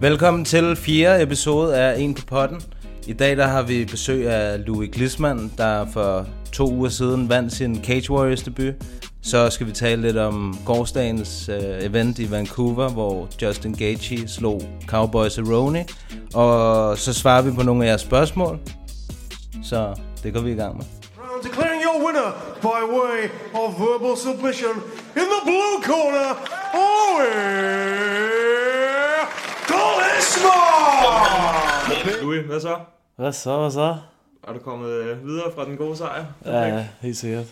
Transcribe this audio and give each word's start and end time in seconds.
Velkommen 0.00 0.44
til 0.44 0.76
fjerde 0.76 1.22
episode 1.22 1.76
af 1.76 1.98
En 1.98 2.14
på 2.14 2.22
potten. 2.26 2.62
I 3.06 3.12
dag 3.12 3.36
der 3.36 3.46
har 3.46 3.62
vi 3.62 3.84
besøg 3.84 4.28
af 4.28 4.66
Louis 4.66 4.90
Glisman, 4.92 5.52
der 5.58 5.86
for 5.92 6.26
to 6.52 6.70
uger 6.70 6.88
siden 6.88 7.28
vandt 7.28 7.52
sin 7.52 7.84
Cage 7.84 8.10
Warriors 8.10 8.42
debut. 8.42 8.74
Så 9.22 9.50
skal 9.50 9.66
vi 9.66 9.72
tale 9.72 10.02
lidt 10.02 10.16
om 10.16 10.58
gårdsdagens 10.66 11.48
uh, 11.48 11.54
øh, 11.54 11.84
event 11.84 12.18
i 12.18 12.30
Vancouver, 12.30 12.88
hvor 12.88 13.28
Justin 13.42 13.74
Gaethje 13.74 14.28
slog 14.28 14.62
Cowboys 14.86 15.38
Aroni. 15.38 15.80
Og 16.34 16.98
så 16.98 17.12
svarer 17.12 17.42
vi 17.42 17.50
på 17.50 17.62
nogle 17.62 17.84
af 17.84 17.88
jeres 17.88 18.00
spørgsmål. 18.00 18.58
Så 19.64 19.94
det 20.22 20.34
går 20.34 20.40
vi 20.40 20.52
i 20.52 20.56
gang 20.56 20.76
med. 20.76 20.84
Declaring 21.42 21.82
your 21.82 22.06
winner 22.06 22.30
by 22.62 22.82
way 22.96 23.30
of 23.54 23.80
verbal 23.80 24.16
submission 24.16 24.76
in 25.16 25.26
the 25.34 25.40
blue 25.44 25.76
corner, 25.82 26.28
Owen 26.74 28.35
Glisman! 29.66 31.16
Louis, 32.22 32.46
hvad 32.46 32.60
så? 32.60 32.76
Hvad 33.16 33.32
så, 33.32 33.60
hvad 33.60 33.70
så? 33.70 33.96
Er 34.48 34.52
du 34.52 34.58
kommet 34.58 34.90
øh, 34.90 35.26
videre 35.26 35.52
fra 35.54 35.64
den 35.64 35.76
gode 35.76 35.96
sejr? 35.96 36.24
Ja, 36.44 36.86
helt 37.00 37.16
sikkert. 37.16 37.46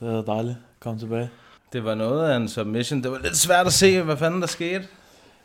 Det 0.00 0.08
er 0.08 0.22
dejligt 0.22 0.56
at 0.56 0.80
komme 0.80 1.00
tilbage. 1.00 1.30
Det 1.72 1.84
var 1.84 1.94
noget 1.94 2.30
af 2.30 2.36
en 2.36 2.48
submission. 2.48 3.02
Det 3.02 3.10
var 3.10 3.18
lidt 3.18 3.36
svært 3.36 3.66
at 3.66 3.72
se, 3.72 4.02
hvad 4.02 4.16
fanden 4.16 4.40
der 4.40 4.46
skete. 4.46 4.84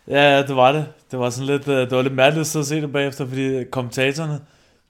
Ja, 0.07 0.35
ja, 0.35 0.41
det 0.43 0.55
var 0.55 0.71
det. 0.71 0.85
Det 1.11 1.19
var 1.19 1.29
sådan 1.29 1.47
lidt, 1.47 1.67
øh, 1.67 1.77
det 1.77 1.91
var 1.91 2.01
lidt 2.01 2.15
mærkeligt 2.15 2.55
at 2.55 2.65
se 2.65 2.81
det 2.81 2.91
bagefter, 2.91 3.27
fordi 3.27 3.63
kommentatorerne, 3.63 4.39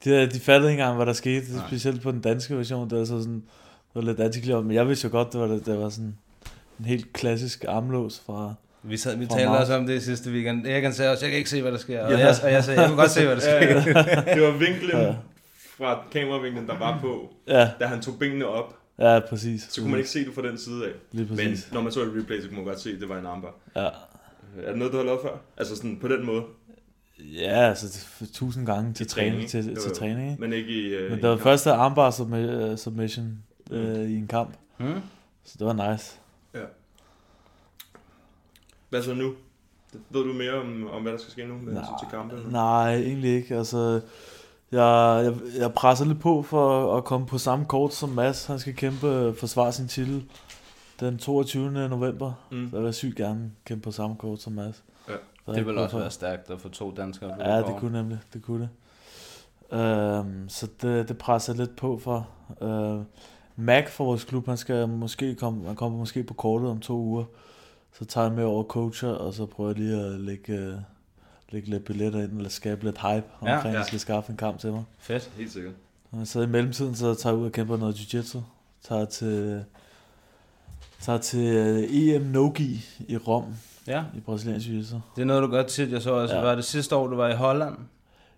de, 0.04 0.30
de 0.32 0.40
fattede 0.40 0.72
ikke 0.72 0.82
engang, 0.82 0.96
hvad 0.96 1.06
der 1.06 1.14
skete. 1.14 1.56
Nej. 1.56 1.68
Specielt 1.68 2.02
på 2.02 2.12
den 2.12 2.22
danske 2.22 2.58
version, 2.58 2.90
det 2.90 3.00
var 3.00 3.06
så 3.06 3.20
sådan, 3.20 3.44
det 3.94 3.96
var 3.96 4.02
lidt 4.02 4.20
antiklivet. 4.20 4.66
Men 4.66 4.76
jeg 4.76 4.88
vidste 4.88 5.06
jo 5.08 5.12
godt, 5.12 5.34
det 5.34 5.42
var, 5.42 5.48
det, 5.48 5.66
det 5.66 5.80
var 5.80 5.90
sådan 5.90 6.18
en 6.80 6.86
helt 6.86 7.14
klassisk 7.14 7.66
armlås 7.68 8.22
fra... 8.26 8.54
Vi, 8.88 8.98
sad, 8.98 9.18
vi 9.18 9.26
talte 9.26 9.50
også 9.50 9.76
om 9.76 9.88
det 9.88 9.94
i 9.96 10.00
sidste 10.00 10.32
weekend. 10.32 10.68
Erik 10.68 10.94
sagde 10.94 11.12
også, 11.12 11.26
jeg 11.26 11.32
kan 11.32 11.38
ikke 11.38 11.50
se, 11.50 11.62
hvad 11.62 11.72
der 11.72 11.78
sker. 11.78 12.04
Og, 12.06 12.12
Ja. 12.12 12.18
jeg, 12.18 12.36
og 12.44 12.52
jeg 12.52 12.64
sagde, 12.64 12.80
jeg 12.82 12.88
kan 12.90 12.98
godt 12.98 13.12
se, 13.12 13.26
hvad 13.26 13.36
der 13.36 13.42
sker. 13.42 13.82
det 14.34 14.42
var 14.44 14.52
vinklen 14.58 14.92
Ja. 15.02 15.16
fra 15.78 16.04
kameravinklen, 16.12 16.68
der 16.68 16.78
var 16.80 17.00
på, 17.02 17.34
Ja, 17.48 17.70
da 17.80 17.86
han 17.86 18.02
tog 18.02 18.20
benene 18.20 18.48
op. 18.48 18.76
ja, 19.00 19.20
præcis. 19.30 19.68
Så 19.70 19.82
kunne 19.82 19.92
man 19.92 20.00
ikke 20.00 20.10
se 20.10 20.26
det 20.26 20.34
fra 20.34 20.42
den 20.42 20.58
side 20.58 20.86
af. 20.86 20.92
Lige 21.12 21.28
Men 21.30 21.38
præcis. 21.38 21.70
når 21.74 21.82
man 21.82 21.92
så 21.92 22.02
et 22.02 22.12
replay, 22.20 22.42
så 22.42 22.48
kunne 22.48 22.56
man 22.58 22.66
godt 22.66 22.80
se, 22.82 22.90
at 22.90 23.00
det 23.00 23.10
var 23.10 23.18
en 23.20 23.26
armbar. 23.26 23.54
Ja. 23.76 23.82
Er 24.64 24.70
det 24.70 24.78
noget, 24.78 24.94
du 24.94 24.98
har 24.98 25.06
lavet 25.06 25.20
før? 25.24 25.38
Altså 25.58 25.76
sådan 25.76 25.98
på 26.02 26.08
den 26.08 26.26
måde? 26.26 26.44
Ja, 27.20 27.68
altså 27.70 28.06
tusind 28.34 28.66
gange 28.66 28.94
til 28.94 29.08
træning, 29.08 29.50
træning, 29.50 29.50
til, 29.50 29.76
til 29.84 29.92
træning. 29.92 30.32
ikke? 30.32 30.42
Men 30.42 30.54
ikke 30.54 30.70
i... 30.70 30.86
Øh, 30.88 31.10
Men 31.10 31.20
i 31.20 31.22
det 31.22 31.30
var 31.30 31.38
første 31.38 31.72
armbar 31.72 32.12
submi- 32.12 32.78
submission 32.78 33.38
øh, 33.72 34.10
i 34.10 34.16
en 34.18 34.28
kamp, 34.28 34.50
Hmm? 34.78 35.02
så 35.46 35.56
det 35.60 35.68
var 35.68 35.92
nice. 35.92 36.16
Hvad 38.96 39.04
så 39.04 39.14
nu? 39.14 39.34
Ved 40.10 40.24
du 40.24 40.34
mere 40.34 40.54
om, 40.54 40.88
om 40.92 41.02
hvad 41.02 41.12
der 41.12 41.18
skal 41.18 41.32
ske 41.32 41.46
nu 41.48 41.54
med 41.54 41.74
hensyn 41.74 41.94
til 42.00 42.08
kampen? 42.12 42.40
Nej, 42.52 42.96
egentlig 42.96 43.36
ikke. 43.36 43.56
Altså, 43.56 44.02
jeg, 44.72 45.22
jeg, 45.26 45.34
jeg 45.60 45.74
presser 45.74 46.06
lidt 46.06 46.20
på 46.20 46.42
for 46.42 46.98
at 46.98 47.04
komme 47.04 47.26
på 47.28 47.38
samme 47.38 47.66
kort 47.66 47.94
som 47.94 48.10
Mads. 48.10 48.46
Han 48.46 48.60
skal 48.60 48.76
kæmpe 48.76 49.34
forsvare 49.40 49.72
sin 49.72 49.88
titel 49.88 50.24
den 51.00 51.18
22. 51.18 51.72
november. 51.90 52.34
Mm. 52.52 52.70
Så 52.70 52.76
jeg 52.78 52.86
vil 52.86 52.94
sygt 52.94 53.16
gerne 53.16 53.52
kæmpe 53.66 53.84
på 53.84 53.92
samme 53.92 54.16
kort 54.16 54.42
som 54.42 54.54
Mads. 54.54 54.84
Ja. 55.10 55.14
Det 55.48 55.58
ikke 55.58 55.66
vil 55.66 55.74
brug 55.74 55.84
også 55.84 55.92
for- 55.96 56.00
være 56.00 56.12
stærkt 56.12 56.50
at 56.50 56.62
få 56.62 56.70
to 56.70 56.94
danskere 56.98 57.30
på 57.30 57.44
Ja, 57.44 57.58
det 57.58 57.66
kort. 57.66 57.80
kunne 57.80 57.92
nemlig. 57.98 58.20
Det 58.34 58.42
kunne 58.44 58.62
det. 58.62 60.20
Um, 60.20 60.50
så 60.50 60.68
det, 60.82 61.10
det 61.10 61.18
presser 61.18 61.54
jeg 61.54 61.60
lidt 61.60 61.76
på 61.76 62.00
for. 62.00 62.28
Uh, 62.62 63.02
Mac 63.56 63.90
fra 63.90 64.04
vores 64.04 64.24
klub, 64.24 64.46
han 64.48 64.58
skal 64.58 64.88
måske 64.88 65.36
komme, 65.36 65.68
han 65.68 65.76
kommer 65.76 65.98
måske 66.00 66.24
på 66.24 66.34
kortet 66.34 66.70
om 66.70 66.80
to 66.80 66.94
uger. 66.98 67.24
Så 68.00 68.06
tager 68.06 68.28
jeg 68.28 68.36
med 68.36 68.44
over 68.44 68.64
coacher, 68.64 69.10
og 69.10 69.34
så 69.34 69.46
prøver 69.46 69.70
jeg 69.70 69.80
lige 69.80 70.02
at 70.02 70.20
lægge, 70.20 70.70
uh, 70.74 70.80
lægge 71.50 71.70
lidt 71.70 71.86
billetter 71.86 72.22
ind, 72.24 72.38
eller 72.38 72.50
skabe 72.50 72.84
lidt 72.84 72.98
hype 72.98 73.24
omkring, 73.40 73.48
Ja. 73.48 73.68
ja, 73.68 73.68
Ja. 73.70 73.78
jeg 73.78 73.86
skal 73.86 74.00
skaffe 74.00 74.32
en 74.32 74.38
kamp 74.38 74.60
til 74.60 74.72
mig. 74.72 74.84
Fedt. 75.00 75.32
Helt 75.38 75.52
sikkert. 75.52 75.74
Og 76.12 76.28
så 76.28 76.42
i 76.42 76.48
mellemtiden, 76.48 76.96
så 76.96 77.14
tager 77.14 77.34
jeg 77.34 77.40
ud 77.42 77.46
og 77.46 77.52
kæmper 77.52 77.78
noget 77.78 77.94
jiu-jitsu. 77.96 78.40
Tager 78.84 79.06
til, 79.06 79.64
tager 81.02 81.18
til 81.20 81.74
uh, 81.84 81.96
EM 81.98 82.22
Nogi 82.22 82.86
i 83.08 83.18
Rom, 83.18 83.46
Ja, 83.88 84.04
i 84.16 84.20
brasiliansk 84.20 84.68
jiu-jitsu. 84.68 84.96
det 85.16 85.22
er 85.22 85.26
noget, 85.26 85.44
du 85.44 85.48
godt 85.48 85.68
tit. 85.68 85.92
Jeg 85.92 86.02
så 86.02 86.12
også, 86.14 86.36
ja. 86.36 86.42
Var 86.42 86.56
det 86.56 86.66
sidste 86.66 86.96
år, 86.96 87.08
du 87.08 87.16
var 87.16 87.28
i 87.30 87.36
Holland? 87.36 87.76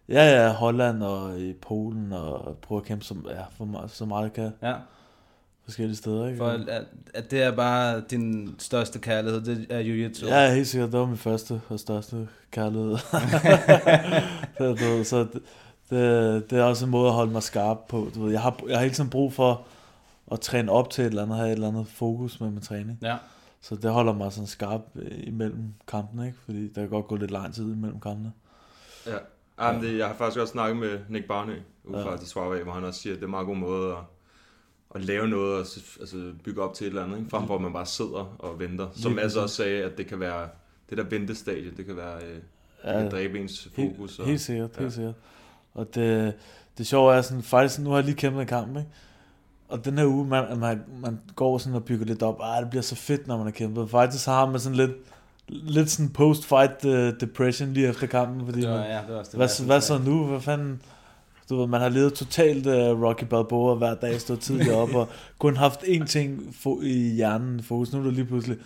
Ja, 0.09 0.43
ja, 0.43 0.53
Holland 0.53 1.03
og 1.03 1.39
i 1.39 1.53
Polen, 1.53 2.13
og 2.13 2.57
prøve 2.61 2.81
at 2.81 2.85
kæmpe 2.87 3.05
som, 3.05 3.25
ja, 3.29 3.41
for 3.57 3.65
meget, 3.65 3.91
så 3.91 4.05
meget 4.05 4.23
jeg 4.23 4.33
kan. 4.33 4.51
Ja, 4.61 4.73
Forskellige 5.67 5.95
steder, 5.97 6.25
ikke? 6.27 6.37
for 6.37 6.47
at, 6.47 6.85
at 7.13 7.31
det 7.31 7.43
er 7.43 7.51
bare 7.55 8.01
din 8.09 8.55
største 8.59 8.99
kærlighed, 8.99 9.41
det 9.41 9.67
er 9.69 9.79
jiu-jitsu. 9.81 10.27
Ja, 10.27 10.53
helt 10.53 10.67
sikkert. 10.67 10.91
Det 10.91 10.99
var 10.99 11.05
min 11.05 11.17
første 11.17 11.61
og 11.69 11.79
største 11.79 12.27
kærlighed. 12.51 12.91
det, 14.57 14.79
du 14.79 14.85
ved, 14.85 15.03
så 15.03 15.19
det, 15.19 15.41
det, 15.89 16.49
det, 16.49 16.59
er 16.59 16.63
også 16.63 16.85
en 16.85 16.91
måde 16.91 17.07
at 17.07 17.13
holde 17.13 17.31
mig 17.31 17.43
skarp 17.43 17.77
på. 17.89 18.09
Du 18.15 18.23
ved, 18.23 18.31
jeg, 18.31 18.41
har, 18.41 18.59
jeg 18.67 18.77
har 18.77 18.83
hele 18.83 18.95
tiden 18.95 19.09
brug 19.09 19.33
for 19.33 19.65
at 20.31 20.39
træne 20.39 20.71
op 20.71 20.89
til 20.89 21.01
et 21.01 21.07
eller 21.09 21.23
andet, 21.23 21.37
have 21.37 21.47
et 21.47 21.53
eller 21.53 21.67
andet 21.67 21.87
fokus 21.87 22.39
med 22.39 22.49
min 22.51 22.61
træning. 22.61 22.99
ja. 23.01 23.17
Så 23.61 23.75
det 23.75 23.91
holder 23.91 24.13
mig 24.13 24.31
sådan 24.31 24.47
skarp 24.47 24.81
øh, 24.95 25.11
imellem 25.23 25.63
kampene, 25.87 26.25
ikke? 26.27 26.37
Fordi 26.45 26.67
der 26.73 26.81
kan 26.81 26.89
godt 26.89 27.07
gå 27.07 27.15
lidt 27.15 27.31
lang 27.31 27.53
tid 27.53 27.63
imellem 27.63 27.99
kampene. 27.99 28.31
Ja. 29.07 29.11
Ja, 29.61 29.71
men 29.71 29.81
det, 29.83 29.97
jeg 29.97 30.07
har 30.07 30.13
faktisk 30.13 30.39
også 30.39 30.51
snakket 30.51 30.77
med 30.77 30.99
Nick 31.09 31.27
Barnø, 31.27 31.53
ude 31.83 32.03
fra 32.03 32.11
Ja. 32.11 32.17
de 32.17 32.25
svarer 32.25 32.53
af, 32.53 32.63
hvor 32.63 32.71
han 32.73 32.83
også 32.83 32.99
siger, 32.99 33.13
at 33.13 33.17
det 33.17 33.23
er 33.23 33.27
en 33.27 33.31
meget 33.31 33.45
god 33.47 33.55
måde 33.55 33.91
at, 33.91 33.97
at 34.97 35.05
lave 35.05 35.27
noget 35.27 35.53
og 35.53 35.65
altså, 35.99 36.31
bygge 36.43 36.61
op 36.61 36.73
til 36.73 36.85
et 36.85 36.89
eller 36.89 37.03
andet, 37.03 37.17
ikke? 37.17 37.29
frem 37.29 37.47
for 37.47 37.55
at 37.55 37.61
man 37.61 37.73
bare 37.73 37.85
sidder 37.85 38.35
og 38.39 38.59
venter. 38.59 38.87
Som 38.95 39.11
Lige 39.11 39.21
altså 39.23 39.41
også 39.41 39.55
sagde, 39.55 39.83
at 39.83 39.97
det 39.97 40.07
kan 40.07 40.19
være, 40.19 40.47
det 40.89 40.97
der 40.97 41.03
ventestadie, 41.03 41.71
det 41.77 41.85
kan 41.85 41.95
være, 41.97 42.15
øh, 42.15 42.29
det 42.35 42.41
Ja, 42.83 42.99
kan 43.01 43.11
dræbe 43.11 43.39
ens 43.39 43.69
Helt, 43.75 43.95
fokus. 43.97 44.19
og, 44.19 44.25
helt 44.25 44.41
sikkert, 44.41 44.69
ja. 44.77 44.81
helt 44.81 44.93
sikkert. 44.93 45.13
Og 45.73 45.95
det, 45.95 46.33
det 46.77 46.87
sjove 46.87 47.15
er 47.15 47.21
sådan, 47.21 47.43
faktisk 47.43 47.79
nu 47.79 47.89
har 47.89 47.97
jeg 47.97 48.05
lige 48.05 48.15
kæmpet 48.15 48.41
en 48.41 48.47
kamp, 48.47 48.77
ikke? 48.77 48.89
Og 49.69 49.85
den 49.85 49.97
her 49.97 50.05
uge, 50.05 50.25
man, 50.27 50.57
man, 50.59 50.81
man 51.01 51.19
går 51.35 51.57
sådan 51.57 51.75
og 51.75 51.83
bygger 51.83 52.05
lidt 52.05 52.23
op, 52.23 52.39
ah, 52.41 52.61
det 52.61 52.69
bliver 52.69 52.83
så 52.83 52.95
fedt, 52.95 53.27
når 53.27 53.37
man 53.37 53.45
har 53.45 53.51
kæmpet. 53.51 53.89
Faktisk 53.89 54.23
så 54.23 54.31
har 54.31 54.45
man 54.45 54.59
sådan 54.59 54.75
lidt, 54.75 54.91
lidt 55.47 55.89
sådan 55.89 56.09
post-fight 56.09 56.85
uh, 56.85 57.19
depression 57.19 57.73
lige 57.73 57.87
efter 57.87 58.07
kampen, 58.07 58.45
fordi 58.45 58.61
Det 58.61 58.69
var, 58.69 58.77
man, 58.77 58.85
ja, 58.89 58.97
det 59.01 59.09
var 59.09 59.15
også 59.19 59.31
det 59.31 59.39
hvad, 59.39 59.65
hvad 59.65 59.75
jeg 59.75 59.83
så 59.83 59.97
nu? 59.97 60.25
Hvad 60.25 60.41
fanden? 60.41 60.81
Du 61.49 61.55
ved, 61.59 61.67
man 61.67 61.81
har 61.81 61.89
levet 61.89 62.13
totalt 62.13 62.67
uh, 62.67 63.01
Rocky 63.03 63.23
Balboa 63.23 63.75
hver 63.75 63.95
dag, 63.95 64.21
stået 64.21 64.39
tidligt 64.39 64.71
op, 64.71 64.93
og 64.95 65.09
kun 65.39 65.55
haft 65.57 65.79
én 65.83 66.05
ting 66.05 66.39
fo- 66.39 66.83
i 66.83 67.13
hjernen 67.15 67.63
fokus. 67.63 67.93
Nu 67.93 67.99
er 67.99 68.03
det 68.03 68.13
lige 68.13 68.25
pludselig, 68.25 68.57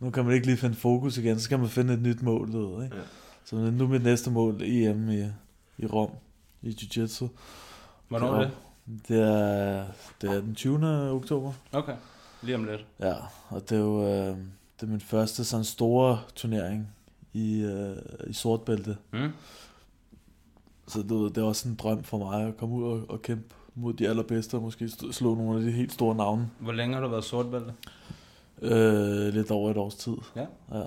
nu 0.00 0.10
kan 0.10 0.24
man 0.24 0.34
ikke 0.34 0.46
lige 0.46 0.56
finde 0.56 0.74
fokus 0.76 1.18
igen, 1.18 1.38
så 1.38 1.44
skal 1.44 1.58
man 1.58 1.68
finde 1.68 1.94
et 1.94 2.02
nyt 2.02 2.22
mål, 2.22 2.52
du 2.52 2.74
ved, 2.74 2.84
ikke? 2.84 2.96
Ja. 2.96 3.02
Så 3.44 3.56
nu 3.56 3.84
er 3.84 3.88
mit 3.88 4.02
næste 4.02 4.30
mål 4.30 4.62
EM 4.62 5.08
i, 5.10 5.22
i 5.78 5.86
Rom, 5.86 6.10
i 6.62 6.68
Jiu-Jitsu. 6.68 7.26
Hvornår 8.08 8.34
er 8.34 8.40
det? 8.40 8.50
Det 9.08 9.20
er, 9.20 9.84
det 10.20 10.30
er 10.30 10.40
den 10.40 10.54
20. 10.54 11.10
oktober. 11.10 11.52
Okay, 11.72 11.94
lige 12.42 12.54
om 12.54 12.64
lidt. 12.64 12.84
Ja, 13.00 13.14
og 13.48 13.70
det 13.70 13.72
er 13.72 13.80
jo 13.82 14.02
øh, 14.06 14.36
det 14.80 14.82
er 14.82 14.86
min 14.86 15.00
første 15.00 15.44
sådan 15.44 15.64
store 15.64 16.18
turnering 16.34 16.88
i, 17.32 17.60
øh, 17.60 17.96
i 18.26 18.32
sortbælte. 18.32 18.96
Mm? 19.12 19.30
Så 20.88 21.02
du 21.02 21.22
ved, 21.22 21.30
det 21.30 21.38
er 21.38 21.46
også 21.46 21.68
en 21.68 21.74
drøm 21.74 22.02
for 22.02 22.18
mig 22.18 22.46
at 22.46 22.56
komme 22.56 22.74
ud 22.74 22.84
og, 22.84 23.02
og 23.08 23.22
kæmpe 23.22 23.54
mod 23.74 23.92
de 23.92 24.08
allerbedste, 24.08 24.54
og 24.54 24.62
måske 24.62 24.88
slå 24.88 25.34
nogle 25.34 25.58
af 25.58 25.64
de 25.64 25.70
helt 25.70 25.92
store 25.92 26.14
navne. 26.14 26.50
Hvor 26.58 26.72
længe 26.72 26.94
har 26.94 27.02
du 27.02 27.08
været 27.08 27.24
sortbælte? 27.24 27.72
Øh, 28.62 29.34
lidt 29.34 29.50
over 29.50 29.70
et 29.70 29.76
års 29.76 29.94
tid. 29.94 30.16
Ja. 30.36 30.46
ja. 30.72 30.84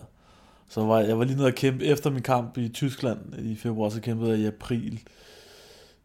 Så 0.70 0.86
var 0.86 1.00
jeg, 1.00 1.08
jeg 1.08 1.20
var 1.20 1.24
lige 1.24 1.38
nede 1.38 1.48
og 1.48 1.54
kæmpe 1.54 1.86
efter 1.86 2.10
min 2.10 2.22
kamp 2.22 2.58
i 2.58 2.70
Tyskland 2.70 3.40
i 3.40 3.56
februar, 3.56 3.90
så 3.90 4.02
kæmpede 4.02 4.32
jeg 4.32 4.40
i 4.40 4.46
april. 4.46 5.02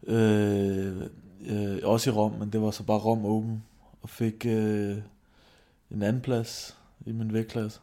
Øh, 0.07 0.97
øh, 1.45 1.77
også 1.83 2.09
i 2.09 2.13
Rom, 2.13 2.31
men 2.31 2.49
det 2.49 2.61
var 2.61 2.71
så 2.71 2.83
bare 2.83 2.97
Rom 2.97 3.25
Open. 3.25 3.63
Og 4.01 4.09
fik 4.09 4.45
øh, 4.45 4.97
en 5.91 6.01
anden 6.01 6.21
plads 6.21 6.77
i 7.05 7.11
min 7.11 7.33
vægtklasse. 7.33 7.79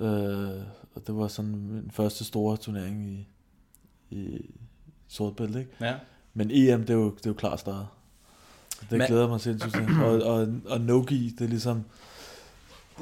Øh, 0.00 0.62
og 0.94 1.06
det 1.06 1.16
var 1.16 1.28
sådan 1.28 1.50
min 1.50 1.90
første 1.90 2.24
store 2.24 2.56
turnering 2.56 3.10
i, 3.10 3.28
i 4.10 4.50
sortbælte, 5.12 5.58
ikke? 5.58 5.70
Ja. 5.80 5.94
Men 6.34 6.50
EM, 6.50 6.80
det 6.80 6.90
er 6.90 6.94
jo, 6.94 7.04
det 7.10 7.26
er 7.26 7.30
jo 7.30 7.34
klart 7.34 7.60
større. 7.60 7.86
Det 8.90 8.98
Men- 8.98 9.06
glæder 9.06 9.28
mig 9.28 9.40
sindssygt 9.40 9.72
til. 9.74 10.02
Og, 10.04 10.22
og, 10.22 10.48
og 10.66 10.80
Nogi, 10.80 11.34
det 11.38 11.44
er 11.44 11.48
ligesom... 11.48 11.82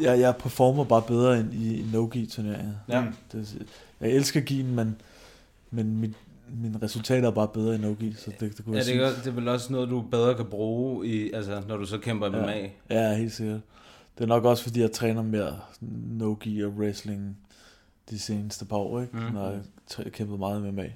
Jeg, 0.01 0.21
jeg 0.21 0.37
performer 0.37 0.85
bare 0.85 1.03
bedre 1.03 1.41
end 1.41 1.55
i, 1.55 1.81
i 1.81 1.87
Nogi 1.93 2.27
turneringer. 2.27 2.75
Ja. 2.89 3.05
Det, 3.33 3.62
jeg 4.01 4.11
elsker 4.11 4.41
gien, 4.41 4.75
men 4.75 4.97
men 5.71 5.97
mit, 6.01 6.12
mine 6.62 6.79
resultater 6.83 7.29
er 7.29 7.33
bare 7.33 7.49
bedre 7.49 7.75
end 7.75 7.83
Nogi, 7.83 8.13
så 8.13 8.31
det, 8.41 8.56
det 8.56 8.65
kunne 8.65 8.77
Ja, 8.79 8.85
jeg 8.87 8.95
det, 8.95 9.05
er, 9.05 9.15
det 9.23 9.27
er 9.27 9.31
vel 9.31 9.49
også 9.49 9.73
noget, 9.73 9.89
du 9.89 10.01
bedre 10.11 10.35
kan 10.35 10.45
bruge, 10.47 11.06
i, 11.06 11.33
altså, 11.33 11.63
når 11.69 11.77
du 11.77 11.87
så 11.87 11.99
kæmper 11.99 12.29
MMA. 12.31 12.56
Ja, 12.56 12.71
ja, 13.11 13.17
helt 13.17 13.33
sikkert. 13.33 13.61
Det 14.19 14.25
er 14.25 14.29
nok 14.29 14.45
også, 14.45 14.63
fordi 14.63 14.81
jeg 14.81 14.93
træner 14.93 15.23
mere 15.23 15.59
no-gi 15.81 16.65
og 16.65 16.71
wrestling 16.73 17.37
de 18.11 18.19
seneste 18.19 18.65
par 18.65 18.77
år, 18.77 19.01
ikke? 19.01 19.17
Mm. 19.17 19.23
Når 19.23 19.51
jeg 19.51 19.61
har 19.97 20.05
kæmpet 20.05 20.39
meget 20.39 20.63
med 20.63 20.73
MMA. 20.73 20.91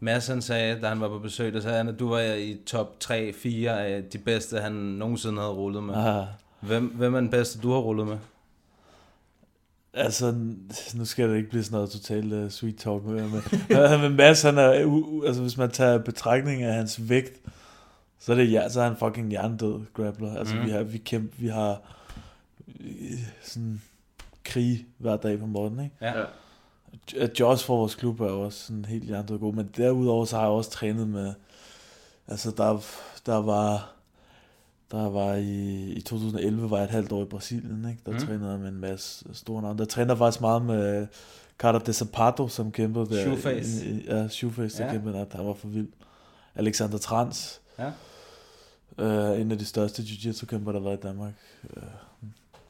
Mads 0.00 0.26
han 0.26 0.42
sagde, 0.42 0.80
da 0.80 0.88
han 0.88 1.00
var 1.00 1.08
på 1.08 1.18
besøg, 1.18 1.52
der 1.52 1.60
sagde 1.60 1.76
han, 1.76 1.88
at 1.88 1.98
du 1.98 2.08
var 2.08 2.20
i 2.20 2.58
top 2.66 2.96
3-4 3.04 3.68
af 3.68 4.04
de 4.12 4.18
bedste, 4.18 4.60
han 4.60 4.72
nogensinde 4.72 5.38
havde 5.38 5.52
rullet 5.52 5.82
med. 5.82 5.94
Ah, 5.94 6.26
Hvem, 6.60 6.86
hvem 6.86 7.14
er 7.14 7.20
den 7.20 7.30
bedste, 7.30 7.60
du 7.60 7.70
har 7.70 7.78
rullet 7.78 8.06
med? 8.06 8.18
altså, 9.98 10.34
nu 10.94 11.04
skal 11.04 11.30
det 11.30 11.36
ikke 11.36 11.48
blive 11.48 11.64
sådan 11.64 11.76
noget 11.76 11.90
totalt 11.90 12.32
uh, 12.32 12.50
sweet 12.50 12.76
talk 12.76 13.04
med, 13.04 13.28
men, 13.90 14.00
men 14.00 14.16
Mads, 14.16 14.42
han 14.42 14.58
er, 14.58 14.84
u, 14.84 14.90
u, 14.90 15.24
altså 15.24 15.42
hvis 15.42 15.56
man 15.56 15.70
tager 15.70 15.98
betragtning 15.98 16.62
af 16.62 16.74
hans 16.74 17.08
vægt, 17.08 17.40
så 18.18 18.32
er, 18.32 18.36
det, 18.36 18.52
ja, 18.52 18.68
så 18.68 18.80
er 18.80 18.84
han 18.84 18.96
fucking 18.96 19.28
hjernedød 19.30 19.80
grappler. 19.94 20.36
Altså, 20.36 20.54
mm. 20.54 20.64
vi 20.64 20.70
har, 20.70 20.82
vi 20.82 20.98
kæmper, 20.98 21.34
vi 21.38 21.48
har 21.48 21.80
øh, 22.80 23.18
sådan 23.42 23.82
krig 24.44 24.86
hver 24.98 25.16
dag 25.16 25.38
på 25.38 25.46
morgenen, 25.46 25.84
ikke? 25.84 25.96
Ja. 26.00 26.24
Ja. 27.14 27.22
at 27.24 27.40
Josh 27.40 27.66
fra 27.66 27.74
vores 27.74 27.94
klub 27.94 28.20
er 28.20 28.24
også 28.30 28.66
sådan 28.66 28.84
helt 28.84 29.04
hjertet 29.04 29.40
god, 29.40 29.54
men 29.54 29.70
derudover 29.76 30.24
så 30.24 30.36
har 30.36 30.42
jeg 30.42 30.50
også 30.52 30.70
trænet 30.70 31.08
med, 31.08 31.32
altså 32.28 32.50
der, 32.50 32.80
der 33.26 33.36
var, 33.36 33.92
der 34.90 35.08
var 35.08 35.34
i, 35.34 35.74
i 35.92 36.00
2011 36.00 36.70
var 36.70 36.76
jeg 36.76 36.84
et 36.84 36.90
halvt 36.90 37.12
år 37.12 37.22
i 37.22 37.26
Brasilien, 37.26 37.86
ikke? 37.88 38.00
der 38.06 38.12
Mm. 38.12 38.18
trænede 38.18 38.50
jeg 38.50 38.58
med 38.60 38.68
en 38.68 38.80
masse 38.80 39.24
store 39.32 39.62
navne. 39.62 39.78
Der 39.78 39.84
træner 39.84 40.10
jeg 40.12 40.18
faktisk 40.18 40.40
meget 40.40 40.62
med 40.62 41.06
Carter 41.58 41.78
De 41.78 41.92
Zapato, 41.92 42.48
som 42.48 42.72
kæmpede 42.72 43.06
der. 43.06 43.22
Shoeface. 43.22 43.86
I, 43.86 43.90
i, 43.90 44.04
ja, 44.06 44.28
Shoeface, 44.28 44.78
der 44.78 44.86
Ja. 44.86 44.92
kæmpede 44.92 45.14
der, 45.14 45.24
han 45.36 45.46
var 45.46 45.54
for 45.54 45.68
vild. 45.68 45.88
Alexander 46.54 46.98
Trans, 46.98 47.60
Ja. 47.78 47.90
øh, 48.98 49.40
en 49.40 49.52
af 49.52 49.58
de 49.58 49.64
største 49.64 50.02
jiu-jitsu-kæmper, 50.02 50.72
der 50.72 50.80
været 50.80 50.96
i 50.98 51.00
Danmark. 51.00 51.32
Øh, 51.76 51.82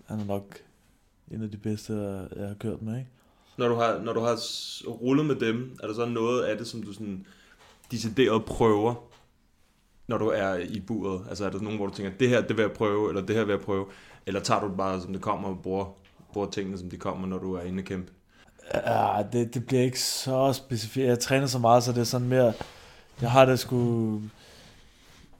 han 0.07 0.21
er 0.21 0.25
nok 0.25 0.57
en 1.31 1.43
af 1.43 1.51
de 1.51 1.57
bedste, 1.57 1.93
jeg, 1.95 2.29
jeg 2.37 2.47
har 2.49 2.55
kørt 2.55 2.83
med, 2.83 2.99
ikke? 2.99 3.11
Når 3.59 3.69
du 3.69 3.75
har, 3.75 3.99
når 3.99 4.13
du 4.13 4.21
har 4.21 4.37
rullet 4.89 5.27
med 5.27 5.37
dem, 5.37 5.77
er 5.83 5.87
der 5.87 5.95
så 5.95 6.07
noget 6.07 6.43
af 6.43 6.59
det, 6.59 6.67
som 6.67 6.83
du 6.83 6.93
sådan 6.93 7.27
decideret 7.91 8.45
prøver, 8.45 8.95
når 10.09 10.19
du 10.19 10.29
er 10.29 10.55
i 10.55 10.81
buret? 10.81 11.27
Altså 11.29 11.45
er 11.45 11.51
der 11.51 11.61
nogen, 11.61 11.77
hvor 11.77 11.87
du 11.87 11.95
tænker, 11.95 12.13
det 12.19 12.29
her, 12.29 12.41
det 12.41 12.57
vil 12.57 12.63
jeg 12.63 12.73
prøve, 12.73 13.09
eller 13.09 13.23
det 13.23 13.37
her 13.37 13.45
vil 13.45 13.53
jeg 13.53 13.61
prøve? 13.61 13.87
Eller 14.27 14.41
tager 14.41 14.61
du 14.61 14.69
det 14.69 14.77
bare, 14.77 15.01
som 15.01 15.13
det 15.13 15.23
kommer, 15.23 15.49
og 15.49 15.59
bruger, 15.63 15.87
bruger 16.33 16.51
tingene, 16.51 16.79
som 16.79 16.91
de 16.91 16.97
kommer, 16.97 17.27
når 17.27 17.39
du 17.39 17.55
er 17.55 17.63
inde 17.63 17.83
i 17.83 17.85
kæmpe? 17.85 18.13
Ja, 18.75 19.23
det, 19.33 19.55
det 19.55 19.67
bliver 19.67 19.83
ikke 19.83 20.01
så 20.01 20.53
specifikt. 20.53 21.07
Jeg 21.07 21.19
træner 21.19 21.47
så 21.47 21.59
meget, 21.59 21.83
så 21.83 21.93
det 21.93 22.01
er 22.01 22.05
sådan 22.05 22.29
mere... 22.29 22.53
Jeg 23.21 23.31
har 23.31 23.45
det 23.45 23.59
sgu... 23.59 24.21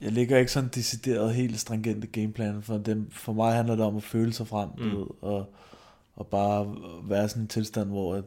Jeg 0.01 0.13
ligger 0.13 0.39
ikke 0.39 0.53
sådan 0.53 0.71
decideret 0.75 1.35
helt 1.35 1.61
stringente 1.61 2.07
gameplan, 2.07 2.63
for, 2.63 2.79
dem, 2.79 3.11
for 3.11 3.33
mig 3.33 3.55
handler 3.55 3.77
det 3.77 3.85
om 3.85 3.97
at 3.97 4.03
føle 4.03 4.33
sig 4.33 4.49
frem. 4.49 4.69
Mm. 4.79 4.91
du 4.91 4.99
ved, 4.99 5.07
og, 5.21 5.55
og 6.19 6.27
bare 6.27 6.75
være 7.05 7.29
sådan 7.29 7.43
en 7.43 7.49
tilstand, 7.49 7.89
hvor 7.89 8.15
at 8.15 8.25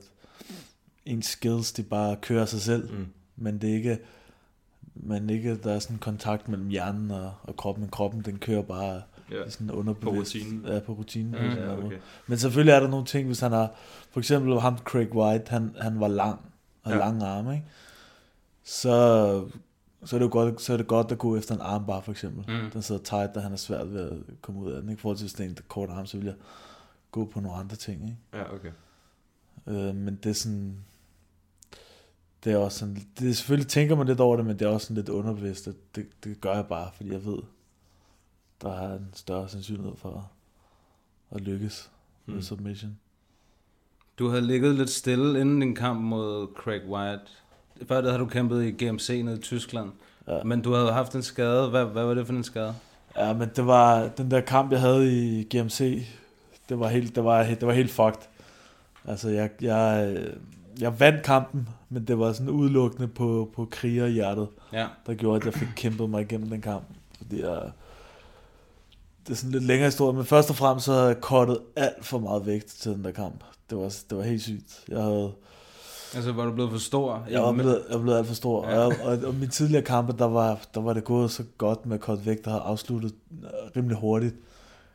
ens 1.06 1.26
skills, 1.26 1.72
de 1.74 1.84
bare 1.84 2.16
kører 2.16 2.46
sig 2.46 2.62
selv, 2.62 2.92
Mm. 2.94 3.06
men 3.36 3.58
det 3.58 3.70
er 3.70 3.74
ikke, 3.74 4.00
men 4.96 5.30
ikke, 5.30 5.56
der 5.58 5.74
er 5.74 5.80
sådan 5.80 5.96
en 5.96 6.00
kontakt 6.00 6.48
mellem 6.50 6.68
hjernen 6.68 7.12
og, 7.12 7.32
og 7.44 7.56
kroppen, 7.58 7.82
men 7.82 7.90
kroppen, 7.92 8.22
den 8.22 8.38
kører 8.40 8.62
bare 8.62 9.02
Ja. 9.32 9.50
sådan 9.50 9.72
underbevidst. 9.72 10.36
rutinen. 10.36 10.66
Ja, 10.66 10.80
på 10.80 10.94
rutinen. 10.94 11.32
Mm. 11.32 11.38
på 11.56 11.62
Ja, 11.62 11.76
måde. 11.76 11.86
okay. 11.86 11.98
Men 12.28 12.38
selvfølgelig 12.38 12.72
er 12.74 12.80
der 12.80 12.88
nogle 12.88 13.06
ting, 13.06 13.28
hvis 13.28 13.40
han 13.40 13.52
har... 13.52 13.72
For 14.12 14.20
eksempel 14.20 14.60
ham 14.60 14.78
Craig 14.78 15.16
White, 15.16 15.50
han, 15.50 15.76
han 15.82 16.00
var 16.00 16.08
lang. 16.08 16.40
Og 16.84 16.92
Ja. 16.92 16.98
lange 16.98 17.26
arme, 17.26 17.54
ikke? 17.54 17.66
Så, 18.64 19.46
så, 20.06 20.16
er 20.16 20.20
det 20.20 20.26
jo 20.26 20.32
godt, 20.32 20.62
så 20.62 20.74
er 20.74 20.78
det 20.78 20.88
godt 20.88 21.12
at 21.12 21.18
gå 21.18 21.36
efter 21.38 21.56
en 21.56 21.62
armbar, 21.62 22.00
for 22.02 22.12
eksempel. 22.12 22.46
Mm. 22.64 22.72
Den 22.72 22.82
sidder 22.82 23.02
tight, 23.02 23.38
og 23.38 23.44
han 23.44 23.52
er 23.54 23.58
svært 23.58 23.94
ved 23.94 24.12
at 24.12 24.18
komme 24.42 24.62
ud 24.62 24.72
af 24.72 24.82
den. 24.82 24.90
Ikke? 24.90 25.00
I 25.00 25.02
forhold 25.02 25.18
til 25.18 25.24
hvis 25.24 25.34
det 25.34 25.46
er 25.46 25.50
en 25.50 25.58
kort 25.68 25.90
arm, 25.90 26.06
så 26.06 26.18
vil 26.18 26.26
jeg 26.26 26.36
gå 27.12 27.26
på 27.26 27.40
nogle 27.40 27.58
andre 27.58 27.76
ting, 27.76 28.04
ikke? 28.04 28.18
Ja, 28.34 28.54
okay. 28.54 28.72
Øh, 29.68 29.96
men 29.96 30.16
det 30.24 30.30
er 30.30 30.34
sådan... 30.34 30.78
Det 32.44 32.54
er 32.54 32.58
også 32.58 32.80
sådan... 32.80 33.08
Det 33.20 33.30
er, 33.30 33.34
selvfølgelig 33.34 33.68
tænker 33.70 33.96
man 33.96 34.08
lidt 34.08 34.20
over 34.20 34.36
det, 34.36 34.46
men 34.46 34.60
det 34.60 34.66
er 34.66 34.70
også 34.70 34.88
sådan 34.88 34.96
lidt 34.96 35.10
underbevidst. 35.10 35.68
at 35.68 35.76
Det, 35.96 36.08
det 36.24 36.42
gør 36.42 36.54
jeg 36.56 36.66
bare, 36.68 36.90
fordi 36.96 37.12
jeg 37.12 37.26
ved, 37.26 37.38
der 38.62 38.74
er 38.74 38.96
en 38.98 39.08
større 39.14 39.50
sandsynlighed 39.50 39.96
for 39.98 40.10
at, 41.32 41.38
at 41.38 41.42
lykkes 41.42 41.90
med 42.26 42.36
Mm. 42.36 42.42
submission. 42.42 42.98
Du 44.20 44.28
havde 44.30 44.42
ligget 44.42 44.76
lidt 44.76 44.90
stille 44.90 45.42
inden 45.42 45.60
din 45.60 45.76
kamp 45.76 46.02
mod 46.02 46.48
Craig 46.56 46.88
White. 46.90 47.24
Før 47.88 48.02
det 48.02 48.12
havde 48.12 48.24
du 48.24 48.30
kæmpet 48.30 48.64
i 48.64 48.86
GMC 48.86 49.22
nede 49.26 49.38
i 49.38 49.42
Tyskland. 49.42 49.92
Ja. 50.28 50.44
Men 50.44 50.62
du 50.62 50.74
havde 50.74 50.94
haft 50.94 51.16
en 51.16 51.24
skade. 51.24 51.70
Hvad, 51.70 51.86
hvad 51.86 52.04
var 52.06 52.14
det 52.14 52.26
for 52.28 52.34
en 52.34 52.44
skade? 52.44 52.76
Ja, 53.18 53.34
men 53.34 53.50
det 53.56 53.66
var 53.68 54.08
den 54.08 54.32
der 54.32 54.42
kamp, 54.42 54.72
jeg 54.72 54.82
havde 54.82 55.14
i 55.40 55.44
GMC, 55.44 56.06
det 56.72 56.80
var 56.80 56.88
helt, 56.88 57.16
det 57.16 57.24
var, 57.24 57.44
det 57.44 57.68
var 57.68 57.74
helt 57.74 57.92
fucked. 57.92 58.22
Altså, 59.08 59.30
jeg, 59.30 59.50
jeg, 59.62 60.18
jeg 60.80 61.00
vandt 61.00 61.24
kampen, 61.24 61.70
men 61.90 62.06
det 62.06 62.20
var 62.20 62.34
sådan 62.34 62.50
udelukkende 62.50 63.08
på, 63.08 63.50
på 63.56 63.68
krigerhjertet, 63.72 64.48
Ja. 64.74 64.88
der 65.08 65.14
gjorde, 65.14 65.38
at 65.38 65.46
jeg 65.46 65.54
fik 65.54 65.68
kæmpet 65.76 66.10
mig 66.10 66.22
igennem 66.22 66.50
den 66.50 66.62
kamp. 66.62 66.84
Fordi 67.18 67.42
jeg, 67.42 67.62
det 69.28 69.32
er 69.32 69.36
sådan 69.36 69.52
lidt 69.52 69.64
længere 69.64 69.88
historie, 69.88 70.16
men 70.16 70.26
først 70.26 70.50
og 70.50 70.56
fremmest 70.56 70.86
så 70.86 70.94
havde 70.94 71.06
jeg 71.08 71.22
kottet 71.22 71.60
alt 71.76 72.06
for 72.06 72.20
meget 72.20 72.46
vægt 72.46 72.68
til 72.68 72.92
den 72.92 73.04
der 73.04 73.12
kamp. 73.12 73.44
Det 73.70 73.78
var, 73.78 73.94
det 74.10 74.18
var 74.18 74.24
helt 74.24 74.42
sygt. 74.42 74.84
Jeg 74.90 75.02
havde, 75.04 75.32
Altså, 76.16 76.32
var 76.32 76.46
du 76.46 76.52
blevet 76.52 76.72
for 76.72 76.78
stor? 76.80 77.26
jeg 77.30 77.42
var 77.42 77.52
blevet, 77.52 77.84
jeg 77.90 77.98
var 77.98 78.02
blevet 78.04 78.18
alt 78.18 78.28
for 78.28 78.34
stor. 78.36 78.70
Ja. 78.70 78.78
Og, 78.80 78.94
og, 79.04 79.18
og 79.26 79.34
mine 79.36 79.48
tidligere 79.52 79.84
kampe, 79.84 80.14
der 80.20 80.26
var, 80.26 80.60
der 80.74 80.82
var 80.82 80.94
det 80.94 81.04
gået 81.04 81.32
så 81.32 81.44
godt 81.58 81.86
med 81.86 82.00
kort 82.00 82.26
vægt, 82.26 82.46
der 82.46 82.52
havde 82.52 82.64
afsluttet 82.64 83.14
rimelig 83.76 83.98
hurtigt. 83.98 84.36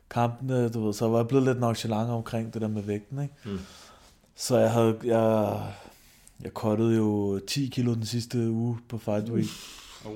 Kampene, 0.09 0.69
du 0.69 0.85
ved, 0.85 0.93
så 0.93 1.07
var 1.07 1.17
jeg 1.17 1.27
blevet 1.27 1.45
lidt 1.45 1.59
nonchalant 1.59 2.09
omkring 2.09 2.53
det 2.53 2.61
der 2.61 2.67
med 2.67 2.81
vægten, 2.81 3.21
ikke? 3.21 3.33
Mm. 3.45 3.59
Så 4.35 4.57
jeg 4.57 4.71
havde, 4.71 4.97
jeg, 5.03 5.61
jeg 6.43 6.53
kottede 6.53 6.95
jo 6.95 7.39
10 7.47 7.67
kilo 7.67 7.93
den 7.93 8.05
sidste 8.05 8.49
uge 8.49 8.77
på 8.89 8.97
Fight 8.97 9.29
Week. 9.29 9.49
Oh. 10.05 10.11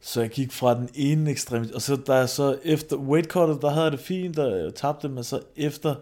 Så 0.00 0.20
jeg 0.20 0.30
gik 0.30 0.52
fra 0.52 0.74
den 0.74 0.88
ene 0.94 1.30
ekstrem, 1.30 1.70
og 1.74 1.82
så 1.82 1.96
da 1.96 2.14
jeg 2.14 2.28
så 2.28 2.58
efter 2.62 2.96
weight 2.96 3.30
cuttet, 3.30 3.62
der 3.62 3.70
havde 3.70 3.84
jeg 3.84 3.92
det 3.92 4.00
fint, 4.00 4.38
og 4.38 4.58
jeg 4.58 4.74
tabte, 4.74 5.08
men 5.08 5.24
så 5.24 5.40
efter 5.56 5.94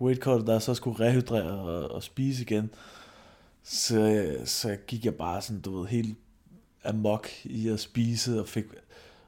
weight 0.00 0.22
cuttet, 0.22 0.46
da 0.46 0.52
jeg 0.52 0.62
så 0.62 0.74
skulle 0.74 1.00
rehydrere 1.00 1.60
og, 1.60 1.90
og 1.90 2.02
spise 2.02 2.42
igen, 2.42 2.70
så, 3.64 4.34
så 4.44 4.76
gik 4.86 5.04
jeg 5.04 5.14
bare 5.14 5.42
sådan, 5.42 5.60
du 5.60 5.78
ved, 5.78 5.88
helt 5.88 6.18
amok 6.84 7.28
i 7.44 7.68
at 7.68 7.80
spise, 7.80 8.40
og 8.40 8.48
fik 8.48 8.64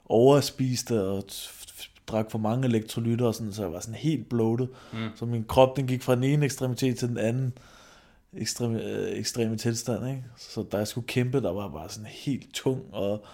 overspist 0.05 0.91
og 0.91 1.25
drak 2.11 2.31
for 2.31 2.39
mange 2.39 2.69
elektrolytter 2.69 3.27
og 3.27 3.35
sådan, 3.35 3.53
så 3.53 3.63
jeg 3.63 3.73
var 3.73 3.81
sådan 3.81 3.95
helt 3.95 4.29
bloated. 4.29 4.67
Mm. 4.93 5.09
Så 5.15 5.25
min 5.25 5.45
krop, 5.45 5.77
den 5.77 5.87
gik 5.87 6.03
fra 6.03 6.15
den 6.15 6.25
ene 6.25 6.45
ekstremitet 6.45 6.99
til 6.99 7.09
den 7.09 7.19
anden 7.19 7.53
ekstreme, 8.33 8.83
øh, 8.85 9.19
ekstreme 9.19 9.57
tilstand, 9.57 10.09
ikke? 10.09 10.25
Så 10.37 10.63
da 10.63 10.77
jeg 10.77 10.89
skulle 10.89 11.07
kæmpe, 11.07 11.43
der 11.43 11.53
var 11.53 11.63
jeg 11.63 11.73
bare 11.73 11.89
sådan 11.89 12.11
helt 12.11 12.55
tung 12.55 12.83
og, 12.93 13.25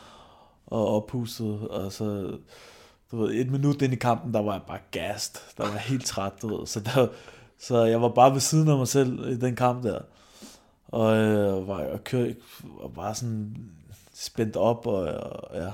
og 0.67 0.97
oppustet, 0.97 1.69
og 1.69 1.93
så, 1.93 2.37
du 3.11 3.17
ved, 3.17 3.35
et 3.35 3.51
minut 3.51 3.83
ind 3.83 3.93
i 3.93 3.97
kampen, 3.97 4.35
der 4.35 4.43
var 4.43 4.53
jeg 4.53 4.63
bare 4.67 4.79
gassed, 4.91 5.35
der 5.57 5.65
var 5.65 5.73
jeg 5.73 5.81
helt 5.81 6.07
træt, 6.07 6.33
du 6.43 6.57
ved, 6.57 6.67
så, 6.67 6.81
der, 6.81 7.09
så 7.59 7.85
jeg 7.85 8.03
var 8.03 8.09
bare 8.09 8.33
ved 8.33 8.41
siden 8.41 8.69
af 8.69 8.79
mig 8.79 8.89
selv 8.89 9.29
i 9.29 9.37
den 9.37 9.57
kamp 9.57 9.83
der, 9.83 10.01
og 10.89 11.17
øh, 11.17 11.69
var, 11.69 11.85
og 11.85 12.05
kør, 12.05 12.33
og 12.79 12.93
bare 12.93 13.15
sådan 13.15 13.57
spændt 14.15 14.57
op, 14.57 14.87
og, 14.87 15.03
og 15.03 15.57
ja, 15.61 15.71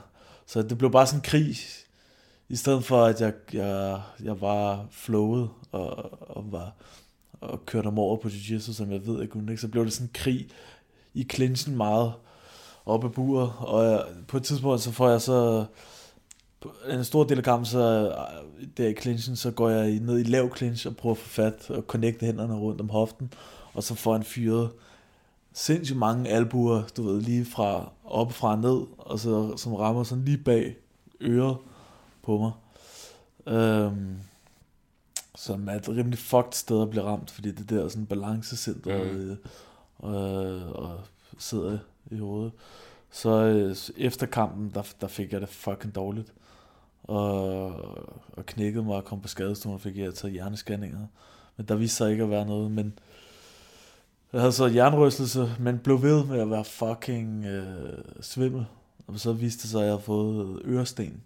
så 0.46 0.62
det 0.62 0.78
blev 0.78 0.90
bare 0.92 1.06
sådan 1.06 1.18
en 1.18 1.22
krig, 1.22 1.56
i 2.52 2.56
stedet 2.56 2.84
for 2.84 3.04
at 3.04 3.20
jeg, 3.20 3.32
jeg, 3.52 4.00
jeg 4.22 4.40
var 4.40 4.86
flowet, 4.90 5.48
og, 5.72 6.12
og 6.36 6.52
var, 6.52 6.72
og 7.40 7.66
kørte 7.66 7.86
ham 7.86 7.98
over 7.98 8.16
på 8.16 8.28
jiu-jitsu, 8.28 8.72
som 8.72 8.92
jeg 8.92 9.06
ved, 9.06 9.20
jeg 9.20 9.28
kunne 9.28 9.52
ikke, 9.52 9.60
så 9.60 9.68
blev 9.68 9.84
det 9.84 9.92
sådan 9.92 10.06
en 10.06 10.10
krig 10.14 10.48
i 11.14 11.26
clinchen 11.32 11.76
meget 11.76 12.12
op 12.86 13.04
ad 13.04 13.10
buret, 13.10 13.52
og 13.58 13.84
jeg, 13.84 14.04
på 14.28 14.36
et 14.36 14.42
tidspunkt, 14.42 14.80
så 14.80 14.92
får 14.92 15.08
jeg 15.08 15.20
så 15.20 15.64
en 16.90 17.04
stor 17.04 17.24
del 17.24 17.38
af 17.38 17.44
kampen, 17.44 17.66
så 17.66 17.78
øh, 17.78 18.66
der 18.76 18.88
i 18.88 18.94
clinchen, 18.94 19.36
så 19.36 19.50
går 19.50 19.68
jeg 19.68 20.00
ned 20.00 20.18
i 20.18 20.22
lav 20.22 20.56
clinch 20.56 20.86
og 20.86 20.96
prøver 20.96 21.14
at 21.14 21.18
få 21.18 21.28
fat 21.28 21.70
og 21.70 21.82
connecte 21.82 22.26
hænderne 22.26 22.54
rundt 22.54 22.80
om 22.80 22.88
hoften, 22.88 23.32
og 23.74 23.82
så 23.82 23.94
får 23.94 24.12
han 24.12 24.22
fyret 24.22 24.70
sindssygt 25.52 25.98
mange 25.98 26.30
albuer, 26.30 26.82
du 26.96 27.02
ved, 27.02 27.20
lige 27.20 27.44
fra 27.44 27.90
op 28.04 28.32
fra 28.32 28.52
og 28.52 28.58
ned, 28.58 28.86
og 28.98 29.18
så, 29.18 29.56
som 29.56 29.74
rammer 29.74 30.02
sådan 30.02 30.24
lige 30.24 30.38
bag 30.38 30.76
øret 31.20 31.56
på 32.22 32.38
mig. 32.38 32.52
Øhm, 33.56 34.16
som 35.34 35.68
er 35.68 35.72
et 35.72 35.88
rimelig 35.88 36.18
fucked 36.18 36.52
sted 36.52 36.82
at 36.82 36.90
blive 36.90 37.04
ramt, 37.04 37.30
fordi 37.30 37.52
det 37.52 37.70
der 37.70 37.88
sådan 37.88 38.06
balancecenter 38.06 39.04
mm. 40.02 40.10
øh, 40.10 40.70
og 40.70 41.00
sidder 41.38 41.78
i 42.10 42.18
hovedet. 42.18 42.52
Så 43.10 43.30
øh, 43.30 43.76
efter 43.96 44.26
kampen, 44.26 44.70
der, 44.74 44.82
der 45.00 45.06
fik 45.06 45.32
jeg 45.32 45.40
det 45.40 45.48
fucking 45.48 45.94
dårligt. 45.94 46.32
Og, 47.02 47.66
og 48.32 48.46
knækkede 48.46 48.84
mig 48.84 48.96
og 48.96 49.04
kom 49.04 49.20
på 49.20 49.28
skadestuen 49.28 49.74
og 49.74 49.80
fik 49.80 49.96
jeg 49.96 50.14
taget 50.14 50.32
hjernescanninger. 50.32 51.06
Men 51.56 51.66
der 51.66 51.74
viste 51.74 51.96
sig 51.96 52.10
ikke 52.10 52.22
at 52.22 52.30
være 52.30 52.46
noget, 52.46 52.70
men 52.70 52.98
Jeg 54.32 54.40
havde 54.40 54.52
så 54.52 54.66
jernrystelse, 54.66 55.54
men 55.60 55.78
blev 55.78 56.02
ved 56.02 56.24
med 56.24 56.40
at 56.40 56.50
være 56.50 56.64
fucking 56.64 57.44
øh, 57.46 57.98
svimmel. 58.20 58.66
Og 59.06 59.18
så 59.18 59.32
viste 59.32 59.62
det 59.62 59.70
sig, 59.70 59.80
at 59.80 59.84
jeg 59.84 59.92
havde 59.92 60.02
fået 60.02 60.62
øresten. 60.64 61.22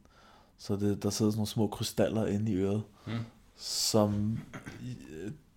Så 0.58 0.76
det, 0.76 1.02
der 1.02 1.10
sidder 1.10 1.30
sådan 1.30 1.38
nogle 1.38 1.46
små 1.48 1.66
krystaller 1.66 2.26
inde 2.26 2.52
i 2.52 2.54
øret, 2.54 2.82
Mm. 3.06 3.12
som 3.56 4.38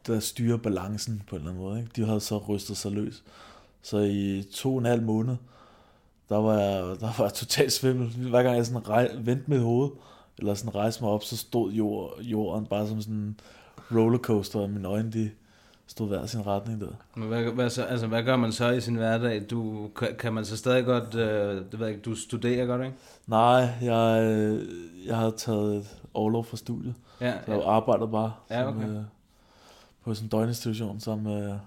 der 0.08 0.20
styrer 0.20 0.58
balancen 0.58 1.22
på 1.30 1.36
en 1.36 1.40
eller 1.42 1.52
anden 1.52 1.64
måde. 1.64 1.80
Ikke? 1.80 1.92
De 1.96 2.06
havde 2.06 2.20
så 2.20 2.38
rystet 2.38 2.78
sig 2.78 2.92
løs. 2.92 3.24
Så 3.82 3.98
i 3.98 4.44
to 4.54 4.74
og 4.74 4.80
en 4.80 4.86
halv 4.86 5.02
måned, 5.04 5.36
der 6.30 6.38
var 6.38 6.54
jeg, 6.60 6.84
der 7.00 7.18
var 7.18 7.24
jeg 7.24 7.34
totalt 7.34 7.72
svimmel. 7.74 8.08
Hver 8.30 8.44
gang 8.44 8.58
jeg 8.58 8.66
sådan 8.66 8.90
rej, 8.90 9.12
vendte 9.20 9.50
mit 9.50 9.62
hoved, 9.62 9.90
eller 10.38 10.54
sådan 10.54 10.76
rejste 10.76 11.04
mig 11.04 11.12
op, 11.12 11.24
så 11.24 11.38
stod 11.38 11.72
jord, 11.72 12.22
jorden 12.22 12.66
bare 12.66 12.88
som 12.88 13.02
sådan 13.02 13.16
en 13.16 13.40
rollercoaster, 13.92 14.60
og 14.60 14.70
mine 14.70 14.88
øjne, 14.88 15.12
de 15.12 15.32
stod 15.90 16.08
hver 16.08 16.26
sin 16.26 16.48
retning 16.48 16.82
der. 16.82 16.88
Men 17.16 17.28
hvad, 17.28 17.44
hvad, 17.44 17.70
så, 17.70 17.84
altså, 17.84 18.08
hvad 18.08 18.24
gør 18.24 18.36
man 18.36 18.52
så 18.52 18.70
i 18.70 18.82
sin 18.82 18.96
hverdag? 18.96 19.46
Du, 19.50 19.90
kan, 20.20 20.34
man 20.34 20.46
så 20.46 20.58
stadig 20.58 20.86
godt, 20.86 21.16
øh, 21.16 21.66
det 21.72 21.80
ved 21.80 21.88
jeg 21.88 22.06
du 22.06 22.16
studerer 22.16 22.66
godt, 22.66 22.82
ikke? 22.82 22.96
Nej, 23.28 23.70
jeg, 23.82 24.24
øh, 24.24 24.68
jeg 25.06 25.18
havde 25.18 25.32
taget 25.32 25.76
et 25.76 26.02
overlov 26.14 26.46
fra 26.46 26.58
studiet, 26.58 26.96
Ja, 27.22 27.34
så 27.46 27.52
jeg 27.52 27.62
ja. 27.62 27.70
arbejdede 27.70 28.08
bare 28.12 28.34
Ja, 28.50 28.64
som, 28.64 28.78
okay. 28.78 28.90
øh, 28.90 29.02
på 30.04 30.14
sådan 30.14 30.26
en 30.26 30.30
døgninstitution 30.30 31.00
sammen 31.00 31.34
med, 31.34 31.58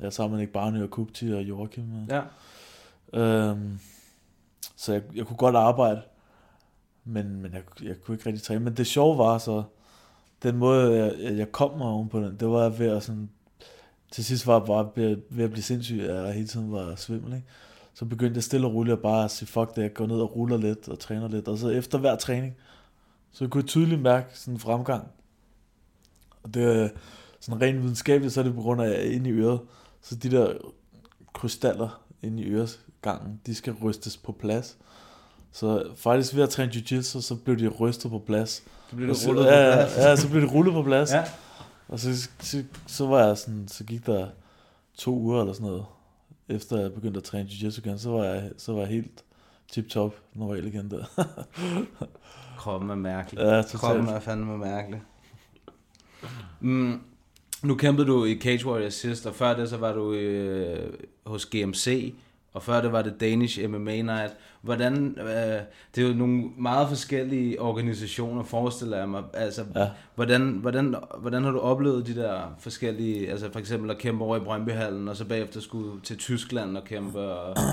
ja, 0.00 0.10
sammen 0.10 0.36
med 0.36 0.40
Nick 0.40 0.52
Barney 0.52 0.82
og 0.82 0.90
Kupti 0.90 1.32
og 1.32 1.42
Joachim. 1.42 1.84
Og, 1.92 2.08
ja. 2.08 2.22
Øhm, 3.20 3.78
så 4.76 4.92
jeg, 4.92 5.02
jeg 5.14 5.26
kunne 5.26 5.36
godt 5.36 5.56
arbejde, 5.56 6.02
men, 7.04 7.42
men 7.42 7.52
jeg, 7.52 7.62
jeg 7.82 7.96
kunne 8.04 8.14
ikke 8.14 8.26
rigtig 8.26 8.42
træne. 8.42 8.60
Men 8.60 8.76
det 8.76 8.86
sjove 8.86 9.18
var 9.18 9.38
så, 9.38 9.62
den 10.42 10.56
måde, 10.56 10.96
jeg, 10.96 11.36
jeg 11.36 11.52
kom 11.52 11.78
mig 11.78 11.86
oven 11.86 12.08
på 12.08 12.20
den, 12.20 12.36
det 12.40 12.48
var 12.48 12.68
ved 12.68 12.86
at 12.86 13.02
sådan, 13.02 13.30
til 14.12 14.24
sidst 14.24 14.46
var 14.46 14.58
jeg 14.58 14.66
bare 14.66 14.88
ved, 15.30 15.44
at 15.44 15.50
blive 15.50 15.62
sindssyg, 15.62 16.00
at 16.00 16.26
jeg 16.26 16.34
hele 16.34 16.46
tiden 16.46 16.72
var 16.72 16.94
svimmel, 16.96 17.32
ikke? 17.32 17.46
Så 17.94 18.04
begyndte 18.04 18.36
jeg 18.36 18.42
stille 18.42 18.66
og 18.66 18.74
roligt 18.74 18.92
at 18.92 19.02
bare 19.02 19.28
sige, 19.28 19.48
fuck 19.48 19.76
det, 19.76 19.82
jeg 19.82 19.94
går 19.94 20.06
ned 20.06 20.16
og 20.16 20.36
ruller 20.36 20.56
lidt 20.56 20.88
og 20.88 20.98
træner 20.98 21.28
lidt. 21.28 21.48
Og 21.48 21.58
så 21.58 21.68
efter 21.68 21.98
hver 21.98 22.16
træning, 22.16 22.54
så 23.32 23.48
kunne 23.48 23.62
jeg 23.62 23.68
tydeligt 23.68 24.00
mærke 24.00 24.38
sådan 24.38 24.54
en 24.54 24.60
fremgang. 24.60 25.06
Og 26.42 26.54
det 26.54 26.62
er 26.82 26.88
sådan 27.40 27.60
rent 27.62 27.82
videnskabeligt, 27.82 28.34
så 28.34 28.40
er 28.40 28.44
det 28.44 28.54
på 28.54 28.60
grund 28.60 28.82
af 28.82 29.06
inde 29.12 29.30
i 29.30 29.32
øret. 29.32 29.60
Så 30.02 30.14
de 30.14 30.30
der 30.30 30.52
krystaller 31.32 32.02
inde 32.22 32.42
i 32.42 32.46
øresgangen, 32.46 33.40
de 33.46 33.54
skal 33.54 33.72
rystes 33.72 34.16
på 34.16 34.32
plads. 34.32 34.76
Så 35.52 35.84
faktisk 35.96 36.34
ved 36.34 36.42
at 36.42 36.50
træne 36.50 36.72
jiu-jitsu, 36.72 37.20
så 37.20 37.36
blev 37.44 37.58
de 37.58 37.68
rystet 37.68 38.10
på 38.10 38.18
plads. 38.18 38.62
Så 38.90 38.96
du 38.96 39.14
så, 39.14 39.28
rullet 39.28 39.44
ja, 39.44 39.70
på 39.70 39.76
plads. 39.76 39.96
Ja, 39.96 40.16
så 40.16 40.28
blev 40.28 40.42
det 40.42 40.52
rullet 40.52 40.74
på 40.74 40.82
plads. 40.82 41.12
Ja. 41.12 41.24
Og 41.92 42.00
så, 42.00 42.28
så, 42.40 42.64
så, 42.86 43.06
var 43.06 43.26
jeg 43.26 43.38
sådan, 43.38 43.68
så 43.68 43.84
gik 43.84 44.06
der 44.06 44.28
to 44.94 45.14
uger 45.14 45.40
eller 45.40 45.52
sådan 45.52 45.66
noget, 45.66 45.84
efter 46.48 46.80
jeg 46.80 46.94
begyndte 46.94 47.18
at 47.18 47.24
træne 47.24 47.48
jiu-jitsu 47.48 47.78
igen, 47.78 47.98
så 47.98 48.10
var 48.10 48.24
jeg, 48.24 48.50
så 48.56 48.72
var 48.72 48.80
jeg 48.80 48.88
helt 48.88 49.24
tip-top 49.68 50.14
normal 50.34 50.66
igen 50.66 50.90
der. 50.90 51.04
Kroppen 52.58 52.90
er 52.90 52.94
mærkelig. 52.94 53.40
Ja, 53.40 53.62
totalt. 53.62 53.80
Kroppen 53.80 54.08
er 54.08 54.20
fandme 54.20 54.58
mærkelig. 54.58 55.02
Mm, 56.60 57.00
nu 57.62 57.74
kæmpede 57.74 58.06
du 58.06 58.24
i 58.24 58.38
Cage 58.40 58.66
Warriors 58.66 58.94
sidst, 58.94 59.26
og 59.26 59.34
før 59.34 59.56
det 59.56 59.68
så 59.68 59.76
var 59.76 59.92
du 59.92 60.12
øh, 60.12 60.92
hos 61.26 61.46
GMC, 61.46 62.14
og 62.52 62.62
før 62.62 62.80
det 62.80 62.92
var 62.92 63.02
det 63.02 63.20
Danish 63.20 63.68
MMA 63.68 64.02
Night. 64.02 64.36
Hvordan, 64.62 65.16
øh, 65.20 65.60
det 65.94 66.04
er 66.04 66.08
jo 66.08 66.14
nogle 66.14 66.42
meget 66.58 66.88
forskellige 66.88 67.60
organisationer, 67.60 68.42
forestiller 68.42 68.98
jeg 68.98 69.08
mig. 69.08 69.22
Altså, 69.34 69.64
Ja. 69.74 69.88
hvordan, 70.14 70.42
hvordan, 70.48 70.94
hvordan 71.18 71.44
har 71.44 71.50
du 71.50 71.58
oplevet 71.58 72.06
de 72.06 72.14
der 72.14 72.40
forskellige, 72.58 73.30
altså 73.30 73.52
for 73.52 73.58
eksempel 73.58 73.90
at 73.90 73.98
kæmpe 73.98 74.24
over 74.24 74.36
i 74.36 74.40
Brøndbyhallen, 74.40 75.08
og 75.08 75.16
så 75.16 75.24
bagefter 75.24 75.60
skulle 75.60 76.00
til 76.00 76.18
Tyskland 76.18 76.76
og 76.76 76.84
kæmpe? 76.84 77.18
Og... 77.20 77.56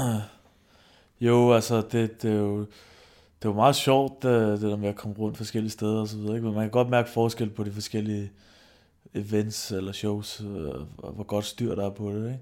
Jo, 1.22 1.52
altså, 1.54 1.82
det, 1.92 2.22
det 2.22 2.32
er 2.32 2.36
jo 2.40 2.60
det 3.42 3.46
jo 3.46 3.54
meget 3.54 3.76
sjovt, 3.76 4.24
det, 4.24 4.62
det 4.62 4.70
der 4.72 4.76
med 4.78 4.90
at 4.90 4.96
komme 4.96 5.16
rundt 5.20 5.38
forskellige 5.38 5.72
steder 5.72 6.00
og 6.02 6.08
så 6.08 6.18
videre, 6.18 6.36
ikke? 6.36 6.46
Men 6.46 6.56
man 6.56 6.64
kan 6.64 6.72
godt 6.72 6.90
mærke 6.90 7.10
forskel 7.10 7.50
på 7.50 7.64
de 7.64 7.72
forskellige 7.72 8.32
events 9.14 9.72
eller 9.72 9.92
shows, 9.92 10.42
øh, 10.42 10.68
og 10.98 11.12
hvor 11.14 11.24
godt 11.24 11.46
styr 11.46 11.76
der 11.76 11.86
er 11.86 11.90
på 11.90 12.10
det, 12.12 12.26
ikke? 12.26 12.40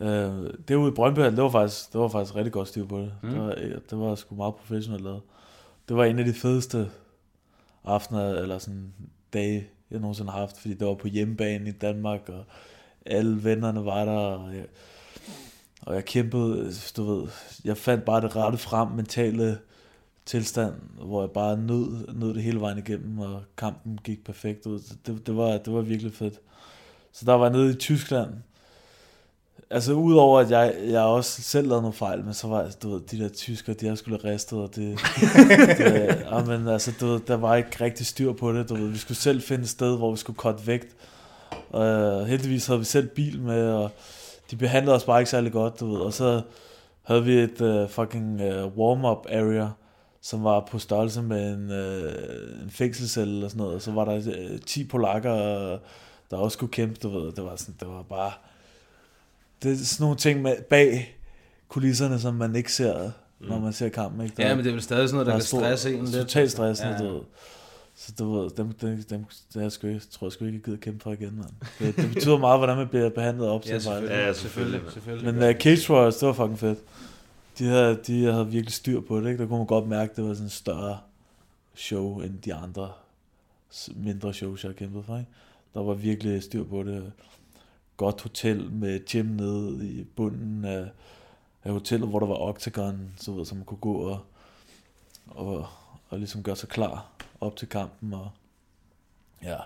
Øh, 0.00 0.50
det 0.68 0.74
ude 0.74 0.88
i 0.88 0.94
Brøndby, 0.94 1.20
det 1.20 1.42
var 1.42 1.48
faktisk, 1.48 1.92
det 1.92 2.00
var 2.00 2.08
faktisk 2.08 2.36
rigtig 2.36 2.52
godt 2.52 2.68
styr 2.68 2.86
på 2.86 2.98
det. 2.98 3.12
Mm. 3.22 3.30
Det, 3.30 3.40
var, 3.40 3.54
det 3.90 3.98
var 3.98 4.14
sgu 4.14 4.34
meget 4.34 4.54
professionelt 4.54 5.04
lavet. 5.04 5.22
Det 5.88 5.96
var 5.96 6.04
en 6.04 6.18
af 6.18 6.24
de 6.24 6.34
fedeste 6.34 6.90
aftener, 7.84 8.34
eller 8.34 8.58
sådan 8.58 8.92
dage, 9.32 9.68
jeg 9.90 10.00
nogensinde 10.00 10.30
har 10.30 10.38
haft, 10.38 10.60
fordi 10.60 10.74
det 10.74 10.86
var 10.86 10.94
på 10.94 11.08
hjemmebane 11.08 11.68
i 11.68 11.72
Danmark, 11.72 12.28
og 12.28 12.44
alle 13.06 13.44
vennerne 13.44 13.84
var 13.84 14.04
der, 14.04 14.12
og 14.12 14.56
jeg, 14.56 14.66
og 15.82 15.94
jeg 15.94 16.04
kæmpede, 16.04 16.72
du 16.96 17.04
ved, 17.04 17.28
jeg 17.64 17.76
fandt 17.76 18.04
bare 18.04 18.20
det 18.20 18.36
rette 18.36 18.58
frem, 18.58 18.88
mentale 18.88 19.58
tilstand, 20.26 20.74
hvor 21.00 21.22
jeg 21.22 21.30
bare 21.30 21.56
nød, 21.56 22.14
nød 22.14 22.34
det 22.34 22.42
hele 22.42 22.60
vejen 22.60 22.78
igennem, 22.78 23.18
og 23.18 23.42
kampen 23.56 23.98
gik 24.04 24.24
perfekt 24.24 24.66
ud. 24.66 24.80
Det, 25.06 25.26
det, 25.26 25.36
var, 25.36 25.58
det 25.58 25.72
var 25.72 25.80
virkelig 25.80 26.12
fedt. 26.12 26.40
Så 27.12 27.24
der 27.24 27.32
var 27.32 27.44
jeg 27.44 27.52
nede 27.52 27.70
i 27.70 27.74
Tyskland. 27.74 28.30
Altså 29.72 29.92
udover 29.92 30.40
at 30.40 30.50
jeg, 30.50 30.74
jeg 30.84 31.00
også 31.00 31.42
selv 31.42 31.68
lavede 31.68 31.82
nogle 31.82 31.94
fejl, 31.94 32.24
men 32.24 32.34
så 32.34 32.48
var 32.48 32.70
du 32.82 32.90
ved, 32.90 33.00
de 33.00 33.18
der 33.18 33.28
tyskere, 33.28 33.76
de 33.76 33.86
har 33.86 33.94
skulle 33.94 34.24
ristet, 34.24 34.58
og 34.58 34.76
det, 34.76 34.98
det 35.78 36.24
ja, 36.30 36.44
men 36.44 36.68
altså, 36.68 36.92
du 37.00 37.06
ved, 37.06 37.20
der 37.20 37.36
var 37.36 37.56
ikke 37.56 37.84
rigtig 37.84 38.06
styr 38.06 38.32
på 38.32 38.52
det. 38.52 38.68
Du 38.68 38.74
ved, 38.74 38.88
vi 38.88 38.98
skulle 38.98 39.18
selv 39.18 39.42
finde 39.42 39.62
et 39.62 39.68
sted, 39.68 39.96
hvor 39.96 40.10
vi 40.10 40.16
skulle 40.16 40.36
cutte 40.36 40.66
vægt. 40.66 40.96
Og 41.70 42.26
heldigvis 42.26 42.66
havde 42.66 42.78
vi 42.78 42.84
selv 42.84 43.08
bil 43.08 43.40
med, 43.40 43.68
og 43.70 43.90
de 44.50 44.56
behandlede 44.56 44.96
os 44.96 45.04
bare 45.04 45.20
ikke 45.20 45.30
særlig 45.30 45.52
godt, 45.52 45.80
du 45.80 45.92
ved. 45.92 46.00
Og 46.00 46.12
så 46.12 46.42
havde 47.02 47.24
vi 47.24 47.34
et 47.34 47.60
uh, 47.60 47.88
fucking 47.88 48.40
uh, 48.40 48.78
warm-up 48.78 49.26
area, 49.28 49.68
som 50.22 50.44
var 50.44 50.60
på 50.70 50.78
størrelse 50.78 51.22
med 51.22 51.52
en, 51.52 51.70
uh, 51.70 52.62
en 52.64 52.70
fængselscelle 52.70 53.34
eller 53.34 53.48
sådan 53.48 53.58
noget. 53.58 53.74
Og 53.74 53.82
så 53.82 53.92
var 53.92 54.04
der 54.04 54.16
uh, 54.16 54.60
10 54.66 54.84
polakker, 54.84 55.32
der 56.30 56.36
også 56.36 56.54
skulle 56.54 56.72
kæmpe, 56.72 56.94
du 57.02 57.08
ved. 57.08 57.32
Det 57.32 57.44
var, 57.44 57.56
sådan, 57.56 57.74
det 57.80 57.88
var 57.88 58.02
bare... 58.02 58.32
Det 59.62 59.72
er 59.72 59.76
sådan 59.76 60.04
nogle 60.04 60.16
ting 60.16 60.42
med, 60.42 60.56
bag 60.70 61.16
kulisserne, 61.68 62.20
som 62.20 62.34
man 62.34 62.56
ikke 62.56 62.72
ser, 62.72 63.10
når 63.40 63.58
man 63.60 63.72
ser 63.72 63.88
kampen. 63.88 64.20
Ikke? 64.24 64.36
Der, 64.36 64.48
Ja, 64.48 64.54
men 64.54 64.64
det 64.64 64.70
er 64.70 64.74
vel 64.74 64.82
stadig 64.82 65.08
sådan 65.08 65.14
noget, 65.14 65.26
der 65.26 65.32
er 65.32 65.36
kan 65.38 65.46
stresse 65.46 65.94
en 65.94 66.04
lidt. 66.04 66.14
Totalt 66.16 66.50
stressende, 66.50 66.92
Ja, 66.92 66.96
ja, 66.98 67.04
ja. 67.04 67.08
du 67.10 67.14
ved. 67.14 67.22
Så 67.96 68.12
du 68.18 68.40
ved, 68.40 68.50
dem, 68.50 68.72
dem, 68.72 69.02
dem 69.02 69.24
det 69.48 69.56
er 69.56 69.60
jeg 69.60 69.72
sgu 69.72 69.86
ikke, 69.86 70.00
tror 70.10 70.26
jeg 70.26 70.32
sgu 70.32 70.44
ikke, 70.44 70.56
jeg 70.56 70.64
gider 70.64 70.78
kæmpe 70.78 71.02
for 71.02 71.12
igen, 71.12 71.36
mand. 71.36 71.50
Det, 71.78 71.96
det 71.96 72.14
betyder 72.14 72.38
meget, 72.38 72.60
hvordan 72.60 72.76
man 72.76 72.88
bliver 72.88 73.08
behandlet 73.10 73.48
op 73.48 73.64
Ja, 73.66 73.78
til 73.78 73.80
fejl. 73.82 74.34
selvfølgelig. 74.34 74.80
Ja, 74.86 74.90
selvfølgelig. 74.90 75.34
Men 75.34 75.50
uh, 75.50 75.54
Cage 75.60 75.92
Warriors, 75.92 76.16
det 76.16 76.26
var 76.28 76.32
fucking 76.34 76.58
fedt. 76.58 76.78
De 77.58 77.64
havde, 77.66 77.98
de 78.06 78.24
havde 78.24 78.46
virkelig 78.46 78.72
styr 78.72 79.00
på 79.00 79.20
det, 79.20 79.26
ikke? 79.30 79.42
Der 79.42 79.48
kunne 79.48 79.58
man 79.58 79.66
godt 79.66 79.88
mærke, 79.88 80.12
det 80.16 80.24
var 80.24 80.34
sådan 80.34 80.46
en 80.46 80.50
større 80.50 80.98
show, 81.74 82.20
end 82.20 82.38
de 82.44 82.54
andre 82.54 82.90
mindre 83.96 84.34
shows, 84.34 84.64
jeg 84.64 84.68
har 84.68 84.74
kæmpet 84.74 85.04
for, 85.04 85.18
ikke? 85.18 85.30
Der 85.74 85.82
var 85.82 85.94
virkelig 85.94 86.42
styr 86.42 86.64
på 86.64 86.82
det. 86.82 87.12
Godt 88.02 88.20
hotel 88.22 88.72
med 88.72 89.00
gym 89.06 89.26
nede 89.26 89.88
i 89.88 90.04
bunden 90.04 90.64
af, 90.64 90.90
af 91.64 91.72
hotellet, 91.72 92.08
hvor 92.08 92.18
der 92.18 92.26
var 92.26 92.34
octagon, 92.34 93.12
så, 93.16 93.32
ved, 93.32 93.44
så 93.44 93.54
man 93.54 93.64
kunne 93.64 93.78
gå 93.78 93.92
og, 93.92 94.20
og, 95.26 95.66
og 96.08 96.18
ligesom 96.18 96.42
gøre 96.42 96.56
sig 96.56 96.68
klar 96.68 97.10
op 97.40 97.56
til 97.56 97.68
kampen. 97.68 98.14
Og 98.14 98.30
ja, 99.42 99.56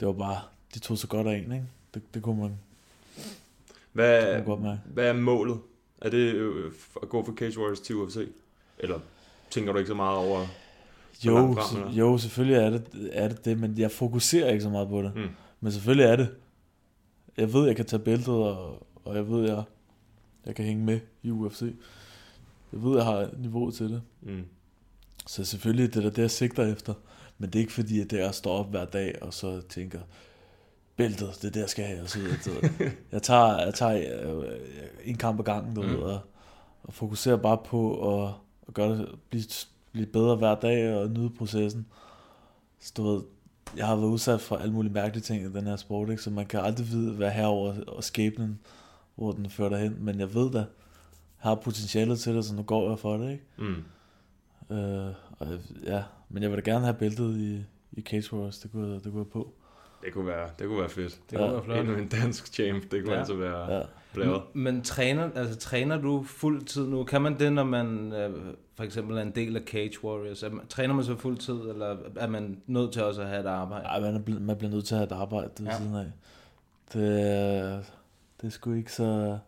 det 0.00 0.08
var 0.08 0.12
bare, 0.12 0.40
de 0.74 0.78
tog 0.78 0.98
så 0.98 1.06
godt 1.06 1.26
af 1.26 1.32
en, 1.32 1.52
ikke? 1.52 1.64
Det, 1.94 2.02
det 2.14 2.22
kunne 2.22 2.40
man, 2.40 2.58
Hvad, 3.92 4.16
det 4.16 4.24
kunne 4.26 4.36
man 4.36 4.44
godt 4.44 4.60
mærke. 4.62 4.80
hvad 4.84 5.08
er 5.08 5.12
målet? 5.12 5.58
Er 6.00 6.10
det 6.10 6.34
øh, 6.34 6.72
at 7.02 7.08
gå 7.08 7.24
fra 7.24 7.32
Cage 7.32 7.58
Warriors 7.58 7.80
til 7.80 7.96
UFC? 7.96 8.28
Eller 8.78 9.00
tænker 9.50 9.72
du 9.72 9.78
ikke 9.78 9.88
så 9.88 9.94
meget 9.94 10.18
over... 10.18 10.46
Jo, 11.24 11.36
frem, 11.36 11.82
eller? 11.82 11.92
jo, 11.92 12.18
selvfølgelig 12.18 12.56
er 12.56 12.70
det, 12.70 13.10
er 13.12 13.28
det 13.28 13.44
det, 13.44 13.58
men 13.60 13.78
jeg 13.78 13.90
fokuserer 13.90 14.50
ikke 14.50 14.62
så 14.62 14.70
meget 14.70 14.88
på 14.88 15.02
det. 15.02 15.14
Mm. 15.14 15.28
Men 15.60 15.72
selvfølgelig 15.72 16.06
er 16.06 16.16
det. 16.16 16.34
Jeg 17.36 17.52
ved, 17.52 17.66
jeg 17.66 17.76
kan 17.76 17.84
tage 17.86 18.02
bæltet, 18.02 18.34
og, 18.34 18.86
og 19.04 19.16
jeg 19.16 19.28
ved, 19.28 19.48
jeg, 19.48 19.62
jeg 20.46 20.54
kan 20.54 20.64
hænge 20.64 20.84
med 20.84 21.00
i 21.22 21.30
UFC. 21.30 21.62
Jeg 22.72 22.82
ved, 22.82 22.96
jeg 22.96 23.04
har 23.04 23.30
niveauet 23.38 23.74
til 23.74 23.88
det. 23.90 24.02
Mm. 24.22 24.44
Så 25.26 25.44
selvfølgelig 25.44 25.94
det 25.94 25.96
er 25.96 26.02
da 26.10 26.16
det, 26.16 26.22
jeg 26.22 26.30
sigter 26.30 26.72
efter. 26.72 26.94
Men 27.38 27.50
det 27.50 27.54
er 27.58 27.60
ikke 27.60 27.72
fordi, 27.72 28.00
at 28.00 28.10
det 28.10 28.20
er 28.20 28.28
at 28.28 28.34
stå 28.34 28.50
op 28.50 28.70
hver 28.70 28.84
dag, 28.84 29.22
og 29.22 29.34
så 29.34 29.60
tænker, 29.68 30.00
bæltet, 30.96 31.28
det 31.42 31.44
er 31.48 31.50
det, 31.50 31.60
jeg 31.60 31.68
skal 31.68 31.84
have. 31.84 32.02
Og 32.02 32.08
så 32.10 32.18
ved. 32.18 32.70
jeg 33.12 33.22
tager, 33.22 33.58
jeg 33.64 33.74
tager 33.74 34.32
øh, 34.44 34.60
en 35.04 35.16
kamp 35.16 35.38
ad 35.40 35.44
gangen, 35.44 35.74
du 35.74 35.82
Mm. 35.82 35.88
ved, 35.88 35.96
og, 35.96 36.20
og 36.82 36.92
fokuserer 36.92 37.36
bare 37.36 37.58
på 37.64 38.14
at, 38.24 38.34
at 38.68 38.74
gøre 38.74 38.98
det, 38.98 39.08
blive, 39.30 39.44
blive 39.92 40.06
bedre 40.06 40.36
hver 40.36 40.54
dag 40.54 40.94
og 40.94 41.10
nyde 41.10 41.30
processen. 41.30 41.86
Så 42.80 42.92
du 42.96 43.02
ved, 43.12 43.22
jeg 43.76 43.86
har 43.86 43.96
været 43.96 44.08
udsat 44.08 44.40
for 44.40 44.56
alle 44.56 44.72
mulige 44.72 44.92
mærkelige 44.92 45.22
ting 45.22 45.42
i 45.44 45.52
den 45.52 45.66
her 45.66 45.76
sport, 45.76 46.10
ikke? 46.10 46.22
så 46.22 46.30
man 46.30 46.46
kan 46.46 46.60
aldrig 46.60 46.88
vide, 46.88 47.12
hvad 47.12 47.30
herover 47.30 47.74
og 47.86 48.04
skæbnen, 48.04 48.58
hvor 49.14 49.32
den 49.32 49.50
fører 49.50 49.68
dig 49.68 49.78
hen. 49.78 49.96
Men 50.00 50.20
jeg 50.20 50.34
ved 50.34 50.50
da, 50.50 50.58
jeg 50.58 50.66
har 51.38 51.54
potentialet 51.54 52.18
til 52.20 52.34
det, 52.34 52.44
så 52.44 52.54
nu 52.54 52.62
går 52.62 52.88
jeg 52.88 52.98
for 52.98 53.16
det. 53.16 53.30
Ikke? 53.32 53.44
Mm. 53.58 54.76
Øh, 54.76 55.12
og 55.38 55.46
ja, 55.84 56.02
men 56.28 56.42
jeg 56.42 56.50
vil 56.50 56.64
da 56.64 56.70
gerne 56.70 56.84
have 56.84 56.94
bæltet 56.96 57.36
i, 57.36 57.64
i 57.92 58.00
Cage 58.02 58.36
Wars, 58.36 58.58
det 58.58 58.70
jeg- 58.74 59.04
det 59.04 59.14
jeg 59.14 59.26
på. 59.32 59.54
Det 60.04 60.12
kunne 60.12 60.26
være, 60.26 60.48
det 60.58 60.66
kunne 60.68 60.80
være 60.80 60.88
fedt. 60.88 61.18
Det 61.30 61.38
kunne 61.38 61.52
være 61.52 61.62
flot. 61.64 61.78
Endnu 61.78 61.94
en 61.94 62.08
dansk 62.08 62.46
champ, 62.54 62.82
det 62.82 62.90
kunne 62.90 63.04
Ja. 63.06 63.12
ja. 63.12 63.18
altså 63.18 63.34
være 63.34 63.70
Ja. 63.72 63.76
ja. 63.78 63.82
blæret. 64.14 64.42
Men 64.54 64.82
træner, 64.82 65.30
altså, 65.34 65.56
træner 65.56 65.96
du 66.00 66.24
fuld 66.26 66.62
tid 66.64 66.86
nu? 66.86 67.04
Kan 67.04 67.22
man 67.22 67.38
det, 67.38 67.52
når 67.52 67.64
man 67.64 68.12
øh, 68.12 68.30
for 68.76 68.84
eksempel 68.84 69.16
er 69.16 69.22
en 69.22 69.30
del 69.30 69.56
af 69.56 69.62
Cage 69.62 70.04
Warriors? 70.04 70.42
Er 70.42 70.50
man, 70.50 70.66
træner 70.66 70.94
man 70.94 71.04
så 71.04 71.16
fuld 71.16 71.38
tid, 71.38 71.54
eller 71.54 71.96
er 72.16 72.26
man 72.26 72.60
nødt 72.66 72.92
til 72.92 73.02
også 73.02 73.22
at 73.22 73.28
have 73.28 73.40
et 73.40 73.46
arbejde? 73.46 73.84
Ej, 73.84 74.00
man, 74.00 74.14
er, 74.14 74.40
man 74.40 74.56
bliver 74.56 74.70
nødt 74.70 74.84
til 74.84 74.94
at 74.94 74.98
have 74.98 75.06
et 75.06 75.12
arbejde 75.12 75.50
ved 75.58 75.66
Ja. 75.66 75.72
ja. 75.72 75.78
siden 75.78 75.94
af. 75.96 76.06
Det, 76.92 77.20
er- 77.36 77.82
det 78.40 78.46
er 78.46 78.50
sgu 78.50 78.72
ikke 78.72 78.92
så 78.92 79.38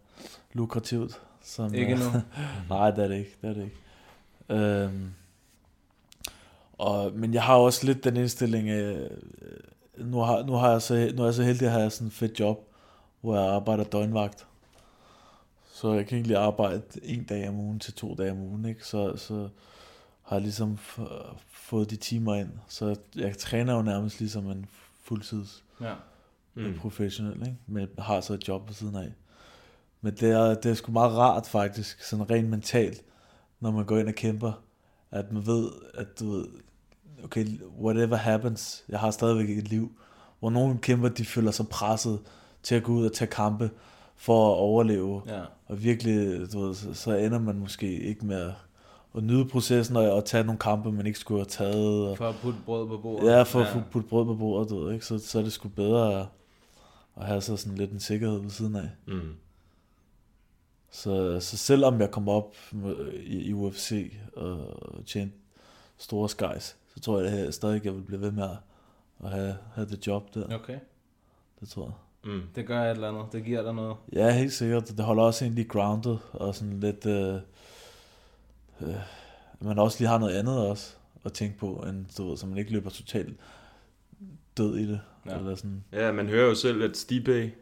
lukrativt. 0.53 1.21
Som, 1.43 1.75
Ikke 1.75 1.95
nu? 1.95 2.01
Nej, 2.77 2.91
det 2.91 3.05
er 3.05 3.09
det 3.09 3.17
ikke. 3.19 3.37
Det 3.43 3.51
er 3.51 3.55
det 3.55 3.63
ikke. 3.63 4.83
Øhm, 4.85 5.11
og, 6.79 7.13
men 7.15 7.35
jeg 7.35 7.43
har 7.43 7.55
også 7.57 7.87
lidt 7.87 8.05
den 8.05 8.17
indstilling 8.17 8.69
af, 8.71 8.93
øh, 8.93 9.11
nu 9.99 10.19
har, 10.19 10.43
nu 10.43 10.53
har 10.53 10.71
jeg 10.71 10.83
så, 10.83 11.13
nu 11.17 11.23
er 11.23 11.27
jeg 11.27 11.35
så 11.35 11.43
heldig 11.43 11.67
at 11.67 11.73
have 11.73 11.91
sådan 11.91 12.07
et 12.07 12.13
fedt 12.13 12.41
job, 12.41 12.69
hvor 13.21 13.37
jeg 13.37 13.53
arbejder 13.55 13.85
døgnvagt. 13.85 14.47
Så 15.73 15.93
jeg 15.93 16.07
kan 16.07 16.17
egentlig 16.17 16.37
arbejde 16.37 16.83
en 17.03 17.25
dag 17.25 17.49
om 17.49 17.55
ugen 17.61 17.79
til 17.79 17.93
to 17.95 18.15
dage 18.15 18.31
om 18.31 18.39
ugen, 18.41 18.65
ikke? 18.65 18.87
Så, 18.87 19.17
så 19.17 19.49
har 20.23 20.37
jeg 20.37 20.43
ligesom 20.43 20.79
fået 21.47 21.91
de 21.91 21.97
timer 21.97 22.35
ind. 22.35 22.49
Så 22.69 22.97
jeg 23.17 23.39
træner 23.39 23.75
jo 23.75 23.83
nærmest 23.83 24.21
ligesom 24.21 24.51
en 24.51 24.67
fuldtids 25.03 25.65
Ja. 25.81 25.95
mm. 26.55 26.79
professionel, 26.79 27.41
ikke? 27.43 27.57
men 27.67 27.89
har 27.99 28.21
så 28.21 28.35
et 28.35 28.49
job 28.49 28.69
ved 28.69 28.75
siden 28.75 28.97
af. 28.97 29.13
Men 30.01 30.15
det 30.15 30.31
er, 30.31 30.55
det 30.55 30.71
er 30.71 30.75
sgu 30.75 30.93
meget 30.93 31.13
rart 31.13 31.47
faktisk, 31.47 32.03
sådan 32.03 32.31
rent 32.31 32.49
mentalt, 32.49 33.03
når 33.61 33.71
man 33.71 33.85
går 33.85 33.99
ind 33.99 34.09
og 34.09 34.15
kæmper, 34.15 34.53
at 35.11 35.33
man 35.33 35.47
ved, 35.47 35.71
at 35.95 36.21
du 36.21 36.31
ved, 36.31 36.47
okay, 37.25 37.47
whatever 37.81 38.17
happens, 38.17 38.85
jeg 38.89 39.01
har 39.01 39.11
stadigvæk 39.11 39.59
et 39.59 39.69
liv. 39.69 39.93
Hvor 40.41 40.51
nogle 40.51 40.79
kæmper, 40.79 41.09
de 41.09 41.25
føler 41.25 41.51
sig 41.51 41.69
presset 41.69 42.21
til 42.63 42.75
at 42.75 42.83
gå 42.83 42.93
ud 42.93 43.07
og 43.07 43.13
tage 43.13 43.31
kampe 43.31 43.71
for 44.17 44.53
at 44.53 44.59
overleve. 44.59 45.23
Ja. 45.27 45.43
Og 45.67 45.83
virkelig, 45.85 46.53
du 46.53 46.61
ved, 46.61 46.75
så, 46.75 46.95
så 46.95 47.15
ender 47.15 47.39
man 47.39 47.59
måske 47.59 48.01
ikke 48.01 48.27
med 48.27 48.37
at, 48.37 48.53
at 49.17 49.25
nyde 49.25 49.45
processen 49.45 49.97
og, 49.97 50.13
og 50.13 50.25
tage 50.25 50.45
nogle 50.45 50.59
kampe, 50.59 50.93
man 50.93 51.07
ikke 51.07 51.19
skulle 51.19 51.41
have 51.41 51.47
taget. 51.47 52.09
Og, 52.09 52.17
For 52.17 52.29
at 52.29 52.35
putte 52.43 52.59
brød 52.67 52.89
på 52.89 52.99
bordet? 52.99 53.31
Ja, 53.31 53.43
for 53.43 53.61
at 53.61 53.77
ja. 53.77 53.83
putte 53.91 54.09
brød 54.09 54.25
på 54.25 54.35
bordet, 54.35 54.71
du 54.71 54.85
ved, 54.85 54.93
ikke? 54.93 55.07
Så, 55.07 55.19
så 55.19 55.39
er 55.39 55.43
det 55.43 55.53
sgu 55.53 55.69
bedre 55.69 56.21
at, 56.21 56.27
at 57.17 57.27
have 57.27 57.41
så 57.41 57.57
sådan 57.57 57.79
lidt 57.79 57.91
en 57.91 58.01
sikkerhed 58.01 58.39
ved 58.41 58.51
siden 58.51 58.77
af. 58.77 58.89
Mm. 59.07 59.35
Så, 60.91 61.41
så 61.41 61.57
selvom 61.57 62.01
jeg 62.01 62.11
kom 62.11 62.29
op 62.29 62.57
i, 63.25 63.39
i 63.39 63.53
UFC 63.53 64.13
og 64.37 64.81
tjente 65.07 65.35
store 65.99 66.29
skies, 66.29 66.77
så 66.95 67.01
tror 67.01 67.21
jeg 67.21 67.33
at 67.33 67.45
jeg 67.45 67.55
stadig, 67.55 67.85
jeg 67.85 67.95
vil 67.95 68.03
blive 68.03 68.21
ved 68.21 68.31
med 68.31 68.43
at, 68.43 68.57
at 69.25 69.31
have, 69.31 69.57
have 69.75 69.89
det 69.89 70.07
job 70.07 70.35
der. 70.35 70.55
Okay. 70.55 70.79
Det 71.61 71.69
tror 71.69 71.85
jeg. 71.85 71.95
Mm. 72.33 72.43
Det 72.55 72.67
gør 72.67 72.83
et 72.83 72.91
eller 72.91 73.09
andet. 73.09 73.33
Det 73.33 73.45
giver 73.45 73.63
dig 73.63 73.75
noget. 73.75 73.97
Ja, 74.13 74.31
helt 74.31 74.53
sikkert. 74.53 74.89
Det 74.89 75.05
holder 75.05 75.23
også 75.23 75.45
egentlig 75.45 75.69
grounded 75.69 76.17
og 76.33 76.55
sådan 76.55 76.81
lidt... 76.81 77.07
Øh, 77.07 77.35
øh, 78.81 78.95
man 79.61 79.79
også 79.79 80.01
lige 80.01 80.09
har 80.09 80.19
noget 80.19 80.35
andet 80.35 80.69
også 80.69 80.95
at 81.25 81.33
tænke 81.33 81.59
på, 81.59 81.85
end 81.89 82.07
du 82.19 82.29
ved, 82.29 82.37
så 82.37 82.47
man 82.47 82.59
ikke 82.59 82.73
løber 82.73 82.91
totalt 82.91 83.37
død 84.57 84.77
i 84.77 84.87
det. 84.87 85.01
Ja. 85.27 85.33
Ja. 85.33 85.39
Eller 85.39 85.55
sådan. 85.55 85.85
Ja, 85.93 86.13
man 86.13 86.29
hører 86.29 86.49
jo 86.49 86.55
selv, 86.55 86.83
at 86.83 86.97
Stipe 86.97 87.53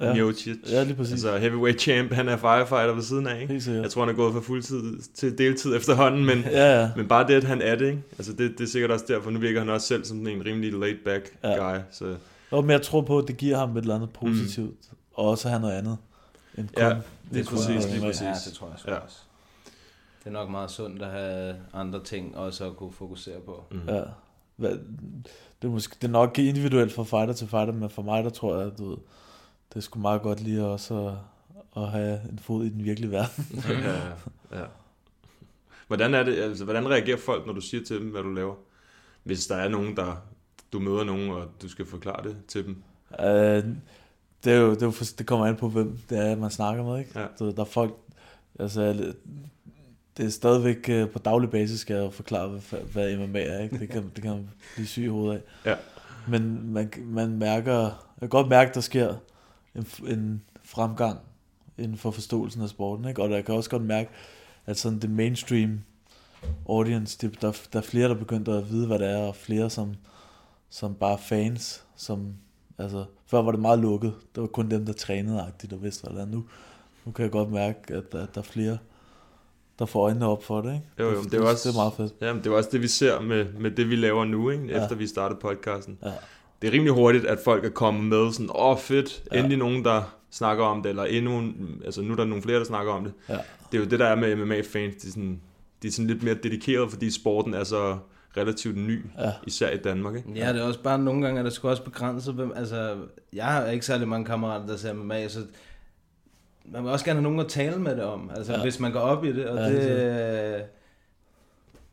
Ja. 0.00 0.06
ja. 0.06 0.14
Miocic, 0.14 0.56
Ja, 0.70 0.82
lige 0.84 0.94
præcis. 0.96 1.12
altså 1.12 1.38
heavyweight 1.38 1.80
champ, 1.80 2.12
han 2.12 2.28
er 2.28 2.36
firefighter 2.36 2.94
ved 2.94 3.02
siden 3.02 3.26
af, 3.26 3.40
ikke? 3.40 3.52
Helt 3.52 3.64
sikkert. 3.64 3.82
Jeg 3.82 3.90
tror, 3.90 4.02
han 4.02 4.08
er 4.14 4.16
gået 4.16 4.32
fra 4.32 4.40
fuldtid 4.40 4.98
til 5.14 5.38
deltid 5.38 5.76
efterhånden, 5.76 6.24
men, 6.24 6.38
Ja, 6.50 6.80
ja. 6.80 6.90
men 6.96 7.08
bare 7.08 7.26
det, 7.26 7.34
at 7.34 7.44
han 7.44 7.62
er 7.62 7.74
det, 7.74 7.86
ikke? 7.86 8.02
Altså 8.18 8.32
det, 8.32 8.58
det 8.58 8.64
er 8.64 8.68
sikkert 8.68 8.90
også 8.90 9.04
derfor, 9.08 9.30
nu 9.30 9.38
virker 9.38 9.58
han 9.60 9.68
også 9.68 9.86
selv 9.86 10.04
som 10.04 10.16
sådan 10.24 10.36
en 10.36 10.44
rimelig 10.46 10.72
laid 10.72 10.96
back 11.04 11.36
Ja. 11.44 11.70
guy, 11.72 11.78
så 11.90 12.16
Jo, 12.52 12.60
men 12.60 12.70
jeg 12.70 12.82
tror 12.82 13.00
på, 13.00 13.18
at 13.18 13.28
det 13.28 13.36
giver 13.36 13.56
ham 13.58 13.76
et 13.76 13.80
eller 13.80 13.94
andet 13.94 14.10
positivt. 14.10 14.70
Mm. 14.90 14.96
Og 15.14 15.24
også 15.28 15.48
at 15.48 15.52
have 15.52 15.60
noget 15.60 15.74
andet. 15.74 15.96
End 16.58 16.68
kun 16.68 16.82
Ja, 16.84 16.88
det 16.90 16.98
lige 17.30 17.44
kun 17.44 17.56
præcis, 17.56 17.86
lige 17.92 18.00
præcis. 18.00 18.22
Ja, 18.22 18.34
det 18.46 18.52
tror 18.52 18.66
jeg 18.68 18.78
sgu 18.78 18.90
Ja. 18.90 18.96
også. 18.96 19.16
Det 20.18 20.26
er 20.26 20.32
nok 20.32 20.50
meget 20.50 20.70
sundt 20.70 21.02
at 21.02 21.10
have 21.10 21.54
andre 21.74 22.02
ting 22.04 22.36
også 22.36 22.66
at 22.66 22.76
kunne 22.76 22.92
fokusere 22.92 23.40
på. 23.46 23.64
mm. 23.70 23.80
Ja. 23.88 24.02
Hvad, 24.56 24.70
det, 25.62 25.68
er 25.68 25.68
måske, 25.68 25.96
det 26.02 26.08
er 26.08 26.12
nok 26.12 26.38
individuelt 26.38 26.92
fra 26.92 27.02
fighter 27.04 27.32
til 27.34 27.48
fighter, 27.48 27.72
men 27.72 27.90
for 27.90 28.02
mig, 28.02 28.24
der 28.24 28.30
tror 28.30 28.56
jeg, 28.58 28.66
at 28.66 28.78
du 28.78 28.88
ved, 28.88 28.96
det 29.68 29.76
er 29.76 29.80
sgu 29.80 29.98
meget 29.98 30.22
godt 30.22 30.40
lige 30.40 30.64
også 30.64 31.06
at, 31.06 31.14
at 31.82 31.90
have 31.90 32.20
en 32.30 32.38
fod 32.38 32.64
i 32.64 32.68
den 32.68 32.84
virkelige 32.84 33.10
verden. 33.10 33.44
ja, 33.68 34.58
ja. 34.58 34.64
Hvordan 35.86 36.14
er 36.14 36.22
det, 36.22 36.36
altså, 36.36 36.64
hvordan 36.64 36.90
reagerer 36.90 37.16
folk, 37.16 37.46
når 37.46 37.52
du 37.52 37.60
siger 37.60 37.84
til 37.84 38.00
dem, 38.00 38.08
hvad 38.08 38.22
du 38.22 38.30
laver? 38.30 38.54
Hvis 39.22 39.46
der 39.46 39.56
er 39.56 39.68
nogen, 39.68 39.96
der, 39.96 40.22
du 40.72 40.78
møder 40.78 41.04
nogen, 41.04 41.30
og 41.30 41.48
du 41.62 41.68
skal 41.68 41.86
forklare 41.86 42.28
det 42.28 42.36
til 42.48 42.64
dem. 42.64 42.82
Uh, 43.10 43.26
det, 44.44 44.52
er 44.52 44.56
jo, 44.56 44.70
det, 44.74 44.82
er 44.82 44.86
jo 44.86 44.92
det 45.18 45.26
kommer 45.26 45.46
an 45.46 45.56
på, 45.56 45.68
hvem 45.68 45.98
det 46.10 46.18
er, 46.18 46.36
man 46.36 46.50
snakker 46.50 46.84
med. 46.84 46.98
Ikke? 46.98 47.20
Ja. 47.20 47.26
Ved, 47.40 47.52
der 47.52 47.60
er 47.60 47.66
folk, 47.66 47.94
altså, 48.58 48.92
det 50.16 50.26
er 50.26 50.30
stadigvæk 50.30 50.90
uh, 51.02 51.10
på 51.10 51.18
daglig 51.18 51.50
basis, 51.50 51.80
skal 51.80 51.96
jeg 51.96 52.12
forklare, 52.12 52.48
hvad, 52.48 52.80
hvad 52.80 53.16
MMA 53.16 53.40
er. 53.40 53.62
Ikke? 53.62 53.78
Det, 53.78 53.88
kan, 53.88 54.10
det 54.14 54.22
kan 54.22 54.30
man 54.30 54.50
blive 54.74 54.86
syg 54.86 55.02
i 55.02 55.06
hovedet 55.06 55.42
af. 55.64 55.70
Ja. 55.70 55.76
Men 56.28 56.72
man, 56.72 56.92
man 57.04 57.38
mærker, 57.38 57.80
jeg 57.80 58.20
kan 58.20 58.28
godt 58.28 58.48
mærke, 58.48 58.74
der 58.74 58.80
sker 58.80 59.14
en, 59.74 59.86
en 60.06 60.42
fremgang 60.64 61.18
inden 61.78 61.98
for 61.98 62.10
forståelsen 62.10 62.62
af 62.62 62.68
sporten. 62.68 63.08
Ikke? 63.08 63.22
Og 63.22 63.30
jeg 63.30 63.44
kan 63.44 63.54
også 63.54 63.70
godt 63.70 63.82
mærke, 63.82 64.10
at 64.66 64.78
sådan 64.78 64.98
det 64.98 65.10
mainstream 65.10 65.80
audience, 66.68 67.18
det, 67.20 67.42
der, 67.42 67.52
der 67.72 67.78
er 67.78 67.82
flere, 67.82 68.08
der 68.08 68.14
begynder 68.14 68.58
at 68.58 68.70
vide, 68.70 68.86
hvad 68.86 68.98
det 68.98 69.10
er, 69.10 69.18
og 69.18 69.36
flere, 69.36 69.70
som, 69.70 69.94
som 70.70 70.94
bare 70.94 71.18
fans, 71.18 71.84
som, 71.96 72.34
altså, 72.78 73.04
før 73.26 73.42
var 73.42 73.50
det 73.50 73.60
meget 73.60 73.78
lukket, 73.78 74.14
det 74.34 74.40
var 74.40 74.46
kun 74.46 74.70
dem, 74.70 74.86
der 74.86 74.92
trænede 74.92 75.40
agtigt 75.40 75.72
og 75.72 75.82
vidste, 75.82 76.10
hvad 76.10 76.22
det 76.22 76.30
nu. 76.30 76.44
Nu 77.04 77.12
kan 77.12 77.22
jeg 77.22 77.32
godt 77.32 77.50
mærke, 77.50 77.94
at 77.94 78.12
der, 78.12 78.22
at 78.22 78.34
der 78.34 78.40
er 78.40 78.44
flere, 78.44 78.78
der 79.78 79.86
får 79.86 80.02
øjnene 80.04 80.26
op 80.26 80.44
for 80.44 80.60
det, 80.60 80.74
ikke? 80.74 80.86
Jo, 80.98 81.10
jo, 81.10 81.20
men 81.20 81.24
det 81.24 81.34
er 81.34 81.38
jo 81.38 81.48
også, 81.48 81.68
det 81.68 81.74
er 81.76 81.80
meget 81.80 81.92
fedt. 81.92 82.14
Ja, 82.20 82.32
men 82.32 82.44
det 82.44 82.52
er 82.52 82.56
også 82.56 82.68
det, 82.72 82.82
vi 82.82 82.88
ser 82.88 83.20
med, 83.20 83.52
med 83.52 83.70
det, 83.70 83.88
vi 83.88 83.96
laver 83.96 84.24
nu, 84.24 84.50
ikke? 84.50 84.66
Ja. 84.66 84.82
efter 84.82 84.96
vi 84.96 85.06
startede 85.06 85.40
podcasten. 85.40 85.98
Ja. 86.02 86.12
Det 86.62 86.68
er 86.68 86.72
rimelig 86.72 86.92
hurtigt, 86.92 87.26
at 87.26 87.38
folk 87.44 87.64
er 87.64 87.68
kommet 87.70 88.04
med 88.04 88.32
sådan, 88.32 88.50
åh 88.50 88.56
oh, 88.70 88.78
fedt, 88.78 89.22
Ja. 89.32 89.36
endelig 89.38 89.58
nogen, 89.58 89.84
der 89.84 90.14
snakker 90.30 90.64
om 90.64 90.82
det, 90.82 90.88
eller 90.90 91.04
endnu, 91.04 91.38
en- 91.38 91.82
altså 91.84 92.02
nu 92.02 92.12
er 92.12 92.16
der 92.16 92.24
nogle 92.24 92.42
flere, 92.42 92.58
der 92.58 92.64
snakker 92.64 92.92
om 92.92 93.04
det. 93.04 93.12
Ja. 93.28 93.36
Det 93.72 93.78
er 93.78 93.84
jo 93.84 93.90
det, 93.90 93.98
der 93.98 94.06
er 94.06 94.14
med 94.14 94.36
MMA-fans, 94.36 94.94
de 95.02 95.08
er, 95.08 95.10
sådan, 95.12 95.40
de 95.82 95.88
er 95.88 95.92
sådan 95.92 96.06
lidt 96.06 96.22
mere 96.22 96.34
dedikerede, 96.34 96.90
fordi 96.90 97.10
sporten 97.10 97.54
er 97.54 97.64
så 97.64 97.96
relativt 98.36 98.76
ny, 98.76 99.04
Ja. 99.18 99.32
især 99.46 99.70
i 99.70 99.76
Danmark, 99.76 100.16
ikke? 100.16 100.28
Ja, 100.34 100.52
det 100.52 100.60
er 100.60 100.64
også 100.64 100.82
bare 100.82 100.98
nogle 100.98 101.22
gange, 101.24 101.38
er 101.38 101.42
det 101.42 101.52
sgu 101.52 101.68
også 101.68 101.82
begrænset. 101.84 102.34
Hvem, 102.34 102.52
altså, 102.56 102.96
jeg 103.32 103.44
har 103.44 103.66
ikke 103.66 103.86
særlig 103.86 104.08
mange 104.08 104.24
kammerater, 104.26 104.66
der 104.66 104.76
ser 104.76 104.92
MMA, 104.92 105.28
så 105.28 105.38
man 106.64 106.82
vil 106.84 106.92
også 106.92 107.04
gerne 107.04 107.16
have 107.20 107.22
nogen 107.22 107.40
at 107.40 107.48
tale 107.48 107.76
med 107.78 107.96
det 107.96 108.04
om. 108.04 108.30
Altså, 108.36 108.52
Ja. 108.52 108.62
hvis 108.62 108.80
man 108.80 108.92
går 108.92 109.00
op 109.00 109.24
i 109.24 109.32
det, 109.32 109.46
og 109.46 109.58
Ja, 109.58 109.68
helt 109.68 109.82
det, 109.82 110.62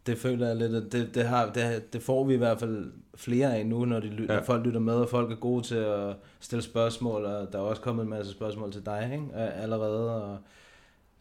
det 0.05 0.17
føler 0.17 0.47
jeg 0.47 0.55
lidt, 0.55 0.75
at 0.75 0.91
det, 0.91 1.15
det, 1.15 1.23
har, 1.23 1.51
det, 1.51 1.93
det 1.93 2.01
får 2.01 2.23
vi 2.23 2.33
i 2.33 2.37
hvert 2.37 2.59
fald 2.59 2.91
flere 3.15 3.55
af 3.55 3.65
nu, 3.65 3.85
når, 3.85 3.99
de 3.99 4.07
lytter, 4.07 4.33
Ja. 4.33 4.39
ja. 4.39 4.45
folk 4.45 4.65
lytter 4.65 4.79
med, 4.79 4.93
og 4.93 5.09
folk 5.09 5.31
er 5.31 5.35
gode 5.35 5.63
til 5.63 5.75
at 5.75 6.15
stille 6.39 6.61
spørgsmål, 6.63 7.25
og 7.25 7.53
der 7.53 7.57
er 7.59 7.63
også 7.63 7.81
kommet 7.81 8.03
en 8.03 8.09
masse 8.09 8.31
spørgsmål 8.31 8.71
til 8.71 8.85
dig 8.85 9.09
ikke? 9.13 9.35
Allerede. 9.35 10.23
Og, 10.23 10.37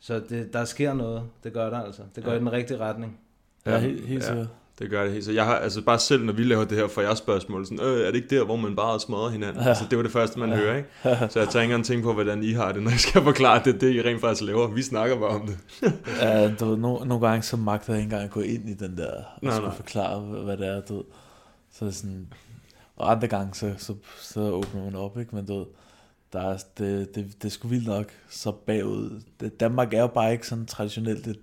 så 0.01 0.23
det, 0.29 0.53
der 0.53 0.65
sker 0.65 0.95
noget, 0.95 1.23
det 1.45 1.53
gør 1.53 1.71
der 1.71 1.79
altså. 1.81 2.03
Det 2.17 2.25
går 2.25 2.31
Ja. 2.31 2.37
i 2.37 2.41
den 2.41 2.53
rigtige 2.53 2.79
retning. 2.79 3.21
Ja, 3.67 3.79
helt, 3.79 4.07
helt 4.07 4.23
ja. 4.23 4.27
sikkert. 4.27 4.49
Det 4.81 4.91
gør 4.91 5.03
det 5.05 5.13
helt 5.13 5.25
så. 5.25 5.33
Jeg 5.33 5.45
har 5.45 5.55
altså 5.55 5.83
bare 5.83 5.99
selv, 5.99 6.25
når 6.25 6.33
vi 6.33 6.43
laver 6.45 6.65
det 6.65 6.79
her 6.79 6.89
for 6.89 7.01
jeres 7.01 7.19
spørgsmål, 7.19 7.67
sådan, 7.67 7.81
øh, 7.85 8.01
er 8.01 8.07
det 8.11 8.15
ikke 8.15 8.37
der, 8.37 8.45
hvor 8.45 8.57
man 8.57 8.77
bare 8.77 9.01
smadrer 9.01 9.29
hinanden? 9.29 9.63
Ja. 9.63 9.69
Altså, 9.69 9.85
det 9.91 9.97
var 9.99 10.03
det 10.03 10.13
første, 10.13 10.39
man 10.39 10.49
ja. 10.51 10.57
hører, 10.57 10.77
ikke? 10.77 10.89
Så 11.03 11.11
jeg 11.11 11.31
tager 11.33 11.45
ikke 11.45 11.61
engang 11.63 11.85
tænke 11.85 12.03
på, 12.03 12.13
hvordan 12.13 12.43
I 12.43 12.53
har 12.53 12.73
det, 12.73 12.83
når 12.83 12.91
jeg 12.91 13.01
skal 13.01 13.23
forklare 13.23 13.63
det, 13.65 13.81
det 13.81 13.95
I 13.95 14.03
rent 14.03 14.21
faktisk 14.21 14.43
laver. 14.43 14.69
Vi 14.69 14.83
snakker 14.83 15.19
bare 15.19 15.29
om 15.29 15.47
det. 15.47 15.59
Ja, 16.21 16.55
du 16.55 16.65
no, 16.77 17.05
nogle 17.05 17.27
gange 17.29 17.43
så 17.43 17.57
magter 17.57 17.93
jeg 17.93 18.01
ikke 18.03 18.05
engang 18.07 18.25
at 18.25 18.31
gå 18.31 18.41
ind 18.41 18.69
i 18.69 18.75
den 18.75 18.97
der, 18.97 19.11
og 19.13 19.23
Nej, 19.43 19.53
skulle 19.55 19.69
nej. 19.69 19.77
forklare, 19.77 20.21
hvad, 20.21 20.57
det 20.57 20.67
er, 20.69 20.81
du. 20.81 21.03
Så 21.73 21.91
sådan, 21.91 22.27
og 22.97 23.11
andre 23.11 23.29
gange, 23.29 23.55
så, 23.55 23.75
så, 23.79 23.95
så 24.21 24.41
åbner 24.41 24.85
man 24.85 24.97
op, 24.97 25.19
ikke? 25.19 25.37
Men 25.37 25.47
du 25.47 25.67
der 26.33 26.41
er, 26.41 26.59
det, 26.79 27.15
det, 27.15 27.27
det 27.43 27.45
er 27.45 27.49
sgu 27.51 27.69
vildt 27.69 27.87
nok 27.87 28.07
så 28.31 28.51
bagud. 28.53 29.21
Det, 29.41 29.61
Danmark 29.61 29.95
er 29.95 30.01
jo 30.01 30.07
bare 30.07 30.33
ikke 30.33 30.47
sådan 30.47 30.67
traditionelt 30.67 31.27
et 31.27 31.39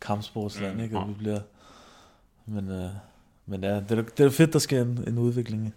kampsportsland, 0.00 0.74
Mm. 0.76 0.82
ikke? 0.82 0.98
Og 0.98 1.08
vi 1.08 1.14
bliver, 1.18 1.40
men, 2.48 2.70
øh, 2.70 2.90
men 3.46 3.64
ja, 3.64 3.74
det 3.80 3.98
er, 3.98 4.02
det 4.02 4.26
er 4.26 4.30
fedt, 4.30 4.52
der 4.52 4.58
sker 4.58 4.82
en, 4.82 5.04
en 5.06 5.18
udvikling 5.18 5.74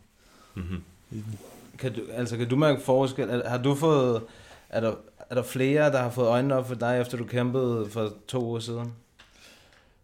Mm-hmm. 0.55 0.83
i 1.11 1.15
den. 1.15 1.39
Kan 1.77 1.93
du, 1.93 2.01
altså, 2.13 2.37
kan 2.37 2.49
du 2.49 2.55
mærke 2.55 2.81
forskel? 2.81 3.29
Er- 3.29 3.49
Har 3.49 3.57
du 3.57 3.75
fået... 3.75 4.23
Er 4.69 4.79
der, 4.79 4.93
er 5.29 5.35
der 5.35 5.43
flere, 5.43 5.91
der 5.91 6.01
har 6.01 6.09
fået 6.09 6.27
øjnene 6.27 6.55
op 6.55 6.67
for 6.67 6.75
dig, 6.75 7.01
efter 7.01 7.17
du 7.17 7.23
kæmpede 7.25 7.89
for 7.89 8.13
to 8.27 8.45
uger 8.45 8.59
siden? 8.59 8.93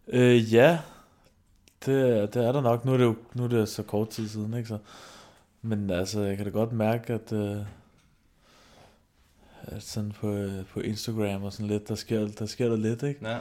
Øh, 0.08 0.54
ja, 0.54 0.78
det, 1.86 2.34
det 2.34 2.44
er 2.44 2.52
der 2.52 2.60
nok. 2.60 2.84
Nu 2.84 2.92
er 2.92 2.96
det 2.96 3.04
jo 3.04 3.16
nu 3.34 3.44
er 3.44 3.48
det 3.48 3.68
så 3.68 3.82
kort 3.82 4.08
tid 4.08 4.28
siden, 4.28 4.54
ikke? 4.54 4.68
Så, 4.68 4.78
men 5.62 5.90
altså, 5.90 6.20
jeg 6.20 6.36
kan 6.36 6.46
da 6.46 6.50
godt 6.52 6.72
mærke, 6.72 7.12
at, 7.12 7.32
øh, 7.32 7.56
at 9.62 9.82
sådan 9.82 10.12
på, 10.12 10.32
øh, 10.32 10.64
på 10.66 10.80
Instagram 10.80 11.42
og 11.44 11.52
sådan 11.52 11.66
lidt, 11.66 11.88
der 11.88 11.94
sker, 11.94 12.28
der 12.38 12.46
sker 12.46 12.68
der 12.68 12.76
lidt, 12.76 13.02
ikke? 13.02 13.28
Ja. 13.28 13.38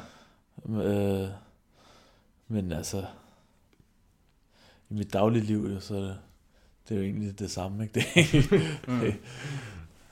Øh, 0.83 1.29
men 2.47 2.71
altså, 2.71 3.03
i 4.89 4.93
mit 4.93 5.13
daglige 5.13 5.45
liv, 5.45 5.69
jo, 5.73 5.79
så 5.79 5.95
er 5.95 5.99
det, 5.99 6.17
det 6.89 6.95
er 6.95 6.99
jo 6.99 7.05
egentlig 7.05 7.39
det 7.39 7.51
samme, 7.51 7.83
ikke? 7.83 7.93
Det, 7.99 8.03
er- 8.15 8.57
Mm. 8.87 8.99
det, 8.99 9.15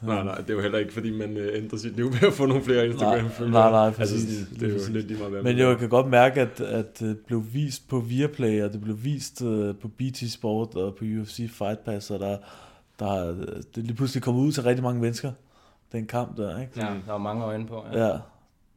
Nej, 0.02 0.24
nej, 0.24 0.36
det 0.38 0.50
er 0.50 0.54
jo 0.54 0.62
heller 0.62 0.80
ikke, 0.80 0.94
fordi 0.94 1.12
man 1.12 1.38
øh, 1.38 1.58
ændrer 1.64 1.78
sit 1.78 1.96
liv 1.96 2.12
ved 2.14 2.24
at 2.28 2.34
få 2.34 2.46
nogle 2.46 2.64
flere 2.64 2.86
Instagram-følgere. 2.88 3.52
Nej, 3.62 3.72
nej, 3.72 3.86
altså, 3.88 4.00
præcis. 4.02 4.48
det, 4.48 4.60
det 4.60 4.64
er 4.64 4.68
jo 4.70 4.74
Præcis. 4.76 4.90
lidt 4.90 5.08
lige 5.08 5.18
meget, 5.18 5.32
hvad 5.32 5.44
Men 5.44 5.56
man 5.58 5.68
jeg 5.70 5.78
kan 5.80 5.90
godt 5.90 6.08
mærke, 6.08 6.42
at, 6.42 6.62
at 6.62 7.00
det 7.00 7.20
blev 7.20 7.44
vist 7.54 7.88
på 7.88 8.00
Viaplay, 8.00 8.64
og 8.64 8.74
det 8.74 8.82
blev 8.82 9.04
vist 9.04 9.42
uh, 9.42 9.76
på 9.76 9.88
BT 9.88 10.32
Sport 10.32 10.76
og 10.76 10.96
på 10.96 11.06
UFC 11.06 11.50
Fight 11.52 11.80
Pass, 11.86 12.12
og 12.12 12.20
der, 12.20 12.38
der 13.00 13.14
er- 13.14 13.32
det 13.32 13.78
er 13.78 13.82
lige 13.82 13.94
pludselig 13.94 14.24
kommet 14.24 14.42
ud 14.42 14.52
til 14.52 14.64
rigtig 14.64 14.84
mange 14.84 15.02
mennesker, 15.02 15.32
den 15.92 16.06
kamp 16.08 16.38
der, 16.38 16.60
ikke? 16.62 16.72
Ja, 16.78 16.86
der 16.86 17.12
var 17.12 17.18
mange 17.18 17.44
øjne 17.44 17.66
på. 17.68 17.84
Ja, 17.94 18.08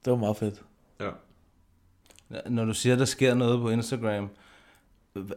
det 0.05 0.11
var 0.11 0.16
meget 0.16 0.37
fedt. 0.37 0.62
Ja. 1.01 1.11
Når 2.47 2.64
du 2.64 2.75
siger, 2.75 2.97
der 2.97 3.05
sker 3.05 3.35
noget 3.35 3.61
på 3.61 3.69
Instagram, 3.71 4.29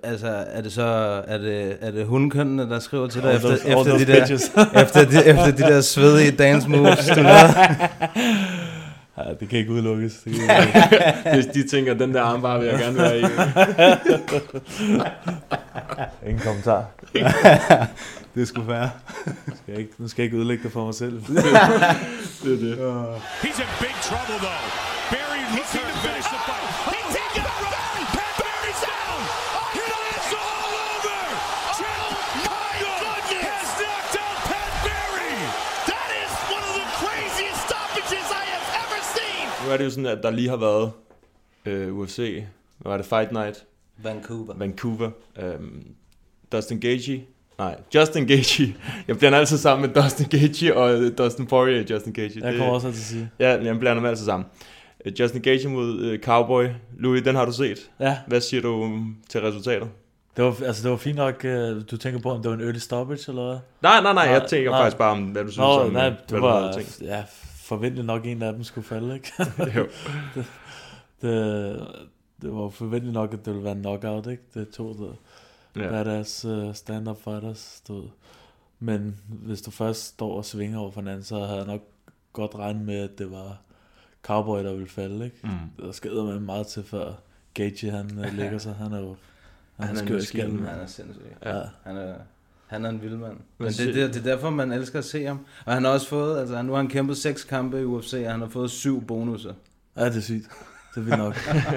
altså 0.04 0.28
er 0.48 0.62
det 0.62 0.72
så 0.74 0.84
er 1.28 1.38
det, 1.38 1.78
er 1.82 1.92
det 1.92 2.06
hundkønnene, 2.06 2.70
der 2.70 2.80
skriver 2.80 3.08
til 3.08 3.22
dig 3.22 3.30
All 3.30 3.38
efter, 3.38 3.50
those- 3.58 3.68
efter, 3.68 3.98
de 3.98 4.06
der, 4.06 4.24
efter, 4.84 5.06
de, 5.06 5.26
efter 5.26 5.52
de 5.52 5.74
der 5.74 5.82
svedige 5.82 6.32
dance 6.32 6.70
moves, 6.70 7.08
du 7.16 7.22
lavede? 7.22 7.54
Ja, 9.18 9.24
det 9.40 9.50
kan 9.50 9.60
ikke 9.60 9.72
udelukkes. 9.72 10.14
Det 10.26 10.34
kan 10.34 10.42
ikke 10.42 10.54
udelukkes. 10.54 11.34
Hvis 11.34 11.46
de 11.46 11.68
tænker, 11.68 11.94
den 11.94 12.14
der 12.14 12.22
armbar 12.22 12.58
vil 12.58 12.68
jeg 12.68 12.80
gerne 12.80 12.98
være 12.98 13.20
i. 13.20 13.24
Ingen 16.30 16.40
kommentar. 16.44 16.86
det 18.36 18.48
skulle 18.48 18.68
være. 18.68 18.90
Skal 19.48 19.56
jeg 19.68 19.78
ikke, 19.80 19.92
nu 19.98 20.08
skal 20.08 20.22
jeg 20.22 20.26
ikke 20.26 20.38
ødelægge 20.38 20.64
det 20.64 20.72
for 20.72 20.86
mig 20.86 20.96
selv. 20.96 21.22
det 21.28 21.38
er 21.38 22.60
det. 22.60 22.76
He's 23.44 23.62
in 23.62 23.68
big 23.80 23.96
trouble, 24.02 24.38
though. 24.46 24.64
Barry 25.12 25.42
looking 25.58 25.81
Nu 39.72 39.74
er 39.74 39.78
det 39.78 39.86
jo 39.86 39.90
sådan, 39.90 40.06
at 40.06 40.24
der 40.24 40.32
lige 40.32 40.50
har 40.50 40.58
været 40.58 40.92
øh, 41.66 41.98
UFC, 41.98 42.44
hvad 42.78 42.92
var 42.92 42.98
det, 42.98 43.06
Fight 43.06 43.32
Night, 43.32 43.64
Vancouver. 43.98 44.54
Vancouver, 44.58 45.10
øhm, 45.40 45.84
Dustin 46.52 46.80
Gaethje, 46.80 47.22
nej, 47.58 47.76
Justin 47.96 48.28
Gaethje. 48.28 48.76
Jeg 49.08 49.18
blander 49.18 49.40
altid 49.40 49.58
sammen 49.58 49.88
med 49.90 50.04
Dustin 50.04 50.28
Gaethje 50.30 50.74
og 50.74 50.94
øh, 51.02 51.18
Dustin 51.18 51.48
Poirier, 51.48 51.84
Justin 51.90 52.14
Gaethje. 52.14 52.46
Jeg 52.46 52.58
kommer 52.58 52.74
også 52.74 52.88
til 52.92 52.98
at 52.98 53.04
sige. 53.06 53.30
Ja, 53.40 53.50
jeg 53.64 53.80
blander 53.80 53.94
dem 54.02 54.06
altid 54.06 54.26
sammen. 54.26 54.46
Øh, 55.06 55.20
Justin 55.20 55.42
Gaethje 55.42 55.70
mod 55.70 56.00
øh, 56.02 56.20
Cowboy. 56.20 56.66
Louis, 56.98 57.24
den 57.24 57.36
har 57.36 57.46
du 57.46 57.52
set. 57.52 57.90
Ja, 58.00 58.18
Hvad 58.28 58.42
siger 58.42 58.62
du 58.62 58.70
um, 58.74 59.18
til 59.30 59.42
resultatet? 59.42 59.90
det 60.38 60.46
var, 60.46 60.56
altså, 60.66 60.84
det 60.84 60.92
var 60.92 60.98
fint 60.98 61.16
nok. 61.16 61.46
øh, 61.46 61.82
Du 61.92 61.98
tænker 61.98 62.20
på, 62.20 62.32
om 62.32 62.42
det 62.42 62.50
var 62.52 62.58
en 62.58 62.64
early 62.64 62.78
stoppage, 62.78 63.26
eller 63.32 63.46
hvad? 63.46 63.58
Nej, 63.82 64.02
nej, 64.02 64.14
nej, 64.14 64.24
jeg 64.24 64.40
Nej, 64.40 64.48
tænker 64.48 64.70
nej. 64.72 64.80
faktisk 64.80 64.98
bare 64.98 65.12
om, 65.12 65.24
hvad 65.24 65.44
du 65.44 65.48
synes 65.52 65.58
Nå, 65.58 65.64
om, 65.64 65.92
nej, 65.92 66.10
det 66.10 66.18
hvad 66.30 66.40
du 66.40 66.48
havde 66.48 66.64
var 66.64 66.72
tænkt. 66.74 67.02
ja, 67.02 67.24
forventeligt 67.72 68.06
nok 68.08 68.26
en 68.26 68.42
af 68.42 68.54
dem 68.54 68.64
skulle 68.64 68.88
falde, 68.88 69.14
ikke? 69.16 69.32
Jo. 69.78 69.88
det, 71.22 71.88
det 72.42 72.54
var 72.54 72.70
forventeligt 72.70 73.14
nok, 73.14 73.34
at 73.34 73.46
det 73.46 73.54
ville 73.54 73.64
være 73.64 73.74
en 73.76 73.80
knockout, 73.82 74.28
ikke? 74.28 74.44
Det 74.54 74.70
tog 74.70 74.96
det 74.96 75.16
Ja. 75.76 75.90
badass 75.90 76.46
uh, 76.46 76.74
stand-up 76.74 77.24
fighters, 77.24 77.82
ved. 77.90 78.04
Men 78.80 79.18
hvis 79.28 79.62
du 79.62 79.72
først 79.72 80.04
står 80.06 80.38
og 80.38 80.46
svinger 80.46 80.80
over 80.80 80.92
for 80.92 81.02
hinanden, 81.02 81.24
så 81.24 81.40
havde 81.46 81.58
jeg 81.58 81.68
nok 81.68 81.82
godt 82.34 82.56
regnet 82.56 82.86
med, 82.86 82.96
at 82.96 83.18
det 83.18 83.32
var 83.32 83.58
Cowboy, 84.24 84.64
der 84.64 84.74
ville 84.74 84.88
falde, 84.88 85.26
ikke? 85.26 85.38
Mm. 85.44 85.84
Der 85.86 85.92
skal 85.92 86.12
med 86.12 86.40
meget 86.40 86.68
til, 86.68 86.84
før 86.84 87.14
Gage, 87.54 87.92
han 87.92 88.18
uh, 88.18 88.34
lægger 88.38 88.58
sig. 88.58 88.74
Han 88.76 88.94
er 88.94 89.00
jo 89.00 89.16
han, 89.76 89.88
Han 89.88 89.96
er 89.96 90.00
er 90.00 90.02
en 90.02 90.08
skør 90.08 90.18
i 90.18 90.22
skallen. 90.22 90.66
Han 90.66 90.80
er 90.80 90.86
sindssyg. 90.86 91.22
Ja. 91.44 91.58
Ja. 91.58 91.64
Han 91.84 91.98
er, 91.98 92.16
han 92.72 92.86
er 92.86 92.90
en 92.90 93.02
vild 93.02 93.18
mand. 93.18 93.38
Men 93.58 93.68
det, 93.68 93.78
det, 93.96 94.14
det 94.14 94.18
er 94.18 94.24
derfor, 94.36 94.50
man 94.50 94.72
elsker 94.72 95.00
at 95.00 95.06
se 95.06 95.26
ham. 95.26 95.40
Og 95.66 95.74
han 95.74 95.84
har 95.84 95.92
også 95.92 96.08
fået, 96.08 96.40
altså 96.40 96.62
nu 96.62 96.72
har 96.72 96.78
han 96.78 96.88
kæmpet 96.90 97.18
seks 97.18 97.44
kampe 97.44 97.82
i 97.82 97.86
UFC, 97.86 98.14
og 98.26 98.32
han 98.32 98.42
har 98.42 98.48
fået 98.48 98.72
syv 98.72 99.06
bonusser. 99.08 99.54
ja, 99.98 100.06
det 100.06 100.18
er 100.18 100.22
sygt. 100.22 100.50
Det 100.96 100.98
er 100.98 101.02
vildt 101.02 101.18
nok. 101.18 101.36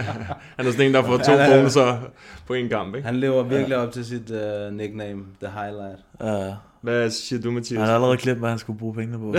Han 0.57 0.67
er 0.67 0.71
sådan 0.71 0.87
en, 0.87 0.95
der 0.95 1.03
får 1.03 1.17
to 1.19 1.33
er- 1.33 1.57
bonusser 1.57 1.99
på 2.47 2.55
en 2.55 2.69
kamp, 2.69 2.95
ikke? 2.95 3.07
Han 3.07 3.17
lever 3.17 3.43
virkelig 3.43 3.77
op 3.77 3.93
til 3.93 4.05
sit 4.05 4.31
uh, 4.31 4.73
nickname, 4.73 5.25
The 5.43 5.53
Highlight. 5.61 5.99
Ja, 6.21 6.55
Hvad 6.81 7.11
siger 7.11 7.43
du, 7.43 7.51
Mathias? 7.51 7.79
han 7.79 7.89
har 7.89 7.95
allerede 7.95 8.17
glemt, 8.17 8.39
hvad 8.39 8.49
han 8.51 8.59
skulle 8.59 8.79
bruge 8.79 8.95
pengene 8.95 9.19
på. 9.19 9.35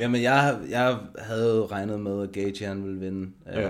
Jamen, 0.00 0.22
jeg, 0.22 0.58
jeg 0.70 0.96
havde 1.18 1.66
regnet 1.66 2.00
med, 2.00 2.22
at 2.22 2.32
Gage 2.32 2.66
han 2.66 2.84
ville 2.84 3.00
vinde. 3.00 3.30
Ja. 3.46 3.60
Ja. 3.60 3.68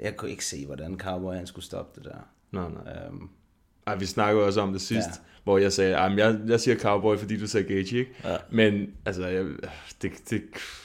jeg 0.00 0.16
kunne 0.16 0.30
ikke 0.30 0.44
se, 0.44 0.66
hvordan 0.66 0.98
Cowboy 0.98 1.34
han 1.34 1.46
skulle 1.46 1.64
stoppe 1.64 2.00
det 2.00 2.04
der. 2.12 2.18
Nej, 2.52 2.68
nej. 2.84 2.92
Um, 3.10 3.30
Ej, 3.86 3.96
vi 3.96 4.06
snakkede 4.06 4.46
også 4.46 4.60
om 4.60 4.72
det 4.72 4.80
sidst, 4.80 5.08
Ja. 5.08 5.12
hvor 5.44 5.58
jeg 5.58 5.72
sagde, 5.72 5.96
at 5.96 6.16
jeg, 6.18 6.38
jeg 6.46 6.60
siger 6.60 6.76
cowboy, 6.78 7.16
fordi 7.16 7.38
du 7.40 7.46
sagde 7.46 7.66
Gage, 7.68 7.96
ikke? 7.98 8.06
Ja. 8.24 8.36
Men 8.50 8.86
altså, 9.06 9.26
jeg, 9.26 9.44
det, 10.02 10.10
det, 10.30 10.42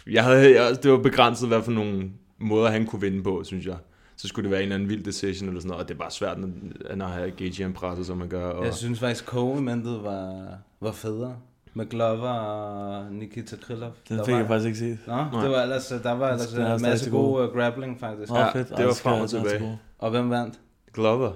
jeg 0.09 0.23
havde, 0.23 0.61
jeg, 0.61 0.83
det 0.83 0.91
var 0.91 0.97
begrænset, 0.97 1.47
hvad 1.47 1.61
for 1.63 1.71
nogle 1.71 2.09
måder 2.39 2.69
han 2.69 2.85
kunne 2.85 3.01
vinde 3.01 3.23
på, 3.23 3.43
synes 3.43 3.65
jeg. 3.65 3.75
Så 4.15 4.27
skulle 4.27 4.43
det 4.43 4.51
være 4.51 4.59
en 4.59 4.63
eller 4.63 4.75
anden 4.75 4.89
vild 4.89 5.03
decision 5.03 5.47
eller 5.49 5.61
sådan 5.61 5.69
noget, 5.69 5.83
og 5.83 5.87
det 5.89 5.93
er 5.95 5.99
bare 5.99 6.11
svært, 6.11 6.39
når, 6.39 6.49
når 6.95 7.05
har 7.05 7.29
Gage 7.37 7.63
han 7.63 7.73
presset, 7.73 8.05
som 8.05 8.17
man 8.17 8.27
gør. 8.29 8.45
Og, 8.45 8.65
jeg 8.65 8.73
synes 8.73 8.99
faktisk, 8.99 9.25
co-eventet 9.25 10.03
var, 10.03 10.47
var 10.81 10.91
federe. 10.91 11.35
Med 11.73 11.89
Glover 11.89 12.29
og 12.29 13.11
Nikita 13.11 13.55
Krylov. 13.55 13.91
Den 14.09 14.19
fik 14.25 14.33
var, 14.33 14.39
jeg 14.39 14.47
faktisk 14.47 14.65
ikke 14.67 14.79
set. 14.79 14.97
Nå, 15.07 15.13
Nej. 15.15 15.41
det 15.43 15.51
var 15.51 15.61
ellers, 15.61 15.87
der 16.03 16.11
var 16.11 16.27
ellers 16.29 16.53
er 16.53 16.75
en 16.75 16.81
masse 16.81 17.09
god. 17.11 17.43
uh, 17.47 17.53
grappling, 17.55 17.99
faktisk. 17.99 18.31
Nå, 18.31 18.37
Ja, 18.39 18.51
fedt. 18.51 18.69
det 18.77 18.85
var 18.85 18.93
frem 18.93 19.21
og 19.21 19.29
tilbage. 19.29 19.79
Og 19.99 20.11
hvem 20.11 20.29
vandt? 20.29 20.59
Glover. 20.93 21.31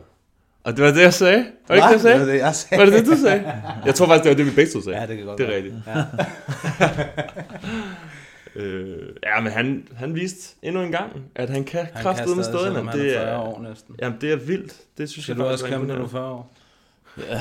Og 0.65 0.77
det 0.77 0.83
var 0.85 0.91
det, 0.91 1.01
jeg 1.01 1.13
sagde. 1.13 1.45
Var 1.67 1.75
det 1.75 1.83
ikke 1.83 1.87
det, 1.87 1.91
jeg 1.93 2.01
sagde? 2.01 2.19
Det 2.19 2.27
var 2.27 2.33
det, 2.33 2.39
jeg 2.39 2.55
sagde. 2.55 2.79
Var 2.79 2.85
det 2.85 2.93
det, 2.93 3.05
du 3.11 3.17
sagde? 3.21 3.53
Jeg 3.85 3.95
tror 3.95 4.05
faktisk, 4.05 4.23
det 4.23 4.29
var 4.29 4.35
det, 4.35 4.45
vi 4.45 4.51
begge 4.55 4.71
to 4.71 4.81
sagde. 4.81 4.99
Ja, 4.99 5.05
det 5.07 5.17
kan 5.17 5.25
godt 5.25 5.37
Det 5.37 5.49
er 5.49 5.55
rigtigt. 5.55 5.75
Ja. 5.87 6.03
Øh, 8.57 8.97
ja, 9.23 9.41
men 9.41 9.51
han, 9.51 9.87
han 9.95 10.15
viste 10.15 10.55
endnu 10.61 10.81
en 10.81 10.91
gang, 10.91 11.11
at 11.35 11.49
han 11.49 11.63
kan 11.63 11.85
Han 11.93 12.03
kraftedeme 12.03 12.35
kan 12.35 12.43
stadig, 12.43 12.59
stadig, 12.59 12.85
han 12.91 12.99
Det 12.99 13.15
er 13.15 13.19
40 13.19 13.29
er, 13.31 13.37
år 13.37 13.61
næsten. 13.69 13.95
jamen, 14.01 14.17
det 14.21 14.31
er 14.31 14.35
vildt. 14.35 14.73
Det 14.97 15.09
synes 15.09 15.23
Skal 15.25 15.33
jeg 15.37 15.45
du 15.45 15.49
også 15.51 15.65
er 15.65 15.69
kæmpe, 15.69 15.87
når 15.87 15.95
du 15.95 16.01
er 16.01 16.05
imponerende. 16.05 16.51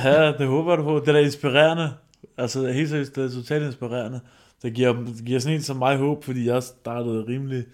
40 0.06 0.12
år? 0.12 0.24
Ja, 0.26 0.32
det 0.38 0.46
håber 0.46 0.76
du 0.76 0.82
på. 0.82 0.98
Det 1.00 1.08
er 1.08 1.12
da 1.12 1.18
inspirerende. 1.18 1.92
Altså 2.38 2.66
helt 2.72 2.88
seriøst, 2.90 3.16
det 3.16 3.24
er 3.24 3.28
totalt 3.30 3.64
inspirerende. 3.66 4.20
Det 4.62 4.74
giver, 4.74 4.92
det 4.92 5.22
giver 5.26 5.40
sådan 5.40 5.56
en 5.56 5.62
som 5.62 5.76
mig 5.76 5.96
håb, 5.96 6.24
fordi 6.24 6.46
jeg 6.48 6.62
startede 6.62 7.24
rimelig, 7.28 7.64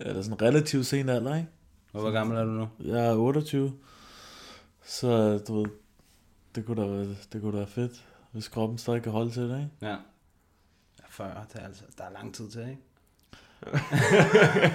eller 0.00 0.22
sådan 0.22 0.42
relativt 0.42 0.86
sen 0.86 1.08
alder, 1.08 1.34
ikke? 1.36 1.48
Og 1.92 2.00
hvor 2.00 2.10
gammel 2.10 2.36
er 2.38 2.44
du 2.44 2.50
nu? 2.50 2.68
Jeg 2.84 3.06
er 3.06 3.14
28, 3.14 3.72
så 4.86 5.38
du 5.38 5.58
ved, 5.58 5.66
det 6.54 6.66
kunne 6.66 6.82
da 6.82 6.88
være, 6.88 7.16
det 7.32 7.40
kunne 7.40 7.52
da 7.52 7.56
være 7.56 7.66
fedt, 7.66 8.04
hvis 8.32 8.48
kroppen 8.48 8.78
stadig 8.78 9.02
kan 9.02 9.12
holde 9.12 9.30
til 9.30 9.42
det, 9.42 9.56
ikke? 9.58 9.70
Ja. 9.82 9.96
Ja, 10.98 11.04
40, 11.10 11.28
det 11.52 11.60
er 11.60 11.66
altså, 11.66 11.82
der 11.98 12.04
er 12.04 12.10
lang 12.10 12.34
tid 12.34 12.48
til, 12.50 12.60
ikke? 12.60 12.82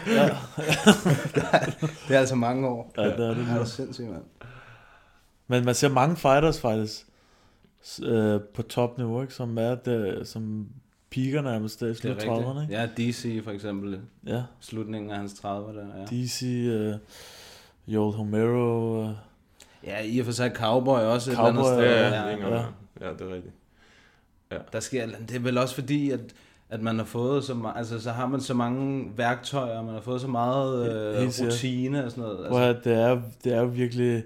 Ja. 0.08 0.28
det 2.08 2.16
er 2.16 2.20
altså 2.20 2.36
mange 2.36 2.68
år. 2.68 2.92
Ja, 2.98 3.06
det 3.06 3.14
er 3.20 3.28
det. 3.28 3.38
Det 3.38 3.48
er 3.50 3.60
du 3.60 3.66
sindssygt, 3.66 4.10
mand. 4.10 4.24
Men 5.48 5.66
man 5.66 5.76
ser 5.76 5.90
mange 5.90 6.16
fighters 6.16 6.60
faktisk 6.62 7.08
øh, 8.04 8.42
på 8.54 8.62
topniveau, 8.62 9.22
ikke? 9.22 9.34
Som 9.34 9.58
er 9.58 9.76
der, 9.76 10.24
som 10.24 10.68
piker 11.10 11.42
nærmest 11.42 11.80
der 11.80 11.86
i 11.86 11.90
Det 11.90 11.98
slut 11.98 12.12
er 12.12 12.36
30'erne, 12.36 12.60
rigtigt. 12.60 12.70
ikke? 12.70 12.74
Ja, 12.82 13.10
DC 13.12 13.44
for 13.44 13.52
eksempel. 13.52 14.02
Ja, 14.28 14.44
Slutningen 14.60 15.12
af 15.12 15.18
hans 15.18 15.34
30'er 15.34 15.46
der, 15.74 15.88
ja. 15.98 16.06
DC, 16.06 16.44
øh, 16.44 16.96
Joel 17.88 18.16
Homero, 18.16 19.04
øh, 19.04 19.10
Ja, 19.86 20.02
i 20.04 20.20
og 20.20 20.26
for 20.26 20.32
sig 20.34 20.52
Cowboy 20.56 21.00
også 21.00 21.34
Cowboy, 21.36 21.60
et 21.60 21.60
eller 21.60 21.72
andet 21.72 21.84
sted. 21.84 21.96
Ja, 21.96 22.08
Ja, 22.08 22.30
ja, 22.30 22.48
ja, 22.48 22.50
ja. 22.50 22.56
ja. 23.02 23.08
ja, 23.08 23.14
det 23.14 23.22
er 23.22 23.34
rigtigt. 23.36 23.54
Der 24.74 24.80
sker, 24.80 25.08
det 25.28 25.36
er 25.36 25.40
vel 25.40 25.58
også 25.58 25.76
fordi, 25.76 26.12
at, 26.12 26.20
at 26.70 26.82
man 26.82 26.98
har 26.98 27.06
fået 27.06 27.44
så, 27.44 27.54
ma- 27.54 27.78
altså, 27.78 28.00
så 28.02 28.12
har 28.12 28.28
man 28.28 28.42
så 28.42 28.54
mange 28.54 29.12
værktøjer, 29.18 29.82
man 29.82 29.94
har 29.94 30.02
fået 30.02 30.22
så 30.22 30.28
meget 30.28 30.90
øh, 31.16 31.22
Helt 31.22 31.42
rutine 31.42 32.06
og 32.06 32.12
sådan 32.12 32.24
noget. 32.24 32.48
Prøv 32.50 32.62
Altså, 32.62 32.90
høre, 32.92 32.98
det 32.98 33.04
er, 33.12 33.22
det 33.44 33.54
er 33.54 33.66
virkelig... 33.66 34.24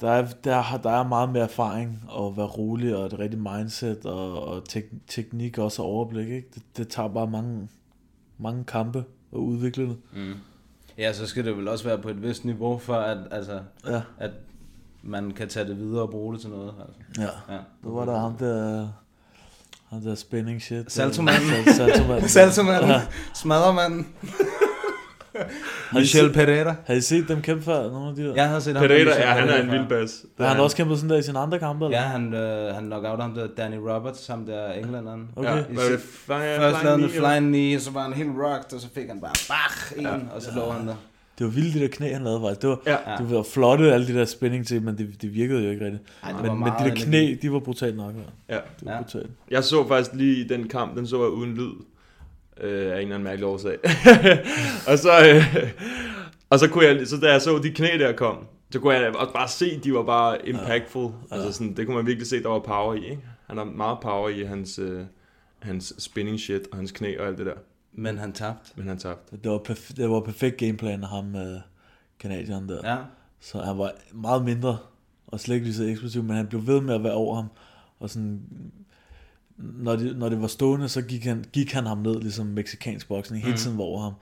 Der 0.00 0.10
er, 0.10 0.26
der, 0.44 0.56
er- 0.56 0.80
der 0.82 0.90
er 0.90 1.08
meget 1.08 1.28
mere 1.28 1.42
erfaring 1.42 2.02
og 2.08 2.36
være 2.36 2.46
rolig 2.46 2.96
og 2.96 3.06
et 3.06 3.18
rigtigt 3.18 3.42
mindset 3.42 4.06
og, 4.06 4.46
og 4.46 4.68
tek, 4.68 4.84
teknik 5.08 5.58
også 5.58 5.82
og 5.82 5.88
overblik. 5.88 6.28
Ikke? 6.28 6.48
Det, 6.54 6.62
det 6.76 6.88
tager 6.88 7.08
bare 7.08 7.26
mange, 7.26 7.68
mange 8.38 8.64
kampe 8.64 8.98
at 9.32 9.36
udvikle 9.38 9.84
det. 9.88 9.96
mm. 10.12 10.34
Ja, 10.98 11.12
så 11.12 11.26
skal 11.26 11.44
det 11.44 11.56
vel 11.56 11.68
også 11.68 11.84
være 11.84 11.98
på 11.98 12.08
et 12.08 12.22
vist 12.22 12.44
niveau, 12.44 12.78
for 12.78 12.94
at, 12.94 13.18
altså, 13.30 13.60
Ja, 13.86 14.00
at 14.18 14.30
man 15.02 15.30
kan 15.30 15.48
tage 15.48 15.68
det 15.68 15.78
videre 15.78 16.02
og 16.02 16.10
bruge 16.10 16.32
det 16.34 16.40
til 16.40 16.50
noget. 16.50 16.74
Altså. 16.80 17.00
ja. 17.48 17.54
Ja. 17.54 17.60
Nu 17.82 17.94
var 17.94 18.04
der 18.04 18.18
ham 18.18 18.36
der... 18.36 18.88
Ham 19.90 20.00
der 20.00 20.14
spinning 20.14 20.62
shit. 20.62 20.92
Saltomanden. 20.92 21.48
Sal- 21.50 21.72
Saltomanden. 21.74 22.28
Saltomanden, 22.38 22.90
Ja. 22.90 23.00
I, 23.00 24.63
Michel 25.92 26.24
set, 26.26 26.32
Pereira. 26.34 26.74
har 26.86 26.94
I 26.94 27.00
set 27.00 27.28
dem 27.28 27.42
kæmpe 27.42 27.64
før? 27.64 27.90
Nogle 27.90 28.08
af 28.08 28.14
de 28.14 28.22
der? 28.24 28.34
Jeg 28.34 28.48
har 28.48 28.58
set 28.60 28.76
ham. 28.76 28.86
Pereira, 28.86 29.10
ja, 29.20 29.26
han 29.26 29.48
er 29.48 29.62
en 29.62 29.70
vild 29.70 29.88
bas. 29.88 30.24
Har 30.40 30.46
han 30.46 30.60
også 30.60 30.76
kæmpet 30.76 30.96
sådan 30.98 31.10
der 31.10 31.16
i 31.16 31.22
sine 31.22 31.38
andre 31.38 31.58
kampe? 31.58 31.84
Eller? 31.84 31.98
Ja, 31.98 32.04
han, 32.04 32.34
øh, 32.34 32.74
han 32.74 32.84
knocked 32.84 33.10
out 33.10 33.20
ham 33.20 33.34
der 33.34 33.46
Danny 33.56 33.76
Roberts, 33.76 34.26
ham 34.26 34.46
der 34.46 34.72
englænderen. 34.72 35.28
Okay. 35.36 35.48
Ja, 35.50 35.54
Ja, 35.56 35.62
det? 35.92 36.00
Fly, 36.00 36.32
Først 36.34 36.84
lavede 36.84 37.00
han 37.00 37.10
flying 37.10 37.46
knee, 37.48 37.76
og 37.76 37.80
så 37.80 37.90
var 37.90 38.02
han 38.02 38.12
helt 38.12 38.30
rocked, 38.30 38.74
og 38.74 38.80
så 38.80 38.88
fik 38.94 39.06
han 39.08 39.20
bare 39.20 39.32
bach 39.48 39.92
en, 39.98 40.02
Ja. 40.02 40.10
og 40.34 40.42
så 40.42 40.50
lå 40.56 40.70
han 40.70 40.86
der. 40.88 40.94
det 41.38 41.46
var 41.46 41.52
vildt, 41.52 41.74
de 41.74 41.80
der 41.80 41.88
knæ, 41.88 42.12
han 42.12 42.24
lavede 42.24 42.40
faktisk. 42.42 42.62
Det 42.62 42.68
var, 42.70 42.78
Ja. 42.86 42.96
det 43.18 43.30
var 43.36 43.42
flotte, 43.42 43.92
alle 43.92 44.06
de 44.06 44.14
der 44.14 44.24
spænding 44.24 44.66
til, 44.66 44.82
men 44.82 44.98
det, 44.98 45.22
det 45.22 45.34
virkede 45.34 45.64
jo 45.64 45.70
ikke 45.70 45.84
rigtigt. 45.84 46.02
Ej, 46.22 46.32
det 46.32 46.42
men, 46.42 46.58
men 46.60 46.72
de 46.78 46.84
der 46.88 46.94
knæ, 46.94 47.34
de 47.42 47.52
var 47.52 47.58
brutalt 47.58 47.96
nok. 47.96 48.12
Ja. 48.48 48.54
Ja. 48.54 48.60
Det 48.80 48.86
var 48.86 48.92
Ja. 48.92 48.98
brutalt. 49.02 49.30
Jeg 49.50 49.64
så 49.64 49.88
faktisk 49.88 50.10
lige 50.14 50.48
den 50.48 50.68
kamp, 50.68 50.96
den 50.96 51.06
så 51.06 51.16
jeg 51.22 51.28
uden 51.30 51.54
lyd. 51.54 51.72
Øh, 52.60 52.92
af 52.92 52.96
en 52.96 53.02
eller 53.02 53.14
anden 53.14 53.22
mærkelig 53.22 53.46
årsag. 53.46 53.78
og 54.90 54.98
så, 54.98 55.10
øh, 55.28 55.70
og 56.50 56.58
så 56.58 56.68
kunne 56.68 56.84
jeg, 56.84 57.06
så 57.06 57.16
da 57.16 57.32
jeg 57.32 57.42
så 57.42 57.58
de 57.58 57.70
knæ 57.70 57.98
der 57.98 58.12
kom, 58.12 58.46
så 58.70 58.80
kunne 58.80 58.94
jeg 58.94 59.16
også 59.16 59.32
bare 59.32 59.48
se, 59.48 59.80
de 59.80 59.94
var 59.94 60.02
bare 60.02 60.48
impactful. 60.48 61.12
Ja. 61.30 61.36
Altså 61.36 61.52
sådan, 61.52 61.76
det 61.76 61.86
kunne 61.86 61.96
man 61.96 62.06
virkelig 62.06 62.26
se, 62.26 62.42
der 62.42 62.48
var 62.48 62.58
power 62.58 62.94
i, 62.94 63.04
ikke? 63.04 63.22
Han 63.46 63.56
har 63.56 63.64
meget 63.64 63.98
power 64.00 64.28
i 64.28 64.42
hans, 64.42 64.78
øh, 64.78 65.04
hans 65.58 65.94
spinning 65.98 66.40
shit 66.40 66.62
og 66.72 66.76
hans 66.76 66.92
knæ 66.92 67.18
og 67.18 67.26
alt 67.26 67.38
det 67.38 67.46
der. 67.46 67.54
Men 67.92 68.18
han 68.18 68.32
tabte. 68.32 68.70
Men 68.76 68.88
han 68.88 68.98
tabte. 68.98 69.36
Det 69.44 69.50
var, 69.50 69.58
perf- 69.58 69.94
det 69.96 70.10
var 70.10 70.20
perfekt 70.20 70.56
gameplan 70.56 71.02
af 71.02 71.08
ham, 71.08 71.36
øh, 71.36 71.60
kanadieren 72.18 72.68
der. 72.68 72.90
Ja. 72.92 72.96
Så 73.40 73.58
han 73.58 73.78
var 73.78 73.92
meget 74.12 74.44
mindre, 74.44 74.78
og 75.26 75.40
slet 75.40 75.54
ikke 75.54 75.66
lige 75.66 75.76
så 75.76 75.84
eksplosiv, 75.84 76.22
men 76.22 76.36
han 76.36 76.46
blev 76.46 76.66
ved 76.66 76.80
med 76.80 76.94
at 76.94 77.04
være 77.04 77.12
over 77.12 77.34
ham. 77.34 77.46
Og 78.00 78.10
sådan, 78.10 78.40
når 79.56 79.96
det, 79.96 80.16
når 80.18 80.28
det 80.28 80.40
var 80.40 80.46
stående, 80.46 80.88
så 80.88 81.02
gik 81.02 81.24
han, 81.24 81.44
gik 81.52 81.72
han 81.72 81.86
ham 81.86 81.98
ned, 81.98 82.20
ligesom 82.20 82.46
meksikansk 82.46 83.08
boksning, 83.08 83.42
hele 83.42 83.52
Mhm. 83.52 83.58
tiden 83.58 83.78
var 83.78 83.84
over 83.84 84.02
ham. 84.02 84.12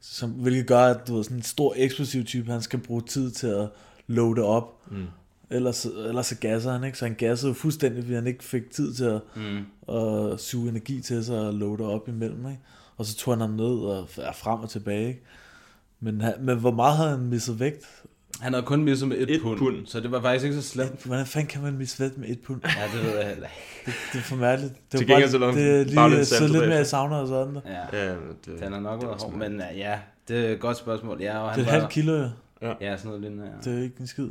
Som, 0.00 0.30
hvilket 0.30 0.66
gør, 0.66 0.80
at 0.80 1.08
du 1.08 1.14
ved, 1.14 1.24
sådan 1.24 1.36
en 1.36 1.42
stor 1.42 1.72
eksplosiv 1.76 2.24
type, 2.24 2.52
han 2.52 2.62
skal 2.62 2.78
bruge 2.78 3.02
tid 3.02 3.30
til 3.30 3.46
at 3.46 3.68
loade 4.06 4.42
op. 4.42 4.90
Mm. 4.90 5.06
Ellers, 5.50 5.84
ellers 5.84 6.26
så 6.26 6.36
gasser 6.40 6.72
han, 6.72 6.84
ikke? 6.84 6.98
Så 6.98 7.04
han 7.04 7.14
gassede 7.14 7.54
fuldstændig, 7.54 8.02
fordi 8.02 8.14
han 8.14 8.26
ikke 8.26 8.44
fik 8.44 8.70
tid 8.70 8.94
til 8.94 9.04
at, 9.04 9.20
Mm. 9.36 9.94
at 9.94 10.40
suge 10.40 10.68
energi 10.68 11.00
til 11.00 11.24
sig 11.24 11.38
og 11.40 11.54
loade 11.54 11.88
op 11.88 12.08
imellem, 12.08 12.46
ikke? 12.46 12.60
Og 12.96 13.06
så 13.06 13.16
tog 13.16 13.34
han 13.34 13.40
ham 13.40 13.50
ned 13.50 13.64
og 13.64 14.08
er 14.16 14.32
frem 14.32 14.60
og 14.60 14.70
tilbage, 14.70 15.08
ikke? 15.08 15.22
Men, 16.00 16.20
han, 16.20 16.34
men 16.40 16.58
hvor 16.58 16.70
meget 16.70 16.96
havde 16.96 17.10
han 17.10 17.20
misset 17.26 17.60
vægt? 17.60 17.86
Han 18.40 18.52
havde 18.52 18.66
kun 18.66 18.84
misset 18.84 19.08
med 19.08 19.16
et, 19.16 19.30
Et 19.30 19.42
pund, 19.42 19.58
pund. 19.58 19.86
så 19.86 20.00
det 20.00 20.10
var 20.10 20.20
faktisk 20.20 20.44
ikke 20.44 20.56
så 20.56 20.68
slemt. 20.68 21.04
Hvordan 21.04 21.26
fanden 21.26 21.48
kan 21.48 21.62
man 21.62 21.72
misse 21.78 22.00
vægt 22.02 22.18
med 22.18 22.28
et 22.28 22.40
pund? 22.40 22.60
Ja, 22.64 22.82
det 22.98 23.04
ved 23.06 23.16
jeg 23.18 23.28
heller 23.28 23.46
ikke. 23.46 23.82
Det, 23.86 23.94
det 24.12 24.18
er 24.18 24.22
for 24.22 24.36
mærkeligt. 24.36 24.74
Det 24.92 25.08
var 25.08 25.26
så 25.26 25.38
bare, 25.38 25.40
lå 25.40 25.46
han 25.46 25.56
det 25.56 25.90
er 25.90 25.94
bare 25.94 26.08
lidt 26.10 26.18
lige 26.18 26.24
så 26.24 26.46
lidt 26.48 26.68
mere 26.68 26.84
sauna 26.84 27.16
og 27.16 27.28
sådan. 27.28 27.58
Ja, 27.66 27.98
Ja, 28.04 28.10
det, 28.12 28.60
den 28.60 28.72
har 28.72 28.80
nok 28.80 29.02
været 29.02 29.22
hård, 29.22 29.32
men 29.32 29.62
ja, 29.76 29.98
det 30.28 30.46
er 30.46 30.52
et 30.52 30.60
godt 30.60 30.76
spørgsmål. 30.76 31.20
Ja, 31.20 31.38
og 31.38 31.50
han 31.50 31.58
Det 31.58 31.66
er 31.66 31.68
et 31.70 31.72
var, 31.74 31.78
halvt 31.80 31.92
kilo, 31.92 32.12
jo. 32.62 32.74
Ja, 32.80 32.96
sådan 32.96 33.06
noget 33.08 33.20
lignende, 33.20 33.44
ja. 33.44 33.70
Det 33.70 33.78
er 33.78 33.82
ikke 33.82 33.96
en 34.00 34.06
skid. 34.06 34.28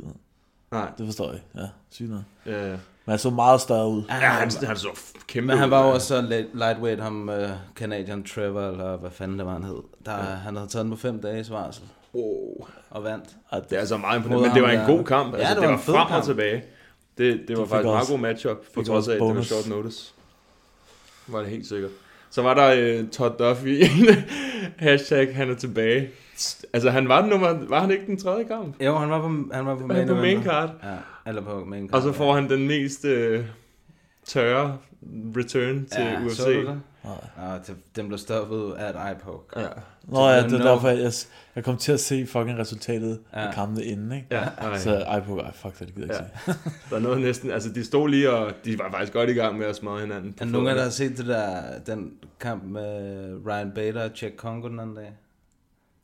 Nej. 0.72 0.88
Det 0.98 1.06
forstår 1.06 1.30
jeg. 1.32 1.40
Ja, 1.56 1.66
sygt 1.90 2.10
nok. 2.10 2.20
Ja, 2.46 2.68
Men 2.70 2.78
han 3.08 3.18
så 3.18 3.30
meget 3.30 3.60
større 3.60 3.88
ud. 3.88 4.02
ja 4.08 4.14
han, 4.14 4.50
han 4.62 4.76
så 4.76 4.88
kæmpe 5.28 5.46
Men 5.46 5.58
han 5.58 5.70
var 5.70 5.80
jo 5.82 5.88
ja. 5.88 5.94
også 5.94 6.06
så 6.06 6.20
light- 6.22 6.58
lightweight, 6.58 7.02
ham 7.02 7.28
uh, 7.28 7.34
Canadian 7.74 8.24
Trevor, 8.24 8.60
eller 8.70 8.96
hvad 8.96 9.10
fanden 9.10 9.38
det 9.38 9.46
var, 9.46 9.52
han 9.52 9.62
hed. 9.64 9.82
Der, 10.06 10.12
ja. 10.12 10.22
Han 10.22 10.56
havde 10.56 10.68
taget 10.68 10.84
den 10.84 10.90
på 10.92 10.96
fem 10.98 11.22
dages 11.22 11.50
varsel 11.50 11.84
Wow. 12.14 12.66
og 12.90 13.04
vandt. 13.04 13.24
Det 13.70 13.76
er 13.76 13.80
altså 13.80 13.96
meget 13.96 14.16
imponerende, 14.16 14.48
men 14.48 14.54
det 14.54 14.62
var 14.62 14.70
en 14.70 14.96
god 14.96 15.04
kamp. 15.04 15.34
Ja, 15.34 15.38
Altså, 15.38 15.54
det 15.54 15.62
det, 15.62 15.68
var 15.68 15.72
var 15.72 15.78
en 15.78 15.84
fed 15.84 15.94
frem 15.94 16.02
og 16.02 16.08
kamp. 16.08 16.24
tilbage. 16.24 16.64
Det, 17.18 17.40
det 17.48 17.58
var 17.58 17.64
faktisk 17.64 17.86
en 17.86 17.92
meget 17.92 18.08
god 18.08 18.18
matchup, 18.18 18.56
på 18.74 18.82
trods 18.82 19.08
af, 19.08 19.14
at 19.14 19.20
det 19.20 19.36
var 19.36 19.42
short 19.42 19.68
notice. 19.68 20.14
Var 21.26 21.38
det 21.40 21.48
helt 21.48 21.66
sikkert. 21.66 21.90
Så 22.30 22.42
var 22.42 22.54
der 22.54 23.00
uh, 23.02 23.08
Todd 23.08 23.32
Duffy, 23.38 23.82
hashtag 24.86 25.36
han 25.36 25.50
er 25.50 25.54
tilbage. 25.54 26.10
Altså 26.72 26.90
han 26.90 27.08
var, 27.08 27.26
nummer, 27.26 27.52
var 27.68 27.80
han 27.80 27.90
ikke 27.90 28.06
den 28.06 28.16
tredje 28.18 28.44
kamp? 28.44 28.82
Jo, 28.82 28.96
han 28.96 29.10
var 29.10 29.20
på, 29.20 29.26
han 29.52 29.66
var 29.66 29.74
på 29.74 29.86
Var 29.86 29.94
han 29.94 30.08
på 30.08 30.14
main 30.14 30.42
card? 30.42 30.70
Ja, 30.82 30.96
eller 31.26 31.42
på 31.42 31.64
main 31.64 31.88
card. 31.88 31.96
Og 31.96 32.02
så 32.02 32.12
får 32.12 32.34
han 32.34 32.48
den 32.50 32.66
mest 32.68 33.04
uh, 33.04 33.44
tørre 34.24 34.78
return 35.36 35.86
til 35.86 36.02
ja, 36.04 36.24
UFC. 36.26 36.36
Så 36.36 36.48
du 36.50 36.66
det? 36.66 36.80
Nej, 37.04 37.58
det, 37.66 37.76
den 37.96 38.06
blev 38.08 38.18
stoppet 38.18 38.74
af 38.78 38.90
et 38.90 38.96
eyepoke. 39.08 39.60
Ja. 39.60 39.66
Nå 40.08 40.28
ja, 40.28 40.42
det 40.42 40.52
er 40.52 40.62
derfor, 40.62 40.88
jeg, 40.88 41.12
jeg 41.56 41.64
kom 41.64 41.76
til 41.76 41.92
at 41.92 42.00
se 42.00 42.26
fucking 42.26 42.58
resultatet 42.58 43.18
Ja. 43.32 43.46
af 43.46 43.54
kampene 43.54 43.84
inden, 43.84 44.12
ikke? 44.12 44.26
Ja, 44.30 44.40
ej. 44.58 44.78
Så 44.78 44.94
ej, 44.96 45.20
på, 45.20 45.38
ej, 45.38 45.52
fuck 45.54 45.78
det, 45.78 45.86
det 45.86 45.94
gider 45.94 46.06
jeg 46.14 46.26
Ja. 46.46 46.52
ikke 46.52 46.60
se. 46.64 46.70
Der 46.90 46.96
er 46.96 47.00
noget 47.00 47.20
næsten, 47.20 47.50
altså 47.50 47.68
de 47.72 47.84
stod 47.84 48.08
lige 48.08 48.30
og, 48.30 48.52
de 48.64 48.78
var 48.78 48.90
faktisk 48.90 49.12
godt 49.12 49.30
i 49.30 49.32
gang 49.32 49.58
med 49.58 49.66
at 49.66 49.76
smadre 49.76 50.00
hinanden. 50.00 50.34
Er 50.40 50.44
nogen 50.44 50.68
af 50.68 50.74
der 50.74 50.82
har 50.82 50.90
set 50.90 51.18
det 51.18 51.26
der, 51.26 51.62
den 51.86 52.12
kamp 52.40 52.64
med 52.64 52.86
Ryan 53.46 53.72
Bader 53.74 54.04
og 54.04 54.10
Jack 54.22 54.36
Congo 54.36 54.68
den 54.68 54.80
anden 54.80 54.96
dag? 54.96 55.12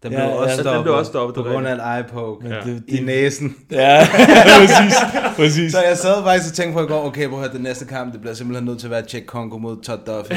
Den 0.02 0.12
Ja, 0.12 0.18
blev 0.18 0.28
ja, 0.28 0.34
også 0.34 0.56
den 0.56 0.64
stoppet, 0.64 0.82
blev 0.82 0.94
også 0.94 1.08
stoppet, 1.08 1.34
på 1.34 1.42
det 1.42 1.52
grund 1.52 1.66
af 1.66 1.72
et 1.72 2.06
Men 2.42 2.52
Ja. 2.52 2.60
det, 2.60 2.82
i 2.88 3.00
næsen. 3.04 3.56
Ja, 3.70 4.06
præcis, 4.60 4.94
præcis. 5.36 5.72
Så 5.72 5.82
jeg 5.88 5.98
sad 5.98 6.22
faktisk 6.24 6.50
og 6.52 6.54
tænkte 6.56 6.78
på 6.78 6.84
i 6.84 6.86
går, 6.86 7.06
okay, 7.06 7.28
prøv 7.28 7.38
at 7.38 7.44
høre, 7.44 7.52
den 7.56 7.62
næste 7.62 7.84
kamp, 7.84 8.12
det 8.12 8.20
bliver 8.20 8.34
simpelthen 8.34 8.66
nødt 8.66 8.78
til 8.78 8.86
at 8.86 8.90
være 8.90 9.02
Jack 9.14 9.26
Congo 9.26 9.58
mod 9.58 9.82
Todd 9.82 10.00
Duffy. 10.06 10.32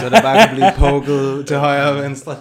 så 0.00 0.08
det 0.10 0.18
bare 0.22 0.46
kan 0.46 0.48
blive 0.56 0.72
poket 0.76 1.46
til 1.46 1.56
højre 1.56 1.88
og 1.88 2.02
venstre. 2.02 2.34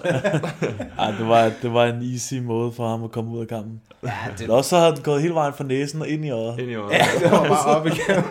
Ej, 0.99 1.11
det 1.19 1.27
var, 1.27 1.51
det 1.61 1.73
var 1.73 1.85
en 1.85 2.11
easy 2.13 2.33
måde 2.33 2.71
for 2.71 2.89
ham 2.89 3.03
at 3.03 3.11
komme 3.11 3.31
ud 3.31 3.41
af 3.41 3.47
kampen. 3.47 3.81
ja, 4.03 4.11
Det... 4.31 4.39
det, 4.39 4.49
Også 4.49 4.69
så 4.69 4.77
havde 4.77 4.95
den 4.95 5.03
gået 5.03 5.21
hele 5.21 5.33
vejen 5.33 5.53
fra 5.57 5.63
næsen 5.63 6.01
og 6.01 6.07
ind 6.07 6.25
i 6.25 6.29
øjet. 6.29 6.59
Ind 6.59 6.71
i 6.71 6.75
øjet. 6.75 6.91
ja, 6.93 7.05
det 7.23 7.31
var 7.31 7.47
bare 7.47 7.65
op 7.75 7.85
igen. 7.87 8.23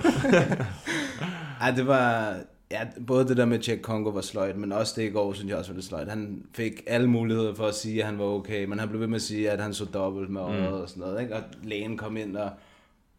Ej, 1.63 1.71
det 1.71 1.87
var... 1.87 2.33
Ja, 2.71 2.81
både 3.07 3.29
det 3.29 3.37
der 3.37 3.45
med 3.45 3.59
Jack 3.61 3.83
Congo 3.83 4.11
var 4.11 4.21
sløjt, 4.21 4.57
men 4.57 4.73
også 4.73 4.93
det 4.97 5.03
i 5.03 5.11
går, 5.11 5.33
synes 5.33 5.51
jeg 5.51 5.59
også 5.59 5.71
var 5.71 5.75
lidt 5.77 5.87
sløjt. 5.87 6.09
Han 6.09 6.43
fik 6.55 6.73
alle 6.87 7.07
muligheder 7.11 7.55
for 7.55 7.67
at 7.67 7.75
sige, 7.75 8.01
at 8.01 8.07
han 8.07 8.19
var 8.19 8.25
okay, 8.25 8.65
men 8.65 8.79
han 8.79 8.89
blev 8.89 9.01
ved 9.01 9.07
med 9.07 9.17
at 9.17 9.23
sige, 9.23 9.51
at 9.51 9.61
han 9.61 9.75
så 9.75 9.85
dobbelt 9.85 10.31
med 10.31 10.41
øjet 10.41 10.71
mm. 10.71 10.81
og 10.81 10.89
sådan 10.89 11.01
noget. 11.01 11.21
Ikke? 11.23 11.37
Og 11.37 11.43
lægen 11.63 11.97
kom 11.97 12.17
ind 12.17 12.37
og, 12.37 12.51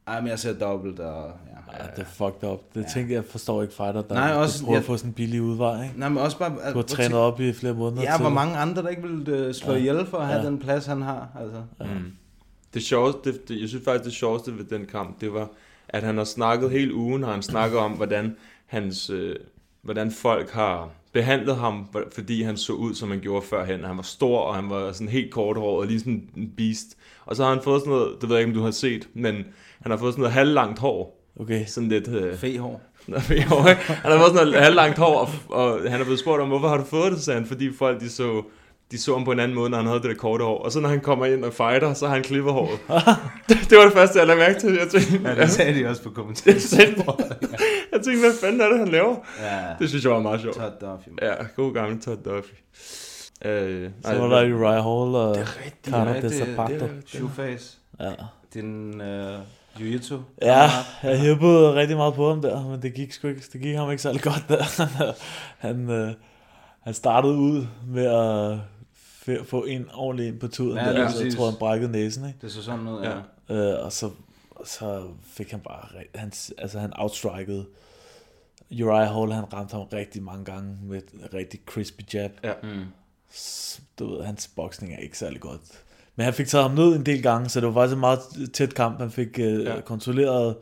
ej, 0.08 0.22
men 0.22 0.30
jeg 0.30 0.40
ser 0.40 0.54
dobbelt, 0.54 1.00
og 1.00 1.32
ja. 1.72 1.78
Ja, 1.84 1.90
det 1.96 2.02
er 2.02 2.06
fucked 2.06 2.50
up. 2.50 2.60
Det 2.76 2.82
ja. 2.84 2.88
tænker 2.94 3.16
jeg 3.16 3.26
forstår 3.26 3.62
ikke 3.62 3.74
fighter, 3.74 4.02
der, 4.02 4.16
Nej, 4.16 4.32
også- 4.34 4.64
prøver 4.64 4.74
jeg- 4.76 4.80
at 4.80 4.86
få 4.86 4.98
sådan 4.98 5.10
en 5.10 5.14
billig 5.14 5.42
udvej, 5.42 5.84
ikke? 5.84 6.00
Nej, 6.00 6.10
men 6.10 6.18
også 6.18 6.38
bare... 6.38 6.50
Du 6.72 6.76
har 6.78 6.82
trænet 6.82 7.18
op 7.18 7.40
i 7.40 7.54
flere 7.54 7.74
måneder 7.74 8.02
Ja, 8.02 8.12
til 8.16 8.22
hvor 8.22 8.30
mange 8.30 8.58
andre, 8.58 8.82
der 8.82 8.90
ikke 8.90 9.02
ville 9.02 9.48
uh, 9.48 9.54
slå 9.54 9.72
Ja. 9.72 9.78
ihjel 9.78 10.06
for 10.06 10.18
at 10.18 10.28
have 10.28 10.40
Ja. 10.42 10.46
den 10.46 10.60
plads, 10.60 10.86
han 10.86 11.02
har. 11.02 11.28
Altså. 11.40 11.62
Mm. 11.80 12.12
Det 12.74 12.84
sjoveste, 12.84 13.20
det, 13.32 13.50
det, 13.50 13.62
jeg 13.62 13.70
synes 13.70 13.86
faktisk 13.86 14.06
det 14.06 14.14
sjoveste 14.14 14.58
ved 14.58 14.66
den 14.66 14.86
kamp, 14.86 15.22
det 15.22 15.34
var, 15.34 15.50
at 15.90 16.04
han 16.04 16.18
har 16.18 16.24
snakket 16.24 16.72
hele 16.72 16.94
ugen, 16.96 17.24
har 17.24 17.32
han 17.32 17.42
snakket 17.44 17.80
om, 17.80 17.92
hvordan 17.92 18.36
hans, 18.68 19.10
øh, 19.10 19.36
hvordan 19.82 20.12
folk 20.12 20.50
har 20.50 20.90
behandlet 21.14 21.56
ham, 21.56 21.88
fordi 22.12 22.42
han 22.42 22.58
så 22.58 22.74
ud, 22.74 22.96
som 22.96 23.10
han 23.10 23.20
gjorde 23.20 23.46
førhen. 23.46 23.84
Han 23.84 23.98
var 23.98 24.04
stor, 24.04 24.40
og 24.40 24.56
han 24.56 24.70
var 24.70 24.92
sådan 24.92 25.08
helt 25.08 25.32
korthåret, 25.32 25.88
lige 25.88 26.00
sådan 26.00 26.30
en 26.38 26.52
beast. 26.58 26.98
Og 27.26 27.36
så 27.36 27.44
har 27.44 27.54
han 27.54 27.64
fået 27.64 27.82
sådan 27.82 27.94
noget, 27.94 28.22
det 28.22 28.30
ved 28.30 28.36
jeg 28.36 28.42
ikke, 28.42 28.50
om 28.50 28.60
du 28.60 28.64
har 28.64 28.72
set, 28.72 29.08
men 29.14 29.36
han 29.82 29.92
har 29.92 29.98
fået 29.98 30.14
sådan 30.14 30.22
noget 30.22 30.34
halvlangt 30.34 30.80
hår. 30.80 31.18
Okay. 31.40 31.66
Sådan 31.66 31.90
lidt... 31.90 32.08
Øh, 32.08 32.38
Fehår. 32.38 32.82
hår, 33.50 33.70
ikke? 33.70 33.82
han 33.82 34.12
har 34.12 34.18
fået 34.18 34.32
sådan 34.36 34.48
noget 34.48 34.64
halvlangt 34.64 34.98
hår, 34.98 35.30
og, 35.50 35.74
og 35.74 35.92
han 35.92 36.00
er 36.00 36.04
blevet 36.04 36.20
spurgt 36.20 36.42
om, 36.42 36.48
hvorfor 36.48 36.68
har 36.68 36.78
du 36.78 36.84
fået 36.84 37.12
det, 37.12 37.34
han, 37.34 37.46
fordi 37.46 37.74
folk 37.74 38.02
de 38.02 38.10
så, 38.10 38.44
de 38.91 38.97
så 39.02 39.13
ham 39.13 39.26
på 39.26 39.32
en 39.32 39.39
anden 39.39 39.56
måde, 39.56 39.69
når 39.69 39.78
han 39.78 39.86
havde 39.88 40.00
det 40.02 40.10
der 40.10 40.15
korte 40.15 40.43
hår. 40.43 40.58
Og 40.63 40.71
så 40.71 40.80
når 40.80 40.89
han 40.89 41.00
kommer 41.02 41.26
ind 41.26 41.43
og 41.45 41.54
fighter, 41.54 41.93
så 41.93 42.08
har 42.08 42.13
han 42.13 42.23
klippet 42.23 42.54
håret. 42.54 42.80
det, 43.50 43.58
det 43.69 43.78
var 43.78 43.84
det 43.84 43.93
første, 43.93 44.19
jeg 44.19 44.28
lagde 44.28 44.39
mærke 44.39 44.60
til. 44.60 44.73
Jeg 44.73 44.88
tænkte, 44.89 45.30
Ja, 45.30 45.36
det 45.36 45.50
sagde 45.58 45.80
de 45.80 45.88
også 45.89 46.04
på 46.04 46.10
kommentaren. 46.10 46.58
jeg 47.93 48.02
tænkte, 48.04 48.19
hvad 48.19 48.34
fanden 48.41 48.62
er 48.62 48.69
det, 48.69 48.80
han 48.80 48.88
laver? 48.88 49.15
Ja, 49.41 49.60
Det 49.80 49.89
synes 49.89 50.04
jeg 50.04 50.12
var 50.12 50.19
meget 50.21 50.41
sjovt. 50.41 50.56
Todd 50.56 50.73
Duffy. 50.82 51.08
Ja, 51.21 51.34
god 51.56 51.73
gammel 51.73 52.02
Todd 52.02 52.17
Duffy. 52.26 52.54
Øh, 53.45 53.89
Så 54.06 54.15
var 54.17 54.28
der 54.28 54.54
Uriah 54.56 54.73
Hall 54.84 55.15
og 55.15 55.38
Carter 55.89 56.21
de 56.21 56.38
Zapato. 56.38 56.86
er- 56.86 56.89
Shoeface. 57.08 57.78
Ja. 58.00 58.12
Din 58.54 59.02
uh, 59.02 59.38
jiu-jitsu. 59.80 60.15
Ja, 60.41 60.69
jeg 61.04 61.19
hæppede 61.19 61.76
rigtig 61.76 61.97
meget 61.97 62.13
på 62.13 62.30
ham 62.30 62.41
der, 62.41 62.67
men 62.69 62.82
det 62.82 62.93
gik, 62.93 63.12
sgu 63.13 63.28
ikke, 63.28 63.41
det 63.54 63.62
gik 63.62 63.76
ham 63.76 63.91
ikke 63.91 64.02
særlig 64.04 64.21
godt 64.21 64.43
der. 64.50 64.63
han, 65.58 65.89
øh, 65.89 66.12
han 66.84 66.93
startede 66.93 67.34
ud 67.36 67.65
med 67.88 68.06
at 68.06 68.58
f- 69.30 69.44
få 69.44 69.63
en 69.63 69.86
ordentlig 69.94 70.28
ind 70.28 70.40
på 70.40 70.48
tuden 70.48 70.78
Ja, 70.78 70.84
der, 70.86 70.92
så 70.94 70.98
jeg 71.00 71.08
præcis. 71.08 71.36
tror 71.36 71.50
han 71.50 71.60
brækkede 71.60 71.92
næsen, 71.92 72.28
ikke? 72.28 72.40
Det 72.42 72.52
så 72.52 72.63
sådan 72.63 72.88
ud, 72.88 73.02
ja. 73.04 73.18
Ja. 73.50 73.56
Øh, 73.78 73.86
og 73.86 73.92
så, 73.94 74.10
så 74.66 75.04
fik 75.26 75.52
han 75.52 75.60
bare, 75.60 75.88
han, 76.16 76.32
altså 76.58 76.80
han 76.80 76.92
outstrikede 76.96 77.66
Uriah 78.72 79.13
Hall, 79.16 79.32
han 79.32 79.54
ramte 79.54 79.72
ham 79.72 79.82
rigtig 79.94 80.24
mange 80.24 80.46
gange 80.46 80.78
med 80.84 80.98
et 80.98 81.34
rigtig 81.34 81.60
crispy 81.66 82.02
jab. 82.13 82.32
Ja. 82.44 82.54
Mm. 82.63 82.84
Du 84.00 84.16
ved, 84.16 84.24
hans 84.26 84.48
boksning 84.56 84.94
er 84.94 84.98
ikke 84.98 85.18
særlig 85.18 85.40
godt. 85.42 85.62
Men 86.16 86.24
han 86.24 86.34
fik 86.34 86.48
taget 86.48 86.63
ham 86.68 86.76
ned 86.78 86.96
en 86.96 87.06
del 87.06 87.24
gange, 87.24 87.50
så 87.50 87.60
det 87.60 87.68
var 87.68 87.74
faktisk 87.74 87.94
en 87.94 88.00
meget 88.00 88.20
tæt 88.54 88.74
kamp. 88.76 89.00
Han 89.00 89.12
fik 89.12 89.40
øh, 89.40 89.63
Ja. 89.63 89.82
kontrolleret 89.82 90.56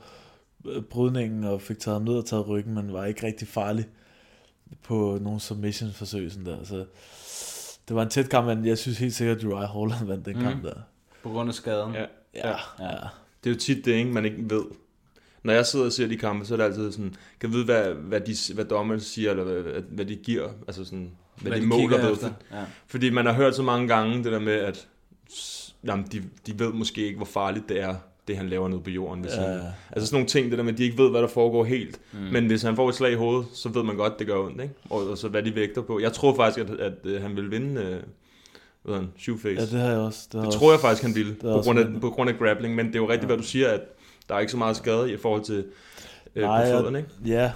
øh, 0.65 0.81
brydningen 0.83 1.43
og 1.43 1.61
fik 1.61 1.79
taget 1.79 1.95
ham 1.95 2.01
ned 2.07 2.13
og 2.17 2.25
taget 2.25 2.47
ryggen, 2.47 2.73
men 2.73 2.93
var 2.93 3.05
ikke 3.05 3.25
rigtig 3.27 3.47
farlig 3.47 3.85
på 4.83 5.17
nogle 5.21 5.39
submission 5.39 5.91
forsøg 5.91 6.31
sådan 6.31 6.45
der. 6.45 6.63
Så 6.63 6.85
det 7.87 7.95
var 7.95 8.03
en 8.03 8.09
tæt 8.09 8.29
kamp, 8.29 8.47
men 8.47 8.65
jeg 8.65 8.77
synes 8.77 8.97
helt 8.97 9.13
sikkert, 9.13 9.37
at 9.37 9.43
Uriah 9.43 9.69
Hall 9.69 9.91
han 9.91 10.07
vandt 10.07 10.25
den 10.25 10.37
Mm. 10.37 10.43
kamp 10.43 10.63
der. 10.63 10.73
På 11.23 11.29
grund 11.29 11.49
af 11.49 11.55
skaden. 11.55 11.93
Ja. 11.93 12.05
Ja, 12.35 12.49
ja. 12.79 12.91
Det 13.43 13.49
er 13.49 13.53
jo 13.53 13.59
tit 13.59 13.85
det, 13.85 13.91
ikke, 13.91 14.11
man 14.11 14.25
ikke 14.25 14.37
ved. 14.49 14.63
Når 15.43 15.53
jeg 15.53 15.65
sidder 15.65 15.85
og 15.85 15.91
ser 15.91 16.07
de 16.07 16.17
kampe, 16.17 16.45
så 16.45 16.53
er 16.53 16.57
det 16.57 16.63
altid 16.63 16.91
sådan, 16.91 17.15
kan 17.39 17.51
vide, 17.51 17.65
hvad, 17.65 17.93
hvad, 17.93 18.21
de, 18.21 18.53
hvad 18.53 18.65
dommerne 18.65 19.01
siger, 19.01 19.31
eller 19.31 19.43
hvad, 19.43 19.81
hvad, 19.81 20.05
de 20.05 20.15
giver, 20.15 20.49
altså 20.67 20.85
sådan, 20.85 21.11
hvad, 21.41 21.51
hvad 21.51 21.61
de, 21.61 21.67
måler 21.67 21.81
kigger 21.81 22.05
ved. 22.05 22.13
efter. 22.13 22.31
Ja. 22.51 22.63
Fordi 22.87 23.09
man 23.09 23.25
har 23.25 23.33
hørt 23.33 23.55
så 23.55 23.63
mange 23.63 23.87
gange 23.87 24.23
det 24.23 24.31
der 24.31 24.39
med, 24.39 24.53
at 24.53 24.87
jamen, 25.83 26.05
de, 26.11 26.23
de 26.47 26.59
ved 26.59 26.73
måske 26.73 27.05
ikke, 27.05 27.17
hvor 27.17 27.25
farligt 27.25 27.69
det 27.69 27.81
er, 27.81 27.95
det 28.27 28.37
han 28.37 28.49
laver 28.49 28.67
nede 28.67 28.81
på 28.81 28.89
jorden. 28.89 29.21
Hvis 29.23 29.33
Ja, 29.33 29.41
han, 29.41 29.61
altså 29.91 30.07
sådan 30.07 30.15
nogle 30.15 30.27
ting, 30.27 30.49
det 30.49 30.57
der 30.57 30.63
med, 30.63 30.71
at 30.73 30.77
de 30.77 30.83
ikke 30.83 30.97
ved, 30.97 31.09
hvad 31.11 31.21
der 31.21 31.27
foregår 31.27 31.63
helt. 31.63 31.99
Mm. 32.13 32.19
Men 32.19 32.45
hvis 32.47 32.61
han 32.61 32.75
får 32.75 32.89
et 32.89 32.95
slag 32.95 33.11
i 33.11 33.15
hovedet, 33.15 33.45
så 33.53 33.69
ved 33.69 33.83
man 33.83 33.95
godt, 33.95 34.19
det 34.19 34.27
gør 34.27 34.37
ondt. 34.37 34.61
Ikke? 34.61 34.73
Og, 34.89 35.09
og 35.09 35.17
så 35.17 35.27
hvad 35.27 35.43
de 35.43 35.55
vægter 35.55 35.81
på. 35.81 35.99
Jeg 35.99 36.13
tror 36.13 36.35
faktisk, 36.35 36.69
at, 36.69 36.79
at, 36.79 37.11
at 37.11 37.21
han 37.21 37.35
vil 37.35 37.51
vinde 37.51 37.73
Hvad 37.73 37.83
hedder 38.85 38.99
han? 38.99 39.11
Shoeface. 39.17 39.55
Ja, 39.61 39.61
det 39.61 39.79
har 39.79 39.89
jeg 39.89 39.97
også. 39.99 40.19
Det, 40.31 40.33
det 40.33 40.43
jeg 40.45 40.53
tror 40.53 40.67
jeg 40.67 40.73
også- 40.73 40.81
faktisk, 40.87 41.03
han 41.03 41.15
ville, 41.15 41.33
på 41.35 41.47
også 41.47 41.67
grund, 41.67 41.79
af, 41.79 42.01
på 42.01 42.09
grund 42.09 42.29
af 42.29 42.37
grappling, 42.37 42.75
men 42.75 42.87
det 42.87 42.95
er 42.95 42.99
jo 42.99 43.05
rigtigt, 43.09 43.21
Ja. 43.23 43.27
hvad 43.27 43.37
du 43.37 43.43
siger, 43.43 43.69
at 43.69 43.81
der 44.29 44.35
er 44.35 44.39
ikke 44.39 44.51
så 44.51 44.57
meget 44.57 44.75
skade 44.77 45.13
i 45.13 45.17
forhold 45.17 45.43
til 45.43 45.55
øh, 46.35 46.43
på 46.43 46.47
Nej, 46.49 46.65
fødderne, 46.65 46.97
jeg- 46.97 47.05
ikke? 47.25 47.37
Ja, 47.41 47.51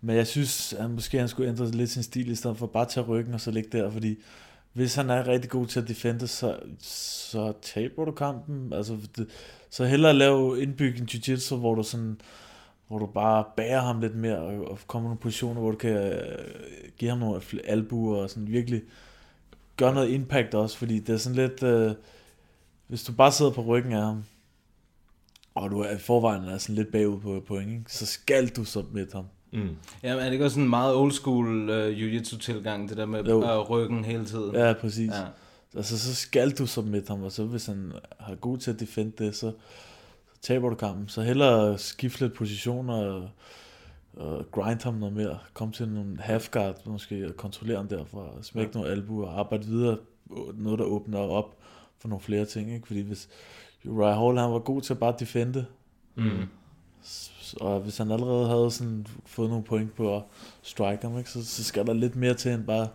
men 0.00 0.16
jeg 0.16 0.26
synes, 0.26 0.72
at 0.72 0.90
måske 0.90 1.18
han 1.18 1.28
skulle 1.28 1.48
ændre 1.50 1.70
lidt 1.70 1.90
sin 1.90 2.02
stil, 2.02 2.30
i 2.30 2.34
stedet 2.34 2.56
for 2.56 2.66
bare 2.66 2.82
at 2.82 2.88
tage 2.88 3.06
ryggen 3.06 3.34
og 3.34 3.40
så 3.40 3.50
ligge 3.50 3.78
der, 3.78 3.90
fordi 3.90 4.18
hvis 4.78 4.94
han 4.94 5.10
er 5.10 5.28
rigtig 5.28 5.50
god 5.50 5.66
til 5.66 5.80
at 5.80 5.88
defende, 5.88 6.28
så, 6.28 6.58
så 6.80 7.52
taber 7.62 8.04
du 8.04 8.12
kampen. 8.12 8.72
Altså, 8.72 8.96
det, 9.16 9.28
så 9.70 9.84
hellere 9.84 10.14
lave 10.14 10.62
indbygge 10.62 11.00
en 11.00 11.08
jiu-jitsu, 11.12 11.56
hvor 11.56 11.74
du 11.74 11.82
sådan 11.82 12.20
hvor 12.88 12.98
du 12.98 13.06
bare 13.06 13.44
bærer 13.56 13.80
ham 13.80 14.00
lidt 14.00 14.14
mere 14.14 14.38
og, 14.38 14.70
og 14.70 14.78
kommer 14.86 15.08
i 15.08 15.10
nogle 15.10 15.20
positioner, 15.20 15.60
hvor 15.60 15.70
du 15.70 15.76
kan 15.76 15.90
øh, 15.90 16.38
give 16.98 17.10
ham 17.10 17.18
nogle 17.18 17.40
albuer 17.64 18.22
og 18.22 18.30
sådan 18.30 18.48
virkelig 18.48 18.82
gøre 19.76 19.94
noget 19.94 20.10
impact 20.10 20.54
også, 20.54 20.78
fordi 20.78 20.98
det 20.98 21.14
er 21.14 21.18
sådan 21.18 21.36
lidt, 21.36 21.62
øh, 21.62 21.94
hvis 22.86 23.04
du 23.04 23.12
bare 23.12 23.32
sidder 23.32 23.52
på 23.52 23.62
ryggen 23.62 23.92
af 23.92 24.02
ham, 24.02 24.24
og 25.54 25.70
du 25.70 25.80
er 25.80 25.90
i 25.90 25.98
forvejen 25.98 26.44
er 26.44 26.58
sådan 26.58 26.74
lidt 26.74 26.92
bagud 26.92 27.20
på 27.20 27.44
point, 27.46 27.70
ikke? 27.70 27.92
så 27.92 28.06
skal 28.06 28.48
du 28.48 28.64
submit 28.64 29.12
ham. 29.12 29.24
Mm. 29.52 29.68
Ja, 30.02 30.14
men 30.14 30.18
er 30.20 30.24
det 30.24 30.32
ikke 30.32 30.44
også 30.44 30.54
sådan 30.54 30.64
en 30.64 30.70
meget 30.70 30.94
old 30.94 31.12
school 31.12 31.70
uh, 31.70 31.98
jiu-jitsu-tilgang, 32.00 32.88
det 32.88 32.96
der 32.96 33.06
med 33.06 33.24
Jo. 33.24 33.60
uh, 33.60 33.70
ryggen 33.70 34.04
hele 34.04 34.24
tiden? 34.24 34.54
Ja, 34.54 34.72
præcis. 34.72 35.10
Ja. 35.10 35.24
Altså, 35.76 35.98
så 35.98 36.14
skal 36.14 36.50
du 36.50 36.66
submit 36.66 37.08
ham, 37.08 37.22
og 37.22 37.32
så 37.32 37.44
hvis 37.44 37.66
han 37.66 37.92
har 38.20 38.34
god 38.34 38.58
til 38.58 38.70
at 38.70 38.80
defende 38.80 39.12
det, 39.24 39.36
så, 39.36 39.52
så 40.34 40.40
taber 40.42 40.68
du 40.68 40.74
kampen. 40.74 41.08
Så 41.08 41.22
hellere 41.22 41.78
skifte 41.78 42.20
lidt 42.20 42.34
positioner 42.34 42.94
og, 42.94 43.28
og 44.16 44.50
grind 44.50 44.82
ham 44.82 44.94
noget 44.94 45.14
mere. 45.14 45.38
Kom 45.54 45.72
til 45.72 45.88
nogle 45.88 46.16
half 46.20 46.48
guard 46.50 46.86
måske, 46.86 47.26
og 47.26 47.36
kontrollere 47.36 47.76
ham 47.76 47.88
derfra, 47.88 48.18
og 48.18 48.38
smække 48.44 48.70
ja. 48.74 48.78
nogle 48.78 48.90
albuer, 48.96 49.26
og 49.28 49.38
arbejde 49.38 49.64
videre, 49.66 49.96
noget 50.54 50.78
der 50.78 50.84
åbner 50.84 51.18
op 51.18 51.56
for 51.98 52.08
nogle 52.08 52.22
flere 52.22 52.44
ting, 52.44 52.74
ikke? 52.74 52.86
Fordi 52.86 53.00
hvis 53.00 53.28
Uriah 53.84 54.16
Hall, 54.18 54.38
han 54.38 54.50
var 54.52 54.58
god 54.58 54.80
til 54.82 54.92
at 54.92 54.98
bare 54.98 55.14
defende, 55.20 55.66
Mm. 56.14 56.30
S- 57.04 57.32
og 57.54 57.80
hvis 57.80 57.98
han 57.98 58.10
allerede 58.10 58.48
havde 58.48 58.70
sådan 58.70 59.06
fået 59.26 59.48
nogle 59.48 59.64
point 59.64 59.94
på 59.94 60.16
at 60.16 60.22
strike 60.62 60.98
ham, 61.02 61.18
ikke? 61.18 61.30
Så, 61.30 61.46
så 61.46 61.64
skal 61.64 61.86
der 61.86 61.92
lidt 61.92 62.16
mere 62.16 62.34
til 62.34 62.52
end 62.52 62.64
bare 62.64 62.88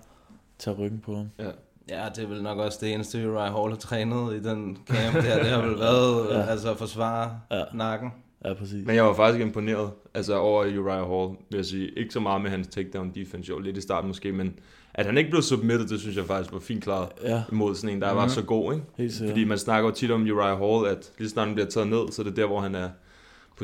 tage 0.60 0.76
ryggen 0.78 1.00
på 1.00 1.16
ham. 1.16 1.30
Ja. 1.39 1.50
Ja, 1.89 2.06
det 2.16 2.24
er 2.24 2.28
vel 2.28 2.44
nok 2.44 2.58
også 2.58 2.78
det 2.82 2.94
eneste, 2.94 3.30
Uriah 3.32 3.54
Hall 3.54 3.70
har 3.70 3.78
trænet 3.80 4.34
i 4.36 4.44
den 4.44 4.78
camp 4.88 5.16
der. 5.16 5.38
Det 5.44 5.48
har 5.52 5.62
vel 5.62 5.80
været 5.88 6.28
Ja. 6.32 6.42
altså 6.42 6.72
at 6.72 6.78
forsvare 6.78 7.39
Ja. 7.52 7.63
nakken. 7.74 8.10
Ja, 8.46 8.54
præcis. 8.54 8.86
Men 8.86 8.96
jeg 8.96 9.04
var 9.06 9.13
faktisk 9.13 9.42
imponeret 9.46 9.92
altså 10.13 10.38
over 10.38 10.63
Uriah 10.66 11.10
Hall, 11.10 11.38
vil 11.50 11.58
jeg 11.58 11.66
sige. 11.66 12.00
Ikke 12.00 12.13
så 12.13 12.20
meget 12.20 12.42
med 12.42 12.50
hans 12.52 12.68
takedown 12.68 13.12
defense, 13.16 13.50
jo 13.50 13.60
lidt 13.60 13.78
i 13.78 13.82
starten 13.82 14.08
måske, 14.08 14.32
men 14.32 14.54
at 14.94 15.06
han 15.06 15.18
ikke 15.18 15.30
blev 15.30 15.42
submitted, 15.42 15.88
det 15.88 16.00
synes 16.00 16.18
jeg 16.18 16.26
faktisk 16.26 16.54
var 16.54 16.60
fint 16.60 16.84
klaret 16.84 17.10
Ja. 17.24 17.44
imod 17.52 17.76
sådan 17.76 17.96
en, 17.96 18.02
der 18.02 18.08
mm-hmm. 18.08 18.18
var 18.18 18.26
Mhm. 18.26 18.30
så 18.34 18.42
god, 18.42 18.74
ikke? 18.74 18.86
Helt 18.98 19.13
sikkert. 19.13 19.30
Fordi 19.32 19.44
man 19.44 19.58
snakker 19.58 19.89
jo 19.89 19.96
tit 19.96 20.12
om 20.12 20.22
Uriah 20.22 20.60
Hall, 20.60 20.88
at 20.98 21.12
lige 21.18 21.30
snart 21.30 21.48
han 21.48 21.56
bliver 21.56 21.70
taget 21.70 21.88
ned, 21.89 22.12
så 22.12 22.22
er 22.22 22.24
det 22.24 22.36
der, 22.36 22.46
hvor 22.46 22.60
han 22.62 22.76
er 22.76 22.89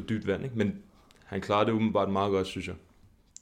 på 0.01 0.05
dybt 0.09 0.27
vand, 0.27 0.43
ikke? 0.43 0.57
Men 0.57 0.75
han 1.25 1.41
klarer 1.41 1.63
det 1.65 1.71
umiddelbart 1.71 2.09
meget 2.09 2.31
godt, 2.31 2.47
synes 2.47 2.67
jeg. 2.67 2.75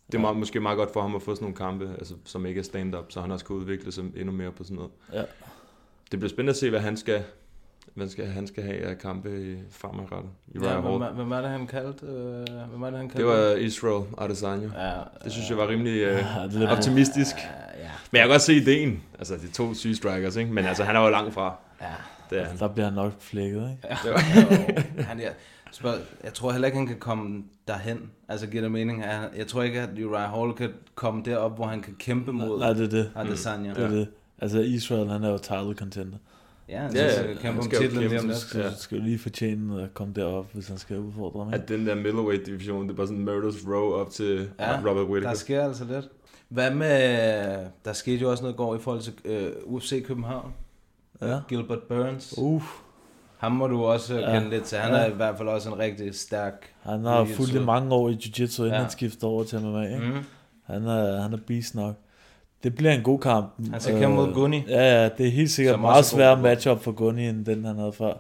Det 0.08 0.13
er 0.15 0.17
Ja. 0.17 0.22
meget, 0.22 0.38
måske 0.38 0.60
meget 0.60 0.78
godt 0.78 0.93
for 0.93 1.02
ham 1.02 1.15
at 1.15 1.22
få 1.22 1.36
sådan 1.36 1.43
nogle 1.43 1.56
kampe, 1.56 1.96
altså, 2.00 2.13
som 2.26 2.46
ikke 2.46 2.60
er 2.60 2.63
stand-up, 2.63 3.06
så 3.12 3.22
han 3.22 3.32
også 3.32 3.46
kan 3.46 3.56
udvikle 3.56 3.91
sig 3.91 4.04
endnu 4.15 4.32
mere 4.32 4.52
på 4.52 4.63
sådan 4.63 4.76
noget. 4.76 4.91
Ja. 5.13 5.22
Det 6.12 6.20
bliver 6.20 6.30
spændende 6.30 6.50
at 6.50 6.58
se, 6.58 6.70
hvad 6.70 6.80
han 6.80 6.98
skal, 6.98 7.24
hvad 7.93 8.10
skal, 8.10 8.26
han 8.26 8.48
skal 8.48 8.63
have 8.63 8.78
af 8.82 8.98
kampe 8.98 9.52
i 9.52 9.58
fremadrettet. 9.72 10.32
Uriah 10.56 10.74
Ja, 10.74 10.80
hvem, 10.98 11.15
hvem 11.15 11.32
er 11.32 11.41
det, 11.41 11.50
han 11.50 11.67
kaldte? 11.67 12.06
Øh, 12.06 12.70
hvem 12.70 12.82
er 12.84 12.89
det, 12.89 13.00
han 13.00 13.10
kaldte? 13.10 13.17
Det 13.17 13.26
var 13.26 13.56
Israel 13.56 14.06
Adesanya. 14.17 14.70
Ja, 14.88 14.93
Det 15.24 15.32
synes 15.32 15.50
jeg 15.50 15.58
var 15.58 15.67
rimelig 15.67 16.02
øh, 16.02 16.24
Ja, 16.38 16.48
det 16.60 16.70
optimistisk. 16.70 17.36
Ja, 17.36 17.84
ja. 17.84 17.89
Men 18.12 18.17
jeg 18.20 18.22
kan 18.22 18.30
godt 18.30 18.41
se 18.41 18.54
ideen. 18.54 19.04
Altså, 19.20 19.36
de 19.36 19.48
to 19.52 19.74
syge 19.74 19.96
strikers, 19.96 20.36
ikke? 20.36 20.52
Men 20.52 20.65
altså, 20.65 20.84
han 20.84 20.96
er 20.96 21.00
jo 21.04 21.10
langt 21.10 21.34
fra. 21.34 21.56
ja. 21.82 21.86
Det 22.30 22.39
er 22.41 22.46
han. 22.46 22.58
Der 22.58 22.67
bliver 22.67 22.86
han 22.86 22.93
nok 22.93 23.13
flækket, 23.20 23.72
ikke? 23.72 23.88
Ja. 23.89 23.98
Jo, 24.12 24.17
han, 25.10 25.20
jeg, 25.20 25.34
spørg, 25.71 25.95
jeg 26.23 26.34
tror 26.34 26.51
heller 26.51 26.65
ikke, 26.65 26.77
han 26.77 26.88
kan 26.88 26.99
komme 26.99 27.43
derhen. 27.67 28.12
Altså, 28.30 28.47
giver 28.47 28.62
det 28.62 28.71
mening? 28.71 29.01
Jeg, 29.01 29.30
jeg 29.38 29.47
tror 29.47 29.63
ikke, 29.63 29.82
at 29.82 29.89
Uriah 30.06 30.30
Hall 30.30 30.53
kan 30.53 30.69
komme 30.95 31.21
derop, 31.25 31.56
hvor 31.56 31.65
han 31.65 31.82
kan 31.82 31.95
kæmpe 31.99 32.32
mod 32.34 32.60
Nej, 32.60 32.73
det 32.73 32.84
er 32.84 32.89
det. 32.89 33.12
Adesanya. 33.15 33.73
Det 33.73 33.84
er 33.84 33.89
det. 33.89 34.08
Altså, 34.39 34.60
Israel, 34.60 35.10
han 35.10 35.23
er 35.23 35.30
jo 35.30 35.38
title 35.38 35.73
contender. 35.75 36.17
Ja, 36.69 36.80
han 36.80 36.95
Ja, 36.95 37.13
skal 37.15 37.25
ja, 37.30 37.34
kæmpe 37.34 37.47
han 37.47 37.58
om 37.58 37.63
skal 37.63 37.77
titlen 37.80 38.01
kæmpe 38.01 38.10
lige 38.13 38.19
om 38.21 38.27
lidt. 38.27 38.38
Så 38.38 38.60
Ja. 38.60 38.73
skal 38.73 38.97
jo 38.97 39.03
lige 39.03 39.19
fortjene 39.19 39.84
at 39.84 39.93
komme 39.93 40.13
derop, 40.13 40.53
hvis 40.53 40.67
han 40.67 40.77
skal 40.77 40.99
udfordre 40.99 41.45
ikke? 41.47 41.63
At 41.63 41.69
den 41.69 41.88
der 41.88 41.95
middleweight 41.95 42.45
division, 42.45 42.84
det 42.84 42.91
er 42.91 42.95
bare 42.95 43.08
sådan 43.08 43.25
murders 43.25 43.67
row 43.67 43.91
op 43.93 44.10
til 44.10 44.49
Ja, 44.60 44.80
Robert 44.80 45.06
Whittaker. 45.08 45.30
Der 45.30 45.36
sker 45.38 45.63
altså 45.63 45.86
lidt. 45.86 46.10
Hvad 46.49 46.71
med... 46.73 47.58
Der 47.86 47.93
skete 47.93 48.17
jo 48.21 48.32
også 48.32 48.43
noget 48.43 48.53
i 48.53 48.58
går 48.58 48.75
i 48.75 48.80
forhold 48.80 49.01
til 49.01 49.13
øh, 49.25 49.51
UFC 49.65 50.06
København. 50.06 50.53
Ja. 51.21 51.39
Gilbert 51.47 51.84
Burns. 51.84 52.34
Uh, 52.38 52.63
Ham 53.38 53.52
må 53.52 53.67
du 53.67 53.84
også 53.84 54.19
ja. 54.19 54.34
Kende 54.34 54.50
lidt 54.50 54.63
til. 54.63 54.78
Han 54.78 54.93
Ja. 54.93 55.00
er 55.00 55.06
i 55.06 55.13
hvert 55.15 55.38
fald 55.38 55.47
også 55.50 55.69
en 55.69 55.80
rigtig 55.80 56.15
stærk... 56.15 56.54
han 56.84 57.06
har 57.06 57.26
fulgt 57.26 57.54
i 57.54 57.60
mange 57.60 57.93
år 57.95 58.10
i 58.10 58.13
jiu-jitsu, 58.13 58.60
inden 58.62 58.73
Ja. 58.73 58.82
han 58.82 58.89
skifter 58.89 59.28
over 59.28 59.43
til 59.43 59.60
MMA. 59.62 59.84
Ikke? 59.84 59.97
Mm. 60.06 60.23
Han, 60.63 60.86
er, 60.88 61.21
han 61.21 61.34
er 61.34 61.38
beast 61.47 61.76
nok. 61.76 61.95
Det 62.63 62.76
bliver 62.76 62.91
en 62.93 63.04
god 63.04 63.19
kamp. 63.19 63.54
Han 63.71 63.82
skal 63.82 64.00
kæmpe 64.00 64.15
mod 64.15 64.34
Gunny. 64.34 64.67
Ja, 64.67 65.02
ja, 65.04 65.10
det 65.17 65.28
er 65.28 65.32
helt 65.32 65.52
sikkert 65.52 65.80
meget 65.80 65.97
er 65.97 66.02
sværere 66.02 66.41
matchup 66.41 66.84
for 66.84 66.91
Gunny, 66.91 67.19
end 67.21 67.45
den 67.45 67.65
han 67.65 67.76
havde 67.78 67.93
før. 67.93 68.13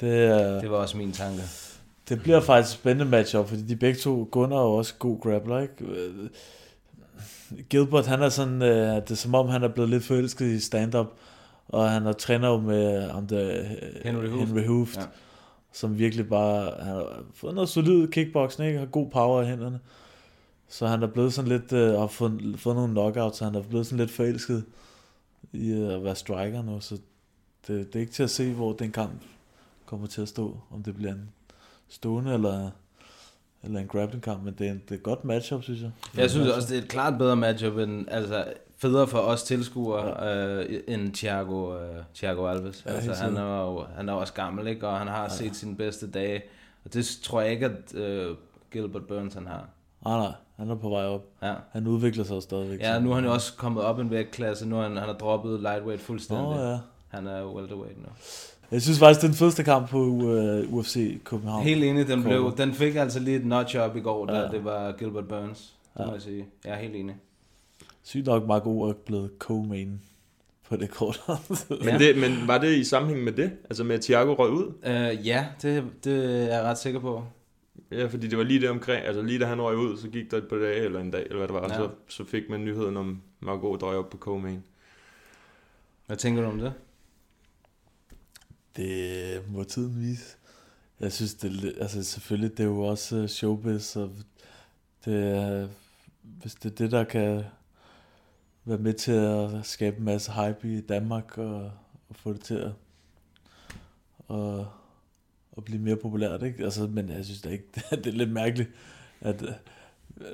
Det, 0.00 0.24
er, 0.24 0.60
Det 0.60 0.70
var 0.70 0.76
også 0.76 0.96
min 0.96 1.12
tanke. 1.12 1.42
Det 2.08 2.22
bliver 2.22 2.40
faktisk 2.40 2.74
et 2.76 2.80
spændende 2.80 3.10
matchup, 3.10 3.48
fordi 3.48 3.62
de 3.62 3.76
begge 3.76 3.98
to, 4.00 4.28
Gunnar 4.30 4.56
er 4.56 4.60
også 4.60 4.94
god 4.98 5.20
grappler, 5.20 5.58
ikke? 5.60 5.84
Øh, 5.84 6.28
Gilbert, 7.70 8.06
han 8.06 8.22
er 8.22 8.28
sådan, 8.28 8.62
øh, 8.62 8.94
det 8.96 9.10
er 9.10 9.14
som 9.14 9.34
om, 9.34 9.48
han 9.48 9.62
er 9.62 9.68
blevet 9.68 9.90
lidt 9.90 10.04
forelsket 10.04 10.46
i 10.46 10.60
stand-up, 10.60 11.06
og 11.68 11.90
han 11.90 12.06
er 12.06 12.12
træner 12.12 12.48
jo 12.48 12.60
med 12.60 13.10
ham 13.10 13.26
der, 13.26 13.58
øh, 13.60 13.64
Henry 14.04 14.28
Hooft. 14.28 14.48
Henry 14.48 14.66
Hooft 14.66 14.96
Ja. 14.96 15.02
som 15.72 15.98
virkelig 15.98 16.28
bare, 16.28 16.74
han 16.84 16.94
har 16.94 17.22
fået 17.34 17.54
noget 17.54 17.68
solid 17.68 18.08
kickboxing, 18.08 18.66
ikke? 18.68 18.78
Har 18.78 18.86
god 18.86 19.10
power 19.10 19.42
i 19.42 19.46
hænderne. 19.46 19.80
Så 20.68 20.86
han 20.86 21.02
er 21.02 21.06
blevet 21.06 21.32
sådan 21.32 21.48
lidt, 21.48 21.72
øh, 21.72 21.94
og 21.94 22.00
har 22.00 22.06
fået, 22.06 22.54
fået 22.56 22.76
nogle 22.76 22.92
knockouts, 22.92 23.38
så 23.38 23.44
han 23.44 23.54
er 23.54 23.62
blevet 23.62 23.86
sådan 23.86 23.98
lidt 23.98 24.10
forelsket 24.10 24.64
i 25.52 25.70
øh, 25.70 25.94
at 25.94 26.04
være 26.04 26.16
striker 26.16 26.62
nu, 26.62 26.80
så 26.80 26.94
det, 27.66 27.86
det 27.92 27.96
er 27.96 28.00
ikke 28.00 28.12
til 28.12 28.22
at 28.22 28.30
se, 28.30 28.52
hvor 28.52 28.72
den 28.72 28.92
kamp 28.92 29.12
kommer 29.86 30.06
til 30.06 30.22
at 30.22 30.28
stå, 30.28 30.56
om 30.70 30.82
det 30.82 30.94
bliver 30.96 31.12
en 31.12 31.28
stående 31.88 32.34
eller, 32.34 32.70
eller 33.62 33.80
en 33.80 33.86
grappling 33.86 34.22
kamp, 34.22 34.44
men 34.44 34.54
det 34.58 34.66
er, 34.66 34.70
en, 34.72 34.82
det 34.88 34.90
er 34.90 34.94
et 34.94 35.02
godt 35.02 35.24
matchup, 35.24 35.62
synes 35.62 35.80
jeg. 35.82 35.90
Jeg 36.16 36.30
synes 36.30 36.48
også, 36.48 36.68
det 36.68 36.78
er 36.78 36.82
et 36.82 36.88
klart 36.88 37.18
bedre 37.18 37.36
matchup, 37.36 37.76
end, 37.78 38.06
altså 38.10 38.44
federe 38.82 39.06
for 39.06 39.18
os 39.18 39.42
tilskuere, 39.42 40.24
ja. 40.26 40.56
øh, 40.60 40.80
end 40.88 41.12
Thiago, 41.12 41.74
øh, 41.78 41.96
Thiago 42.14 42.46
Alves. 42.46 42.82
Ja, 42.86 42.90
altså, 42.92 43.14
han, 43.14 43.36
er 43.36 43.62
jo, 43.62 43.84
han 43.96 44.08
er 44.08 44.12
også 44.12 44.32
gammel, 44.32 44.66
ikke? 44.66 44.88
og 44.88 44.98
han 44.98 45.06
har 45.08 45.22
ja. 45.22 45.28
set 45.28 45.56
sine 45.56 45.76
bedste 45.76 46.10
dage. 46.10 46.42
Og 46.84 46.94
det 46.94 47.18
tror 47.22 47.40
jeg 47.40 47.50
ikke, 47.52 47.66
at 47.66 47.94
øh, 47.94 48.36
Gilbert 48.72 49.06
Burns 49.06 49.34
han 49.34 49.46
har. 49.46 49.68
Nej, 50.04 50.18
nej, 50.18 50.32
han 50.56 50.70
er 50.70 50.74
på 50.74 50.88
vej 50.88 51.04
op. 51.04 51.24
Ja. 51.42 51.54
Han 51.72 51.86
udvikler 51.86 52.24
sig 52.24 52.42
stadigvæk. 52.42 52.80
Ja, 52.80 52.98
nu 52.98 53.10
er 53.10 53.14
han 53.14 53.24
jo 53.24 53.32
også 53.32 53.52
kommet 53.56 53.84
op 53.84 53.98
en 53.98 54.10
vægtklasse. 54.10 54.68
Nu 54.68 54.76
har 54.76 54.82
han, 54.82 54.96
han 54.96 55.06
har 55.08 55.14
droppet 55.14 55.60
lightweight 55.60 56.02
fuldstændig. 56.02 56.46
Åh, 56.46 56.56
ja. 56.56 56.78
Han 57.08 57.26
er 57.26 57.44
welterweight 57.46 57.98
nu. 57.98 58.08
Jeg 58.70 58.82
synes 58.82 58.98
faktisk, 58.98 59.20
det 59.20 59.26
er 59.26 59.30
den 59.30 59.36
fedeste 59.38 59.62
kamp 59.62 59.88
på 59.88 59.98
uh, 59.98 60.74
UFC 60.74 61.22
København. 61.24 61.62
Helt 61.62 61.84
enig, 61.84 62.08
den, 62.08 62.22
blev, 62.22 62.56
den 62.56 62.72
fik 62.74 62.96
altså 62.96 63.20
lige 63.20 63.36
et 63.36 63.46
notch 63.46 63.78
op 63.78 63.96
i 63.96 64.00
går, 64.00 64.26
da 64.26 64.38
Ja. 64.40 64.48
det 64.48 64.64
var 64.64 64.92
Gilbert 64.92 65.28
Burns. 65.28 65.74
Det 65.94 66.00
Ja. 66.00 66.06
må 66.06 66.12
jeg 66.12 66.22
sige. 66.22 66.46
Jeg 66.64 66.72
er 66.72 66.76
helt 66.78 66.96
enig. 66.96 67.16
Sygt 68.02 68.26
nok 68.26 68.46
Mark 68.46 68.66
O 68.66 68.82
er 68.82 68.92
blevet 68.92 69.30
co-main 69.44 69.88
på 70.68 70.76
det 70.76 70.90
kort. 70.90 71.20
Men, 71.84 72.00
det, 72.00 72.18
men 72.18 72.48
var 72.48 72.58
det 72.58 72.76
i 72.76 72.84
sammenhæng 72.84 73.24
med 73.24 73.32
det? 73.32 73.52
Altså 73.64 73.84
med 73.84 73.94
at 73.94 74.00
Thiago 74.02 74.34
røg 74.34 74.50
ud? 74.50 74.66
Uh, 74.66 75.26
ja, 75.26 75.46
det, 75.62 75.84
det 76.04 76.24
er 76.24 76.54
jeg 76.56 76.62
ret 76.62 76.78
sikker 76.78 77.00
på. 77.00 77.24
Ja, 77.90 78.06
fordi 78.06 78.28
det 78.28 78.38
var 78.38 78.44
lige 78.44 78.60
det 78.60 78.70
omkring, 78.70 79.04
altså 79.06 79.22
lige 79.22 79.38
da 79.38 79.44
han 79.46 79.60
røg 79.62 79.76
ud, 79.76 79.96
så 79.96 80.08
gik 80.08 80.30
der 80.30 80.36
et 80.36 80.48
par 80.48 80.56
dage 80.56 80.84
eller 80.84 81.00
en 81.00 81.10
dag, 81.10 81.22
eller 81.22 81.36
hvad 81.36 81.48
det 81.48 81.54
var, 81.54 81.68
Ja. 81.68 81.82
ja. 81.82 81.88
så, 81.88 81.90
så 82.08 82.24
fik 82.30 82.42
man 82.50 82.64
nyheden 82.64 82.96
om 82.96 83.22
Margot 83.40 83.80
drøg 83.80 83.96
op 83.96 84.10
på 84.10 84.16
co-main. 84.30 84.58
Hvad 86.06 86.16
tænker 86.16 86.42
du 86.42 86.48
om 86.48 86.58
det? 86.58 86.72
Det 88.76 89.42
må 89.48 89.64
tiden 89.64 90.00
vise. 90.00 90.36
Jeg 91.00 91.12
synes, 91.12 91.34
det 91.34 91.64
er, 91.64 91.82
altså 91.82 92.02
selvfølgelig, 92.02 92.50
det 92.50 92.60
er 92.60 92.68
jo 92.68 92.80
også 92.80 93.26
showbiz, 93.26 93.96
og 93.96 94.10
det 95.04 95.36
er, 95.36 95.68
hvis 96.22 96.54
det 96.54 96.72
er 96.72 96.74
det, 96.76 96.90
der 96.90 97.04
kan 97.04 97.44
være 98.64 98.78
med 98.78 98.92
til 98.92 99.12
at 99.12 99.50
skabe 99.62 99.98
en 99.98 100.04
masse 100.04 100.32
hype 100.32 100.72
i 100.72 100.80
Danmark, 100.80 101.38
og, 101.38 101.62
og 102.08 102.16
få 102.16 102.32
det 102.32 102.40
til 102.40 102.54
at, 102.54 102.72
og, 104.28 104.66
at 105.56 105.64
blive 105.64 105.80
mere 105.80 105.96
populært, 105.96 106.42
ikke? 106.42 106.64
Altså, 106.64 106.86
men 106.86 107.08
jeg 107.08 107.24
synes 107.24 107.40
da 107.40 107.48
ikke, 107.48 107.64
det 107.90 108.06
er 108.06 108.12
lidt 108.12 108.32
mærkeligt, 108.32 108.70
at 109.20 109.44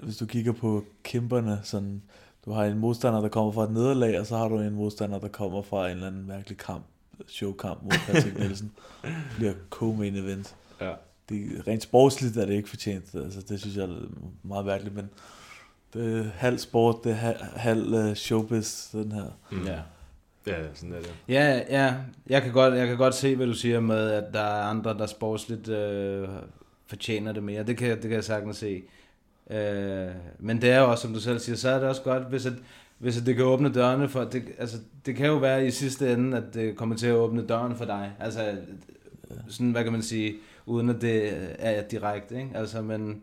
hvis 0.03 0.16
du 0.16 0.26
kigger 0.26 0.53
på 0.53 0.85
kæmperne, 1.03 1.61
sådan, 1.62 2.03
du 2.45 2.53
har 2.53 2.64
en 2.64 2.79
modstander, 2.79 3.20
der 3.20 3.29
kommer 3.29 3.53
fra 3.53 3.64
et 3.64 3.70
nederlag, 3.70 4.20
og 4.20 4.26
så 4.26 4.37
har 4.37 4.49
du 4.49 4.59
en 4.59 4.74
modstander, 4.74 5.18
der 5.18 5.29
kommer 5.29 5.62
fra 5.62 5.87
en 5.87 5.95
eller 5.95 6.07
anden 6.07 6.26
mærkelig 6.26 6.59
kamp, 6.59 6.85
showkamp 7.26 7.83
mod 7.83 7.93
Patrick 8.07 8.39
Nielsen. 8.41 8.72
Bliver 9.37 9.53
co-main 9.70 10.16
event. 10.16 10.57
Ja. 10.81 10.95
Det, 11.29 11.66
rent 11.66 11.83
sportsligt 11.83 12.37
er 12.37 12.47
det 12.47 12.55
ikke 12.55 12.68
fortjent. 12.68 13.14
Altså, 13.14 13.41
det 13.49 13.61
synes 13.61 13.76
jeg 13.76 13.85
er 13.85 14.09
meget 14.43 14.66
mærkeligt, 14.66 14.95
men 14.95 15.11
det 15.95 16.18
er 16.18 16.24
halv 16.34 16.59
sport, 16.59 16.97
det 17.05 17.12
er 17.12 17.34
halv, 17.57 17.95
uh, 17.95 18.14
showbiz, 18.14 18.91
den 18.93 19.12
her. 19.12 19.24
Mm. 19.51 19.66
Ja. 19.66 19.78
Ja, 20.47 20.74
sådan 20.74 20.93
er 20.93 20.99
det. 20.99 21.14
Ja, 21.28 21.61
ja. 21.70 21.95
Jeg 22.28 22.43
kan, 22.43 22.53
godt, 22.53 22.74
jeg 22.74 22.86
kan 22.86 22.97
godt 22.97 23.14
se, 23.14 23.36
hvad 23.36 23.47
du 23.47 23.55
siger 23.55 23.80
med, 23.80 24.11
at 24.11 24.24
der 24.32 24.41
er 24.41 24.62
andre, 24.62 24.99
der 24.99 25.07
sportsligt 25.07 25.68
øh, 25.68 26.28
fortjener 26.86 27.32
det 27.32 27.43
mere. 27.43 27.62
Det 27.62 27.76
kan, 27.76 27.91
det 27.91 28.03
kan 28.03 28.12
jeg 28.12 28.24
sagtens 28.24 28.57
se. 28.57 28.82
Øh, 29.51 30.09
men 30.39 30.62
det 30.62 30.70
er 30.70 30.80
jo 30.80 30.91
også, 30.91 31.03
som 31.03 31.14
du 31.14 31.20
selv 31.20 31.39
siger, 31.39 31.57
så 31.57 31.68
er 31.68 31.78
det 31.78 31.89
også 31.89 32.03
godt, 32.03 32.22
hvis, 32.22 32.47
at, 32.47 32.53
hvis 32.99 33.20
at 33.20 33.26
det 33.26 33.36
kan 33.36 33.45
åbne 33.45 33.74
dørene 33.74 34.09
for... 34.09 34.24
Det, 34.24 34.43
altså, 34.59 34.76
det 35.07 35.16
kan 35.16 35.26
jo 35.26 35.36
være 35.36 35.66
i 35.66 35.70
sidste 35.70 36.12
ende, 36.12 36.36
at 36.36 36.55
det 36.55 36.76
kommer 36.76 36.97
til 36.97 37.07
at 37.07 37.14
åbne 37.14 37.47
døren 37.47 37.76
for 37.76 37.84
dig. 37.84 38.12
Altså, 38.20 38.57
sådan, 39.49 39.70
hvad 39.70 39.82
kan 39.82 39.93
man 39.93 40.03
sige, 40.03 40.34
uden 40.66 40.89
at 40.89 41.01
det 41.01 41.32
er 41.59 41.82
direkte, 41.82 42.36
ikke? 42.36 42.51
Altså, 42.55 42.82
men... 42.82 43.22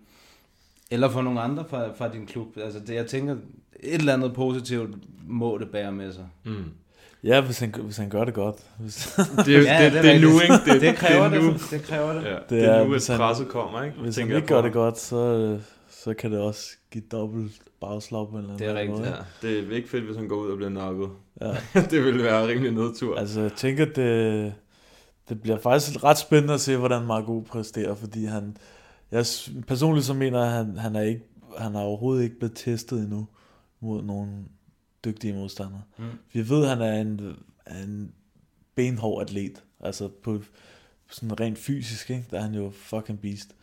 Eller 0.92 1.10
for 1.10 1.22
nogle 1.22 1.42
andre 1.42 1.66
fra, 1.70 1.84
fra 1.98 2.08
din 2.14 2.26
klub. 2.26 2.48
Altså, 2.58 2.80
det, 2.88 2.96
jeg 2.96 3.06
tænker, 3.08 3.34
et 3.80 3.94
eller 3.94 4.14
andet 4.14 4.34
positivt 4.34 4.96
må 5.28 5.58
det 5.58 5.70
bære 5.70 5.92
med 5.92 6.14
sig. 6.14 6.26
Mm. 6.46 6.64
Ja, 7.24 7.42
hvis 7.42 7.60
han, 7.60 7.74
hvis 7.84 7.98
han 7.98 8.10
gør 8.10 8.26
det 8.26 8.34
godt. 8.34 8.56
Hvis, 8.80 9.16
Det 9.46 9.56
er, 9.56 9.62
Ja, 9.62 9.86
det, 9.86 9.94
det 9.94 10.04
det, 10.04 10.16
er 10.16 10.20
nu, 10.20 10.40
ikke? 10.40 10.54
Det, 10.74 10.82
Det 10.82 10.96
kræver 10.96 11.30
det. 11.30 11.44
Nu. 11.44 11.54
det. 11.54 11.62
Det 11.72 11.82
kræver 11.84 12.14
det. 12.14 12.24
Ja, 12.24 12.32
Det 12.36 12.50
det, 12.50 12.64
er 12.66 12.72
er, 12.72 12.84
nu, 12.84 12.92
hvis 12.92 13.10
at 13.10 13.16
han- 13.16 13.20
presset 13.22 13.48
kommer, 13.48 13.84
ikke? 13.84 13.98
hvis 14.00 14.18
han 14.18 14.32
ikke 14.32 14.48
gør 14.48 14.62
det 14.62 14.74
godt, 14.74 15.00
så, 15.00 15.60
så 15.90 16.14
kan 16.14 16.32
det 16.32 16.40
også 16.40 16.70
give 16.92 17.04
dobbelt 17.12 17.52
bagslag 17.82 18.28
på 18.30 18.38
en 18.38 18.38
eller 18.44 18.54
anden 18.54 18.60
Det 18.60 18.68
er 18.68 18.74
måde. 18.74 18.82
rigtigt, 18.82 19.08
ikke? 19.08 19.18
Ja, 19.44 19.48
det 19.64 19.72
er 19.72 19.76
ikke 19.76 19.90
fedt, 19.90 20.04
hvis 20.04 20.16
han 20.18 20.28
går 20.28 20.36
ud 20.36 20.50
og 20.52 20.58
bliver 20.58 20.70
nakket. 20.70 21.10
Ja. 21.42 21.52
det 21.92 22.04
ville 22.06 22.24
være 22.24 22.48
rimelig 22.48 22.72
nedtur. 22.72 23.18
Altså, 23.18 23.42
jeg 23.42 23.54
tænker, 23.54 23.86
det, 23.86 24.54
det 25.30 25.42
bliver 25.42 25.58
faktisk 25.60 26.04
ret 26.04 26.18
spændende 26.18 26.54
at 26.54 26.62
se, 26.62 26.78
hvordan 26.78 27.06
Marco 27.06 27.40
præsterer, 27.50 27.96
fordi 27.96 28.26
han, 28.26 28.58
jeg 29.16 29.26
personligt 29.68 30.06
så 30.06 30.14
mener, 30.14 30.42
at 30.42 30.52
han, 30.52 30.78
han, 30.78 30.96
er 30.96 31.02
ikke, 31.02 31.24
han 31.58 31.76
er 31.76 31.80
overhovedet 31.80 32.24
ikke 32.24 32.40
blevet 32.40 32.56
testet 32.56 33.00
endnu 33.00 33.28
mod 33.80 34.04
nogle 34.04 34.32
dygtige 35.06 35.34
modstandere. 35.34 35.82
Mm. 35.98 36.06
Vi 36.34 36.50
ved, 36.50 36.64
at 36.64 36.70
han 36.70 36.82
er 36.82 37.02
en, 37.02 37.36
en 37.84 38.12
benhård 38.76 39.22
atlet, 39.22 39.64
altså 39.80 40.10
på 40.24 40.42
sådan 41.10 41.40
rent 41.40 41.58
fysisk, 41.58 42.10
ikke? 42.10 42.26
der 42.32 42.38
er 42.38 42.42
han 42.42 42.54
jo 42.54 42.72
fucking 42.76 43.22
beast. 43.22 43.56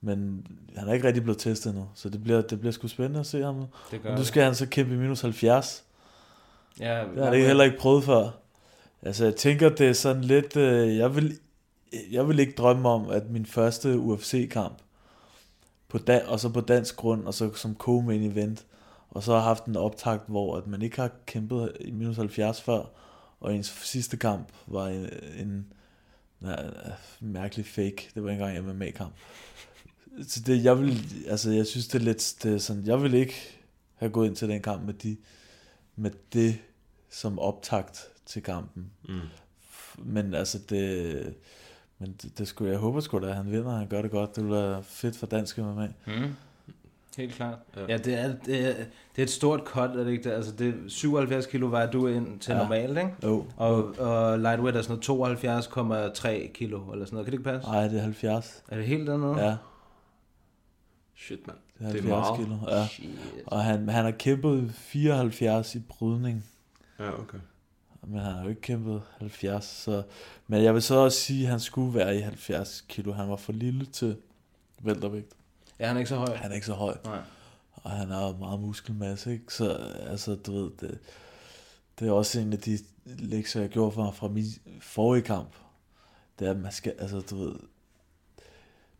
Men 0.00 0.46
han 0.76 0.88
er 0.88 0.92
ikke 0.92 1.06
rigtig 1.06 1.22
blevet 1.22 1.38
testet 1.38 1.70
endnu, 1.70 1.88
så 1.94 2.08
det 2.08 2.22
bliver, 2.22 2.40
det 2.42 2.60
bliver 2.60 2.72
sgu 2.72 2.88
spændende 2.88 3.20
at 3.20 3.26
se 3.26 3.42
ham. 3.42 3.64
Det 3.90 4.02
gør 4.02 4.10
nu 4.10 4.16
det. 4.16 4.26
skal 4.26 4.42
han 4.42 4.54
så 4.54 4.66
kæmpe 4.66 4.94
i 4.94 4.96
minus 4.96 5.20
70. 5.20 5.84
Ja, 6.80 7.04
Det 7.14 7.24
har 7.24 7.32
jeg 7.32 7.46
heller 7.46 7.64
ikke 7.64 7.78
prøvet 7.78 8.04
før. 8.04 8.30
Altså, 9.02 9.24
jeg 9.24 9.36
tænker, 9.36 9.68
det 9.68 9.88
er 9.88 9.92
sådan 9.92 10.24
lidt... 10.24 10.56
Øh, 10.56 10.96
jeg, 10.96 11.16
vil, 11.16 11.38
jeg 12.10 12.28
vil 12.28 12.38
ikke 12.38 12.54
drømme 12.58 12.88
om, 12.88 13.08
at 13.08 13.30
min 13.30 13.46
første 13.46 13.98
UFC-kamp, 13.98 14.78
på 15.88 15.98
da, 15.98 16.22
og 16.26 16.40
så 16.40 16.48
på 16.48 16.60
dansk 16.60 16.96
grund, 16.96 17.24
og 17.24 17.34
så 17.34 17.52
som 17.54 17.76
co-main 17.80 18.32
event, 18.32 18.66
og 19.10 19.22
så 19.22 19.32
har 19.32 19.40
haft 19.40 19.64
en 19.64 19.76
optakt, 19.76 20.28
hvor 20.28 20.56
at 20.56 20.66
man 20.66 20.82
ikke 20.82 20.96
har 20.96 21.10
kæmpet 21.26 21.76
i 21.80 21.90
minus 21.90 22.16
70 22.16 22.60
før, 22.60 22.84
og 23.40 23.54
ens 23.54 23.80
sidste 23.82 24.16
kamp 24.16 24.52
var 24.66 24.88
en, 24.88 25.08
en 25.38 25.72
nej, 26.40 26.70
mærkelig 27.20 27.66
fake. 27.66 28.10
Det 28.14 28.24
var 28.24 28.30
ikke 28.30 28.44
engang 28.44 28.68
en 28.68 28.76
MMA-kamp. 28.76 29.12
Så 30.28 30.40
det, 30.40 30.64
jeg 30.64 30.78
vil, 30.78 30.98
altså, 31.28 31.50
jeg 31.50 31.66
synes, 31.66 31.88
det 31.88 32.00
er 32.00 32.04
lidt, 32.04 32.34
det 32.42 32.54
er 32.54 32.58
sådan, 32.58 32.86
jeg 32.86 33.02
vil 33.02 33.14
ikke 33.14 33.34
have 33.94 34.12
gået 34.12 34.26
ind 34.26 34.36
til 34.36 34.48
den 34.48 34.62
kamp 34.62 34.82
med 34.82 34.94
de, 34.94 35.16
med 35.96 36.10
det 36.32 36.58
som 37.10 37.38
optakt 37.38 38.08
til 38.26 38.42
kampen. 38.42 38.90
Mm. 39.08 39.20
Men 39.98 40.34
altså 40.34 40.58
det, 40.58 41.34
men 42.00 42.16
det, 42.22 42.38
det 42.38 42.48
skulle, 42.48 42.70
jeg 42.70 42.78
håber 42.80 43.00
sgu 43.00 43.18
da, 43.18 43.26
at 43.28 43.34
han 43.36 43.50
vinder, 43.52 43.70
han 43.76 43.88
gør 43.88 44.02
det 44.02 44.10
godt. 44.10 44.36
Det 44.36 44.44
vil 44.44 44.52
være 44.52 44.82
fedt 44.82 45.16
for 45.16 45.26
dansk 45.26 45.58
MMA. 45.58 45.88
Mm. 46.06 46.12
Helt 47.16 47.34
klart. 47.34 47.58
Ja. 47.76 47.80
Ja, 47.88 47.96
det, 47.96 48.14
er, 48.18 48.34
det, 48.46 48.68
er, 48.68 48.74
det 49.16 49.18
er 49.18 49.22
et 49.22 49.30
stort 49.30 49.60
cut, 49.64 49.90
er 49.90 50.04
det 50.04 50.10
ikke 50.10 50.24
det? 50.24 50.30
Altså, 50.34 50.52
det 50.52 50.68
er 50.68 50.72
77 50.88 51.46
kilo 51.46 51.66
vejer 51.66 51.90
du 51.90 52.06
ind 52.06 52.40
til 52.40 52.52
Ja. 52.52 52.58
normalt, 52.58 52.98
ikke? 52.98 53.10
Jo. 53.24 53.46
Og, 53.56 53.84
og 53.98 54.38
lightweight 54.38 54.76
er 54.76 54.82
sådan 54.82 55.20
noget 55.20 56.16
72,3 56.16 56.52
kilo, 56.52 56.92
eller 56.92 57.04
sådan 57.04 57.14
noget. 57.14 57.24
Kan 57.26 57.32
det 57.32 57.38
ikke 57.38 57.44
passe? 57.50 57.68
Nej, 57.70 57.88
det 57.88 57.98
er 57.98 58.02
70. 58.02 58.62
Er 58.68 58.76
det 58.76 58.86
helt 58.86 59.06
dernede? 59.06 59.44
Ja, 59.46 59.56
Shit, 61.16 61.46
mand. 61.46 61.58
det 61.78 61.86
er 61.86 61.92
Det 61.92 62.10
er 62.10 62.14
70 62.14 62.38
meget. 62.38 62.38
kilo. 62.66 62.76
Ja. 62.78 62.86
Shit. 62.86 63.08
Og 63.46 63.64
han, 63.64 63.88
han 63.88 64.04
har 64.04 64.10
kæmpet 64.10 64.72
74 64.74 65.74
i 65.74 65.78
brydning, 65.88 66.44
Ja, 66.98 67.12
okay. 67.20 67.38
Men 68.06 68.20
han 68.20 68.32
har 68.32 68.42
jo 68.42 68.48
ikke 68.48 68.60
kæmpet 68.60 69.02
70. 69.18 69.64
Så, 69.64 70.02
men 70.46 70.62
jeg 70.62 70.74
vil 70.74 70.82
så 70.82 70.94
også 70.94 71.20
sige, 71.20 71.44
at 71.44 71.50
han 71.50 71.60
skulle 71.60 71.94
være 71.94 72.16
i 72.16 72.20
70 72.20 72.84
kilo. 72.88 73.12
Han 73.12 73.28
var 73.28 73.36
for 73.36 73.52
lille 73.52 73.86
til 73.86 74.16
væltervægt. 74.82 75.32
Ja, 75.78 75.86
han 75.86 75.96
er 75.96 76.00
ikke 76.00 76.08
så 76.08 76.16
høj. 76.16 76.36
Han 76.36 76.50
er 76.50 76.54
ikke 76.54 76.66
så 76.66 76.74
høj. 76.74 76.96
Nej. 77.04 77.20
Og 77.74 77.90
han 77.90 78.08
har 78.08 78.36
meget 78.38 78.60
muskelmasse, 78.60 79.32
ikke? 79.32 79.54
Så 79.54 79.72
altså, 80.06 80.34
du 80.34 80.52
ved, 80.52 80.70
det, 80.80 80.98
det 81.98 82.08
er 82.08 82.12
også 82.12 82.40
en 82.40 82.52
af 82.52 82.58
de 82.58 82.78
lektier, 83.06 83.62
jeg 83.62 83.70
gjorde 83.70 83.92
fra, 83.92 84.10
fra 84.10 84.28
min 84.28 84.44
forrige 84.80 85.22
kamp. 85.22 85.54
Det 86.38 86.46
er, 86.46 86.50
at 86.50 86.60
man 86.60 86.72
skal, 86.72 86.94
altså, 86.98 87.20
du 87.20 87.44
ved, 87.44 87.54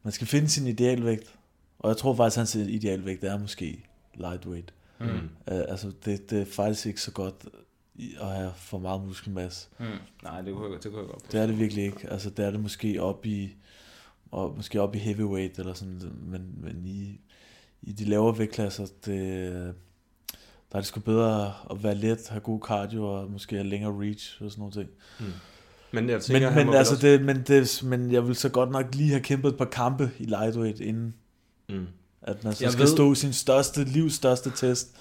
man 0.02 0.12
skal 0.12 0.26
finde 0.26 0.48
sin 0.48 0.66
idealvægt. 0.66 1.34
Og 1.78 1.88
jeg 1.88 1.96
tror 1.96 2.14
faktisk, 2.14 2.36
at 2.36 2.40
hans 2.40 2.54
idealvægt 2.54 3.24
er 3.24 3.38
måske 3.38 3.84
lightweight. 4.14 4.74
Mm. 4.98 5.06
Uh, 5.06 5.20
altså, 5.46 5.92
det, 6.04 6.30
det 6.30 6.40
er 6.40 6.44
faktisk 6.44 6.86
ikke 6.86 7.00
så 7.00 7.10
godt 7.12 7.46
at 8.20 8.26
have 8.26 8.52
for 8.56 8.78
meget 8.78 9.06
muskelmasse. 9.06 9.68
Mm. 9.78 9.84
Nej, 10.22 10.40
det 10.40 10.54
kunne, 10.54 10.72
jeg, 10.72 10.82
det 10.82 10.92
kunne 10.92 11.00
jeg 11.02 11.08
godt 11.10 11.32
Det 11.32 11.40
er 11.40 11.46
det 11.46 11.58
virkelig 11.58 11.84
ikke. 11.84 12.08
Altså, 12.10 12.30
det 12.30 12.44
er 12.44 12.50
det 12.50 12.60
måske 12.60 13.02
op 13.02 13.26
i, 13.26 13.54
og 14.30 14.52
måske 14.56 14.80
op 14.82 14.94
i 14.94 14.98
heavyweight, 14.98 15.58
eller 15.58 15.74
sådan, 15.74 16.00
men, 16.22 16.54
men 16.62 16.86
i, 16.86 17.20
i 17.82 17.92
de 17.92 18.04
lavere 18.04 18.38
vægtklasser, 18.38 18.86
det, 19.06 19.74
der 20.72 20.76
er 20.76 20.80
det 20.80 20.86
sgu 20.86 21.00
bedre 21.00 21.52
at 21.70 21.82
være 21.82 21.94
let, 21.94 22.28
have 22.28 22.40
god 22.40 22.60
cardio, 22.66 23.04
og 23.14 23.30
måske 23.30 23.56
have 23.56 23.68
længere 23.68 23.92
reach, 24.00 24.42
og 24.42 24.50
sådan 24.50 24.60
nogle 24.60 24.74
ting. 24.74 24.88
Men 25.92 26.08
jeg 26.10 26.22
tænker, 26.22 26.54
Men, 26.54 26.66
men, 26.66 26.74
altså 26.76 26.94
også... 26.94 27.06
det, 27.06 27.22
men, 27.24 27.42
det, 27.42 27.80
men 27.84 28.12
jeg 28.12 28.26
vil 28.26 28.34
så 28.36 28.48
godt 28.48 28.70
nok 28.70 28.94
lige 28.94 29.10
have 29.10 29.20
kæmpet 29.22 29.48
et 29.48 29.56
par 29.58 29.64
kampe 29.64 30.10
i 30.18 30.24
lightweight, 30.24 30.80
inden 30.80 31.14
Mm. 31.68 31.86
at 32.22 32.44
man 32.44 32.52
så 32.54 32.64
Jeg 32.64 32.72
skal 32.72 32.84
ved- 32.84 32.92
stå 32.92 33.14
sin 33.14 33.32
største, 33.32 33.84
livs 33.84 34.14
største 34.14 34.50
test, 34.56 34.96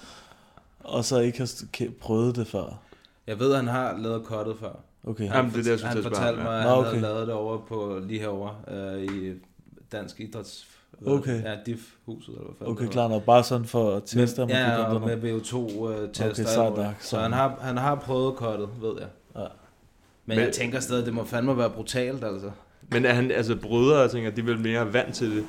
og 0.84 1.04
så 1.04 1.18
ikke 1.18 1.38
har 1.38 1.86
prøvet 2.00 2.36
det 2.36 2.46
før. 2.46 2.80
Jeg 3.26 3.38
ved, 3.38 3.50
at 3.50 3.56
han 3.56 3.68
har 3.68 3.96
lavet 3.98 4.24
cuttet 4.24 4.56
før. 4.60 4.72
Okay. 5.06 5.24
Jamen, 5.24 5.50
det 5.50 5.58
er 5.58 5.62
det, 5.62 5.70
jeg 5.70 5.78
synes, 5.78 5.94
han 5.94 6.02
fortalte 6.02 6.42
mig, 6.42 6.56
at 6.56 6.62
han 6.62 6.72
okay. 6.72 6.88
havde 6.88 7.00
lavet 7.00 7.26
det 7.26 7.34
over 7.34 7.58
på 7.58 8.00
lige 8.02 8.20
herovre 8.20 8.54
øh, 8.68 9.02
i 9.02 9.34
Dansk 9.92 10.20
Idræts... 10.20 10.66
Okay. 11.06 11.42
Ja, 11.42 11.56
DIF-huset, 11.66 12.28
eller 12.28 12.44
hvad 12.44 12.54
fanden 12.58 12.76
Okay, 12.76 12.86
klar 12.86 13.08
nok. 13.08 13.22
Bare 13.22 13.44
sådan 13.44 13.66
for 13.66 13.96
at 13.96 14.02
teste, 14.06 14.42
om 14.42 14.48
ja, 14.48 14.84
og 14.84 15.00
med 15.00 15.16
derned. 15.16 15.40
VO2-test. 15.40 16.40
Okay, 16.40 16.44
sejt 16.44 16.76
nok, 16.76 16.94
Så 17.00 17.18
han 17.18 17.32
har, 17.32 17.58
han 17.60 17.76
har 17.76 17.94
prøvet 17.94 18.34
cuttet, 18.36 18.68
ved 18.80 18.92
jeg. 18.98 19.08
Ja. 19.36 19.40
Men, 19.40 19.48
Men- 20.36 20.38
jeg 20.38 20.52
tænker 20.52 20.80
stadig, 20.80 21.06
det 21.06 21.14
må 21.14 21.24
fandme 21.24 21.58
være 21.58 21.70
brutalt, 21.70 22.24
altså. 22.24 22.50
Men 22.92 23.04
er 23.04 23.12
han, 23.12 23.30
altså 23.30 23.56
brødre, 23.56 23.98
jeg 23.98 24.10
tænker, 24.10 24.30
de 24.30 24.40
er 24.40 24.44
vel 24.44 24.60
mere 24.60 24.92
vant 24.92 25.14
til 25.14 25.36
det. 25.36 25.44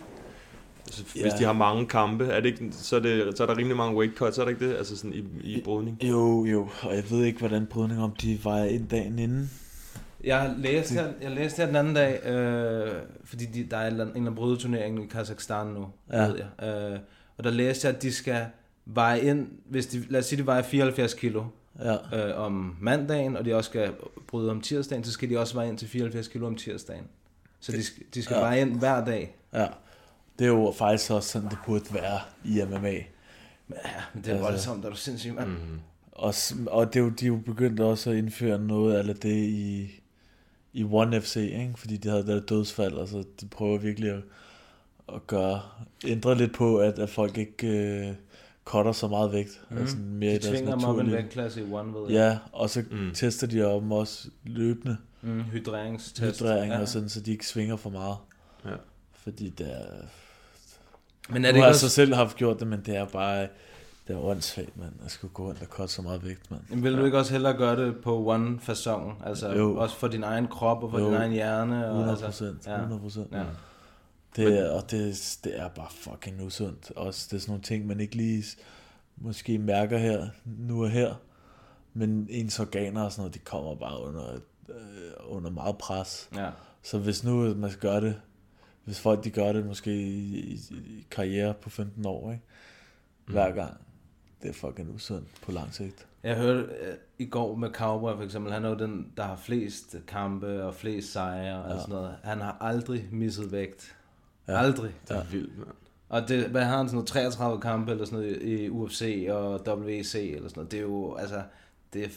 Hvis 0.99 1.15
Ja. 1.23 1.37
de 1.39 1.43
har 1.43 1.53
mange 1.53 1.85
kampe, 1.85 2.25
er 2.25 2.39
det 2.39 2.45
ikke, 2.45 2.69
så, 2.71 2.95
er 2.95 2.99
det, 2.99 3.37
så 3.37 3.43
er 3.43 3.47
der 3.47 3.57
rimelig 3.57 3.77
mange 3.77 3.97
weight 3.97 4.17
cuts, 4.17 4.37
er 4.37 4.43
det 4.45 4.51
ikke 4.51 4.69
det? 4.69 4.75
Altså 4.77 4.95
sådan 4.97 5.13
i, 5.13 5.23
i 5.43 5.61
brydning. 5.63 6.03
Jo, 6.03 6.45
jo, 6.45 6.69
og 6.81 6.95
jeg 6.95 7.03
ved 7.11 7.23
ikke, 7.25 7.39
hvordan 7.39 7.65
brydning, 7.65 8.01
om 8.03 8.11
de 8.21 8.39
vejer 8.43 8.65
ind 8.65 8.87
dagen 8.87 9.19
inden. 9.19 9.51
Jeg 10.23 10.53
læste 10.57 10.93
her, 10.93 11.07
jeg 11.21 11.31
læste 11.31 11.57
her 11.59 11.65
den 11.65 11.75
anden 11.75 11.93
dag, 11.95 12.25
øh, 12.25 12.91
fordi 13.23 13.45
de, 13.45 13.67
der 13.71 13.77
er 13.77 13.87
en 13.87 13.91
eller 13.93 14.05
anden- 14.15 14.35
brydeturneringen 14.35 15.03
i 15.03 15.07
Kazakhstan 15.07 15.67
nu, 15.67 15.87
Ja. 16.13 16.27
ved 16.27 16.35
jeg. 16.59 16.67
Øh, 16.93 16.99
og 17.37 17.43
der 17.43 17.51
læste 17.51 17.87
jeg, 17.87 17.95
at 17.95 18.01
de 18.01 18.11
skal 18.11 18.45
veje 18.85 19.19
ind, 19.21 19.47
hvis 19.69 19.87
de, 19.87 20.03
lad 20.09 20.19
os 20.19 20.25
sige, 20.25 20.39
de 20.41 20.45
vejer 20.45 20.61
74 20.61 21.13
kilo 21.13 21.43
Ja, 21.83 22.29
øh, 22.29 22.39
om 22.45 22.75
mandagen, 22.81 23.37
og 23.37 23.45
de 23.45 23.55
også 23.55 23.69
skal 23.69 23.89
bryde 24.27 24.51
om 24.51 24.61
tirsdagen, 24.61 25.03
så 25.03 25.11
skal 25.11 25.29
de 25.29 25.39
også 25.39 25.53
veje 25.53 25.69
ind 25.69 25.77
til 25.77 25.87
74 25.87 26.27
kilo 26.27 26.47
om 26.47 26.55
tirsdagen. 26.55 27.03
Så 27.59 27.71
de, 27.71 27.83
skal- 27.83 28.03
de 28.13 28.23
skal 28.23 28.33
ja. 28.35 28.39
veje 28.41 28.61
ind 28.61 28.79
hver 28.79 29.05
dag. 29.05 29.35
ja. 29.53 29.67
Det 30.41 30.47
er 30.47 30.51
jo 30.51 30.73
faktisk 30.77 31.11
også 31.11 31.29
sådan, 31.29 31.49
det 31.49 31.57
burde 31.65 31.93
være 31.93 32.19
i 32.45 32.61
MMA. 32.69 32.79
Men 32.79 32.89
ja, 32.89 34.01
men 34.13 34.23
det 34.23 34.29
er 34.29 34.33
Altså- 34.33 34.49
voldsomt, 34.49 34.85
er 34.85 34.89
du 34.89 34.95
sindssyg, 34.95 35.33
mand. 35.33 35.47
Mm. 35.49 35.79
Og, 36.11 36.33
og 36.67 36.93
det 36.93 36.99
er 36.99 37.03
jo, 37.03 37.09
de 37.09 37.25
er 37.25 37.27
jo 37.27 37.37
begyndt 37.45 37.79
også 37.79 38.09
at 38.11 38.15
indføre 38.17 38.59
noget 38.59 38.95
af 39.09 39.15
det 39.15 39.35
i, 39.35 39.91
i 40.73 40.83
One 40.83 41.21
FC, 41.21 41.35
ikke? 41.35 41.73
fordi 41.77 41.97
de 41.97 42.09
havde 42.09 42.21
det 42.21 42.27
der 42.27 42.39
dødsfald, 42.39 42.99
altså 42.99 43.23
de 43.41 43.45
prøver 43.47 43.77
virkelig 43.77 44.09
at, 44.11 44.21
at 45.15 45.27
gøre, 45.27 45.61
ændre 46.07 46.35
lidt 46.37 46.53
på, 46.53 46.77
at, 46.77 46.99
at 46.99 47.09
folk 47.09 47.37
ikke 47.37 47.67
øh, 47.67 48.13
cutter 48.65 48.91
så 48.91 49.07
meget 49.07 49.31
vægt. 49.31 49.61
Mm. 49.69 49.77
Altså 49.77 49.97
mere 49.97 50.33
i 50.33 50.37
De 50.37 50.49
tvinger 50.49 50.75
dem 50.75 50.83
op 50.83 50.89
en 50.89 51.05
naturlige- 51.05 51.15
vægtklasse 51.15 51.61
i 51.61 51.71
one, 51.73 51.93
ved 51.93 52.01
jeg. 52.11 52.15
Ja, 52.31 52.37
og 52.59 52.69
så 52.69 52.83
Mm. 52.91 52.97
mm. 52.97 53.11
tester 53.13 53.47
de 53.47 53.65
om 53.75 53.91
også 53.91 54.27
løbende 54.43 54.97
Mm, 55.23 55.41
hydreringstest. 55.41 56.39
hydrering, 56.41 56.71
ja. 56.73 56.79
og 56.81 56.87
sådan, 56.87 57.09
så 57.09 57.19
de 57.21 57.31
ikke 57.31 57.47
svinger 57.47 57.75
for 57.75 57.89
meget. 57.89 58.17
Ja. 58.65 58.75
Fordi 59.13 59.49
det 59.49 59.71
er... 59.73 59.85
Men 61.33 61.45
er 61.45 61.47
det 61.47 61.55
nu 61.55 61.61
har 61.61 61.67
ikke 61.67 61.67
jeg 61.67 61.75
så 61.75 61.85
også, 61.85 61.95
selv 61.95 62.13
haft 62.15 62.37
gjort 62.37 62.59
det, 62.59 62.67
men 62.67 62.81
det 62.85 62.95
er 62.95 63.05
bare... 63.05 63.47
Det 64.07 64.15
er 64.15 64.19
åndssvagt, 64.25 64.77
mand. 64.77 64.91
Jeg 65.03 65.11
skulle 65.11 65.33
gå 65.33 65.47
rundt 65.47 65.61
og 65.61 65.67
cutte 65.67 65.93
så 65.93 66.01
meget 66.01 66.25
vægt, 66.25 66.51
mand. 66.51 66.61
Men 66.69 66.83
vil 66.83 66.97
du 66.97 67.05
ikke 67.05 67.17
også 67.17 67.31
hellere 67.31 67.53
gøre 67.57 67.85
det 67.85 67.95
på 68.03 68.27
one 68.27 68.59
fasong? 68.59 69.21
Altså 69.25 69.49
Jo. 69.51 69.75
også 69.75 69.95
for 69.95 70.07
din 70.07 70.23
egen 70.23 70.47
krop 70.47 70.83
og 70.83 70.91
for 70.91 70.99
Jo. 70.99 71.05
din 71.05 71.13
egen 71.13 71.31
hjerne? 71.31 71.85
Og, 71.85 71.89
100 71.91 72.09
altså, 72.11 72.25
procent. 72.25 72.67
ja. 72.67 72.75
100 72.75 73.01
procent. 73.01 73.27
Ja. 73.31 73.43
Det, 74.35 74.59
er, 74.59 74.69
og 74.71 74.91
det, 74.91 75.37
det 75.43 75.59
er 75.59 75.67
bare 75.67 75.87
fucking 75.89 76.41
usundt. 76.45 76.91
Også 76.95 77.27
det 77.31 77.35
er 77.37 77.39
sådan 77.41 77.51
nogle 77.51 77.63
ting, 77.63 77.87
man 77.87 77.99
ikke 77.99 78.15
lige 78.15 78.43
måske 79.17 79.57
mærker 79.57 79.97
her, 79.97 80.27
nu 80.45 80.83
og 80.83 80.89
her. 80.89 81.13
Men 81.93 82.27
ens 82.29 82.59
organer 82.59 83.03
og 83.03 83.11
sådan 83.11 83.21
noget, 83.21 83.33
de 83.33 83.39
kommer 83.39 83.75
bare 83.75 83.99
under, 84.03 84.33
øh, 84.69 84.75
under 85.27 85.49
meget 85.49 85.77
pres. 85.77 86.29
Ja. 86.35 86.49
Så 86.83 86.97
hvis 86.97 87.23
nu 87.23 87.55
man 87.55 87.69
skal 87.69 87.81
gøre 87.81 88.01
det, 88.01 88.15
hvis 88.91 88.99
folk 88.99 89.23
de 89.23 89.29
gør 89.29 89.51
det 89.53 89.65
måske 89.65 89.93
i, 89.93 90.37
i, 90.37 90.53
i 90.73 91.07
karriere 91.11 91.53
på 91.53 91.69
15 91.69 92.05
år, 92.05 92.31
ikke? 92.31 92.43
hver 93.25 93.51
gang, 93.51 93.77
det 94.41 94.49
er 94.49 94.53
fucking 94.53 94.95
usundt 94.95 95.27
på 95.41 95.51
lang 95.51 95.73
sigt. 95.73 96.07
Jeg 96.23 96.35
hørte 96.37 96.59
øh, 96.59 96.93
i 97.19 97.25
går 97.25 97.55
med 97.55 97.69
Cowboy 97.69 98.15
for 98.15 98.23
eksempel, 98.23 98.53
han 98.53 98.65
er 98.65 98.69
jo 98.69 98.75
den, 98.75 99.11
der 99.17 99.23
har 99.23 99.35
flest 99.35 99.95
kampe 100.07 100.63
og 100.63 100.75
flest 100.75 101.11
sejre 101.11 101.63
og 101.63 101.73
Ja. 101.75 101.79
sådan 101.79 101.95
noget. 101.95 102.15
Han 102.23 102.41
har 102.41 102.57
aldrig 102.61 103.07
misset 103.11 103.51
vægt. 103.51 103.95
Ja. 104.47 104.57
Aldrig. 104.57 104.91
Det 105.07 105.17
er 105.17 105.23
vildt, 105.23 105.57
mand. 105.57 105.69
Og 106.09 106.27
det, 106.27 106.45
hvad 106.47 106.63
har 106.63 106.77
han 106.77 106.87
sådan 106.87 106.95
noget, 106.95 107.07
33 107.07 107.61
kampe 107.61 107.91
eller 107.91 108.05
sådan 108.05 108.19
noget 108.19 108.41
i 108.41 108.69
UFC 108.69 109.27
og 109.29 109.61
WEC 109.67 110.15
eller 110.15 110.49
sådan 110.49 110.59
noget. 110.59 110.71
Det 110.71 110.77
er 110.77 110.81
jo, 110.83 111.15
altså, 111.15 111.41
det 111.93 112.03
er 112.03 112.09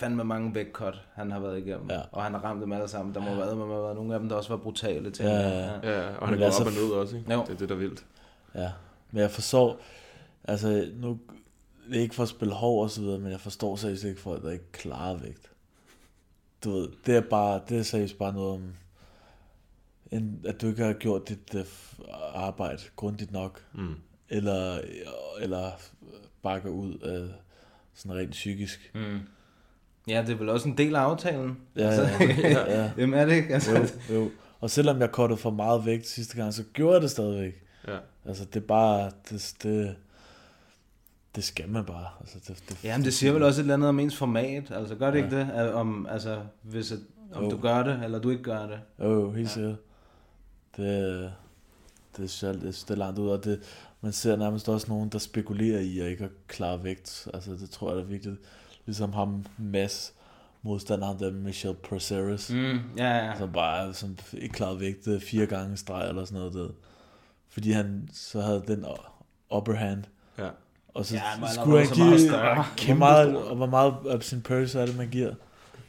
fandme 0.00 0.24
mange 0.24 0.54
vægtcut, 0.54 1.02
han 1.14 1.30
har 1.30 1.40
været 1.40 1.58
igennem. 1.58 1.90
Ja. 1.90 2.00
Og 2.12 2.22
han 2.22 2.32
har 2.32 2.40
ramt 2.40 2.62
dem 2.62 2.72
alle 2.72 2.88
sammen. 2.88 3.14
Der 3.14 3.20
må 3.20 3.26
have 3.26 3.38
været, 3.38 3.56
have 3.56 3.68
været 3.68 3.96
nogle 3.96 4.14
af 4.14 4.20
dem, 4.20 4.28
der 4.28 4.36
også 4.36 4.48
var 4.48 4.56
brutale 4.56 5.10
til. 5.10 5.24
Ja, 5.24 5.30
ham. 5.32 5.80
ja, 5.82 5.90
ja. 5.90 6.00
Ja, 6.00 6.16
og 6.16 6.28
han 6.28 6.34
er 6.34 6.38
gået 6.50 6.60
op 6.60 6.66
og 6.66 6.72
ned 6.72 6.90
også, 6.90 7.16
ikke? 7.16 7.32
Jo. 7.32 7.40
Det 7.46 7.50
er 7.52 7.56
det, 7.56 7.68
der 7.68 7.74
er 7.74 7.78
vildt. 7.78 8.04
Ja, 8.54 8.70
men 9.10 9.22
jeg 9.22 9.30
forstår, 9.30 9.80
altså 10.44 10.88
nu, 10.94 11.18
det 11.88 11.96
er 11.96 12.00
ikke 12.02 12.14
for 12.14 12.22
at 12.22 12.28
spille 12.28 12.54
hård 12.54 12.82
og 12.84 12.90
så 12.90 13.00
videre, 13.00 13.18
men 13.18 13.32
jeg 13.32 13.40
forstår 13.40 13.76
seriøst 13.76 14.04
ikke 14.04 14.20
folk, 14.20 14.42
der 14.42 14.50
ikke 14.50 14.72
klarer 14.72 15.16
vægt. 15.16 15.50
Du 16.64 16.70
ved, 16.70 16.88
det 17.06 17.16
er 17.16 17.20
bare, 17.20 17.60
det 17.68 17.78
er 17.78 17.82
seriøst 17.82 18.18
bare 18.18 18.32
noget 18.32 18.52
om, 18.54 18.72
en, 20.12 20.44
at 20.46 20.60
du 20.62 20.66
ikke 20.66 20.84
har 20.84 20.92
gjort 20.92 21.28
dit 21.28 21.54
uh, 21.54 21.60
arbejde 22.34 22.78
grundigt 22.96 23.32
nok, 23.32 23.64
Mm. 23.72 23.94
eller, 24.28 24.80
eller 25.40 25.70
bakker 26.42 26.70
ud 26.70 26.98
af 26.98 27.28
sådan 27.94 28.16
rent 28.16 28.30
psykisk. 28.30 28.90
Mm. 28.94 29.20
Ja, 30.08 30.22
det 30.26 30.30
er 30.30 30.36
vel 30.38 30.48
også 30.48 30.68
en 30.68 30.78
del 30.78 30.96
af 30.96 31.00
aftalen. 31.00 31.58
Ja, 31.76 31.82
Altså, 31.82 32.02
ja, 32.42 32.74
ja. 32.82 32.90
Jamen 32.98 33.18
er 33.20 33.24
det 33.26 33.34
ikke? 33.34 33.54
Altså, 33.54 33.90
Jo, 34.10 34.14
jo. 34.14 34.30
Og 34.60 34.70
selvom 34.70 35.00
jeg 35.00 35.10
kottede 35.12 35.40
for 35.40 35.50
meget 35.50 35.86
vægt 35.86 36.06
sidste 36.06 36.36
gang, 36.36 36.54
så 36.54 36.64
gjorde 36.72 36.94
jeg 36.94 37.02
det 37.02 37.10
stadigvæk. 37.10 37.62
Ja. 37.88 37.96
Altså, 38.24 38.44
det 38.44 38.56
er 38.62 38.66
bare, 38.66 39.10
det, 39.30 39.54
det, 39.62 39.96
det 41.34 41.44
skal 41.44 41.68
man 41.68 41.84
bare. 41.84 42.06
Altså, 42.20 42.38
det, 42.48 42.62
det, 42.68 42.84
Jamen, 42.84 43.04
det 43.04 43.14
siger 43.14 43.32
vel 43.32 43.42
også 43.42 43.60
et 43.60 43.62
eller 43.62 43.74
andet 43.74 43.88
om 43.88 44.00
ens 44.00 44.16
format. 44.16 44.70
Altså, 44.70 44.94
gør 44.94 45.10
det 45.10 45.18
Ja. 45.18 45.24
ikke 45.24 45.36
det? 45.38 45.72
Om, 45.72 46.06
altså, 46.10 46.38
hvis 46.62 46.92
om 47.32 47.44
Jo. 47.44 47.50
du 47.50 47.56
gør 47.56 47.82
det, 47.82 48.00
eller 48.04 48.18
du 48.18 48.30
ikke 48.30 48.42
gør 48.42 48.66
det. 48.66 48.80
Jo, 48.98 49.12
jo, 49.12 49.30
helt 49.32 49.48
ja. 49.48 49.52
sikkert. 49.54 49.76
Det, 50.76 51.32
det, 52.16 52.24
er 52.24 52.28
sjovt, 52.28 52.54
det, 52.54 52.84
det 52.88 52.90
er 52.90 52.94
langt 52.98 53.18
ud, 53.18 53.28
og 53.28 53.44
det, 53.44 53.60
man 54.00 54.12
ser 54.12 54.36
nærmest 54.36 54.68
også 54.68 54.86
nogen, 54.88 55.08
der 55.08 55.18
spekulerer 55.18 55.80
i 55.80 55.98
at 55.98 56.06
ikke 56.10 56.24
at 56.24 56.30
klare 56.48 56.84
vægt. 56.84 57.28
Altså, 57.34 57.50
det 57.50 57.70
tror 57.70 57.90
jeg 57.92 58.00
er 58.00 58.04
vigtigt. 58.04 58.34
Ligesom 58.86 59.12
ham, 59.12 59.44
Mads, 59.58 60.14
modstanderen 60.62 61.18
der 61.18 61.32
Michel 61.32 61.74
Proceres, 61.74 62.50
Mm, 62.52 62.78
ja, 62.96 63.16
ja. 63.26 63.38
som 63.38 63.52
bare 63.52 63.94
som 63.94 64.16
ikke 64.32 64.52
klarede 64.52 64.80
vægt 64.80 65.08
fire 65.22 65.46
gange 65.46 65.76
streg 65.76 66.08
eller 66.08 66.24
sådan 66.24 66.38
noget. 66.38 66.54
Der. 66.54 66.68
Fordi 67.48 67.70
han 67.72 68.08
så 68.12 68.40
havde 68.40 68.64
den 68.66 68.84
upper 69.56 69.74
hand. 69.74 70.04
Ja. 70.38 70.48
Og 70.94 71.04
så 71.06 71.14
Ja, 71.14 71.22
var 71.40 71.48
skulle 71.48 71.86
han 71.86 71.94
give, 71.94 72.30
hvor 72.86 72.94
meget, 72.94 73.36
og 73.36 73.56
hvor 73.56 73.66
meget 73.66 73.94
af 74.10 74.22
sin 74.22 74.42
purse 74.42 74.80
er 74.80 74.86
det, 74.86 74.96
man 74.96 75.08
giver? 75.08 75.34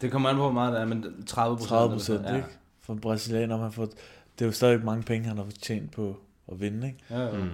Det 0.01 0.11
kommer 0.11 0.29
an 0.29 0.35
på, 0.35 0.41
hvor 0.41 0.51
meget 0.51 0.73
det 0.73 0.81
er, 0.81 0.85
men 0.85 1.25
30 1.25 1.55
procent. 1.57 1.69
30 1.69 1.93
procent, 1.93 2.35
ikke? 2.35 2.47
For 2.81 2.93
en 2.93 2.99
brasilianer, 2.99 3.57
man 3.57 3.71
får, 3.71 3.85
det 3.85 4.41
er 4.41 4.45
jo 4.45 4.51
stadig 4.51 4.85
mange 4.85 5.03
penge, 5.03 5.27
han 5.27 5.37
har 5.37 5.47
tjent 5.61 5.91
på 5.91 6.17
at 6.51 6.61
vinde, 6.61 6.87
ikke? 6.87 6.99
Ja, 7.09 7.19
ja. 7.21 7.31
Mm. 7.37 7.49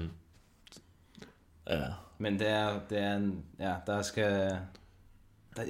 Ja. 1.69 1.83
Men 2.17 2.39
det 2.39 2.49
er, 2.49 2.79
det 2.89 2.97
er 2.99 3.15
en, 3.15 3.43
ja, 3.59 3.73
der 3.87 4.01
skal, 4.01 4.57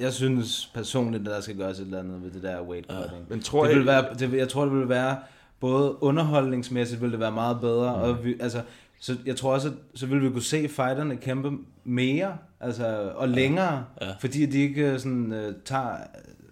jeg 0.02 0.14
synes 0.14 0.72
personligt, 0.74 1.28
at 1.28 1.34
der 1.34 1.42
skal 1.42 1.58
gøres 1.58 1.80
et 1.80 1.86
eller 1.86 2.00
andet 2.00 2.24
ved 2.24 2.32
det 2.32 2.44
der 2.44 2.62
weight 2.62 2.88
cutting. 2.92 3.26
Men 3.30 3.42
tror 3.42 3.64
det 3.64 3.70
jeg- 3.70 3.78
vil 3.78 3.86
være, 3.86 4.14
det, 4.20 4.34
jeg 4.34 4.50
tror, 4.50 4.66
det 4.66 4.74
vil 4.74 4.90
være, 4.90 5.18
både 5.60 6.04
underholdningsmæssigt 6.04 7.02
vil 7.02 7.12
det 7.12 7.20
være 7.20 7.32
meget 7.32 7.60
bedre, 7.62 7.96
mm. 7.98 8.02
og 8.04 8.24
vi, 8.26 8.36
altså, 8.40 8.62
så 9.00 9.16
jeg 9.26 9.36
tror 9.36 9.54
også, 9.54 9.68
at 9.68 9.74
så 9.96 10.06
vil 10.06 10.22
vi 10.24 10.30
kunne 10.30 10.42
se 10.42 10.68
fighterne 10.70 11.18
kæmpe 11.18 11.52
mere, 11.84 12.38
altså, 12.60 13.12
og 13.16 13.30
længere, 13.30 13.86
Ja. 14.02 14.12
fordi 14.20 14.46
de 14.46 14.58
ikke 14.60 14.92
øh, 14.92 15.00
sådan, 15.00 15.32
uh, 15.32 15.54
tager 15.66 15.92
øh, 15.94 16.00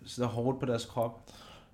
så 0.05 0.25
hårdt 0.25 0.59
på 0.59 0.65
deres 0.65 0.86
krop. 0.86 1.21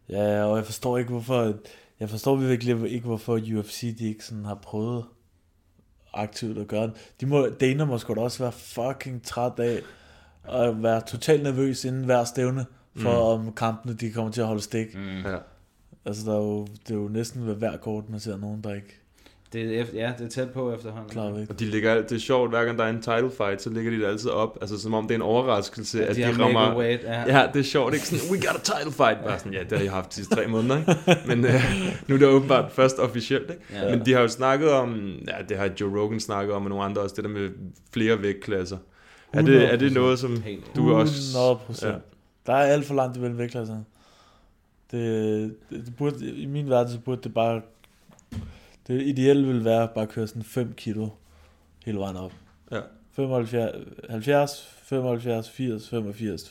Ja, 0.10 0.44
og 0.46 0.58
jeg 0.58 0.66
forstår 0.66 0.98
ikke, 0.98 1.10
hvorfor... 1.12 1.54
Jeg 2.00 2.10
forstår 2.10 2.36
virkelig 2.36 2.90
ikke, 2.92 3.06
hvorfor 3.06 3.34
UFC 3.58 3.98
de 3.98 4.08
ikke 4.08 4.26
sådan 4.26 4.46
har 4.46 4.56
prøvet 4.56 5.04
aktivt 6.14 6.58
at 6.58 6.68
gøre 6.68 6.84
det. 6.84 6.94
De 7.22 7.26
må, 7.26 7.48
Dana 7.60 7.86
må 7.86 7.98
sgu 7.98 8.14
da 8.14 8.20
også 8.22 8.44
være 8.44 8.52
fucking 8.52 9.24
træt 9.24 9.60
af 9.60 9.80
at 10.50 10.84
være 10.84 11.02
totalt 11.02 11.44
nervøs 11.44 11.86
inden 11.86 12.04
hver 12.06 12.24
stævne, 12.24 12.66
for 12.98 13.36
mm. 13.38 13.48
om 13.48 13.54
kampene 13.54 13.94
de 13.94 14.12
kommer 14.12 14.32
til 14.32 14.42
at 14.42 14.48
holde 14.48 14.62
stik. 14.62 14.96
Mm. 14.96 15.02
Ja. 15.32 15.38
Altså, 16.06 16.26
der 16.26 16.34
er 16.34 16.42
jo, 16.42 16.66
det 16.88 16.92
er 16.94 16.96
jo 17.00 17.08
næsten 17.08 17.48
ved 17.48 17.56
hver 17.56 17.78
kort, 17.78 18.10
man 18.10 18.20
ser 18.20 18.38
nogen, 18.38 18.62
der 18.64 18.74
ikke 18.76 18.98
Det 19.54 19.80
er, 19.80 19.86
ja, 19.94 20.12
det 20.20 20.26
er 20.26 20.30
tæt 20.30 20.50
på 20.50 20.74
efterhånden. 20.74 21.10
klarer 21.10 21.34
væk. 21.34 21.50
Og 21.50 21.60
de 21.60 21.66
ligger, 21.66 21.92
alt- 21.94 22.10
det 22.10 22.16
er 22.16 22.20
sjovt, 22.20 22.50
hver 22.50 22.66
gang 22.66 22.78
der 22.78 22.84
er 22.84 22.90
en 22.90 23.02
title 23.02 23.32
fight, 23.38 23.62
så 23.62 23.70
ligger 23.70 23.92
de 23.92 24.00
det 24.00 24.06
altid 24.06 24.30
op, 24.30 24.58
altså 24.62 24.80
som 24.80 24.94
om 24.94 25.04
det 25.08 25.12
er 25.12 25.16
en 25.16 25.22
overraskelse, 25.22 25.98
Ja, 26.00 26.06
at 26.06 26.16
de 26.16 26.22
de, 26.22 26.44
rammer... 26.44 26.78
weight, 26.78 27.04
ja. 27.04 27.40
ja. 27.40 27.48
det 27.54 27.60
er 27.60 27.64
sjovt, 27.64 27.94
ikke? 27.94 28.06
Sådan, 28.08 28.32
we 28.36 28.48
got 28.48 28.56
a 28.56 28.78
title 28.78 28.92
fight. 28.92 29.24
Bare 29.24 29.40
sådan, 29.40 29.54
ja, 29.54 29.60
det 29.64 29.72
har 29.78 29.84
jeg 29.84 29.92
haft 29.94 30.10
de 30.10 30.16
sidste 30.16 30.36
tre 30.36 30.48
måneder, 30.48 30.78
ikke? 30.80 30.96
Men 31.28 31.46
øh, 31.46 31.54
nu 32.08 32.16
er 32.16 32.20
det 32.20 32.28
åbenbart 32.28 32.72
først 32.72 33.00
officielt, 33.00 33.50
ikke? 33.52 33.64
Ja. 33.74 33.96
Men 33.96 34.06
de 34.06 34.14
har 34.14 34.22
jo 34.22 34.28
snakket 34.28 34.70
om, 34.72 34.96
ja, 35.28 35.36
det 35.50 35.58
har 35.58 35.70
Joe 35.82 36.00
Rogan 36.02 36.20
snakket 36.20 36.56
om, 36.56 36.64
og 36.64 36.70
nogle 36.70 36.84
andre 36.86 37.02
også, 37.02 37.16
det 37.16 37.24
der 37.24 37.30
med 37.30 37.50
flere 37.94 38.22
vægtklasser. 38.22 38.78
Er 39.34 39.42
det, 39.42 39.74
er 39.74 39.76
det 39.78 39.94
noget, 39.94 40.20
som 40.20 40.44
du 40.76 40.94
også... 40.94 41.38
100 41.38 41.56
procent. 41.66 41.92
Ja. 41.94 41.98
Der 42.46 42.54
er 42.54 42.64
alt 42.64 42.86
for 42.86 42.94
langt 42.96 43.18
imellem 43.18 43.38
vægtklasserne. 43.38 43.86
Det, 44.92 45.56
det, 45.70 45.86
det 45.86 45.96
burde, 45.96 46.32
I 46.36 46.46
min 46.46 46.70
verden, 46.70 46.94
så 46.94 47.00
burde 47.00 47.22
det 47.24 47.34
bare... 47.34 47.62
Det 48.88 49.02
ideelle 49.02 49.48
ville 49.48 49.66
være 49.66 49.88
bare 49.96 50.04
at 50.04 50.10
køre 50.10 50.28
sådan 50.28 50.44
5 50.44 50.74
kilo 50.74 51.10
hele 51.86 51.98
vejen 52.00 52.18
op. 52.18 52.32
Ja. 52.72 52.80
75, 53.16 53.76
70, 54.10 54.68
75, 54.84 55.50
80, 55.50 55.90
85, 55.90 56.44
og 56.44 56.50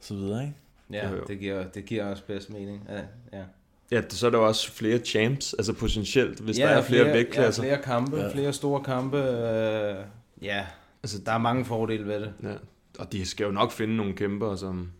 så 0.00 0.14
videre, 0.14 0.42
ikke? 0.42 0.54
Ja, 0.92 1.08
det 1.28 1.38
giver, 1.38 1.64
det 1.64 1.84
giver 1.84 2.04
også 2.04 2.22
bedst 2.26 2.50
mening. 2.50 2.88
Ja, 2.88 3.00
ja. 3.38 3.44
Ja, 3.90 4.00
det- 4.00 4.12
så 4.12 4.26
er 4.26 4.30
der 4.30 4.38
også 4.38 4.70
flere 4.72 4.98
champs, 4.98 5.54
altså 5.54 5.72
potentielt, 5.72 6.40
hvis 6.40 6.58
ja, 6.58 6.62
der 6.64 6.70
er 6.70 6.82
flere, 6.82 7.04
vægtklasser. 7.04 7.64
Ja, 7.64 7.68
flere 7.74 7.82
kampe. 7.82 8.16
Ja. 8.16 8.32
flere 8.32 8.52
store 8.52 8.82
kampe. 8.82 9.16
Øh, 9.18 9.96
ja, 10.42 10.66
altså, 11.02 11.18
der 11.26 11.32
er 11.32 11.38
mange 11.38 11.64
fordele 11.64 12.06
ved 12.06 12.20
det. 12.20 12.32
Ja. 12.42 12.54
Og 12.98 13.12
de 13.12 13.26
skal 13.26 13.44
jo 13.44 13.50
nok 13.50 13.72
finde 13.72 13.96
nogle 13.96 14.12
kæmper, 14.12 14.56
som 14.56 14.90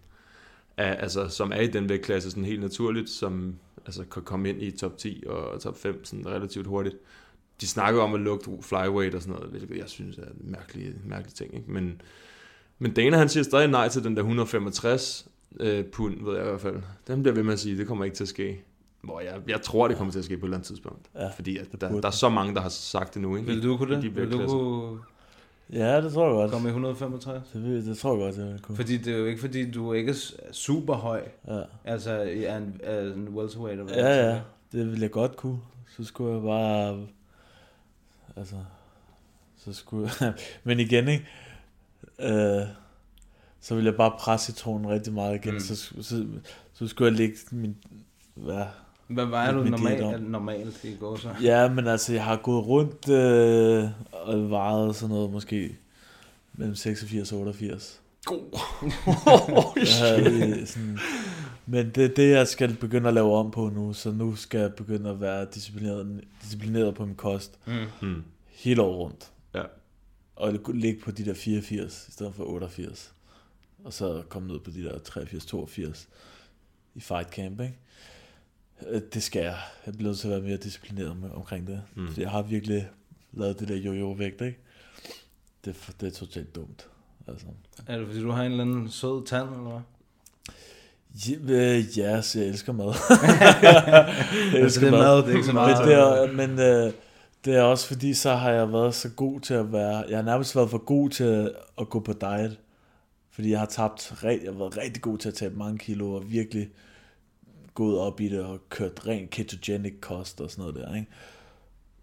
er, 0.77 0.95
altså, 0.95 1.29
som 1.29 1.53
er 1.53 1.61
i 1.61 1.67
den 1.67 1.89
vægtklasse 1.89 2.31
sådan 2.31 2.45
helt 2.45 2.61
naturligt, 2.61 3.11
som 3.11 3.55
altså, 3.87 4.05
kan 4.05 4.23
komme 4.23 4.49
ind 4.49 4.63
i 4.63 4.71
top 4.71 4.99
10 4.99 5.25
og 5.27 5.61
top 5.61 5.79
5 5.79 6.05
sådan 6.05 6.27
relativt 6.27 6.67
hurtigt. 6.67 6.97
De 7.61 7.67
snakker 7.67 8.03
om 8.03 8.15
at 8.15 8.21
lukke 8.21 8.51
flyweight 8.63 9.15
og 9.15 9.23
sådan 9.23 9.35
noget, 9.35 9.51
hvilket 9.51 9.79
jeg 9.79 9.89
synes 9.89 10.19
er 10.19 10.25
en 10.25 10.51
mærkelig, 10.51 10.95
mærkelig 11.05 11.35
ting. 11.35 11.55
Ikke? 11.55 11.71
Men, 11.71 12.01
men 12.79 12.95
Dana 12.95 13.17
han 13.17 13.29
siger 13.29 13.45
stadig 13.45 13.69
nej 13.69 13.89
til 13.89 14.05
den 14.05 14.17
der 14.17 14.21
165 14.23 15.29
øh, 15.61 15.85
pund, 15.85 16.25
ved 16.25 16.35
jeg 16.35 16.45
i 16.45 16.49
hvert 16.49 16.61
fald. 16.61 16.83
Den 17.07 17.23
bliver 17.23 17.35
ved 17.35 17.43
med 17.43 17.53
at 17.53 17.59
sige, 17.59 17.79
det 17.79 17.87
kommer 17.87 18.05
ikke 18.05 18.17
til 18.17 18.25
at 18.25 18.29
ske. 18.29 18.65
Hvor 19.03 19.21
jeg, 19.21 19.41
jeg 19.49 19.63
tror, 19.63 19.89
det 19.89 19.97
kommer 19.97 20.13
til 20.13 20.19
at 20.19 20.25
ske 20.25 20.37
på 20.37 20.47
et 20.47 20.49
eller 20.49 20.57
andet 20.57 20.67
tidspunkt. 20.67 21.11
Ja, 21.15 21.29
fordi 21.29 21.57
at 21.57 21.67
der, 21.81 22.01
der 22.01 22.09
er 22.09 22.11
så 22.11 22.29
mange, 22.29 22.55
der 22.55 22.61
har 22.61 22.69
sagt 22.69 23.15
det 23.15 23.23
nu. 23.23 23.37
Ikke? 23.37 23.47
Vil 23.47 23.63
du 23.63 23.77
kunne 23.77 23.95
det? 23.95 24.03
de 24.03 24.15
Vil 24.15 24.33
du 24.33 24.47
kunne 24.47 24.99
Ja, 25.73 26.01
det 26.01 26.13
tror 26.13 26.27
jeg 26.27 26.35
godt. 26.35 26.51
komme 26.51 26.69
i 26.69 26.71
165? 26.71 27.43
Det, 27.53 27.85
det 27.85 27.99
tror 27.99 28.11
jeg 28.11 28.21
godt, 28.21 28.51
jeg 28.51 28.61
kunne. 28.63 28.77
Fordi 28.77 28.97
det 28.97 29.15
er 29.15 29.19
jo 29.19 29.27
ikke, 29.27 29.41
fordi 29.41 29.71
du 29.71 29.93
ikke 29.93 30.11
er 30.11 30.33
super 30.53 30.95
høj. 30.95 31.23
Ja. 31.49 31.63
Altså, 31.85 32.11
er 32.11 32.57
en, 32.57 32.81
er 32.83 33.01
en 33.01 33.29
welterweight. 33.29 33.81
eller 33.81 34.09
ja, 34.09 34.31
ja, 34.31 34.41
det 34.73 34.87
ville 34.87 35.03
jeg 35.03 35.11
godt 35.11 35.37
kunne. 35.37 35.59
Så 35.97 36.05
skulle 36.05 36.35
jeg 36.35 36.43
bare... 36.43 37.07
Altså... 38.37 38.57
Så 39.65 39.73
skulle. 39.73 40.11
Men 40.65 40.81
igen, 40.81 41.09
ikke? 41.09 41.27
Øh, 42.21 42.67
så 43.61 43.75
ville 43.75 43.91
jeg 43.91 43.97
bare 43.97 44.13
presse 44.19 44.53
citronen 44.53 44.91
rigtig 44.91 45.13
meget 45.13 45.35
igen. 45.35 45.55
Mm. 45.55 45.61
Så, 45.61 45.77
så, 46.03 46.27
så 46.73 46.89
skulle 46.89 47.11
jeg 47.11 47.19
lægge 47.19 47.37
min... 47.51 47.77
Hvad? 48.35 48.65
Hvad 49.15 49.27
vejer 49.27 49.53
du 49.53 49.65
normalt, 49.65 50.31
normalt 50.31 50.85
i 50.85 50.95
går 51.01 51.17
så? 51.17 51.29
Ja, 51.43 51.69
men 51.69 51.87
altså, 51.87 52.13
jeg 52.13 52.25
har 52.25 52.37
gået 52.37 52.67
rundt 52.67 53.09
øh, 53.09 53.85
og 54.13 54.51
vejet 54.51 54.97
sådan 54.97 55.15
noget 55.15 55.31
måske 55.31 55.77
mellem 56.55 56.75
86 56.75 57.33
og 57.33 57.39
88. 57.39 57.99
Jeg 59.77 59.87
havde, 59.99 60.67
sådan, 60.67 60.99
men 61.67 61.91
det 61.91 62.05
er 62.05 62.09
det, 62.15 62.31
jeg 62.31 62.49
skal 62.49 62.75
begynde 62.81 63.09
at 63.09 63.15
lave 63.15 63.35
om 63.35 63.51
på 63.51 63.69
nu, 63.69 63.93
så 63.93 64.11
nu 64.11 64.37
skal 64.37 64.61
jeg 64.61 64.75
begynde 64.75 65.11
at 65.11 65.21
være 65.21 65.47
disciplineret, 65.55 66.21
disciplineret 66.43 66.95
på 66.95 67.05
min 67.07 67.15
kost 67.15 67.59
Mm. 67.67 67.73
Hmm. 68.01 68.23
hele 68.49 68.83
året 68.83 68.99
rundt. 68.99 69.31
Ja. 69.55 69.63
Og 70.37 70.59
ligge 70.75 71.01
på 71.01 71.11
de 71.11 71.25
der 71.25 71.35
84 71.35 72.07
i 72.09 72.13
stedet 72.13 72.35
for 72.35 72.45
88. 72.45 73.13
Og 73.85 73.93
så 73.93 74.23
komme 74.29 74.49
ned 74.49 74.59
på 74.59 74.71
de 74.71 74.85
der 74.85 74.99
83-82 74.99 76.07
i 76.95 77.01
fight 77.01 77.31
camp, 77.31 77.61
ikke? 77.61 77.79
Øh, 78.89 79.01
Det 79.15 79.23
skal 79.23 79.43
jeg. 79.43 79.57
Jeg 79.87 79.95
bliver 79.95 80.09
nødt 80.09 80.19
til 80.19 80.29
at 80.29 80.33
være 80.33 80.43
mere 80.43 80.57
disciplineret 80.57 81.17
med, 81.17 81.31
omkring 81.31 81.67
det. 81.67 81.83
Mm. 81.95 82.09
Jeg 82.19 82.31
har 82.31 82.43
virkelig 82.43 82.89
lavet 83.33 83.61
det 83.61 83.69
der 83.69 83.77
jojo 83.77 84.11
vægt, 84.11 84.41
ikke? 84.41 84.59
Det, 85.65 85.77
er 85.89 85.93
det 86.01 86.07
er 86.07 86.11
totalt 86.11 86.55
dumt. 86.55 86.89
Altså. 87.29 87.47
Er 87.87 87.99
det 87.99 88.07
fordi, 88.07 88.21
du 88.21 88.31
har 88.31 88.43
en 88.43 88.51
eller 88.51 88.65
anden 88.65 88.91
sød 88.91 89.27
tand, 89.27 89.49
eller 89.49 89.71
hvad? 89.71 89.81
Ja, 91.29 91.77
øh, 91.77 91.99
ja, 91.99 92.23
så 92.23 92.39
jeg 92.39 92.49
elsker 92.49 92.73
mad. 92.73 92.87
jeg 93.63 94.63
Altså, 94.63 94.81
det 94.81 94.87
er 94.87 94.91
mad, 94.91 95.17
det 95.17 95.25
er 95.25 95.35
ikke 95.35 95.47
så 95.47 95.53
meget. 95.53 95.79
Men, 95.79 95.89
det 95.89 95.95
er, 95.95 96.33
men 96.33 96.87
øh, 96.87 96.93
det 97.45 97.57
er 97.57 97.63
også 97.63 97.87
fordi, 97.87 98.15
så 98.15 98.35
har 98.35 98.51
jeg 98.51 98.73
været 98.73 98.95
så 98.95 99.09
god 99.09 99.41
til 99.41 99.55
at 99.55 99.73
være... 99.73 100.05
Jeg 100.09 100.19
har 100.19 100.23
nærmest 100.23 100.57
været 100.57 100.71
for 100.71 100.79
god 100.79 101.11
til 101.11 101.25
at, 101.25 101.53
at 101.81 101.89
gå 101.89 102.01
på 102.01 102.13
diet. 102.13 102.59
Fordi 103.31 103.51
jeg 103.51 103.59
har 103.59 103.67
tabt... 103.67 104.15
Jeg 104.23 104.41
har 104.45 104.59
været 104.59 104.77
rigtig 104.77 105.03
god 105.03 105.19
til 105.19 105.29
at 105.29 105.35
tabe 105.35 105.59
mange 105.59 105.79
kilo, 105.79 106.15
og 106.15 106.31
virkelig 106.33 106.69
gået 107.75 107.99
op 107.99 108.21
i 108.21 108.29
det, 108.29 108.45
og 108.45 108.61
kørt 108.69 109.07
ren 109.07 109.29
ketogenic 109.29 110.01
kost 110.01 110.41
og 110.41 110.51
sådan 110.51 110.63
noget 110.63 110.75
der, 110.75 110.95
ikke? 110.95 111.09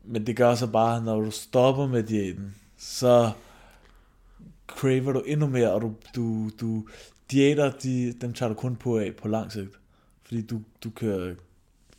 Men 0.03 0.27
det 0.27 0.35
gør 0.35 0.55
så 0.55 0.67
bare, 0.67 1.03
når 1.03 1.21
du 1.21 1.31
stopper 1.31 1.87
med 1.87 2.03
diæten, 2.03 2.55
så 2.77 3.31
craver 4.67 5.11
du 5.11 5.19
endnu 5.19 5.47
mere, 5.47 5.71
og 5.71 5.81
du, 5.81 5.93
du, 6.15 6.49
du 6.61 6.87
diæter, 7.31 7.71
de, 7.71 8.13
dem 8.21 8.33
tager 8.33 8.49
du 8.49 8.55
kun 8.55 8.75
på 8.75 8.97
af 8.97 9.15
på 9.15 9.27
lang 9.27 9.51
sigt. 9.51 9.79
Fordi 10.23 10.41
du, 10.41 10.61
du 10.83 10.89
kører, 10.89 11.35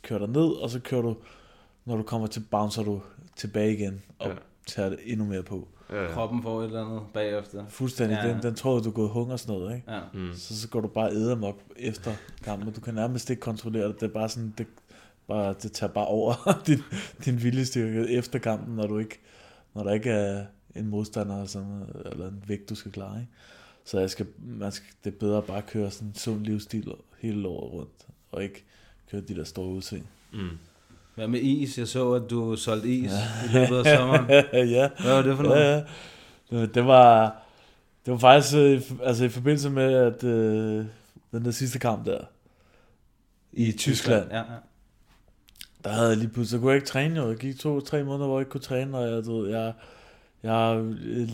kører 0.01 0.19
dig 0.19 0.29
ned, 0.29 0.51
og 0.51 0.69
så 0.69 0.79
kører 0.79 1.01
du, 1.01 1.15
når 1.85 1.97
du 1.97 2.03
kommer 2.03 2.27
til, 2.27 2.39
bouncer 2.51 2.83
du 2.83 3.01
tilbage 3.35 3.73
igen, 3.73 4.01
og 4.19 4.29
ja. 4.29 4.35
tager 4.67 4.89
det 4.89 4.99
endnu 5.03 5.25
mere 5.25 5.43
på. 5.43 5.67
Ja, 5.91 6.03
ja. 6.03 6.11
Kroppen 6.11 6.43
får 6.43 6.61
et 6.61 6.65
eller 6.65 6.85
andet 6.85 7.01
bagefter. 7.13 7.65
Fuldstændig, 7.69 8.19
Ja. 8.23 8.29
den, 8.29 8.41
den 8.43 8.55
tror 8.55 8.79
du 8.79 8.89
er 8.89 8.93
gået 8.93 9.09
hungersnød, 9.09 9.73
ikke? 9.75 9.91
Ja. 9.91 9.99
Mm. 10.13 10.33
Så, 10.33 10.61
så 10.61 10.67
går 10.69 10.81
du 10.81 10.87
bare 10.87 11.11
æder 11.11 11.35
mok 11.35 11.59
efter 11.75 12.11
kampen, 12.43 12.67
og 12.67 12.75
du 12.75 12.81
kan 12.81 12.93
nærmest 12.93 13.29
ikke 13.29 13.39
kontrollere 13.39 13.87
det. 13.87 13.99
Det 14.01 14.09
er 14.09 14.13
bare 14.13 14.29
sådan, 14.29 14.53
det, 14.57 14.67
bare, 15.27 15.55
det 15.61 15.71
tager 15.71 15.93
bare 15.93 16.05
over 16.07 16.33
din, 16.67 16.79
din 17.25 17.43
viljestyrke 17.43 18.09
efter 18.09 18.39
kampen, 18.39 18.75
når 18.75 18.87
du 18.87 18.97
ikke, 18.97 19.19
når 19.73 19.83
der 19.83 19.91
ikke 19.93 20.09
er 20.09 20.45
en 20.75 20.87
modstander 20.87 21.33
eller, 21.35 21.47
sådan, 21.47 21.83
eller 22.05 22.27
en 22.27 22.43
vægt, 22.47 22.69
du 22.69 22.75
skal 22.75 22.91
klare. 22.91 23.19
Ikke? 23.19 23.31
Så 23.85 23.99
jeg 23.99 24.09
skal, 24.09 24.27
man 24.39 24.71
skal, 24.71 24.87
det 25.03 25.13
er 25.13 25.17
bedre 25.19 25.37
at 25.37 25.43
bare 25.45 25.61
køre 25.61 25.91
sådan 25.91 26.07
en 26.07 26.15
sund 26.15 26.45
livsstil 26.45 26.93
hele 27.19 27.47
året 27.47 27.73
rundt, 27.73 28.07
og 28.31 28.43
ikke 28.43 28.63
køre 29.11 29.21
de 29.21 29.35
der 29.35 29.43
store 29.43 29.67
udseende. 29.67 30.07
Mm. 30.33 30.49
Hvad 31.15 31.27
med 31.27 31.39
is? 31.39 31.77
Jeg 31.77 31.87
så, 31.87 32.11
at 32.11 32.29
du 32.29 32.55
solgte 32.55 32.87
is 32.89 33.11
i 33.45 33.53
løbet 33.53 33.77
af 33.77 33.85
sommeren. 33.97 34.25
ja. 34.69 34.89
Hvad 35.01 35.13
var 35.13 35.21
det 35.21 35.35
for 35.37 35.43
noget? 35.43 35.85
Ja, 36.51 36.57
ja. 36.57 36.65
Det, 36.65 36.85
var, 36.85 37.35
det 38.05 38.11
var 38.11 38.17
faktisk 38.19 38.55
øh, 38.57 38.81
altså 39.03 39.25
i 39.25 39.29
forbindelse 39.29 39.69
med, 39.69 39.93
at 39.93 40.23
øh, 40.23 40.85
den 41.31 41.45
der 41.45 41.51
sidste 41.51 41.79
kamp 41.79 42.05
der, 42.05 42.19
i 43.53 43.71
Tyskland, 43.71 44.25
Ja, 44.31 44.37
ja. 44.37 44.43
der 45.83 45.89
havde 45.89 46.09
jeg 46.09 46.17
lige 46.17 46.29
pludselig, 46.29 46.57
så 46.57 46.61
kunne 46.61 46.69
jeg 46.71 46.75
ikke 46.75 46.87
træne 46.87 47.15
jo. 47.21 47.27
Jeg 47.29 47.37
gik 47.37 47.59
to-tre 47.59 48.03
måneder, 48.03 48.27
hvor 48.27 48.37
jeg 48.37 48.41
ikke 48.41 48.51
kunne 48.51 48.61
træne, 48.61 48.97
og 48.97 49.11
jeg, 49.11 49.25
du 49.25 49.45
jeg, 49.47 49.73
jeg 50.43 50.75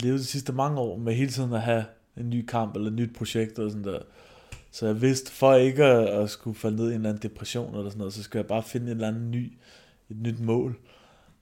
levet 0.02 0.20
de 0.20 0.24
sidste 0.24 0.52
mange 0.52 0.80
år 0.80 0.96
med 0.96 1.14
hele 1.14 1.30
tiden 1.30 1.52
at 1.52 1.62
have 1.62 1.84
en 2.16 2.30
ny 2.30 2.46
kamp 2.46 2.76
eller 2.76 2.88
et 2.88 2.94
nyt 2.96 3.16
projekt 3.16 3.58
og 3.58 3.70
sådan 3.70 3.84
der. 3.84 3.98
Så 4.78 4.86
jeg 4.86 5.00
vidste, 5.00 5.32
for 5.32 5.54
ikke 5.54 5.84
at, 5.84 6.08
at 6.08 6.30
skulle 6.30 6.56
falde 6.58 6.76
ned 6.76 6.84
i 6.84 6.88
en 6.88 6.94
eller 6.94 7.08
anden 7.08 7.22
depression 7.30 7.74
eller 7.74 7.90
sådan 7.90 7.98
noget, 7.98 8.12
så 8.14 8.22
skal 8.22 8.38
jeg 8.38 8.46
bare 8.46 8.62
finde 8.62 8.86
en 8.86 8.92
eller 8.92 9.08
anden 9.08 9.30
ny, 9.30 9.52
et 10.10 10.16
nyt 10.16 10.40
mål. 10.40 10.78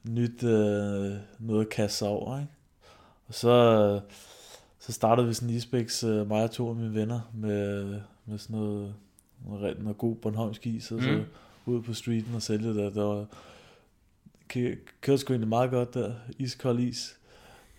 Et 0.05 0.11
nyt 0.11 0.43
øh, 0.45 1.13
noget 1.39 1.61
at 1.61 1.69
kaste 1.69 1.99
sig 1.99 2.09
over, 2.09 2.39
ikke? 2.41 2.53
Og 3.29 3.35
så, 3.35 3.49
øh, 3.51 4.01
så 4.79 4.93
startede 4.93 5.27
vi 5.29 5.35
sådan 5.35 5.51
isbæks, 5.55 6.05
øh, 6.05 6.29
mig 6.29 6.43
og 6.43 6.51
to 6.51 6.69
af 6.69 6.75
mine 6.75 6.95
venner, 6.95 7.21
med, 7.35 7.85
med 8.27 8.39
sådan 8.39 8.57
noget, 8.57 8.95
noget, 9.49 9.79
noget 9.83 9.99
god 9.99 10.17
Bornholmsk 10.17 10.67
is, 10.67 10.93
og 10.93 11.03
så 11.03 11.11
Mm. 11.11 11.73
ud 11.73 11.83
på 11.83 11.95
streeten 11.95 12.35
og 12.35 12.43
sælge 12.43 12.69
det. 12.75 12.95
Der 12.95 13.03
var, 13.03 13.27
kø- 14.49 14.77
kørte 15.01 15.19
sgu 15.19 15.33
egentlig 15.33 15.49
meget 15.49 15.71
godt 15.71 15.95
der. 15.95 16.13
Iskold 16.39 16.79
is. 16.81 17.17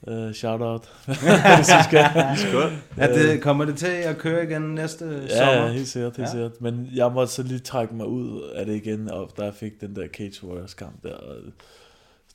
Uh, 0.01 0.31
shout 0.33 0.61
out. 0.61 0.81
det 1.07 1.65
synes 1.65 1.91
jeg. 1.91 2.35
Skål. 2.37 2.71
Er 2.97 3.13
det, 3.13 3.41
kommer 3.41 3.65
det 3.65 3.77
til 3.77 3.87
at 3.87 4.17
køre 4.17 4.43
igen 4.43 4.61
næste 4.61 5.05
Ja, 5.29 5.37
sommer? 5.37 5.53
ja, 5.53 5.67
helt 5.71 5.87
sikkert, 5.87 6.17
helt 6.17 6.19
Ja. 6.19 6.23
ja. 6.23 6.31
sikkert. 6.31 6.61
Men 6.61 6.89
jeg 6.93 7.11
måtte 7.11 7.33
så 7.33 7.43
lige 7.43 7.59
trække 7.59 7.95
mig 7.95 8.05
ud 8.07 8.41
af 8.55 8.65
det 8.65 8.75
igen, 8.75 9.11
og 9.11 9.29
jeg 9.37 9.53
fik 9.53 9.81
den 9.81 9.95
der 9.95 10.07
Cage 10.07 10.47
Warriors 10.47 10.73
kamp 10.73 11.03
der, 11.03 11.13
og 11.13 11.35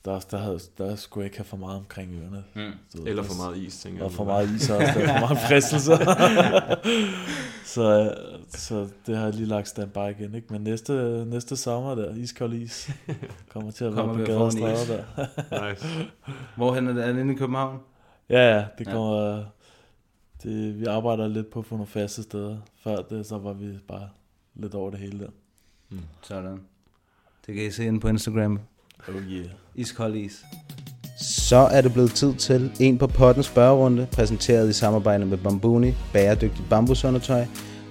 der, 0.04 0.20
der, 0.30 0.38
havde, 0.38 0.58
der 0.78 0.96
skulle 0.96 1.22
jeg 1.22 1.26
ikke 1.26 1.36
have 1.36 1.44
for 1.44 1.56
meget 1.56 1.76
omkring 1.78 2.12
ørerne. 2.22 2.44
Mm. 2.54 3.06
Eller 3.06 3.22
for 3.22 3.34
meget 3.36 3.56
is, 3.56 3.78
tænker 3.80 3.98
jeg. 3.98 4.04
Og 4.04 4.12
for 4.12 4.24
meget 4.24 4.50
is 4.50 4.70
også, 4.70 4.86
der 4.94 5.00
er 5.00 5.18
for 5.20 5.26
meget 5.26 5.38
fristelser. 5.48 5.96
så, 7.74 8.14
så 8.48 8.88
det 9.06 9.16
har 9.16 9.24
jeg 9.24 9.34
lige 9.34 9.46
lagt 9.46 9.68
standby 9.68 9.98
igen, 9.98 10.34
ikke? 10.34 10.46
Men 10.52 10.60
næste, 10.62 11.24
næste 11.26 11.56
sommer 11.56 11.94
der, 11.94 12.14
iskold 12.14 12.52
is, 12.52 12.90
kommer 13.48 13.70
til 13.70 13.84
at 13.84 13.96
være 13.96 14.06
på 14.08 14.14
gader 14.14 14.38
og 14.40 14.52
stræder 14.52 14.86
der. 14.86 15.04
Nice. 15.70 15.86
Hvorhen 16.56 16.88
er 16.88 16.92
det? 16.92 17.04
Er 17.08 17.12
det 17.12 17.20
inde 17.20 17.34
i 17.34 17.36
København? 17.36 17.78
Ja, 18.30 18.54
ja, 18.56 18.64
det 18.78 18.86
Ja. 18.86 18.92
kommer... 18.92 19.44
Det, 20.42 20.80
vi 20.80 20.84
arbejder 20.84 21.28
lidt 21.28 21.50
på 21.50 21.58
at 21.58 21.66
få 21.66 21.74
nogle 21.74 21.86
faste 21.86 22.22
steder. 22.22 22.56
Før 22.84 22.96
det, 22.96 23.26
så 23.26 23.38
var 23.38 23.52
vi 23.52 23.78
bare 23.88 24.08
lidt 24.54 24.74
over 24.74 24.90
det 24.90 24.98
hele 25.00 25.18
der. 25.18 25.30
Sådan. 26.22 26.60
Det 27.46 27.54
kan 27.54 27.64
I 27.64 27.70
se 27.70 27.84
inde 27.84 28.00
på 28.00 28.08
Instagram. 28.08 28.60
Oh 29.08 29.14
yeah. 29.14 29.46
Iskold 29.74 30.16
is. 30.16 30.44
Så 31.20 31.56
er 31.56 31.80
det 31.80 31.92
blevet 31.92 32.14
tid 32.14 32.34
til 32.34 32.70
en 32.80 32.98
på 32.98 33.06
potten 33.06 33.42
spørgerunde, 33.42 34.06
præsenteret 34.12 34.70
i 34.70 34.72
samarbejde 34.72 35.26
med 35.26 35.38
Bambuni, 35.38 35.94
bæredygtigt 36.12 36.68
bambusundertøj. 36.70 37.44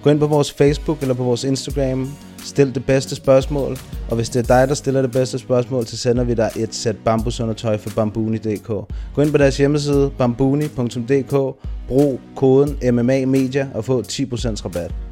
Gå 0.03 0.09
ind 0.09 0.19
på 0.19 0.27
vores 0.27 0.51
Facebook 0.51 1.01
eller 1.01 1.13
på 1.13 1.23
vores 1.23 1.43
Instagram, 1.43 2.11
stil 2.37 2.75
det 2.75 2.85
bedste 2.85 3.15
spørgsmål, 3.15 3.77
og 4.09 4.15
hvis 4.15 4.29
det 4.29 4.39
er 4.39 4.59
dig, 4.59 4.67
der 4.67 4.73
stiller 4.73 5.01
det 5.01 5.11
bedste 5.11 5.39
spørgsmål, 5.39 5.85
så 5.85 5.97
sender 5.97 6.23
vi 6.23 6.33
dig 6.33 6.51
et 6.55 6.75
sæt 6.75 6.97
bambusundertøj 6.97 7.77
fra 7.77 7.91
bambuni.dk. 7.95 8.67
Gå 9.15 9.21
ind 9.21 9.31
på 9.31 9.37
deres 9.37 9.57
hjemmeside, 9.57 10.11
bambuni.dk, 10.17 11.57
brug 11.87 12.19
koden 12.35 12.95
MMA 12.95 13.25
Media 13.25 13.67
og 13.73 13.85
få 13.85 14.01
10% 14.01 14.65
rabat. 14.65 15.10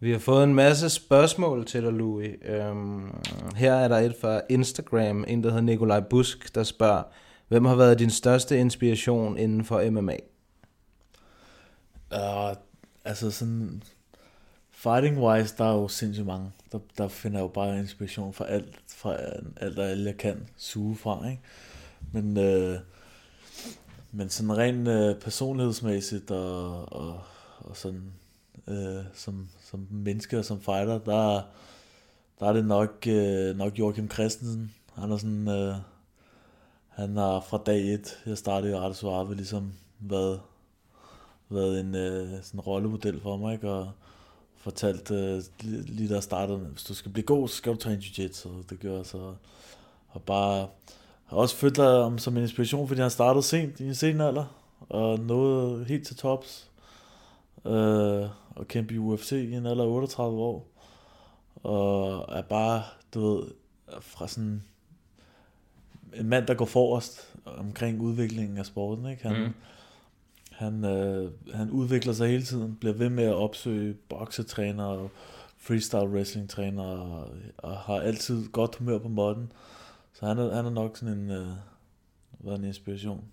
Vi 0.00 0.12
har 0.12 0.18
fået 0.18 0.44
en 0.44 0.54
masse 0.54 0.90
spørgsmål 0.90 1.66
til 1.66 1.82
dig, 1.82 1.92
Louis. 1.92 2.34
Øhm, 2.44 3.14
her 3.56 3.74
er 3.74 3.88
der 3.88 3.96
et 3.96 4.16
fra 4.20 4.40
Instagram, 4.48 5.24
en 5.28 5.42
der 5.42 5.50
hedder 5.50 5.62
Nikolaj 5.62 6.00
Busk, 6.00 6.54
der 6.54 6.62
spørger, 6.62 7.02
hvem 7.48 7.64
har 7.64 7.74
været 7.74 7.98
din 7.98 8.10
største 8.10 8.58
inspiration 8.58 9.38
inden 9.38 9.64
for 9.64 9.90
MMA? 9.90 10.16
Uh, 12.12 12.56
altså 13.04 13.30
sådan... 13.30 13.82
Fighting 14.70 15.18
wise, 15.18 15.54
der 15.58 15.64
er 15.64 15.72
jo 15.72 15.88
sindssygt 15.88 16.26
mange. 16.26 16.52
Der, 16.72 16.78
der 16.98 17.08
finder 17.08 17.38
jeg 17.38 17.42
jo 17.42 17.48
bare 17.48 17.78
inspiration 17.78 18.32
fra 18.32 18.46
alt, 18.46 18.78
fra 18.88 19.16
alt 19.56 19.78
og 19.78 19.86
alle, 19.86 20.04
jeg 20.04 20.16
kan 20.16 20.48
suge 20.56 20.96
fra, 20.96 21.28
ikke? 21.28 21.42
Men, 22.12 22.38
øh, 22.38 22.78
men 24.12 24.28
sådan 24.28 24.58
rent 24.58 24.88
øh, 24.88 25.20
personlighedsmæssigt 25.20 26.30
og, 26.30 26.92
og, 26.92 27.20
og 27.58 27.76
sådan 27.76 28.12
øh, 28.68 29.04
som, 29.14 29.48
som 29.64 29.86
menneske 29.90 30.38
og 30.38 30.44
som 30.44 30.60
fighter, 30.60 30.98
der, 30.98 31.42
der 32.40 32.48
er 32.48 32.52
det 32.52 32.64
nok, 32.64 33.06
øh, 33.06 33.56
nok 33.56 33.78
Joachim 33.78 34.10
Christensen. 34.10 34.74
Han 34.94 35.12
er 35.12 35.16
sådan, 35.16 35.48
øh, 35.48 35.74
han 36.88 37.16
har 37.16 37.40
fra 37.40 37.58
dag 37.66 37.94
et, 37.94 38.18
jeg 38.26 38.38
startede 38.38 38.72
i 38.72 38.74
Arte 38.74 38.94
Suave, 38.94 39.34
ligesom 39.34 39.72
været, 40.00 40.40
været 41.48 41.80
en 41.80 41.94
øh, 41.94 42.28
sådan 42.42 42.60
rollemodel 42.60 43.20
for 43.20 43.36
mig, 43.36 43.54
ikke? 43.54 43.70
og 43.70 43.90
fortalt 44.56 45.10
øh, 45.10 45.42
lige, 45.62 46.08
da 46.08 46.14
jeg 46.14 46.22
startede, 46.22 46.58
hvis 46.58 46.84
du 46.84 46.94
skal 46.94 47.12
blive 47.12 47.26
god, 47.26 47.48
så 47.48 47.54
skal 47.54 47.72
du 47.72 47.78
træne 47.78 48.02
jiu-jitsu, 48.02 48.48
det 48.70 48.80
gør 48.80 48.96
jeg 48.96 49.06
så. 49.06 49.34
Og 50.08 50.22
bare, 50.22 50.68
har 51.26 51.36
også 51.36 51.56
følt 51.56 51.76
ham 51.76 52.18
som 52.18 52.36
en 52.36 52.42
inspiration, 52.42 52.88
fordi 52.88 53.00
han 53.00 53.10
startede 53.10 53.42
sent, 53.42 53.80
i 53.80 53.86
en 53.86 53.94
sen 53.94 54.20
alder, 54.20 54.44
og 54.88 55.20
nåede 55.20 55.84
helt 55.84 56.06
til 56.06 56.16
tops, 56.16 56.70
øh, 57.64 58.26
og 58.56 58.68
kæmpe 58.68 58.94
i 58.94 58.98
UFC 58.98 59.32
i 59.32 59.52
en 59.52 59.66
alder 59.66 59.84
af 59.84 59.88
38 59.88 60.38
år, 60.38 60.68
og 61.62 62.24
er 62.36 62.42
bare, 62.42 62.82
du 63.14 63.20
ved, 63.20 63.50
fra 64.00 64.28
sådan 64.28 64.62
en 66.14 66.28
mand, 66.28 66.46
der 66.46 66.54
går 66.54 66.64
forrest 66.64 67.34
omkring 67.44 68.00
udviklingen 68.00 68.58
af 68.58 68.66
sporten, 68.66 69.06
ikke? 69.06 69.28
Han, 69.28 69.36
Mm. 69.36 69.46
mm. 69.46 69.54
han, 70.50 70.84
øh, 70.84 71.30
han 71.54 71.70
udvikler 71.70 72.12
sig 72.12 72.28
hele 72.28 72.42
tiden, 72.42 72.76
bliver 72.76 72.94
ved 72.94 73.08
med 73.08 73.24
at 73.24 73.34
opsøge 73.34 73.94
boksetræner 73.94 74.84
og 74.84 75.10
freestyle 75.58 76.08
wrestling 76.08 76.50
træner 76.50 76.82
og, 76.82 77.28
og 77.56 77.76
har 77.76 77.94
altid 78.00 78.48
godt 78.48 78.76
humør 78.76 78.98
på 78.98 79.08
måtten. 79.08 79.52
Så 80.12 80.26
han 80.26 80.38
er, 80.38 80.54
han 80.54 80.66
er 80.66 80.70
nok 80.70 80.96
sådan 80.96 81.18
en, 81.18 81.30
øh, 81.30 81.46
været 82.40 82.58
en 82.58 82.64
inspiration 82.64 83.24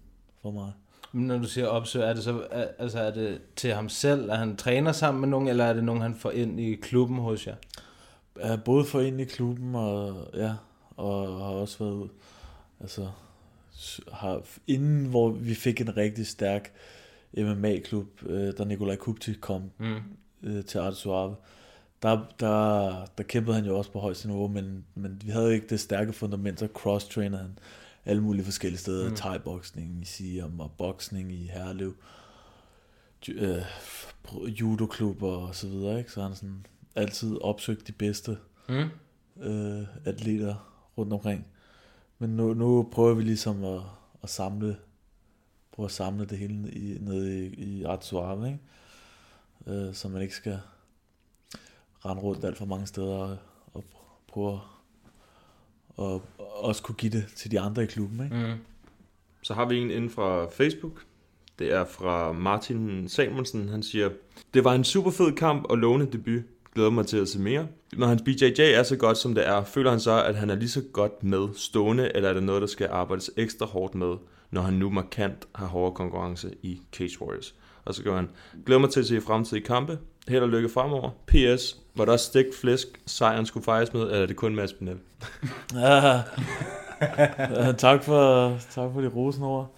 for 0.41 0.51
mig. 0.51 0.71
Men 1.16 1.28
Når 1.28 1.38
du 1.38 1.47
siger 1.47 1.68
opsøg, 1.68 2.01
er 2.01 2.14
det 2.14 2.24
så 2.24 2.43
er, 2.51 2.68
altså 2.80 2.99
er 2.99 3.11
det 3.11 3.41
til 3.55 3.74
ham 3.74 3.89
selv, 3.89 4.32
at 4.32 4.38
han 4.38 4.55
træner 4.55 4.91
sammen 4.91 5.22
med 5.22 5.30
nogen, 5.30 5.47
eller 5.47 5.66
er 5.66 5.74
det 5.74 5.84
nogen, 5.84 6.01
han 6.01 6.16
får 6.16 6.32
ind 6.32 6.59
i 6.59 6.76
klubben 6.76 7.18
hos 7.18 7.47
jer? 7.47 7.55
er 8.39 8.57
både 8.57 8.86
for 8.86 8.99
ind 8.99 9.22
i 9.22 9.26
klubben 9.26 9.76
og 9.76 10.28
ja, 10.34 10.53
og 10.97 11.28
har 11.28 11.51
også 11.53 11.80
været 11.80 11.93
ud. 11.93 12.07
Altså 12.80 13.07
har 14.11 14.41
inden 14.68 15.05
hvor 15.05 15.30
vi 15.30 15.55
fik 15.55 15.82
en 15.82 15.97
rigtig 15.97 16.28
stærk 16.28 16.72
MMA-klub, 17.38 18.07
øh, 18.26 18.53
da 18.57 18.64
Nikolaj 18.64 18.95
Kupti 18.95 19.34
kom 19.34 19.72
Mm. 19.78 19.95
øh, 20.43 20.66
til 20.66 20.78
Arte 20.78 20.95
Suave, 20.95 21.36
der, 22.03 22.22
der, 22.39 23.05
der 23.18 23.24
kæmpede 23.24 23.55
han 23.55 23.66
jo 23.66 23.78
også 23.78 23.91
på 23.91 23.99
højeste 23.99 24.28
niveau, 24.28 24.47
men, 24.47 24.86
men 24.95 25.22
vi 25.26 25.32
havde 25.32 25.53
ikke 25.53 25.68
det 25.68 25.80
stærke 25.80 26.14
fundament, 26.14 26.59
så 26.59 26.68
cross-trainer 26.78 27.38
han 27.38 27.57
alle 28.06 28.22
mulige 28.24 28.45
forskellige 28.45 28.80
steder, 28.80 29.10
Mm. 29.10 29.16
thai-boksning 29.16 30.01
i 30.01 30.06
Siam 30.06 30.60
og 30.60 30.72
boksning 30.78 31.32
i 31.32 31.47
Herlev, 31.47 31.95
øh, 33.30 33.62
judoklubber 34.62 35.28
og 35.38 35.56
så 35.56 35.68
videre, 35.68 35.97
ikke? 35.99 36.12
Så 36.12 36.22
han 36.22 36.36
sådan 36.36 36.66
altid 36.95 37.38
opsøgt 37.41 37.88
de 37.88 37.91
bedste 37.91 38.38
Mm. 38.70 38.89
øh, 39.43 39.84
atleter 40.06 40.56
rundt 40.97 41.14
omkring. 41.14 41.47
Men 42.20 42.30
nu, 42.30 42.54
nu 42.54 42.89
prøver 42.91 43.14
vi 43.14 43.24
ligesom 43.24 43.64
at, 43.64 43.82
at 44.24 44.30
samle 44.30 44.78
prøve 45.72 45.86
at 45.86 45.91
samle 45.91 46.26
det 46.26 46.38
hele 46.38 46.72
i, 46.72 46.97
nede 47.01 47.47
i, 47.47 47.54
i 47.54 47.84
Art 47.84 48.06
Suave, 48.06 48.47
ikke? 48.47 48.60
Øh, 49.88 49.93
så 49.93 50.10
man 50.10 50.22
ikke 50.22 50.36
skal 50.36 50.60
rende 52.06 52.22
rundt 52.22 52.45
alt 52.45 52.58
for 52.58 52.66
mange 52.66 52.88
steder 52.88 53.08
og, 53.16 53.38
og 53.74 53.84
prøve 54.28 54.60
og 55.97 56.25
også 56.37 56.83
kunne 56.83 56.95
give 56.95 57.11
det 57.11 57.25
til 57.35 57.51
de 57.51 57.59
andre 57.59 57.83
i 57.83 57.85
klubben, 57.85 58.23
ikke? 58.23 58.35
Mm. 58.35 58.59
Så 59.41 59.53
har 59.53 59.65
vi 59.65 59.77
en 59.77 59.91
inden 59.91 60.09
fra 60.09 60.45
Facebook. 60.49 61.03
Det 61.59 61.73
er 61.73 61.85
fra 61.85 62.31
Martin 62.31 63.09
Samuelsen. 63.09 63.69
Han 63.69 63.83
siger, 63.83 64.09
det 64.53 64.63
var 64.63 64.73
en 64.73 64.83
super 64.83 65.11
fed 65.11 65.31
kamp 65.31 65.65
og 65.69 65.77
lovende 65.77 66.05
debut. 66.11 66.41
Glæder 66.75 66.89
mig 66.89 67.07
til 67.07 67.17
at 67.17 67.27
se 67.27 67.39
mere. 67.39 67.67
Når 67.97 68.07
hans 68.07 68.21
BJJ 68.21 68.59
er 68.59 68.83
så 68.83 68.95
godt, 68.95 69.17
som 69.17 69.35
det 69.35 69.47
er, 69.47 69.63
føler 69.63 69.89
han 69.89 69.99
så, 69.99 70.23
at 70.23 70.35
han 70.35 70.49
er 70.49 70.55
lige 70.55 70.69
så 70.69 70.81
godt 70.93 71.23
med 71.23 71.47
stående, 71.55 72.11
eller 72.15 72.29
er 72.29 72.33
det 72.33 72.43
noget, 72.43 72.61
der 72.61 72.67
skal 72.67 72.87
arbejdes 72.91 73.31
ekstra 73.37 73.65
hårdt 73.65 73.95
med, 73.95 74.15
når 74.51 74.61
han 74.61 74.73
nu 74.73 74.89
markant 74.89 75.47
har 75.55 75.65
hårdere 75.67 75.95
konkurrence 75.95 76.51
i 76.61 76.81
Cage 76.91 77.21
Warriors? 77.21 77.55
Og 77.85 77.95
så 77.95 78.03
gør 78.03 78.15
han, 78.15 78.29
glæder 78.65 78.79
mig 78.79 78.89
til 78.89 78.99
at 78.99 79.05
se 79.05 79.21
fremtidige 79.21 79.65
kampe. 79.65 79.99
Held 80.28 80.43
og 80.43 80.49
lykke 80.49 80.69
fremover. 80.69 81.09
PS, 81.28 81.78
var 81.95 82.05
der 82.05 82.11
også 82.11 82.26
stegt 82.26 82.55
flæsk, 82.55 82.88
sejren 83.05 83.45
skulle 83.45 83.63
fejres 83.63 83.93
med, 83.93 84.01
eller 84.01 84.21
er 84.21 84.26
det 84.26 84.36
kun 84.36 84.55
Mads 84.55 84.74
Pinel? 84.74 84.97
Ja, 85.74 86.15
ah. 86.15 86.19
øh, 87.67 87.76
tak 87.78 88.03
for, 88.03 88.49
tak 88.71 88.89
for 88.93 89.01
de 89.01 89.07
rosende 89.07 89.47
ord. 89.47 89.76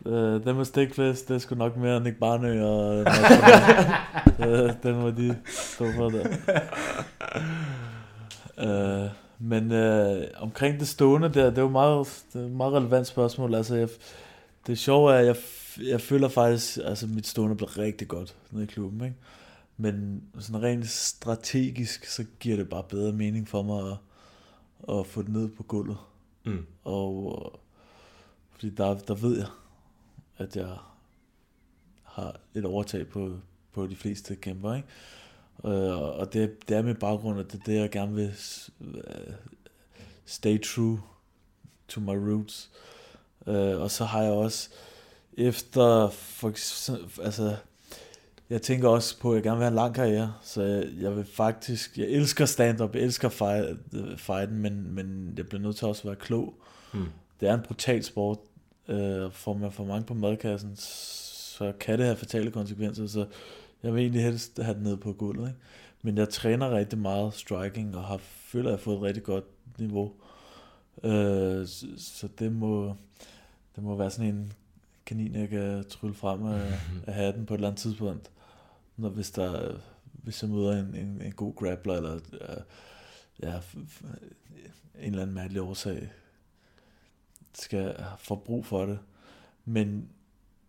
Uh, 0.00 0.12
den 0.14 0.56
med 0.56 0.64
stikflæs, 0.64 1.22
det 1.22 1.34
er 1.34 1.38
sgu 1.38 1.54
nok 1.54 1.76
mere 1.76 2.00
Nick 2.00 2.16
Barnø 2.16 2.64
og 2.64 2.98
øh, 4.48 4.72
den 4.82 5.00
må 5.00 5.10
de 5.10 5.36
stå 5.46 5.92
for 5.92 6.10
der. 6.10 6.24
Uh, 9.04 9.10
men 9.38 9.72
uh, 9.72 10.42
omkring 10.42 10.80
det 10.80 10.88
stående 10.88 11.28
der, 11.28 11.50
det 11.50 11.58
er 11.58 11.62
jo 11.62 11.68
meget, 11.68 12.22
det 12.32 12.40
er 12.40 12.46
et 12.46 12.52
meget 12.52 12.72
relevant 12.72 13.06
spørgsmål. 13.06 13.54
Altså, 13.54 13.74
jeg, 13.74 13.88
det 14.66 14.78
sjove 14.78 15.12
er, 15.12 15.18
at 15.18 15.26
jeg, 15.26 15.36
jeg 15.86 16.00
føler 16.00 16.28
faktisk, 16.28 16.78
altså 16.84 17.06
mit 17.06 17.26
stående 17.26 17.56
blev 17.56 17.68
rigtig 17.68 18.08
godt 18.08 18.34
nede 18.50 18.64
i 18.64 18.66
klubben, 18.66 19.04
ikke? 19.04 19.16
Men 19.80 20.22
sådan 20.38 20.62
rent 20.62 20.88
strategisk, 20.88 22.06
så 22.06 22.24
giver 22.40 22.56
det 22.56 22.68
bare 22.68 22.82
bedre 22.82 23.12
mening 23.12 23.48
for 23.48 23.62
mig 23.62 23.92
at, 23.92 23.98
at 24.98 25.06
få 25.06 25.22
det 25.22 25.32
ned 25.32 25.48
på 25.48 25.62
gulvet. 25.62 25.98
Mm. 26.44 26.66
Og 26.84 27.60
fordi 28.50 28.70
der, 28.70 28.98
der 28.98 29.14
ved 29.14 29.38
jeg, 29.38 29.48
at 30.36 30.56
jeg 30.56 30.76
har 32.02 32.40
et 32.54 32.64
overtag 32.64 33.08
på, 33.08 33.36
på 33.72 33.86
de 33.86 33.96
fleste 33.96 34.36
kæmper, 34.36 34.74
ikke? 34.74 34.88
Øh, 35.64 35.98
og 35.98 36.32
det, 36.32 36.68
det 36.68 36.76
er 36.76 36.82
med 36.82 36.94
baggrund, 36.94 37.40
at 37.40 37.52
det 37.52 37.60
er 37.60 37.64
det, 37.64 37.74
jeg 37.74 37.90
gerne 37.90 38.14
vil 38.14 38.34
øh, 38.80 39.34
stay 40.24 40.62
true 40.62 41.00
to 41.88 42.00
my 42.00 42.30
roots. 42.30 42.70
Øh, 43.46 43.80
og 43.80 43.90
så 43.90 44.04
har 44.04 44.22
jeg 44.22 44.32
også 44.32 44.70
efter, 45.32 46.10
for, 46.10 46.48
altså, 47.22 47.56
jeg 48.50 48.62
tænker 48.62 48.88
også 48.88 49.20
på, 49.20 49.30
at 49.30 49.34
jeg 49.34 49.42
gerne 49.42 49.56
vil 49.56 49.64
have 49.64 49.68
en 49.68 49.74
lang 49.74 49.94
karriere, 49.94 50.34
så 50.42 50.62
jeg, 50.62 50.88
jeg 51.00 51.16
vil 51.16 51.24
faktisk, 51.24 51.98
jeg 51.98 52.06
elsker 52.06 52.44
stand-up, 52.44 52.94
jeg 52.94 53.02
elsker 53.02 53.28
fight, 53.28 53.78
fighten, 54.16 54.58
men, 54.58 54.94
men 54.94 55.34
jeg 55.36 55.46
bliver 55.48 55.62
nødt 55.62 55.76
til 55.76 55.86
også 55.86 56.02
at 56.02 56.06
være 56.06 56.16
klog. 56.16 56.54
Mm. 56.94 57.06
Det 57.40 57.48
er 57.48 57.54
en 57.54 57.62
brutal 57.62 58.04
sport, 58.04 58.38
øh, 58.88 59.32
får 59.32 59.54
man 59.54 59.72
for 59.72 59.84
mange 59.84 60.06
på 60.06 60.14
madkassen, 60.14 60.76
så 60.76 61.72
kan 61.80 61.98
det 61.98 62.06
have 62.06 62.16
fatale 62.16 62.50
konsekvenser, 62.50 63.06
så 63.06 63.26
jeg 63.82 63.94
vil 63.94 64.00
egentlig 64.00 64.22
helst 64.22 64.62
have 64.62 64.74
det 64.74 64.82
ned 64.82 64.96
på 64.96 65.12
gulvet, 65.12 65.48
ikke? 65.48 65.60
Men 66.02 66.18
jeg 66.18 66.28
træner 66.28 66.70
rigtig 66.70 66.98
meget 66.98 67.34
striking, 67.34 67.96
og 67.96 68.04
har, 68.04 68.16
føler, 68.22 68.64
at 68.64 68.70
jeg 68.70 68.78
har 68.78 68.82
fået 68.82 68.96
et 68.96 69.02
rigtig 69.02 69.22
godt 69.22 69.44
niveau. 69.78 70.12
Øh, 71.04 71.66
så, 71.66 71.86
så 71.96 72.28
det 72.38 72.52
må, 72.52 72.94
det 73.76 73.84
må 73.84 73.96
være 73.96 74.10
sådan 74.10 74.34
en 74.34 74.52
kanin, 75.06 75.34
jeg 75.34 75.48
kan 75.48 75.84
trylle 75.88 76.14
frem 76.14 76.46
af, 76.46 76.72
af 77.06 77.14
hatten 77.14 77.46
på 77.46 77.54
et 77.54 77.58
eller 77.58 77.68
andet 77.68 77.80
tidspunkt. 77.80 78.30
Når, 78.98 79.08
hvis, 79.08 79.30
der, 79.30 79.80
hvis 80.12 80.42
jeg 80.42 80.50
møder 80.50 80.72
en, 80.72 80.94
en, 80.94 81.22
en 81.22 81.32
god 81.32 81.54
grappler, 81.54 81.94
eller 81.94 82.14
øh, 82.14 82.62
ja, 83.42 83.60
en 84.98 85.10
eller 85.10 85.22
anden 85.22 85.34
mærkelig 85.34 85.62
årsag, 85.62 86.10
skal 87.54 88.04
få 88.18 88.36
brug 88.36 88.66
for 88.66 88.86
det. 88.86 88.98
Men, 89.64 90.08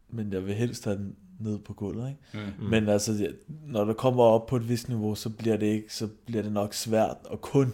men 0.10 0.34
jeg 0.34 0.46
vil 0.46 0.56
helst 0.56 0.86
have 0.86 0.98
den 0.98 1.16
ned 1.40 1.60
på 1.60 1.74
gulvet, 1.74 2.10
ikke? 2.10 2.48
Mm. 2.48 2.64
Mm. 2.64 2.70
Men 2.70 2.90
altså, 2.90 3.14
ja, 3.14 3.28
når 3.48 3.86
der 3.86 3.94
kommer 3.94 4.24
op 4.24 4.46
på 4.46 4.56
et 4.56 4.70
vist 4.70 4.90
niveau, 4.90 5.16
så 5.16 5.30
bliver 5.30 5.58
det 5.58 5.66
ikke, 5.66 5.94
så 5.94 6.10
bliver 6.26 6.44
det 6.44 6.52
nok 6.52 6.74
svært 6.74 7.18
at 7.32 7.42
kun 7.42 7.74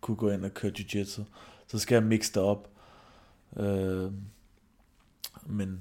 kunne 0.00 0.16
gå 0.16 0.30
ind 0.30 0.44
og 0.44 0.54
køre 0.54 0.72
jiu-jitsu. 0.78 1.22
Så 1.66 1.78
skal 1.78 1.94
jeg 1.94 2.02
mixe 2.02 2.32
det 2.32 2.42
op. 2.42 2.70
Øh, 3.56 4.12
men 5.46 5.80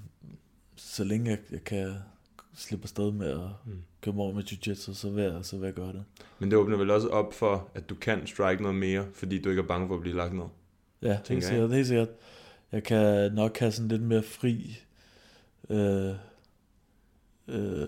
så 0.75 1.03
længe 1.03 1.31
jeg, 1.31 1.39
jeg 1.51 1.63
kan 1.63 1.95
slippe 2.55 2.83
afsted 2.83 3.11
med 3.11 3.27
at 3.31 3.39
Mm. 3.65 3.81
køre 4.01 4.15
mig 4.15 4.23
over 4.23 4.33
med 4.33 4.43
jiu-jitsu, 4.43 4.93
så 4.93 5.09
vil, 5.09 5.23
jeg, 5.23 5.45
så 5.45 5.57
vil 5.57 5.65
jeg 5.65 5.73
gøre 5.73 5.93
det. 5.93 6.03
Men 6.39 6.51
det 6.51 6.57
åbner 6.59 6.77
vel 6.77 6.89
også 6.89 7.07
op 7.07 7.33
for, 7.33 7.69
at 7.75 7.89
du 7.89 7.95
kan 7.95 8.27
strike 8.27 8.61
noget 8.61 8.77
mere, 8.77 9.05
fordi 9.13 9.41
du 9.41 9.49
ikke 9.49 9.61
er 9.61 9.65
bange 9.67 9.87
for 9.87 9.95
at 9.95 10.01
blive 10.01 10.15
lagt 10.15 10.33
ned. 10.33 10.45
Ja, 11.01 11.07
helt 11.13 11.23
tænker 11.25 11.47
jeg. 11.47 11.49
sikkert, 11.53 11.73
helt 11.73 11.87
sikkert. 11.87 12.09
Jeg 12.71 12.83
kan 12.83 13.31
nok 13.33 13.57
have 13.59 13.71
sådan 13.71 13.87
lidt 13.87 14.01
mere 14.01 14.23
fri 14.23 14.77
øh, 15.69 16.13
øh, 17.47 17.87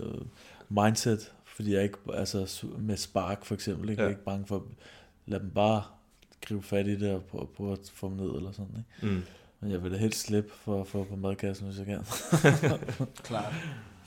mindset, 0.69 1.31
fordi 1.45 1.73
jeg 1.73 1.83
ikke, 1.83 1.97
altså 2.13 2.67
med 2.79 2.97
spark 2.97 3.45
for 3.45 3.53
eksempel, 3.55 3.89
ikke? 3.89 4.01
Ja. 4.01 4.05
Jeg 4.07 4.13
er 4.13 4.17
ikke 4.17 4.25
bange 4.25 4.45
for 4.47 4.55
at 4.55 4.61
lade 5.25 5.43
dem 5.43 5.49
bare 5.49 5.83
gribe 6.41 6.61
fat 6.63 6.87
i 6.87 6.99
det 6.99 7.11
og 7.13 7.23
prøve, 7.23 7.47
prøve 7.47 7.71
at 7.73 7.91
få 7.93 8.09
dem 8.09 8.17
ned 8.17 8.35
eller 8.35 8.51
sådan, 8.51 8.75
ikke? 9.03 9.15
Mm. 9.15 9.21
Men 9.59 9.71
jeg 9.71 9.83
vil 9.83 9.91
da 9.91 9.97
helst 9.97 10.19
slippe 10.27 10.49
for 10.53 10.81
at 10.81 10.87
få 10.87 11.03
på 11.03 11.15
madkassen, 11.15 11.67
hvis 11.67 11.77
jeg 11.77 11.85
kan. 11.85 11.99
Klart. 13.23 13.53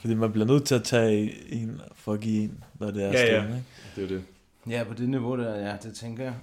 Fordi 0.01 0.15
man 0.15 0.33
bliver 0.33 0.47
nødt 0.47 0.65
til 0.65 0.75
at 0.75 0.83
tage 0.85 1.33
en 1.53 1.81
for 1.97 2.13
at 2.13 2.21
give 2.21 2.43
en, 2.43 2.65
når 2.79 2.91
det 2.91 3.05
er 3.05 3.11
Ja, 3.13 3.21
ja. 3.35 3.39
stående, 3.41 3.57
ikke? 3.57 3.67
Det 3.97 4.05
er 4.05 4.09
det. 4.09 4.23
Ja, 4.71 4.85
på 4.89 4.95
det 4.95 5.09
niveau 5.09 5.37
der, 5.37 5.57
ja, 5.57 5.73
det 5.83 5.95
tænker 5.95 6.25
jeg. 6.25 6.35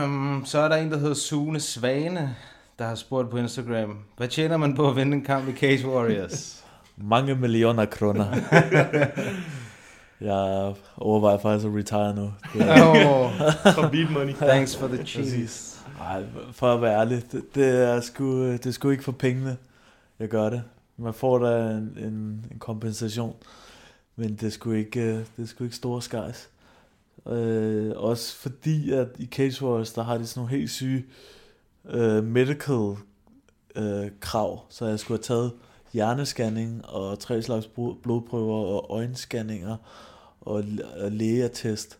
Så 0.44 0.58
er 0.58 0.68
der 0.68 0.76
en, 0.76 0.90
der 0.90 0.98
hedder 0.98 1.14
Sune 1.14 1.60
Svane, 1.60 2.36
der 2.78 2.86
har 2.86 2.94
spurgt 2.94 3.30
på 3.30 3.36
Instagram, 3.36 3.98
hvad 4.16 4.28
tjener 4.28 4.56
man 4.56 4.74
på 4.74 4.88
at 4.90 4.96
vinde 4.96 5.16
en 5.16 5.24
kamp 5.24 5.48
i 5.48 5.52
Cage 5.52 5.88
Warriors? 5.88 6.64
Mange 6.96 7.34
millioner 7.34 7.84
kroner. 7.84 8.26
jeg 10.20 10.74
overvejer 10.96 11.38
faktisk 11.38 11.66
at 11.66 11.74
retire 11.74 12.14
nu. 12.14 12.22
Det 12.54 12.62
er- 12.62 13.08
oh, 13.10 13.30
For 13.74 13.88
beat 13.88 14.10
money. 14.10 14.32
thanks 14.34 14.76
for 14.76 14.86
the 14.88 15.06
cheese. 15.06 15.78
Ej, 16.00 16.22
for 16.52 16.74
at 16.74 16.82
være 16.82 17.00
ærlig, 17.00 17.22
det, 17.32 17.42
det, 17.54 17.66
er 17.88 18.00
sgu, 18.00 18.42
det 18.52 18.66
er 18.66 18.70
sgu 18.70 18.90
ikke 18.90 19.04
for 19.04 19.12
pengene, 19.12 19.56
jeg 20.18 20.28
gør 20.28 20.50
det. 20.50 20.62
Man 21.00 21.14
får 21.14 21.38
da 21.38 21.70
en, 21.70 21.96
en, 21.98 22.46
en 22.50 22.58
kompensation, 22.58 23.36
men 24.16 24.36
det 24.36 24.52
sgu 24.52 24.70
ikke, 24.72 25.00
øh, 25.00 25.26
det 25.36 25.48
sgu 25.48 25.64
ikke 25.64 25.76
store 25.76 26.02
skejs. 26.02 26.48
Øh, 27.26 27.92
også 27.96 28.36
fordi, 28.36 28.92
at 28.92 29.08
i 29.18 29.26
Cage 29.26 29.64
Wars, 29.64 29.92
der 29.92 30.02
har 30.02 30.18
de 30.18 30.26
sådan 30.26 30.40
nogle 30.40 30.58
helt 30.58 30.70
syge 30.70 31.04
øh, 31.84 32.24
medical 32.24 32.96
øh, 33.76 34.10
krav, 34.20 34.64
så 34.68 34.86
jeg 34.86 34.98
skulle 34.98 35.18
have 35.18 35.22
taget 35.22 35.52
hjernescanning 35.92 36.86
og 36.86 37.18
tre 37.18 37.42
slags 37.42 37.66
blodprøver 38.02 38.56
og 38.56 38.86
øjenscanninger 38.90 39.76
og, 40.40 40.64
og 40.96 41.12
lægeattest, 41.12 41.98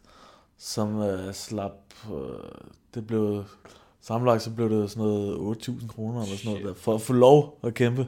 som 0.58 1.00
øh, 1.00 1.34
slap, 1.34 1.72
øh, 2.12 2.60
det 2.94 3.06
blev, 3.06 3.44
sammenlagt 4.00 4.42
så 4.42 4.50
blev 4.50 4.70
det 4.70 4.90
sådan 4.90 5.02
noget 5.02 5.56
8.000 5.68 5.88
kroner 5.88 6.22
eller 6.22 6.36
sådan 6.36 6.52
noget 6.52 6.66
der, 6.68 6.74
for 6.74 6.94
at 6.94 7.00
få 7.00 7.12
lov 7.12 7.58
at 7.62 7.74
kæmpe. 7.74 8.06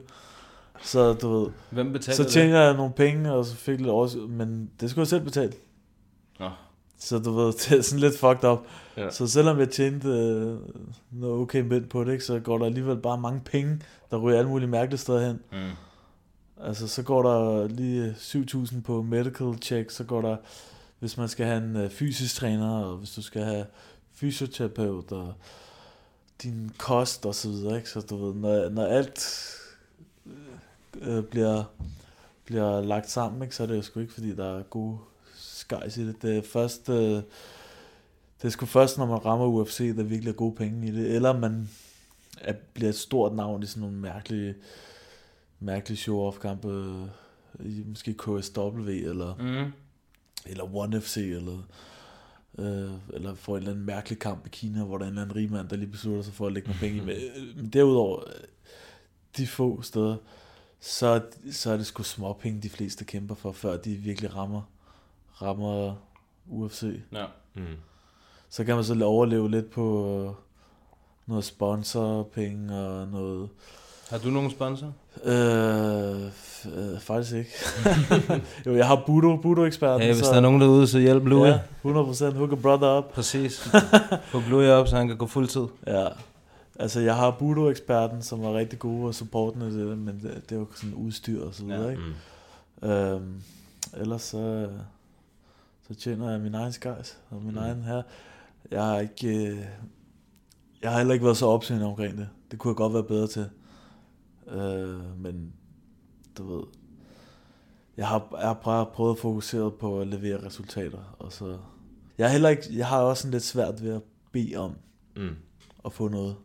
Så 0.85 1.13
du 1.13 1.39
ved, 1.39 1.51
Hvem 1.71 1.93
betaler 1.93 2.17
så 2.17 2.25
tjente 2.25 2.59
jeg 2.59 2.77
nogle 2.77 2.93
penge, 2.93 3.33
og 3.33 3.47
så 3.47 3.57
fik 3.57 3.79
lidt 3.79 3.91
over, 3.91 4.27
men 4.29 4.71
det 4.81 4.91
skulle 4.91 5.03
jeg 5.03 5.09
selv 5.09 5.25
betale. 5.25 5.53
Nå. 6.41 6.51
Så 6.99 7.19
du 7.19 7.33
ved, 7.33 7.53
det 7.69 7.79
er 7.79 7.83
sådan 7.83 8.01
lidt 8.01 8.19
fucked 8.19 8.51
up. 8.51 8.59
Ja. 8.97 9.11
Så 9.11 9.27
selvom 9.27 9.59
jeg 9.59 9.71
tjente 9.71 10.09
øh, 10.09 10.59
noget 11.11 11.41
okay 11.41 11.61
mænd 11.61 11.89
på 11.89 12.05
det, 12.05 12.13
ikke, 12.13 12.25
så 12.25 12.41
går 12.41 12.59
der 12.59 12.67
alligevel 12.67 12.97
bare 12.97 13.19
mange 13.19 13.41
penge, 13.41 13.81
der 14.11 14.17
ryger 14.17 14.39
alle 14.39 14.51
mulige 14.51 14.69
mærkelige 14.69 14.99
steder 14.99 15.27
hen. 15.27 15.41
Mm. 15.53 15.71
Altså, 16.65 16.89
så 16.89 17.03
går 17.03 17.23
der 17.23 17.69
lige 17.69 18.15
7.000 18.19 18.81
på 18.83 19.03
medical 19.03 19.59
check, 19.63 19.91
så 19.91 20.05
går 20.05 20.23
der, 20.23 20.37
hvis 20.99 21.17
man 21.17 21.29
skal 21.29 21.47
have 21.47 21.65
en 21.65 21.77
øh, 21.77 21.91
fysisk 21.91 22.35
træner, 22.35 22.71
og 22.71 22.97
hvis 22.97 23.11
du 23.11 23.23
skal 23.23 23.43
have 23.43 23.67
fysioterapeut, 24.15 25.13
og 25.13 25.35
din 26.43 26.71
kost 26.79 27.27
og 27.27 27.35
så 27.35 27.49
videre, 27.49 27.77
ikke? 27.77 27.91
Så 27.91 28.01
du 28.01 28.27
ved, 28.27 28.35
når, 28.35 28.69
når 28.69 28.87
alt 28.87 29.19
øh, 31.01 31.25
bliver, 31.25 31.65
bliver 32.45 32.81
lagt 32.81 33.11
sammen, 33.11 33.43
ikke, 33.43 33.55
så 33.57 33.63
er 33.63 33.67
det 33.67 33.77
jo 33.77 33.83
sgu 33.83 34.01
ikke, 34.01 34.13
fordi 34.13 34.35
der 34.35 34.59
er 34.59 34.63
gode 34.63 34.99
skejs 35.37 35.97
i 35.97 36.07
det. 36.07 36.23
Det 36.23 36.37
er 36.37 36.43
først, 36.43 36.89
øh, 36.89 36.97
det 36.97 37.25
er 38.45 38.49
sgu 38.49 38.67
først, 38.67 38.99
når 38.99 39.07
man 39.07 39.25
rammer 39.25 39.47
UFC, 39.47 39.97
der 39.97 40.03
virkelig 40.03 40.31
er 40.31 40.35
gode 40.37 40.55
penge 40.55 40.89
i 40.89 40.91
det, 40.91 41.15
eller 41.15 41.39
man 41.39 41.69
er, 42.41 42.55
bliver 42.75 42.89
et 42.89 42.95
stort 42.99 43.35
navn 43.35 43.63
i 43.63 43.67
sådan 43.67 43.81
nogle 43.81 43.97
mærkelige, 43.97 44.55
mærkelige 45.61 45.99
show-off-kampe, 45.99 46.95
i 47.61 47.83
måske 47.87 48.15
KSW, 48.15 48.89
eller, 48.91 49.35
Mm. 49.65 49.73
eller 50.47 50.77
One 50.77 51.01
FC, 51.01 51.17
eller, 51.17 51.59
øh, 52.59 52.91
eller 53.15 53.35
får 53.35 53.53
en 53.57 53.59
eller 53.59 53.73
anden 53.73 53.87
mærkelig 53.87 54.19
kamp 54.19 54.47
i 54.47 54.49
Kina, 54.53 54.85
hvor 54.85 54.99
der 54.99 55.05
er 55.05 55.09
en 55.09 55.13
eller 55.13 55.23
anden 55.23 55.37
rig 55.37 55.51
mand, 55.53 55.69
der 55.69 55.77
lige 55.77 55.91
beslutter 55.91 56.23
sig 56.23 56.35
for 56.35 56.47
at 56.47 56.53
lægge 56.53 56.69
nogle 56.69 56.81
penge 56.81 56.97
i. 56.97 57.01
Men, 57.07 57.17
øh, 57.17 57.57
men 57.57 57.69
derudover, 57.69 58.21
øh, 58.27 58.35
de 59.37 59.47
få 59.47 59.83
steder, 59.83 60.17
så, 60.83 61.21
så 61.53 61.73
er 61.73 61.77
det 61.77 61.87
sgu 61.87 62.03
småpenge, 62.03 62.63
de 62.63 62.69
fleste 62.69 63.05
kæmper 63.05 63.35
for, 63.35 63.53
før 63.53 63.77
de 63.77 63.91
virkelig 63.91 64.37
rammer, 64.37 64.63
rammer 65.43 65.95
UFC. 66.49 66.83
Ja. 67.13 67.25
Mm. 67.55 67.65
Så 68.49 68.65
kan 68.65 68.75
man 68.75 68.85
så 68.85 69.05
overleve 69.05 69.51
lidt 69.51 69.71
på 69.71 70.17
øh, 70.21 70.35
noget 71.27 71.45
sponsorpenge 71.45 72.77
og 72.77 73.09
noget... 73.09 73.49
Har 74.11 74.19
du 74.19 74.29
nogen 74.29 74.51
sponsor? 74.51 74.93
Øh, 75.25 76.25
øh, 76.25 77.01
faktisk 77.01 77.37
ikke. 77.37 77.51
jo, 78.67 78.77
jeg 78.77 78.87
har 78.87 79.03
Budo, 79.07 79.37
Budo-eksperten. 79.37 80.03
Hey, 80.03 80.15
hvis 80.15 80.27
der 80.27 80.37
er 80.37 80.41
nogen 80.41 80.61
derude, 80.61 80.87
så 80.87 80.99
hjælp 80.99 81.25
Louis. 81.25 81.55
Ja, 81.85 82.31
100% 82.33 82.39
hook 82.39 82.53
a 82.53 82.55
brother 82.55 82.89
op. 82.89 83.13
Præcis. 83.13 83.71
Få 84.31 84.43
Louis 84.51 84.69
op, 84.69 84.89
så 84.89 84.97
han 84.97 85.09
kan 85.09 85.17
gå 85.17 85.27
fuldtid. 85.27 85.67
Ja, 85.87 86.07
altså 86.79 87.01
jeg 87.01 87.17
har 87.17 87.37
Budo-eksperten, 87.39 88.23
som 88.23 88.43
er 88.45 88.55
rigtig 88.55 88.79
god 88.79 89.07
og 89.07 89.15
supportende 89.15 89.71
til 89.71 89.81
det, 89.87 89.99
men 89.99 90.21
det, 90.23 90.51
det 90.51 90.57
jo 90.57 90.67
sådan 90.75 90.95
udstyr 90.95 91.45
og 91.45 91.55
så 91.55 91.65
videre, 91.65 91.83
Ja. 91.85 91.91
ikke? 91.91 92.03
Mm. 92.83 92.89
Øhm, 92.89 93.43
ellers 93.97 94.23
så, 94.23 94.71
så 95.89 95.95
tjener 95.95 96.31
jeg 96.31 96.41
min 96.41 96.55
egen 96.55 96.73
skejs 96.73 97.19
og 97.31 97.37
min 97.37 97.47
Mm. 97.47 97.53
mm. 97.53 97.59
egen 97.59 97.83
her. 97.83 98.03
Jeg 98.71 98.85
har 98.85 98.99
ikke... 98.99 99.47
øh, 99.49 99.59
Jeg 100.83 100.91
har 100.91 100.99
heller 100.99 101.15
ikke 101.15 101.25
været 101.25 101.37
så 101.37 101.47
opsøgende 101.47 101.87
omkring 101.87 102.19
det. 102.19 102.29
Det 102.51 102.59
kunne 102.59 102.71
jeg 102.71 102.77
godt 102.77 102.95
være 102.95 103.05
bedre 103.05 103.27
til. 103.27 103.47
Øh, 104.49 105.19
men 105.21 105.53
du 106.39 106.57
ved... 106.57 106.65
Jeg 107.97 108.09
har, 108.09 108.29
jeg 108.39 108.47
har 108.47 108.55
bare 108.65 108.87
prøvet 108.87 109.11
at 109.15 109.19
fokusere 109.19 109.71
på 109.71 110.01
at 110.01 110.07
levere 110.07 110.47
resultater. 110.47 111.17
Og 111.19 111.33
så, 111.33 111.59
jeg, 112.19 112.25
er 112.25 112.29
heller 112.29 112.49
ikke, 112.49 112.63
jeg 112.71 112.87
har 112.87 113.01
også 113.01 113.21
sådan 113.23 113.31
lidt 113.33 113.43
svært 113.43 113.83
ved 113.83 113.95
at 113.95 114.03
bede 114.33 114.57
om 114.57 114.73
Mm. 115.17 115.37
at 115.85 115.93
få 115.93 116.09
noget. 116.09 116.37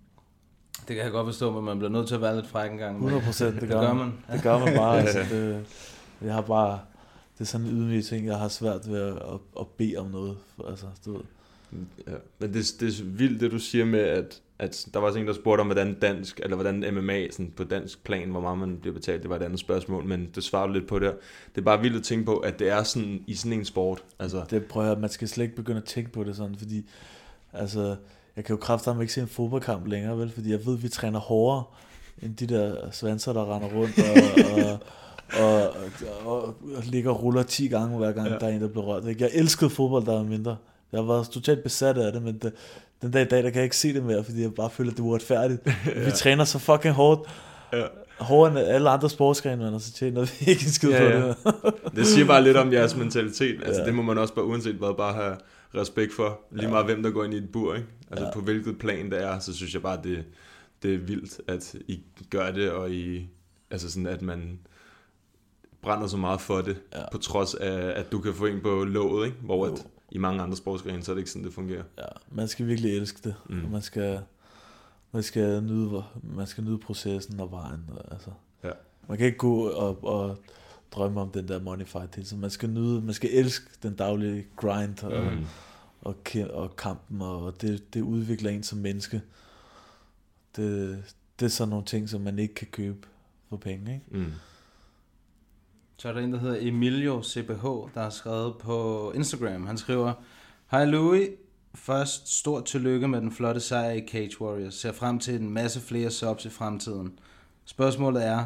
Det 0.87 0.95
kan 0.95 1.03
jeg 1.05 1.11
godt 1.11 1.27
forstå, 1.27 1.51
men 1.51 1.63
man 1.63 1.77
bliver 1.77 1.91
nødt 1.91 2.07
til 2.07 2.15
at 2.15 2.21
være 2.21 2.35
lidt 2.35 2.47
fræk 2.47 2.71
en 2.71 2.77
gang. 2.77 2.95
100 2.95 3.21
procent, 3.23 3.53
det, 3.53 3.61
Det 3.61 3.69
gør 3.69 3.81
gør 3.81 3.93
man. 3.93 3.97
man. 3.97 4.13
Det 4.33 4.43
gør 4.43 4.59
man 4.59 4.75
bare. 4.75 4.99
altså, 5.01 5.19
det, 5.19 5.65
jeg 6.21 6.33
har 6.33 6.41
bare, 6.41 6.79
det 7.33 7.41
er 7.41 7.45
sådan 7.45 7.67
en 7.67 7.73
ydmyg 7.73 8.05
ting, 8.05 8.25
jeg 8.25 8.37
har 8.37 8.47
svært 8.47 8.91
ved 8.91 9.01
at, 9.01 9.13
at, 9.13 9.39
at 9.59 9.67
bede 9.67 9.95
om 9.97 10.05
noget. 10.07 10.37
For, 10.55 10.69
altså, 10.69 10.85
du 11.05 11.11
ved. 11.13 11.21
Ja. 12.07 12.13
Men 12.39 12.53
det, 12.53 12.65
det 12.79 12.99
er 12.99 13.03
vildt, 13.03 13.41
det 13.41 13.51
du 13.51 13.59
siger 13.59 13.85
med, 13.85 13.99
at, 13.99 14.41
at 14.59 14.87
der 14.93 14.99
var 14.99 15.07
også 15.07 15.19
en, 15.19 15.27
der 15.27 15.33
spurgte 15.33 15.61
om, 15.61 15.67
hvordan 15.67 15.93
dansk, 15.93 16.39
eller 16.43 16.55
hvordan 16.55 16.93
MMA 16.93 17.31
sådan 17.31 17.53
på 17.57 17.63
dansk 17.63 18.03
plan, 18.03 18.29
hvor 18.29 18.41
meget 18.41 18.57
man 18.57 18.77
bliver 18.77 18.93
betalt, 18.93 19.21
det 19.21 19.29
var 19.29 19.35
et 19.35 19.41
andet 19.43 19.59
spørgsmål, 19.59 20.05
men 20.05 20.29
det 20.35 20.43
svarer 20.43 20.67
du 20.67 20.73
lidt 20.73 20.87
på 20.87 20.99
der. 20.99 21.11
Det 21.55 21.61
er 21.61 21.65
bare 21.65 21.81
vildt 21.81 21.97
at 21.97 22.03
tænke 22.03 22.25
på, 22.25 22.37
at 22.37 22.59
det 22.59 22.69
er 22.69 22.83
sådan 22.83 23.23
i 23.27 23.35
sådan 23.35 23.59
en 23.59 23.65
sport. 23.65 24.03
Altså, 24.19 24.43
Det 24.49 24.65
prøver 24.65 24.87
jeg, 24.87 24.97
man 24.99 25.09
skal 25.09 25.27
slet 25.27 25.43
ikke 25.43 25.55
begynde 25.55 25.77
at 25.77 25.83
tænke 25.83 26.11
på 26.11 26.23
det 26.23 26.35
sådan, 26.35 26.55
fordi 26.55 26.89
altså, 27.53 27.95
jeg 28.37 28.45
kan 28.45 28.53
jo 28.55 28.57
kraftedeme 28.59 29.01
ikke 29.01 29.13
se 29.13 29.21
en 29.21 29.27
fodboldkamp 29.27 29.87
længere, 29.87 30.17
vel, 30.17 30.31
fordi 30.31 30.51
jeg 30.51 30.65
ved, 30.65 30.73
at 30.73 30.83
vi 30.83 30.89
træner 30.89 31.19
hårdere 31.19 31.63
end 32.21 32.35
de 32.35 32.47
der 32.47 32.75
svanser, 32.91 33.33
der 33.33 33.55
render 33.55 33.67
rundt 33.67 33.99
og, 33.99 34.79
og, 35.39 35.43
og, 35.43 35.61
og, 36.25 36.33
og, 36.33 36.43
og 36.77 36.83
ligger 36.83 37.11
og 37.11 37.23
ruller 37.23 37.43
10 37.43 37.67
gange 37.67 37.97
hver 37.97 38.11
gang, 38.11 38.27
Ja. 38.29 38.33
der 38.37 38.45
er 38.47 38.49
en, 38.51 38.61
der 38.61 38.67
bliver 38.67 38.85
rørt. 38.85 39.05
Ikke? 39.07 39.23
Jeg 39.23 39.31
elskede 39.33 39.69
fodbold, 39.69 40.05
der 40.05 40.11
var 40.13 40.23
mindre. 40.23 40.55
Jeg 40.91 41.07
været 41.07 41.29
totalt 41.29 41.63
besat 41.63 41.97
af 41.97 42.13
det, 42.13 42.21
men 42.21 42.37
det, 42.37 42.53
den 43.01 43.11
dag 43.11 43.21
i 43.21 43.25
dag, 43.25 43.43
der 43.43 43.49
kan 43.49 43.55
jeg 43.55 43.63
ikke 43.63 43.77
se 43.77 43.93
det 43.93 44.03
mere, 44.03 44.23
fordi 44.23 44.41
jeg 44.41 44.53
bare 44.53 44.69
føler, 44.69 44.91
at 44.91 44.97
det 44.97 45.03
er 45.03 45.07
uretfærdigt. 45.07 45.61
ja. 45.95 46.03
Vi 46.05 46.11
træner 46.11 46.43
så 46.43 46.59
fucking 46.59 46.93
hårdt. 46.93 47.29
Ja. 47.73 47.83
Hårdere 48.19 48.59
end 48.61 48.69
alle 48.69 48.89
andre 48.89 49.09
sportsgrene, 49.09 49.63
men, 49.63 49.73
og 49.73 49.81
så 49.81 49.91
tjener 49.93 50.21
vi 50.21 50.51
ikke 50.51 50.63
en 50.65 50.71
skid 50.71 50.89
Ja, 50.89 50.97
på 50.99 51.03
ja. 51.05 51.27
det. 51.27 51.95
det 51.95 52.07
siger 52.07 52.25
bare 52.27 52.43
lidt 52.43 52.57
om 52.57 52.73
jeres 52.73 52.95
mentalitet. 52.95 53.59
Altså, 53.65 53.81
Ja. 53.81 53.85
det 53.87 53.95
må 53.95 54.01
man 54.01 54.17
også 54.17 54.33
bare 54.33 54.45
uanset 54.45 54.75
hvad, 54.75 54.93
bare 54.97 55.13
have 55.13 55.35
respekt 55.75 56.13
for. 56.13 56.39
Lige 56.51 56.63
Ja. 56.65 56.69
meget 56.69 56.85
hvem, 56.85 57.03
der 57.03 57.11
går 57.11 57.23
ind 57.23 57.33
i 57.33 57.37
et 57.37 57.51
bur, 57.51 57.75
ikke? 57.75 57.87
Altså, 58.11 58.25
Ja. 58.25 58.31
på 58.33 58.41
hvilket 58.41 58.77
plan 58.79 59.11
det 59.11 59.23
er, 59.23 59.39
så 59.39 59.53
synes 59.53 59.73
jeg 59.73 59.81
bare, 59.81 59.99
det, 60.03 60.25
det 60.83 60.93
er 60.93 60.97
vildt, 60.97 61.41
at 61.47 61.75
I 61.87 62.01
gør 62.29 62.51
det, 62.51 62.71
og 62.71 62.91
I, 62.91 63.29
altså 63.71 63.91
sådan, 63.91 64.07
at 64.07 64.21
man 64.21 64.59
brænder 65.81 66.07
så 66.07 66.17
meget 66.17 66.41
for 66.41 66.61
det, 66.61 66.81
Ja. 66.93 67.09
på 67.11 67.17
trods 67.17 67.55
af, 67.55 67.99
at 67.99 68.11
du 68.11 68.19
kan 68.19 68.33
få 68.33 68.45
en 68.45 68.61
på 68.61 68.83
låget, 68.83 69.25
ikke? 69.25 69.37
Hvor 69.41 69.65
at, 69.65 69.87
i 70.11 70.17
mange 70.17 70.41
andre 70.43 70.57
sportsgrene, 70.57 71.03
så 71.03 71.11
er 71.11 71.15
det 71.15 71.19
ikke 71.21 71.31
sådan, 71.31 71.45
det 71.45 71.53
fungerer. 71.53 71.83
Ja, 71.97 72.03
man 72.31 72.47
skal 72.47 72.67
virkelig 72.67 72.97
elske 72.97 73.19
det. 73.23 73.35
Mm. 73.49 73.65
Og 73.65 73.71
man 73.71 73.81
skal, 73.81 74.19
man 75.11 75.23
skal 75.23 75.63
nyde, 75.63 76.03
man 76.23 76.47
skal 76.47 76.63
nyde 76.63 76.77
processen 76.77 77.39
og 77.39 77.51
vejen. 77.51 77.79
og 77.89 78.11
Altså. 78.11 78.29
Ja. 78.63 78.71
Man 79.07 79.17
kan 79.17 79.25
ikke 79.27 79.37
gå 79.37 79.69
og, 79.69 80.03
og 80.03 80.37
drømme 80.91 81.21
om 81.21 81.29
den 81.31 81.47
der 81.47 81.59
money 81.61 81.85
fight 81.85 82.15
hele 82.15 82.27
tiden. 82.27 82.41
Man 82.41 82.49
skal 82.49 82.69
nyde, 82.69 83.01
man 83.01 83.13
skal 83.13 83.29
elske 83.33 83.65
den 83.83 83.95
daglige 83.95 84.45
grind 84.55 85.03
og, 85.03 85.23
Mm. 85.33 85.45
og, 86.01 86.15
og 86.53 86.75
kampen, 86.75 87.21
og 87.21 87.61
det, 87.61 87.93
det 87.93 88.01
udvikler 88.01 88.49
en 88.51 88.63
som 88.63 88.77
menneske. 88.79 89.21
Det, 90.55 91.03
det 91.39 91.45
er 91.45 91.49
sådan 91.49 91.69
nogle 91.69 91.85
ting, 91.85 92.09
som 92.09 92.21
man 92.21 92.39
ikke 92.39 92.53
kan 92.53 92.67
købe 92.71 93.07
for 93.49 93.57
penge, 93.57 93.93
ikke? 93.93 94.05
Mm. 94.25 94.31
Så 95.97 96.09
er 96.09 96.13
der 96.13 96.21
en, 96.21 96.33
der 96.33 96.39
hedder 96.39 96.57
Emilio 96.59 97.23
CBH, 97.23 97.63
der 97.93 98.01
har 98.01 98.09
skrevet 98.09 98.57
på 98.57 99.11
Instagram. 99.15 99.67
Han 99.67 99.77
skriver, 99.77 100.13
Hej 100.71 100.85
Louis, 100.85 101.29
først 101.75 102.37
stort 102.39 102.65
tillykke 102.65 103.07
med 103.07 103.21
den 103.21 103.31
flotte 103.31 103.59
sejr 103.61 103.91
i 103.91 104.07
Cage 104.07 104.41
Warriors. 104.41 104.73
Ser 104.73 104.91
frem 104.91 105.19
til 105.19 105.35
en 105.35 105.49
masse 105.49 105.79
flere 105.79 106.11
subs 106.11 106.45
i 106.45 106.49
fremtiden. 106.49 107.19
Spørgsmålet 107.65 108.25
er, 108.25 108.45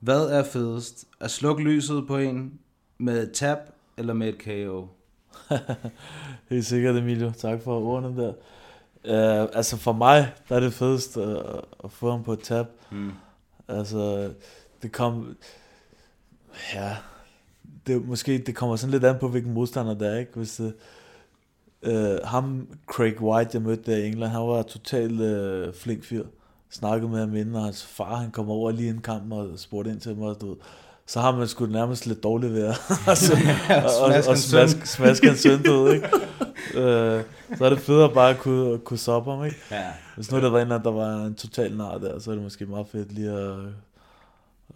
hvad 0.00 0.20
er 0.20 0.42
fedest? 0.42 1.04
At 1.20 1.30
slukke 1.30 1.62
lyset 1.62 2.06
på 2.06 2.16
en 2.16 2.58
med 2.98 3.22
et 3.22 3.32
tab 3.32 3.58
eller 3.96 4.12
med 4.12 4.28
et 4.28 4.38
KO? 4.38 4.86
Helt 6.50 6.66
sikkert, 6.66 6.96
Emilio. 6.96 7.32
Tak 7.38 7.62
for 7.62 7.80
ordene 7.80 8.22
der. 8.22 8.32
Uh, 9.04 9.48
altså 9.52 9.76
for 9.76 9.92
mig, 9.92 10.32
der 10.48 10.56
er 10.56 10.60
det 10.60 10.72
fedest 10.72 11.16
at, 11.16 11.42
at 11.84 11.92
få 11.92 12.10
ham 12.10 12.22
på 12.22 12.32
et 12.32 12.40
tab. 12.40 12.66
Mm. 12.92 13.12
Altså, 13.68 14.30
det 14.82 14.92
kom... 14.92 15.36
Ja, 16.74 16.96
det, 17.86 18.08
måske, 18.08 18.38
det 18.38 18.56
kommer 18.56 18.76
sådan 18.76 18.90
lidt 18.90 19.04
an 19.04 19.18
på, 19.20 19.28
hvilken 19.28 19.52
modstander 19.52 19.94
det 19.94 20.08
er, 20.08 20.18
ikke? 20.18 20.32
Hvis 20.34 20.56
det, 20.56 20.74
øh, 21.82 22.18
ham, 22.24 22.68
Craig 22.86 23.22
White, 23.22 23.50
jeg 23.54 23.62
mødte 23.62 23.90
der 23.90 23.96
i 23.96 24.06
England, 24.06 24.30
han 24.30 24.40
var 24.40 24.62
totalt 24.62 25.20
øh, 25.20 25.74
flink 25.74 26.04
fyr. 26.04 26.24
Snakkede 26.70 27.10
med 27.10 27.20
ham 27.20 27.36
inden, 27.36 27.54
og 27.54 27.64
hans 27.64 27.84
far, 27.84 28.16
han 28.16 28.30
kom 28.30 28.50
over 28.50 28.70
lige 28.70 28.90
en 28.90 29.00
kamp 29.00 29.32
og 29.32 29.48
spurgte 29.56 29.90
ind 29.90 30.00
til 30.00 30.16
mig, 30.16 30.40
du 30.40 30.48
ved, 30.48 30.56
så 31.06 31.20
har 31.20 31.36
man 31.36 31.48
sgu 31.48 31.66
nærmest 31.66 32.06
lidt 32.06 32.22
dårligt 32.22 32.52
ved 32.52 32.64
at 32.66 32.80
altså, 33.06 33.32
og, 34.00 34.06
og, 34.06 34.14
og 34.28 34.38
smaske, 34.38 34.88
smaske 34.88 35.26
hans 35.26 35.40
søn, 35.40 35.64
ved, 35.64 35.94
ikke? 35.94 36.08
Øh, 36.74 37.24
så 37.58 37.64
er 37.64 37.70
det 37.70 38.14
bare 38.14 38.30
at 38.30 38.38
kunne, 38.38 38.74
at 38.74 38.84
kunne 38.84 38.98
soppe 38.98 39.30
ham, 39.30 39.44
ikke? 39.44 39.56
Ja. 39.70 39.86
Hvis 40.16 40.32
nu 40.32 40.40
der 40.40 40.50
var 40.50 40.60
en, 40.60 40.70
der 40.70 40.90
var 40.90 41.24
en 41.24 41.34
total 41.34 41.76
nar 41.76 41.98
der, 41.98 42.18
så 42.18 42.30
er 42.30 42.34
det 42.34 42.44
måske 42.44 42.66
meget 42.66 42.86
fedt 42.88 43.12
lige 43.12 43.30
at, 43.30 43.56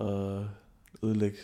at 0.01 0.41
ødelægge 1.03 1.37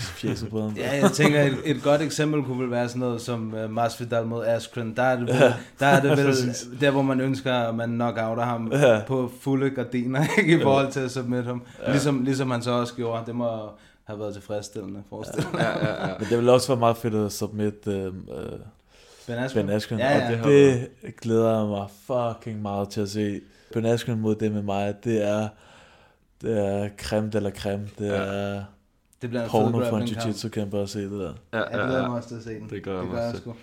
fjeset 0.00 0.50
på 0.50 0.60
ham. 0.62 0.74
Ja, 0.76 0.96
jeg 1.02 1.12
tænker, 1.12 1.42
et, 1.42 1.56
et 1.64 1.82
godt 1.82 2.02
eksempel 2.02 2.42
kunne 2.42 2.60
vel 2.62 2.70
være 2.70 2.88
sådan 2.88 3.00
noget 3.00 3.20
som 3.20 3.54
uh, 3.64 3.70
Masvidal 3.70 4.26
mod 4.26 4.44
Askren. 4.46 4.96
Der 4.96 5.02
er 5.02 5.16
det, 5.16 5.26
vel, 5.26 5.34
Ja. 5.36 5.54
der, 5.80 5.86
er 5.86 6.00
det 6.00 6.10
vel 6.18 6.36
der, 6.80 6.90
hvor 6.90 7.02
man 7.02 7.20
ønsker, 7.20 7.54
at 7.54 7.74
man 7.74 7.88
knockouter 7.90 8.42
ham 8.42 8.72
Ja. 8.72 9.00
på 9.06 9.30
fulde 9.40 9.70
gardiner, 9.70 10.24
ikke 10.38 10.58
i 10.58 10.62
forhold 10.62 10.92
til 10.92 11.00
at 11.00 11.10
submit 11.10 11.44
ham. 11.44 11.62
Ja. 11.86 11.90
Ligesom, 11.90 12.24
ligesom 12.24 12.50
han 12.50 12.62
så 12.62 12.70
også 12.70 12.94
gjorde. 12.94 13.22
Det 13.26 13.34
må 13.34 13.48
have 14.04 14.18
været 14.18 14.34
tilfredsstillende, 14.34 15.02
forestil 15.08 15.42
dig. 15.42 15.50
Ja, 15.60 15.86
ja, 15.86 16.06
ja. 16.08 16.14
Men 16.18 16.28
det 16.28 16.36
ville 16.38 16.52
også 16.52 16.68
være 16.68 16.78
meget 16.78 16.96
fedt 16.96 17.14
at 17.14 17.32
submit 17.32 17.86
øh, 17.86 18.04
øh, 18.04 18.12
Ben 19.26 19.36
Askren. 19.38 19.66
Ben 19.66 19.74
Askren. 19.76 19.98
Ja, 19.98 20.18
ja. 20.18 20.38
Og 20.42 20.48
Det 20.50 20.88
det, 21.02 21.16
glæder 21.16 21.58
jeg 21.58 21.66
mig 21.68 21.86
fucking 22.06 22.62
meget 22.62 22.88
til 22.88 23.00
at 23.00 23.08
se. 23.10 23.40
Ben 23.72 23.86
Askren 23.86 24.20
mod 24.20 24.34
det 24.34 24.52
med 24.52 24.62
mig, 24.62 24.94
det 25.04 25.28
er, 25.28 25.48
det 26.42 26.66
er 26.66 26.88
creme 26.98 27.30
la 27.32 27.50
creme. 27.50 27.88
Det 27.98 28.06
Ja. 28.06 28.12
er 28.14 28.62
Det 29.22 29.30
bliver 29.30 29.48
porno 29.48 29.84
for 29.88 29.96
en 29.98 30.02
jiu-jitsu 30.08 30.48
kæmper 30.48 30.82
at 30.82 30.88
se 30.88 31.00
det 31.00 31.10
der. 31.10 31.34
Ja, 31.52 31.58
Jeg 31.58 31.68
ja, 31.72 31.76
glæder 31.84 32.00
ja. 32.02 32.08
mig 32.08 32.16
også 32.16 32.28
til 32.28 32.36
at 32.36 32.42
se 32.42 32.50
den. 32.54 32.70
Det 32.70 32.82
gør 32.82 32.94
jeg 32.94 33.02
det 33.02 33.10
gør 33.10 33.18
jeg 33.18 33.28
også 33.28 33.40
sgu. 33.42 33.54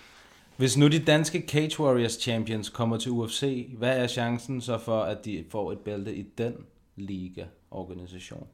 Hvis 0.56 0.76
nu 0.76 0.88
de 0.88 0.98
danske 0.98 1.44
Cage 1.48 1.80
Warriors 1.82 2.12
Champions 2.12 2.68
kommer 2.68 2.96
til 2.96 3.10
UFC, 3.10 3.68
hvad 3.78 3.98
er 3.98 4.06
chancen 4.06 4.60
så 4.60 4.78
for, 4.78 5.02
at 5.02 5.24
de 5.24 5.44
får 5.50 5.72
et 5.72 5.78
bælte 5.78 6.14
i 6.14 6.22
den 6.38 6.54
liga-organisation? 6.96 8.46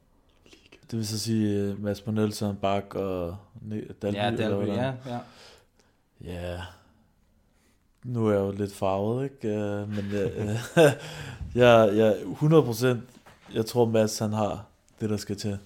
Det 0.91 0.97
vil 0.99 1.07
så 1.07 1.19
sige 1.19 1.71
uh, 1.71 1.83
Mads 1.83 2.05
Monelson, 2.05 2.55
Bak 2.55 2.95
og 2.95 3.37
Dalby. 4.01 4.15
Ja, 4.15 4.35
Dalby, 4.35 4.67
ja, 4.67 4.93
ja. 5.05 5.19
Ja. 6.23 6.61
Nu 8.03 8.27
er 8.27 8.31
jeg 8.31 8.39
jo 8.39 8.51
lidt 8.51 8.73
farvet, 8.73 9.23
ikke? 9.23 9.47
Øh, 9.47 9.89
Men 9.89 10.05
jeg, 10.75 10.93
jeg, 11.55 11.91
jeg, 11.95 12.15
100% 12.23 12.87
jeg 13.53 13.65
tror 13.65 13.85
Mads 13.85 14.19
han 14.19 14.33
har 14.33 14.65
det, 15.01 15.09
der 15.09 15.17
skal 15.17 15.35
til. 15.37 15.57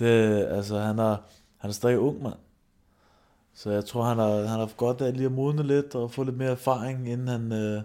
Det, 0.00 0.46
altså, 0.46 0.78
han 0.78 0.98
er, 0.98 1.16
han 1.56 1.70
er 1.70 1.74
stadig 1.74 1.98
ung, 1.98 2.22
mand. 2.22 2.38
Så 3.54 3.70
jeg 3.70 3.84
tror, 3.84 4.04
han 4.04 4.18
har, 4.18 4.36
han 4.36 4.58
har 4.58 4.72
godt 4.76 5.00
af 5.00 5.12
lige 5.12 5.26
at 5.26 5.32
modne 5.32 5.62
lidt 5.62 5.94
og 5.94 6.10
få 6.10 6.22
lidt 6.22 6.36
mere 6.36 6.50
erfaring, 6.50 7.08
inden 7.08 7.28
han, 7.28 7.52
øh, 7.52 7.82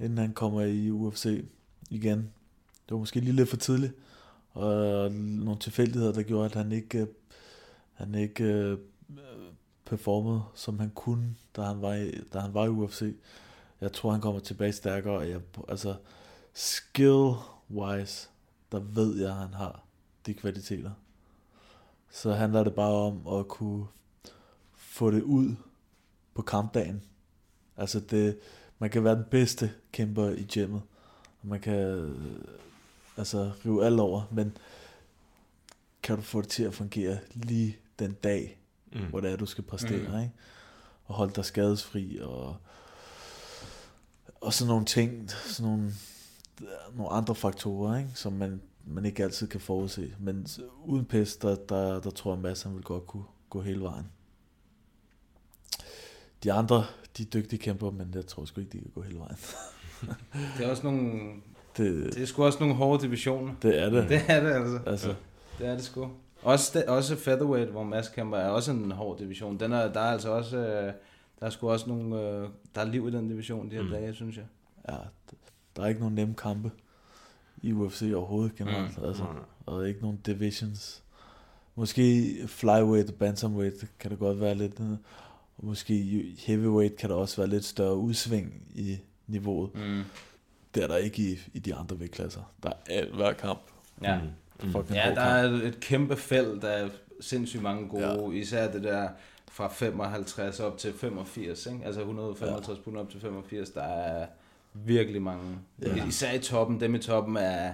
inden 0.00 0.18
han 0.18 0.32
kommer 0.32 0.62
i 0.62 0.90
UFC 0.90 1.44
igen. 1.90 2.18
Det 2.18 2.94
var 2.94 2.98
måske 2.98 3.20
lige 3.20 3.32
lidt 3.32 3.48
for 3.48 3.56
tidligt. 3.56 3.92
Og 4.52 5.12
nogle 5.12 5.58
tilfældigheder, 5.58 6.12
der 6.12 6.22
gjorde, 6.22 6.44
at 6.44 6.54
han 6.54 6.72
ikke, 6.72 6.98
øh, 6.98 7.06
han 7.92 8.14
ikke 8.14 8.44
øh, 8.44 8.78
performede, 9.84 10.42
som 10.54 10.78
han 10.78 10.90
kunne, 10.90 11.34
da 11.56 11.62
han 11.62 11.82
var 11.82 11.94
i, 11.94 12.10
da 12.32 12.38
han 12.38 12.54
var 12.54 12.64
i 12.64 12.68
UFC. 12.68 13.14
Jeg 13.80 13.92
tror, 13.92 14.10
han 14.12 14.20
kommer 14.20 14.40
tilbage 14.40 14.72
stærkere. 14.72 15.14
og 15.14 15.28
Jeg, 15.28 15.40
altså, 15.68 15.94
skill-wise, 16.54 18.28
der 18.72 18.78
ved 18.78 19.20
jeg, 19.20 19.30
at 19.30 19.36
han 19.36 19.54
har 19.54 19.84
de 20.26 20.34
kvaliteter. 20.34 20.90
Så 22.10 22.32
handler 22.32 22.64
det 22.64 22.74
bare 22.74 22.92
om 22.92 23.38
at 23.38 23.48
kunne 23.48 23.86
få 24.76 25.10
det 25.10 25.22
ud 25.22 25.54
på 26.34 26.42
kampdagen. 26.42 27.02
Altså 27.76 28.00
det, 28.00 28.38
man 28.78 28.90
kan 28.90 29.04
være 29.04 29.14
den 29.14 29.24
bedste 29.30 29.72
kæmper 29.92 30.30
i 30.30 30.44
gymmet, 30.54 30.82
og 31.42 31.48
man 31.48 31.60
kan 31.60 31.74
øh, 31.74 32.40
altså 33.16 33.52
rive 33.64 33.84
alt 33.86 34.00
over, 34.00 34.22
men 34.30 34.56
kan 36.02 36.16
du 36.16 36.22
få 36.22 36.40
det 36.40 36.48
til 36.48 36.62
at 36.62 36.74
fungere 36.74 37.18
lige 37.34 37.76
den 37.98 38.12
dag, 38.12 38.54
Mm. 38.92 39.00
hvor 39.06 39.20
det 39.20 39.32
er, 39.32 39.36
du 39.36 39.46
skal 39.46 39.64
præstere, 39.64 40.08
mm. 40.08 40.18
ikke? 40.18 40.32
Og 41.04 41.14
holde 41.14 41.32
dig 41.32 41.44
skadesfri, 41.44 42.18
og, 42.22 42.56
og 44.40 44.52
sådan 44.54 44.68
nogle 44.68 44.84
ting, 44.84 45.30
sådan 45.30 45.70
nogle, 45.70 45.92
nogle 46.94 47.12
andre 47.12 47.34
faktorer, 47.34 47.98
ikke? 47.98 48.10
som 48.14 48.32
man, 48.32 48.60
man 48.90 49.04
ikke 49.04 49.22
altid 49.22 49.46
kan 49.46 49.60
forudse. 49.60 50.14
Men 50.18 50.46
uden 50.84 51.04
pis, 51.04 51.36
der, 51.36 51.56
der, 51.68 52.00
der 52.00 52.10
tror 52.10 52.32
jeg, 52.34 52.42
Mads 52.42 52.62
han 52.62 52.74
vil 52.74 52.82
godt 52.82 53.06
kunne 53.06 53.24
gå 53.50 53.60
hele 53.60 53.80
vejen. 53.80 54.06
De 56.44 56.52
andre, 56.52 56.84
de 57.16 57.22
er 57.22 57.26
dygtige 57.26 57.58
kæmper, 57.58 57.90
men 57.90 58.10
jeg 58.14 58.26
tror 58.26 58.44
sgu 58.44 58.60
ikke, 58.60 58.72
de 58.72 58.78
kan 58.78 58.90
gå 58.94 59.02
hele 59.02 59.18
vejen. 59.18 59.36
Det 60.58 60.66
er 60.66 60.70
også 60.70 60.82
nogle... 60.82 61.30
Det, 61.76 62.14
Det 62.14 62.22
er 62.22 62.26
sgu 62.26 62.44
også 62.44 62.58
nogle 62.60 62.74
hårde 62.74 63.02
divisioner. 63.02 63.54
det 63.62 63.82
er 63.82 63.90
det. 63.90 64.08
Det 64.08 64.20
er 64.28 64.40
det 64.40 64.52
altså. 64.52 64.80
Altså, 64.86 65.14
Det 65.58 65.66
er 65.66 65.74
det 65.74 65.84
sgu. 65.84 66.10
Også, 66.42 66.78
det, 66.78 66.86
også 66.86 67.16
featherweight, 67.16 67.70
hvor 67.70 67.82
Mads 67.82 68.08
kæmper, 68.08 68.38
er 68.38 68.48
også 68.48 68.72
en 68.72 68.90
hård 68.90 69.18
division. 69.18 69.60
Den 69.60 69.72
er, 69.72 69.92
der 69.92 70.00
er 70.00 70.12
altså 70.12 70.30
også... 70.30 70.56
Øh, 70.56 70.92
der 71.40 71.46
er 71.46 71.50
sgu 71.50 71.70
også 71.70 71.88
nogle... 71.88 72.20
Øh, 72.20 72.48
der 72.74 72.80
er 72.80 72.84
liv 72.84 73.08
i 73.08 73.10
den 73.10 73.28
division 73.28 73.70
de 73.70 73.76
her 73.76 73.82
mm. 73.82 73.90
dage, 73.90 74.14
synes 74.14 74.36
jeg. 74.36 74.44
ja, 74.88 74.96
der 75.76 75.82
er 75.82 75.86
ikke 75.86 76.00
nogen 76.00 76.14
nemme 76.14 76.34
kampe 76.34 76.70
i 77.62 77.72
UFC 77.72 78.12
overhovedet 78.14 78.56
generelt. 78.56 78.98
Mm. 78.98 79.04
Altså, 79.04 79.22
nej. 79.22 79.42
og 79.66 79.88
ikke 79.88 80.00
nogen 80.00 80.18
divisions. 80.26 81.02
Måske 81.74 82.34
flyweight 82.46 83.08
og 83.10 83.14
bantamweight 83.14 83.84
kan 83.98 84.10
det 84.10 84.18
godt 84.18 84.40
være 84.40 84.54
lidt, 84.54 84.80
øh, 84.80 84.90
og 85.58 85.64
måske 85.66 86.24
heavyweight 86.38 86.96
kan 86.96 87.10
der 87.10 87.16
også 87.16 87.36
være 87.36 87.48
lidt 87.48 87.64
større 87.64 87.96
udsving 87.96 88.62
i 88.74 88.98
niveauet. 89.26 89.70
Mm. 89.74 90.02
Det 90.74 90.82
er 90.82 90.86
der 90.86 90.96
ikke 90.96 91.22
i, 91.22 91.38
i 91.54 91.58
de 91.58 91.74
andre 91.74 92.00
vægtklasser. 92.00 92.52
Der 92.62 92.68
er 92.68 92.74
alt 92.88 93.14
hver 93.14 93.32
kamp. 93.32 93.60
Ja. 94.02 94.20
Mm. 94.62 94.72
Fucking 94.72 94.94
Ja, 94.96 95.08
der 95.08 95.14
kamp. 95.14 95.62
er 95.62 95.68
et 95.68 95.80
kæmpe 95.80 96.16
felt, 96.16 96.62
der 96.62 96.68
er 96.68 96.88
sindssygt 97.20 97.62
mange 97.62 97.88
gode. 97.88 98.06
Ja. 98.06 98.40
Især 98.40 98.72
det 98.72 98.82
der 98.82 99.08
fra 99.50 99.68
55 99.68 100.60
op 100.60 100.78
til 100.78 100.92
85, 100.92 101.66
ikke? 101.66 101.84
Altså 101.84 102.00
155 102.00 102.78
pund 102.78 102.96
op 102.96 103.10
til 103.10 103.20
85, 103.20 103.70
der 103.70 103.82
er 103.82 104.26
virkelig 104.74 105.22
mange. 105.22 105.58
Ja. 105.82 105.96
Ja. 105.96 106.06
Især 106.06 106.32
i 106.32 106.38
toppen, 106.38 106.80
dem 106.80 106.94
i 106.94 106.98
toppen 106.98 107.36
er 107.36 107.72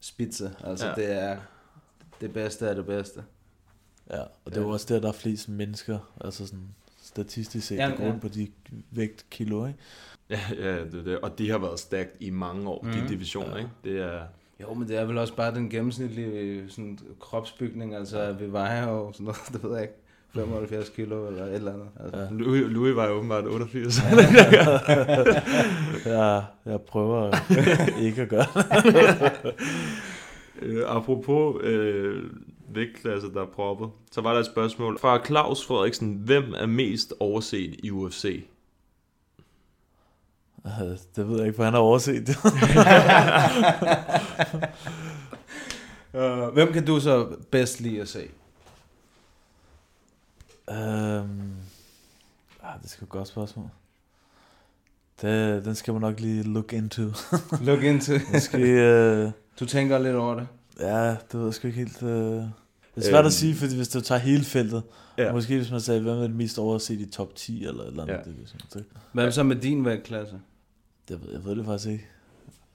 spidse. 0.00 0.52
Altså 0.64 0.86
Ja. 0.86 0.92
ja. 0.92 1.02
det 1.02 1.22
er 1.22 1.36
det 2.20 2.32
bedste 2.32 2.68
af 2.68 2.74
det 2.74 2.86
bedste. 2.86 3.22
Ja, 4.10 4.20
og 4.20 4.30
det 4.46 4.56
er 4.56 4.60
Ja. 4.60 4.66
også 4.66 4.94
der, 4.94 5.00
der 5.00 5.08
er 5.08 5.12
flest 5.12 5.48
mennesker, 5.48 5.98
altså 6.20 6.46
sådan 6.46 6.68
statistisk 7.02 7.66
set, 7.66 7.76
Ja, 7.76 7.86
der 7.88 7.96
går 7.96 8.04
ja. 8.04 8.18
på 8.20 8.28
de 8.28 8.48
vægtkilo, 8.90 9.66
ikke? 9.66 9.78
Ja, 10.30 10.40
ja 10.58 10.84
det, 10.84 10.94
er 10.94 11.02
det. 11.02 11.18
og 11.20 11.38
de 11.38 11.50
har 11.50 11.58
været 11.58 11.80
stærkt 11.80 12.16
i 12.20 12.30
mange 12.30 12.68
år, 12.68 12.82
mm. 12.82 12.90
de 12.92 13.08
divisioner, 13.08 13.56
ikke? 13.56 13.70
Det 13.84 13.98
er... 14.00 14.22
Jo, 14.60 14.74
men 14.74 14.88
det 14.88 14.96
er 14.96 15.04
vel 15.04 15.18
også 15.18 15.34
bare 15.36 15.54
den 15.54 15.70
gennemsnitlige 15.70 16.70
sådan, 16.70 16.98
kropsbygning. 17.20 17.94
Altså, 17.94 18.32
vi 18.32 18.52
vejer 18.52 18.88
jo 18.88 19.12
sådan 19.12 19.24
noget, 19.24 19.38
det 19.52 19.62
ved 19.62 19.72
jeg 19.72 19.82
ikke, 19.82 19.94
75 20.34 20.88
kilo 20.88 21.26
eller 21.28 21.44
et 21.44 21.54
eller 21.54 21.72
andet. 21.72 21.88
Altså. 22.00 22.20
Ja. 22.20 22.26
Louis, 22.30 22.62
Louis 22.68 22.96
var 22.96 23.06
jo 23.06 23.12
åbenbart 23.12 23.44
88. 23.46 23.98
jeg, 26.06 26.44
jeg 26.72 26.80
prøver 26.80 27.30
ikke 28.06 28.22
at 28.22 28.28
gøre 28.28 28.46
det. 28.54 29.54
Øh, 30.62 30.82
apropos 30.86 31.56
øh, 31.64 32.22
vægtklasse, 32.74 33.32
der 33.34 33.42
er 33.42 33.46
proppet, 33.46 33.88
så 34.12 34.20
var 34.20 34.32
der 34.32 34.40
et 34.40 34.46
spørgsmål 34.46 34.98
fra 34.98 35.24
Claus 35.26 35.66
Frederiksen. 35.66 36.14
Hvem 36.24 36.54
er 36.56 36.66
mest 36.66 37.14
overset 37.20 37.74
i 37.82 37.90
UFC? 37.90 38.44
Øh, 40.66 40.72
Det 41.16 41.28
ved 41.28 41.36
jeg 41.38 41.46
ikke, 41.46 41.56
for 41.56 41.64
han 41.64 41.72
har 41.72 41.80
overset 41.80 42.26
det. 42.26 42.36
Uh, 46.14 46.48
hvem 46.54 46.72
kan 46.72 46.84
du 46.86 47.00
så 47.00 47.26
bedst 47.50 47.80
lide 47.80 48.00
at 48.00 48.08
se? 48.08 48.20
Øhm, 50.70 51.52
ah, 52.62 52.82
det 52.82 52.90
sgu 52.90 53.04
et 53.04 53.08
godt 53.08 53.28
spørgsmål. 53.28 53.68
Det, 55.22 55.64
den 55.64 55.74
skal 55.74 55.92
man 55.92 56.00
nok 56.00 56.20
lige 56.20 56.42
look 56.42 56.72
into. 56.72 57.02
Look 57.66 57.82
into. 57.82 58.12
Måske, 58.32 58.58
øh, 58.58 59.30
Du 59.60 59.66
tænker 59.66 59.98
lidt 59.98 60.16
over 60.16 60.34
det. 60.34 60.46
ja, 60.80 61.08
det 61.10 61.34
ved 61.34 61.44
jeg 61.44 61.54
sgu 61.54 61.66
ikke 61.68 61.78
helt. 61.78 62.02
Øh. 62.02 62.08
Det 62.10 63.06
er 63.06 63.10
svært 63.10 63.18
Øhm. 63.18 63.26
at 63.26 63.32
sige, 63.32 63.54
fordi 63.54 63.76
hvis 63.76 63.88
du 63.88 64.00
tager 64.00 64.18
hele 64.18 64.44
feltet, 64.44 64.82
Ja. 65.18 65.32
måske 65.32 65.56
hvis 65.56 65.70
man 65.70 65.80
sagde, 65.80 66.00
hvem 66.00 66.16
er 66.16 66.20
det 66.22 66.30
mest 66.30 66.58
overset 66.58 67.00
i 67.00 67.10
top 67.10 67.34
10 67.34 67.64
eller 67.66 67.82
et 67.82 67.86
eller 67.88 68.02
andet. 68.02 68.14
Ja. 68.14 68.18
Det, 68.18 68.36
det, 68.54 68.74
det, 68.74 68.84
Hvem 69.12 69.30
så 69.32 69.42
med 69.42 69.56
din 69.56 69.84
vægtklasse? 69.84 70.34
det, 71.08 71.20
jeg 71.32 71.44
ved 71.44 71.56
det 71.56 71.64
faktisk 71.66 71.88
ikke. 71.90 72.06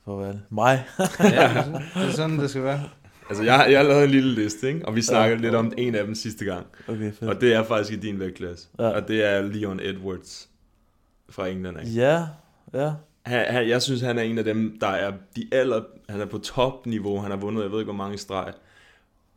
For 0.06 0.18
hvad 0.18 0.28
er 0.28 0.32
det? 0.32 0.42
Mig? 0.50 0.86
ja, 1.20 1.64
det 1.96 2.08
er 2.08 2.12
sådan, 2.12 2.40
det 2.40 2.50
skal 2.50 2.64
være. 2.64 2.84
Altså, 3.30 3.44
jeg, 3.44 3.68
jeg 3.70 3.80
har 3.80 3.88
lavet 3.88 4.04
en 4.04 4.10
lille 4.10 4.36
liste, 4.36 4.68
ikke? 4.68 4.86
og 4.86 4.96
vi 4.96 5.02
snakkede 5.02 5.40
Ja. 5.40 5.46
lidt 5.46 5.56
om 5.56 5.72
en 5.78 5.96
af 5.96 6.06
dem 6.06 6.16
sidste 6.16 6.46
gang. 6.46 6.66
Okay, 6.88 7.14
fedt. 7.14 7.30
Og 7.30 7.42
det 7.42 7.54
er 7.54 7.64
faktisk 7.64 7.98
i 7.98 8.02
din 8.02 8.20
vægtklasse. 8.20 8.68
Ja. 8.80 8.88
Og 8.90 9.08
det 9.08 9.24
er 9.26 9.42
Leon 9.42 9.80
Edwards 9.84 10.50
fra 11.30 11.48
England. 11.48 11.80
Ikke? 11.80 11.92
Ja, 11.92 12.24
ja. 12.74 12.92
Han, 13.26 13.46
han, 13.54 13.70
jeg 13.70 13.82
synes, 13.82 14.02
han 14.02 14.18
er 14.18 14.22
en 14.22 14.38
af 14.38 14.44
dem, 14.44 14.78
der 14.82 14.88
er 14.88 15.12
de 15.36 15.48
aller... 15.52 15.82
Han 16.10 16.22
er 16.22 16.26
på 16.26 16.38
topniveau. 16.38 17.20
Han 17.20 17.32
har 17.32 17.38
vundet, 17.38 17.64
jeg 17.64 17.72
ved 17.72 17.80
ikke, 17.80 17.92
hvor 17.92 18.04
mange 18.04 18.18
streg. 18.18 18.54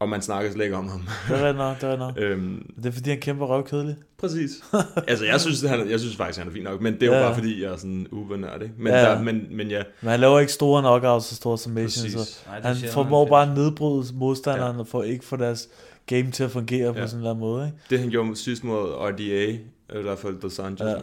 Og 0.01 0.09
man 0.09 0.23
snakker 0.23 0.53
slet 0.53 0.65
ikke 0.65 0.77
om 0.77 0.89
ham. 0.89 1.01
Det 1.29 1.41
er 1.41 1.53
nok, 1.53 1.81
det 1.81 1.91
er 1.91 1.97
nok. 1.97 2.13
øhm, 2.23 2.71
Det 2.77 2.87
er 2.87 2.91
fordi, 2.91 3.11
han 3.11 3.19
kæmper 3.21 3.47
røvkedelig. 3.47 3.97
præcis. 4.19 4.51
altså, 5.09 5.25
jeg 5.25 5.41
synes, 5.41 5.61
han, 5.63 5.91
jeg 5.91 6.01
synes 6.01 6.17
faktisk, 6.17 6.39
han 6.39 6.49
er 6.49 6.53
fin 6.53 6.63
nok. 6.63 6.81
Men 6.81 6.95
det 6.95 7.03
er 7.03 7.07
jo 7.07 7.13
Ja. 7.13 7.23
bare, 7.23 7.35
fordi 7.35 7.63
jeg 7.63 7.73
er 7.73 7.77
sådan 7.77 8.07
ubenørd, 8.11 8.63
ikke? 8.63 8.75
Men, 8.79 8.93
Ja. 8.93 9.01
der, 9.03 9.23
men, 9.23 9.47
men 9.51 9.69
ja, 9.69 9.83
Men 10.01 10.11
han 10.11 10.21
laver 10.21 10.41
ikke 10.41 10.53
store 10.53 10.83
knockouts 10.83 11.31
og 11.31 11.37
store 11.37 11.59
submissions. 11.59 12.15
Præcis. 12.15 12.29
Så 12.29 12.41
Nej, 12.47 12.57
det 12.73 12.81
han 12.81 12.91
formår 12.93 13.27
bare 13.27 13.49
at 13.51 13.57
nedbryde 13.57 14.05
modstanderen 14.15 14.75
Ja. 14.77 14.81
og 14.81 14.87
for 14.87 15.03
ikke 15.03 15.25
få 15.25 15.37
deres 15.37 15.69
game 16.07 16.31
til 16.31 16.45
at 16.45 16.51
fungere 16.51 16.93
på 16.93 16.99
Ja. 16.99 17.07
sådan 17.07 17.17
en 17.19 17.21
eller 17.23 17.31
anden 17.31 17.41
måde. 17.41 17.67
Ikke? 17.67 17.79
det 17.91 17.99
han 18.01 18.11
gjorde 18.11 18.37
sidst 18.37 18.65
mod 18.65 18.91
RDA, 18.95 19.59
eller 19.91 20.11
Rafael 20.11 20.35
Dos 20.43 20.53
Sanchez, 20.53 20.87
Ja. 20.87 20.91
ja. 20.91 20.97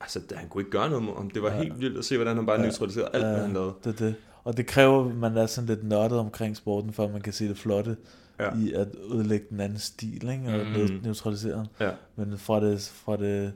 altså, 0.00 0.18
det, 0.28 0.36
han 0.38 0.48
kunne 0.48 0.60
ikke 0.62 0.70
gøre 0.70 0.90
noget 0.90 1.04
ham. 1.16 1.30
Det 1.30 1.42
var 1.42 1.50
Ja. 1.50 1.62
helt 1.62 1.80
vildt 1.80 1.98
at 1.98 2.04
se, 2.04 2.16
hvordan 2.16 2.36
han 2.36 2.46
bare 2.46 2.56
Ja. 2.60 2.66
neutraliserede 2.66 3.08
alt, 3.14 3.24
hvad 3.24 3.40
han 3.40 3.52
lavede. 3.52 3.72
det 3.84 4.00
er 4.00 4.04
det. 4.06 4.14
Og 4.44 4.56
det 4.56 4.66
kræver, 4.66 5.08
at 5.08 5.14
man 5.16 5.36
er 5.36 5.46
sådan 5.46 5.68
lidt 5.68 5.88
nørdet 5.88 6.18
omkring 6.18 6.56
sporten, 6.56 6.92
for 6.92 7.04
at 7.04 7.12
man 7.12 7.20
kan 7.20 7.32
se 7.32 7.48
det 7.48 7.58
flotte 7.58 7.96
Ja. 8.38 8.44
ja. 8.44 8.64
i 8.64 8.72
at 8.72 8.88
ødelægge 9.12 9.46
den 9.50 9.60
anden 9.60 9.78
stil, 9.78 10.30
ikke? 10.30 10.48
og 10.54 10.66
mm. 10.66 11.00
neutralisere 11.02 11.58
den. 11.58 11.66
Ja. 11.80 11.90
Men 12.16 12.38
fra 12.38 12.60
det, 12.64 12.92
fra 12.94 13.16
det 13.16 13.52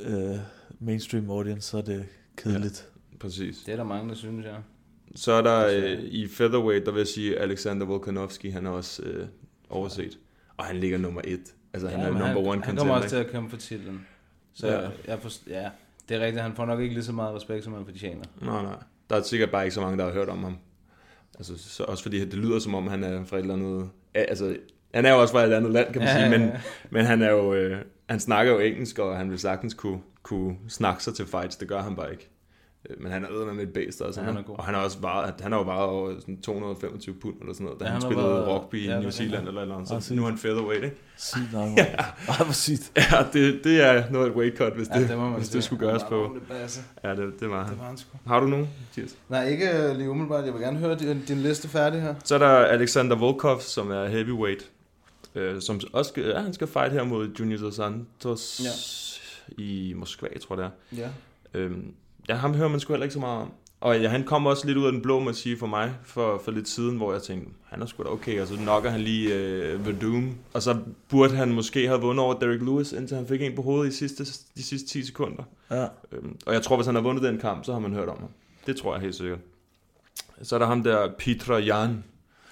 øh, 0.00 0.36
mainstream 0.80 1.30
audience, 1.30 1.68
så 1.70 1.78
er 1.78 1.82
det 1.82 2.04
kedeligt. 2.36 2.88
Præcis. 3.20 3.56
Det 3.66 3.72
er 3.72 3.76
der 3.76 3.84
mange, 3.84 4.08
der 4.08 4.14
synes, 4.14 4.46
ja. 4.46 4.54
Så 5.14 5.32
er 5.32 5.42
der 5.42 5.66
øh, 5.66 6.02
i 6.02 6.28
featherweight, 6.28 6.86
der 6.86 6.92
vil 6.92 6.98
jeg 7.00 7.06
sige, 7.06 7.38
Alexander 7.38 7.86
Volkanovski, 7.86 8.48
han 8.50 8.66
er 8.66 8.70
også 8.70 9.02
øh, 9.02 9.26
overset. 9.70 10.18
Og 10.56 10.64
han 10.64 10.76
ligger 10.76 10.98
nummer 10.98 11.20
et. 11.24 11.40
Altså, 11.72 11.88
han 11.88 12.00
ja, 12.00 12.06
er 12.06 12.10
men 12.12 12.22
number 12.22 12.40
one 12.40 12.48
han, 12.50 12.52
han 12.52 12.62
contender. 12.62 12.80
kommer 12.82 12.94
også 12.94 13.08
til 13.08 13.16
at 13.16 13.30
kæmpe 13.30 13.50
for 13.50 13.56
titlen. 13.56 14.06
Så 14.54 14.66
Ja. 14.66 14.82
ja. 14.82 14.88
Jeg 15.06 15.18
forst- 15.22 15.46
ja, 15.50 15.70
det 16.08 16.16
er 16.16 16.20
rigtigt. 16.20 16.42
Han 16.42 16.54
får 16.54 16.66
nok 16.66 16.80
ikke 16.80 16.94
lige 16.94 17.04
så 17.04 17.12
meget 17.12 17.34
respekt, 17.36 17.64
som 17.64 17.72
han 17.72 17.84
fortjener. 17.84 18.24
Nej, 18.42 18.62
nej. 18.62 18.76
Der 19.10 19.16
er 19.16 19.22
sikkert 19.22 19.50
bare 19.50 19.64
ikke 19.64 19.74
så 19.74 19.80
mange, 19.80 19.98
der 19.98 20.04
har 20.04 20.12
hørt 20.12 20.28
om 20.28 20.44
ham. 20.44 20.56
Altså, 21.38 21.58
så, 21.58 21.84
også 21.84 22.02
fordi 22.02 22.20
det 22.20 22.34
lyder 22.34 22.58
som 22.58 22.74
om, 22.74 22.86
han 22.86 23.04
er 23.04 23.24
fra 23.24 23.36
et 23.36 23.40
eller 23.40 23.54
andet... 23.54 23.90
Ja, 24.14 24.20
altså, 24.20 24.56
han 24.94 25.06
er 25.06 25.12
jo 25.12 25.20
også 25.20 25.32
fra 25.34 25.44
et 25.44 25.52
andet 25.52 25.72
land, 25.72 25.92
kan 25.92 26.02
man 26.02 26.08
Ja, 26.08 26.14
sige, 26.14 26.24
ja, 26.24 26.38
men, 26.38 26.48
ja. 26.48 26.60
men 26.90 27.04
han 27.06 27.22
er 27.22 27.30
jo... 27.30 27.54
Øh, 27.54 27.78
han 28.08 28.20
snakker 28.20 28.52
jo 28.52 28.58
engelsk, 28.58 28.98
og 28.98 29.16
han 29.16 29.30
vil 29.30 29.38
sagtens 29.38 29.74
kunne, 29.74 30.00
kunne 30.22 30.56
snakke 30.68 31.02
sig 31.04 31.14
til 31.14 31.26
fights. 31.26 31.56
Det 31.56 31.68
gør 31.68 31.82
han 31.82 31.96
bare 31.96 32.12
ikke. 32.12 32.30
Øh, 32.90 33.02
Men 33.02 33.12
han 33.12 33.24
er 33.24 33.52
med 33.52 33.62
et 33.62 33.72
bæst, 33.72 34.02
altså. 34.02 34.20
Ja, 34.20 34.26
han 34.26 34.36
er 34.36 34.42
god. 34.42 34.56
Og 34.58 34.64
han 34.64 34.74
har 34.74 34.84
også 34.84 34.98
varet, 35.00 35.34
han 35.40 35.52
har 35.52 35.58
jo 35.58 35.64
varet 35.64 35.88
over 35.88 36.20
sådan 36.20 36.40
225 36.40 37.14
pund 37.14 37.34
eller 37.40 37.52
sådan 37.54 37.64
noget, 37.64 37.80
da 37.80 37.84
Ja, 37.84 37.90
han, 37.90 38.02
han 38.02 38.02
har 38.02 38.08
spillede 38.10 38.34
været- 38.34 38.48
rugby 38.48 38.74
i 38.74 38.84
ja, 38.86 38.94
New 38.94 39.02
det 39.02 39.14
Zealand 39.14 39.32
rigtigt. 39.34 39.48
eller 39.48 39.60
et 39.60 39.64
eller 39.64 39.74
andet. 39.74 39.88
Så 39.88 40.00
sygt. 40.00 40.16
nu 40.16 40.24
er 40.24 40.28
han 40.28 40.38
featherweight, 40.38 40.84
ikke? 40.84 40.96
Sygt 41.16 41.52
nok, 41.58 41.68
ja. 41.76 41.84
Ej, 42.28 42.44
hvor 42.44 42.52
sygt. 42.52 42.92
Ja, 43.12 43.26
det, 43.32 43.60
det 43.64 43.80
er 43.80 44.10
noget 44.10 44.26
af 44.26 44.30
et 44.30 44.36
weight 44.36 44.58
cut, 44.58 44.72
hvis 44.72 44.88
det, 44.88 44.94
Ja, 44.94 45.08
det 45.08 45.18
man 45.18 45.32
hvis 45.32 45.48
det 45.48 45.64
skulle 45.64 45.86
gøres 45.86 46.02
Han 46.02 46.08
på. 46.10 46.36
Ja, 47.04 47.14
det, 47.14 47.40
det 47.40 47.50
var 47.50 47.62
han. 47.64 47.70
Det 47.72 47.80
var 47.80 47.86
han 47.86 47.96
sgu. 47.96 48.18
Har 48.26 48.40
du 48.40 48.46
nogen, 48.46 48.68
Mathias? 48.80 49.16
Nej, 49.28 49.48
ikke 49.48 49.70
øh, 49.82 49.96
lige 49.96 50.10
umiddelbart. 50.10 50.44
Jeg 50.44 50.52
vil 50.54 50.62
gerne 50.62 50.78
høre 50.78 50.94
din, 50.94 51.20
din 51.28 51.36
liste 51.38 51.68
færdig 51.68 52.02
her. 52.02 52.14
Så 52.24 52.34
er 52.34 52.38
der 52.38 52.48
Alexander 52.48 53.16
Volkov, 53.16 53.60
som 53.60 53.90
er 53.90 54.06
heavyweight, 54.06 54.70
øh, 55.34 55.60
som 55.62 55.80
også 55.92 56.08
skal, 56.08 56.24
ja, 56.24 56.38
han 56.40 56.52
skal 56.52 56.66
fight 56.66 56.92
her 56.92 57.04
mod 57.04 57.28
Junior 57.40 57.58
Dos 57.58 57.74
Santos 57.74 58.60
ja. 58.64 59.62
i 59.62 59.92
Moskva, 59.96 60.28
tror 60.42 60.60
jeg 60.60 60.70
det 60.90 60.98
er. 61.04 61.08
Ja. 61.54 61.58
Øhm, 61.60 61.92
ja, 62.28 62.34
ham 62.34 62.54
hører 62.54 62.68
man 62.68 62.80
sgu 62.80 62.92
heller 62.92 63.04
ikke 63.04 63.14
så 63.14 63.20
meget 63.20 63.42
om. 63.42 63.52
Og 63.80 64.00
ja, 64.00 64.08
han 64.08 64.24
kom 64.24 64.46
også 64.46 64.66
lidt 64.66 64.78
ud 64.78 64.86
af 64.86 64.92
den 64.92 65.02
blå, 65.02 65.20
må 65.20 65.32
sige, 65.32 65.58
for 65.58 65.66
mig, 65.66 65.94
for, 66.04 66.40
for 66.44 66.50
lidt 66.50 66.68
siden, 66.68 66.96
hvor 66.96 67.12
jeg 67.12 67.22
tænkte, 67.22 67.52
han 67.64 67.82
er 67.82 67.86
sgu 67.86 68.02
da 68.02 68.08
okay, 68.08 68.40
og 68.40 68.46
så 68.46 68.60
nokker 68.60 68.90
han 68.90 69.00
lige 69.00 69.34
øh, 69.34 69.86
Verdum. 69.86 70.34
Og 70.52 70.62
så 70.62 70.78
burde 71.08 71.34
han 71.36 71.52
måske 71.52 71.86
have 71.88 72.00
vundet 72.00 72.24
over 72.24 72.34
Derek 72.38 72.60
Lewis, 72.60 72.92
indtil 72.92 73.16
han 73.16 73.26
fik 73.26 73.42
en 73.42 73.54
på 73.56 73.62
hovedet 73.62 73.92
i 73.92 73.96
sidste, 73.96 74.24
de 74.56 74.62
sidste 74.62 74.88
10 74.88 75.04
sekunder. 75.06 75.42
Ja. 75.70 75.86
Øhm, 76.12 76.36
og 76.46 76.54
jeg 76.54 76.62
tror, 76.62 76.76
hvis 76.76 76.86
han 76.86 76.94
har 76.94 77.02
vundet 77.02 77.22
den 77.24 77.38
kamp, 77.38 77.64
så 77.64 77.72
har 77.72 77.78
man 77.80 77.92
hørt 77.92 78.08
om 78.08 78.18
ham. 78.20 78.28
Det 78.66 78.76
tror 78.76 78.94
jeg 78.94 79.02
helt 79.02 79.14
sikkert. 79.14 79.38
Så 80.42 80.54
er 80.54 80.58
der 80.58 80.66
ham 80.66 80.82
der, 80.82 81.12
Petra 81.18 81.58
Jan, 81.58 82.04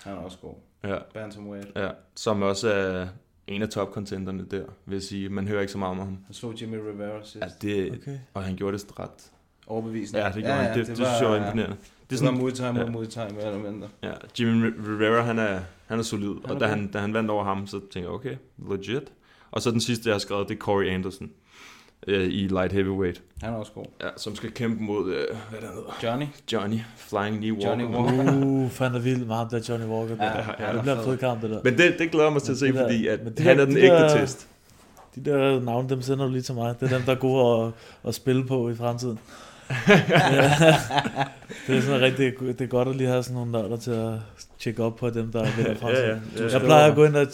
Han 0.02 0.12
er 0.12 0.16
også 0.16 0.38
god. 0.42 0.54
ja, 0.84 0.96
Bantamweight. 1.14 1.68
ja, 1.76 1.88
som 2.16 2.42
også 2.42 2.68
er 2.72 3.06
en 3.46 3.62
af 3.62 3.68
topcontenderne 3.68 4.46
der, 4.50 4.64
vil 4.86 4.94
jeg 4.96 5.02
sige. 5.02 5.28
Man 5.28 5.48
hører 5.48 5.60
ikke 5.60 5.72
så 5.72 5.78
meget 5.78 5.90
om 5.90 5.98
ham. 5.98 6.18
Han 6.26 6.34
slog 6.34 6.60
Jimmy 6.60 6.74
Rivera 6.76 7.20
sidst. 7.24 7.36
Ja, 7.36 7.48
det, 7.68 7.92
Okay. 7.92 8.18
Og 8.34 8.44
han 8.44 8.56
gjorde 8.56 8.78
det 8.78 8.98
ret. 8.98 9.31
Overbevisende. 9.66 10.20
Ja, 10.20 10.26
det 10.26 10.34
gjorde 10.34 10.48
ja, 10.54 10.60
han. 10.62 10.78
Det, 10.78 10.86
det, 10.86 10.86
det 10.86 10.96
synes 10.96 11.20
jeg 11.20 11.28
var 11.30 11.36
imponerende. 11.36 11.76
Det, 12.10 12.18
det 12.20 12.26
var 12.26 12.32
Muay 12.32 12.50
Thai 12.50 12.72
mod 12.72 12.80
ja. 12.80 13.34
Mere 13.34 13.46
eller 13.46 13.70
mindre. 13.70 13.88
Ja, 14.02 14.12
Jimmy 14.40 14.74
Rivera, 14.88 15.22
han 15.22 15.38
er, 15.38 15.58
han 15.86 15.98
er 15.98 16.02
solid, 16.02 16.28
er 16.44 16.54
og 16.54 16.60
da 16.60 16.66
han, 16.66 16.86
da 16.92 16.98
han 16.98 17.14
vandt 17.14 17.30
over 17.30 17.44
ham, 17.44 17.66
så 17.66 17.78
tænkte 17.80 17.98
jeg, 18.00 18.08
okay, 18.08 18.36
legit. 18.70 19.02
Og 19.50 19.62
så 19.62 19.70
den 19.70 19.80
sidste, 19.80 20.08
jeg 20.08 20.14
har 20.14 20.18
skrevet, 20.18 20.48
det 20.48 20.54
er 20.54 20.58
Corey 20.58 20.90
Anderson 20.94 21.30
øh, 22.06 22.24
i 22.24 22.46
light 22.48 22.72
heavyweight, 22.72 23.22
Han 23.42 23.52
er 23.52 23.56
også 23.56 23.72
god. 23.72 23.84
ja, 24.00 24.08
som 24.16 24.36
skal 24.36 24.50
kæmpe 24.52 24.82
mod, 24.82 25.12
øh, 25.12 25.24
hvad 25.50 25.60
der 25.60 25.66
hedder, 25.74 25.92
Johnny. 26.02 26.26
Johnny 26.52 26.78
Flying 26.96 27.36
Knee 27.36 27.52
Walker. 27.52 27.68
Johnny 27.68 27.84
Walker. 27.96 28.46
Uh, 28.46 28.70
fanden 28.70 28.98
er 29.00 29.02
vild 29.04 29.24
med 29.24 29.34
ham 29.34 29.48
der 29.48 29.60
Johnny 29.68 29.86
Walker. 29.86 30.14
Ja, 30.20 30.24
Ja, 30.24 30.30
han 30.30 30.54
ja, 30.58 30.64
er 30.64 30.72
det 30.72 30.82
bliver 30.82 30.98
en 30.98 31.04
fed. 31.04 31.18
kamp, 31.18 31.42
det 31.42 31.50
der. 31.50 31.60
Men 31.64 31.78
det, 31.78 31.94
det 31.98 32.10
glæder 32.10 32.30
mig 32.30 32.42
til 32.42 32.52
at 32.52 32.58
se, 32.58 32.66
det 32.66 32.74
der- 32.74 32.82
fordi 32.84 33.06
at 33.06 33.24
men 33.24 33.32
det 33.32 33.40
han 33.40 33.56
der- 33.56 33.62
er 33.62 33.66
den 33.66 33.74
de 33.76 33.80
ægte 33.80 33.96
der- 33.96 34.20
test. 34.20 34.48
De 35.14 35.24
der 35.24 35.60
navne, 35.60 35.88
dem 35.88 36.02
sender 36.02 36.24
du 36.26 36.30
lige 36.32 36.42
til 36.42 36.54
mig. 36.54 36.74
Det 36.80 36.92
er 36.92 36.96
dem, 36.96 37.06
der 37.06 37.12
er 37.12 37.18
gode 37.18 37.64
at, 37.66 37.72
at 38.08 38.14
spille 38.14 38.46
på 38.46 38.68
i 38.70 38.74
fremtiden. 38.74 39.18
Det 41.66 41.76
er 41.76 41.80
sådan 41.80 42.00
rigtig, 42.00 42.32
det 42.38 42.60
er 42.60 42.66
godt 42.66 42.88
at 42.88 42.96
lige 42.96 43.08
have 43.08 43.22
sådan 43.22 43.34
nogle 43.34 43.52
nørder 43.52 43.76
til 43.76 43.90
at 43.90 44.18
tjekke 44.58 44.82
op 44.82 44.96
på 44.96 45.10
dem, 45.10 45.32
der 45.32 45.56
vinder 45.56 45.74
fremtiden. 45.74 46.08
Ja, 46.36 46.42
ja, 46.42 46.46
ja. 46.46 46.52
Jeg 46.52 46.60
plejer 46.60 46.90
at 46.90 46.94
gå 46.94 47.04
ind 47.04 47.16
og, 47.16 47.26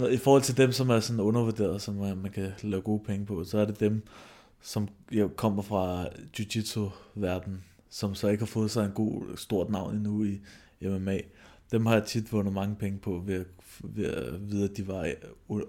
og 0.00 0.12
i 0.12 0.16
forhold 0.16 0.42
til 0.42 0.56
dem, 0.56 0.72
som 0.72 0.90
er 0.90 1.00
sådan 1.00 1.20
undervurderet, 1.20 1.82
som 1.82 1.94
man, 1.94 2.16
man 2.16 2.30
kan 2.30 2.52
lave 2.62 2.82
gode 2.82 3.02
penge 3.06 3.26
på, 3.26 3.44
så 3.44 3.58
er 3.58 3.64
det 3.64 3.80
dem, 3.80 4.02
som 4.62 4.88
jo 5.12 5.30
kommer 5.36 5.62
fra 5.62 6.04
jiu-jitsu-verdenen, 6.38 7.64
som 7.90 8.14
så 8.14 8.28
ikke 8.28 8.40
har 8.40 8.46
fået 8.46 8.70
sig 8.70 8.84
en 8.84 8.90
god, 8.94 9.22
stort 9.36 9.70
navn 9.70 9.94
endnu 9.94 10.24
i 10.24 10.40
MMA. 10.82 11.18
Dem 11.72 11.86
har 11.86 11.94
jeg 11.94 12.04
tit 12.04 12.32
vundet 12.32 12.54
mange 12.54 12.74
penge 12.76 12.98
på 12.98 13.22
ved, 13.26 13.34
at- 13.34 13.46
ved 13.84 14.04
at 14.04 14.50
vide, 14.50 14.64
at 14.64 14.76
de 14.76 14.88
var 14.88 15.08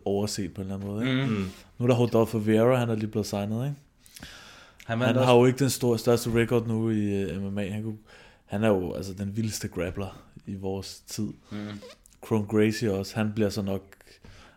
overset 0.06 0.54
på 0.54 0.62
en 0.62 0.68
eller 0.68 0.76
anden 0.76 0.90
måde. 0.90 1.10
Ikke? 1.10 1.26
Mm. 1.26 1.46
Nu 1.80 1.86
er 1.86 1.88
der 1.88 1.96
Rodolfo 1.96 2.38
Vera, 2.46 2.76
han 2.76 2.90
er 2.90 2.96
lige 2.96 3.08
blevet 3.08 3.28
signet, 3.28 3.66
ikke? 3.66 3.76
Han, 4.86 5.02
Han 5.02 5.16
har 5.16 5.36
jo 5.36 5.46
ikke 5.46 5.60
den 5.60 5.70
store, 5.70 6.00
største 6.00 6.30
record 6.34 6.68
nu 6.68 6.90
i 6.90 7.36
uh, 7.36 7.44
MMA. 7.44 7.70
Han, 7.70 7.84
kunne, 7.84 7.98
han 8.46 8.64
er 8.64 8.68
jo 8.68 8.94
altså 8.94 9.14
den 9.14 9.38
vildeste 9.38 9.68
grappler 9.68 10.22
i 10.46 10.56
vores 10.56 11.00
tid. 11.00 11.34
mm. 11.52 11.58
Chrome 12.26 12.46
Gracie 12.48 12.94
også, 12.94 13.16
han 13.16 13.32
bliver 13.36 13.50
så 13.50 13.62
nok, 13.62 13.82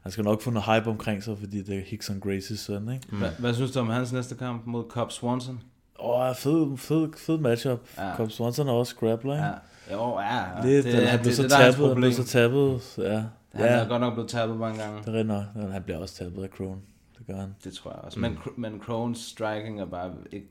han 0.02 0.12
skal 0.12 0.24
nok 0.24 0.42
få 0.42 0.50
noget 0.50 0.74
hype 0.74 0.90
omkring 0.90 1.22
sig, 1.22 1.38
fordi 1.38 1.62
det 1.62 1.78
er 1.78 1.82
Hickson 1.86 2.20
Gracies 2.20 2.60
søn, 2.60 2.88
ikke? 2.92 3.06
Hvad, 3.16 3.30
hvad 3.38 3.54
synes 3.54 3.70
du 3.70 3.80
om 3.80 3.88
hans 3.88 4.12
næste 4.12 4.34
kamp 4.34 4.66
mod 4.66 4.84
Cobb 4.90 5.10
Swanson? 5.12 5.60
Åh, 5.98 6.20
oh, 6.20 6.34
fed, 6.34 6.76
fed, 6.76 7.08
fed 7.16 7.38
matchup. 7.38 7.80
Ja. 7.98 8.16
Cobb 8.16 8.30
Swanson 8.30 8.68
er 8.68 8.72
også 8.72 8.96
grappler, 8.96 9.32
ikke? 9.34 9.44
Ja. 9.44 9.52
Jo, 9.92 10.20
ja. 10.20 10.66
Lidt, 10.66 10.84
det, 10.84 11.08
han 11.08 11.20
blev 11.20 11.32
så 11.32 11.42
der 11.42 11.56
er 11.56 11.62
hans 11.62 11.74
tabet, 11.76 11.88
han 11.88 11.96
blev 11.96 12.12
så 12.12 12.24
tabet, 12.24 12.80
ja. 12.98 13.22
Han 13.54 13.64
ja, 13.66 13.66
er 13.66 13.88
godt 13.88 14.00
nok 14.00 14.14
blevet 14.14 14.30
tabet 14.30 14.56
mange 14.56 14.82
gange. 14.82 15.12
det 15.12 15.20
er 15.20 15.24
nok. 15.24 15.72
Han 15.72 15.82
bliver 15.82 15.98
også 15.98 16.14
tabet 16.14 16.42
af 16.42 16.48
Crone. 16.48 16.80
Det 17.26 17.34
gør 17.34 17.40
han. 17.40 17.54
Det 17.64 17.72
tror 17.72 17.90
jeg 17.90 18.00
også. 18.04 18.20
Men, 18.20 18.32
Cr- 18.44 18.52
men 18.56 18.72
Crohn's 18.88 19.30
striking 19.32 19.80
er 19.80 19.84
bare 19.86 20.10
ikke 20.32 20.46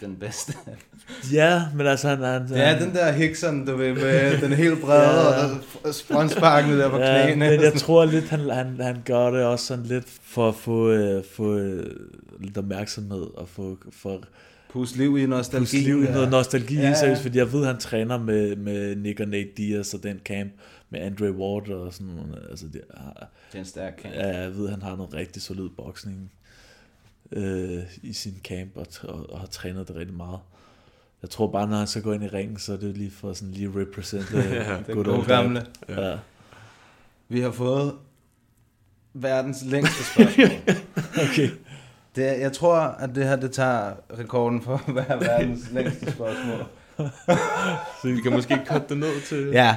den 0.00 0.16
bedste. 0.16 0.52
Ja, 1.32 1.62
men 1.76 1.86
altså 1.86 2.08
han... 2.08 2.18
han 2.22 2.46
Ja, 2.50 2.78
den 2.78 2.94
der 2.94 3.12
Hickson, 3.12 3.66
du 3.66 3.76
ved, 3.76 3.94
med 3.94 4.38
den 4.48 4.52
helt 4.52 4.80
brede, 4.80 5.20
Ja. 5.20 5.44
og 5.84 5.94
frontsparken 6.08 6.70
der 6.72 6.90
på 6.90 6.98
ja, 6.98 7.22
knæene. 7.22 7.50
men 7.50 7.60
jeg 7.64 7.72
tror 7.74 8.04
lidt, 8.04 8.28
han, 8.28 8.40
han, 8.50 8.80
han 8.80 9.02
gør 9.04 9.30
det 9.30 9.44
også 9.44 9.66
sådan 9.66 9.84
lidt 9.84 10.04
for 10.22 10.48
at 10.48 10.54
få, 10.54 10.90
øh, 10.90 11.24
få 11.34 11.56
øh, 11.56 11.86
lidt 12.40 12.58
opmærksomhed 12.58 13.26
og 13.36 13.48
få, 13.48 13.78
for 13.92 14.20
Pus 14.72 14.96
liv 14.96 15.18
i 15.18 15.26
nostalgi. 15.26 15.64
puste 15.64 15.76
liv 15.80 16.04
i 16.04 16.06
noget 16.06 16.30
nostalgi 16.30 16.74
ja. 16.76 16.94
seriøst, 16.94 17.22
fordi 17.22 17.38
jeg 17.38 17.52
ved, 17.52 17.64
han 17.66 17.78
træner 17.78 18.18
med, 18.18 18.56
med 18.56 18.96
Nick 18.96 19.20
og 19.20 19.28
Nate 19.28 19.48
Diaz 19.56 19.94
og 19.94 20.02
den 20.02 20.18
camp 20.24 20.52
med 20.90 21.00
Andre 21.00 21.32
Ward 21.32 21.68
og 21.68 21.94
sådan 21.94 22.06
nogle, 22.12 22.34
altså 22.50 22.66
det, 22.66 22.72
Det 22.72 23.54
er 23.54 23.58
en 23.58 23.64
stærk 23.64 23.92
kamp. 24.02 24.14
ja, 24.14 24.40
jeg 24.40 24.54
ved, 24.56 24.68
han 24.70 24.82
har 24.82 24.96
noget 24.96 25.14
rigtig 25.14 25.42
solid 25.42 25.68
boksning 25.76 26.32
øh, 27.32 27.78
i 28.02 28.12
sin 28.12 28.34
camp 28.44 28.76
og, 28.76 28.86
og, 29.02 29.30
og, 29.32 29.40
har 29.40 29.46
trænet 29.46 29.88
det 29.88 29.96
rigtig 29.96 30.16
meget. 30.16 30.38
Jeg 31.22 31.30
tror 31.30 31.46
bare, 31.52 31.68
når 31.68 31.76
han 31.76 31.86
så 31.86 32.00
går 32.00 32.12
ind 32.12 32.24
i 32.24 32.28
ringen, 32.28 32.58
så 32.58 32.72
er 32.72 32.76
det 32.76 32.96
lige 32.96 33.10
for 33.10 33.32
sådan 33.32 33.54
lige 33.54 33.72
represent 33.80 34.34
øh, 34.34 34.50
Ja, 34.54 34.76
Den 34.86 34.94
gode 34.94 35.10
old 35.10 35.26
gamle. 35.26 35.66
Ja. 35.88 36.08
ja. 36.10 36.16
Vi 37.28 37.40
har 37.40 37.50
fået 37.50 37.94
verdens 39.14 39.56
længste 39.64 40.04
spørgsmål. 40.04 40.46
Okay. 41.30 41.50
Det, 42.16 42.28
er- 42.28 42.32
jeg 42.40 42.52
tror, 42.52 42.76
at 42.76 43.14
det 43.14 43.24
her 43.24 43.36
det 43.36 43.52
tager 43.52 43.92
rekorden 44.18 44.62
for 44.62 44.84
at 44.88 44.94
være 44.94 45.20
verdens 45.20 45.70
længste 45.72 46.12
spørgsmål. 46.12 46.64
Vi 48.16 48.20
kan 48.20 48.32
måske 48.32 48.60
cutte 48.66 48.86
det 48.88 48.98
ned 48.98 49.20
til... 49.28 49.46
Ja, 49.52 49.76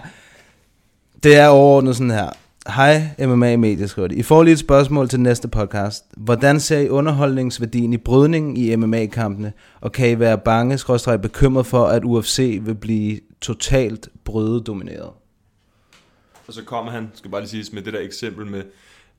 det 1.24 1.36
er 1.36 1.48
overordnet 1.48 1.96
sådan 1.96 2.12
her. 2.12 2.30
Hej 2.68 3.02
MMA 3.20 3.58
Media, 3.58 3.88
skriver 3.88 4.08
de. 4.08 4.16
I 4.16 4.24
får 4.24 4.44
lige 4.44 4.54
et 4.54 4.60
spørgsmål 4.60 5.10
til 5.10 5.20
næste 5.20 5.48
podcast. 5.48 6.06
Hvordan 6.18 6.60
ser 6.60 6.80
I 6.80 6.90
underholdningsværdien 6.90 7.94
i 7.94 7.98
brydningen 7.98 8.58
i 8.58 8.76
MMA-kampene? 8.76 9.54
Og 9.82 9.92
kan 9.92 10.10
I 10.10 10.20
være 10.20 10.38
bange, 10.38 10.78
skråstreg 10.78 11.22
bekymret 11.22 11.66
for, 11.66 11.86
at 11.86 12.04
UFC 12.04 12.60
vil 12.62 12.76
blive 12.76 13.20
totalt 13.42 14.10
brydedomineret? 14.24 15.10
Og 16.48 16.54
så 16.54 16.64
kommer 16.64 16.92
han, 16.92 17.12
skal 17.14 17.32
bare 17.32 17.42
lige 17.42 17.50
siges, 17.50 17.74
med 17.74 17.82
det 17.82 17.94
der 17.94 18.00
eksempel 18.00 18.46
med 18.46 18.64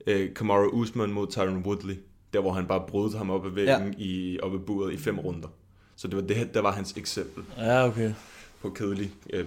øh, 0.07 0.33
Kamaru 0.33 0.67
Usman 0.67 1.09
mod 1.09 1.27
Tyron 1.27 1.63
Woodley. 1.65 1.95
Der 2.33 2.41
hvor 2.41 2.53
han 2.53 2.65
bare 2.65 2.83
brød 2.87 3.17
ham 3.17 3.29
op 3.29 3.45
ad 3.45 3.51
væggen 3.51 3.95
ja. 3.97 4.03
i, 4.03 4.39
op 4.43 4.53
ad 4.53 4.59
buret 4.59 4.93
i 4.93 4.97
fem 4.97 5.19
runder. 5.19 5.47
Så 5.95 6.07
det 6.07 6.15
var, 6.15 6.21
det, 6.21 6.53
der 6.53 6.61
var 6.61 6.71
hans 6.71 6.93
eksempel 6.97 7.43
ja, 7.57 7.87
okay. 7.87 8.13
på 8.61 8.69
kedelig 8.69 9.11
øh, 9.33 9.45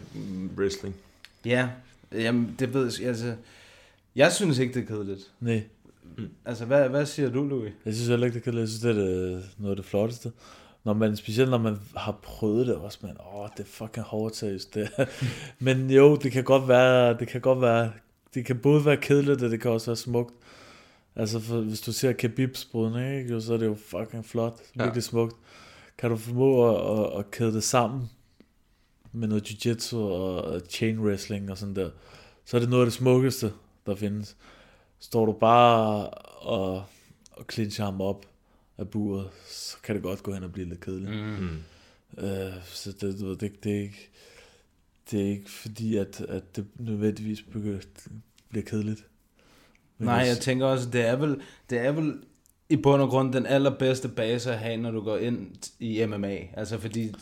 wrestling. 0.56 0.94
Ja, 1.44 1.68
jamen 2.12 2.56
det 2.58 2.74
ved 2.74 2.92
jeg, 3.00 3.08
altså, 3.08 3.34
jeg 4.16 4.32
synes 4.32 4.58
ikke, 4.58 4.74
det 4.74 4.82
er 4.82 4.86
kedeligt. 4.86 5.30
Nej. 5.40 5.62
Altså, 6.44 6.64
hvad, 6.64 6.88
hvad 6.88 7.06
siger 7.06 7.30
du, 7.30 7.44
Louis? 7.44 7.72
Jeg 7.84 7.94
synes 7.94 8.08
heller 8.08 8.26
ikke, 8.26 8.34
det 8.34 8.42
kan 8.42 8.58
Jeg 8.58 8.68
synes, 8.68 8.80
det 8.80 8.90
er 8.90 8.94
det, 8.94 9.44
noget 9.58 9.70
af 9.72 9.76
det 9.76 9.84
flotteste. 9.84 10.32
Når 10.84 10.92
man, 10.94 11.16
specielt 11.16 11.50
når 11.50 11.58
man 11.58 11.76
har 11.96 12.18
prøvet 12.22 12.66
det 12.66 12.76
også, 12.76 12.98
man, 13.02 13.16
åh, 13.34 13.48
det 13.56 13.62
er 13.62 13.68
fucking 13.68 14.06
hårdt 14.06 14.36
seriøst. 14.36 14.74
Det. 14.74 14.88
Men 15.58 15.90
jo, 15.90 16.16
det 16.16 16.32
kan 16.32 16.44
godt 16.44 16.68
være, 16.68 17.18
det 17.18 17.28
kan 17.28 17.40
godt 17.40 17.60
være, 17.60 17.92
det 18.34 18.44
kan 18.44 18.58
både 18.58 18.84
være 18.84 18.96
kedeligt, 18.96 19.42
og 19.42 19.50
det 19.50 19.60
kan 19.60 19.70
også 19.70 19.86
være 19.86 19.96
smukt. 19.96 20.34
Altså, 21.16 21.40
for, 21.40 21.60
hvis 21.60 21.80
du 21.80 21.92
ser 21.92 22.12
Khabibs 22.12 22.64
brydning, 22.64 23.18
ikke, 23.18 23.40
så 23.40 23.52
er 23.54 23.56
det 23.56 23.66
jo 23.66 23.76
fucking 23.86 24.24
flot, 24.24 24.60
Ja. 24.76 24.82
virkelig 24.82 25.02
smukt. 25.02 25.36
Kan 25.98 26.10
du 26.10 26.16
formå 26.16 26.70
at, 26.76 26.98
at, 27.14 27.18
at 27.18 27.30
kæde 27.30 27.52
det 27.52 27.62
sammen 27.64 28.10
med 29.12 29.28
noget 29.28 29.50
jiu-jitsu 29.50 29.96
og, 29.96 30.42
og 30.44 30.60
chain 30.68 30.98
wrestling 30.98 31.50
og 31.50 31.58
sådan 31.58 31.76
der, 31.76 31.90
så 32.44 32.56
er 32.56 32.60
det 32.60 32.70
noget 32.70 32.82
af 32.82 32.86
det 32.86 32.94
smukkeste, 32.94 33.52
der 33.86 33.94
findes. 33.94 34.36
Står 34.98 35.26
du 35.26 35.32
bare 35.32 36.08
og, 36.08 36.84
og 37.30 37.44
clincher 37.52 37.84
ham 37.84 38.00
op 38.00 38.26
af 38.78 38.88
buret, 38.88 39.28
så 39.48 39.76
kan 39.82 39.94
det 39.94 40.02
godt 40.02 40.22
gå 40.22 40.34
hen 40.34 40.42
og 40.42 40.52
blive 40.52 40.68
lidt 40.68 40.80
kedeligt. 40.80 41.10
Mm. 41.10 41.58
Øh, 42.18 42.52
så 42.64 42.92
det, 42.92 43.20
du 43.20 43.26
ved, 43.26 43.36
det, 43.36 43.64
det, 43.64 43.76
er 43.76 43.80
ikke, 43.80 44.10
det 45.10 45.20
er 45.20 45.30
ikke 45.30 45.50
fordi, 45.50 45.96
at, 45.96 46.20
at 46.20 46.56
det 46.56 46.66
nødvendigvis 46.78 47.42
begynder, 47.42 47.80
bliver 48.48 48.64
kedeligt. 48.64 49.06
Men 49.98 50.06
Nej, 50.06 50.16
jeg 50.16 50.38
tænker 50.38 50.66
også, 50.66 50.90
det 50.90 51.00
er 51.00 51.16
vel, 51.16 51.40
det 51.70 51.78
er 51.78 51.92
vel 51.92 52.14
i 52.70 52.76
bund 52.76 53.02
og 53.02 53.08
grund 53.08 53.32
den 53.32 53.46
allerbedste 53.46 54.08
base 54.08 54.52
at 54.52 54.58
have, 54.58 54.76
når 54.76 54.90
du 54.90 55.00
går 55.00 55.16
ind 55.16 55.46
i 55.78 56.06
MMA. 56.06 56.36
Altså 56.56 56.78
fordi, 56.78 57.12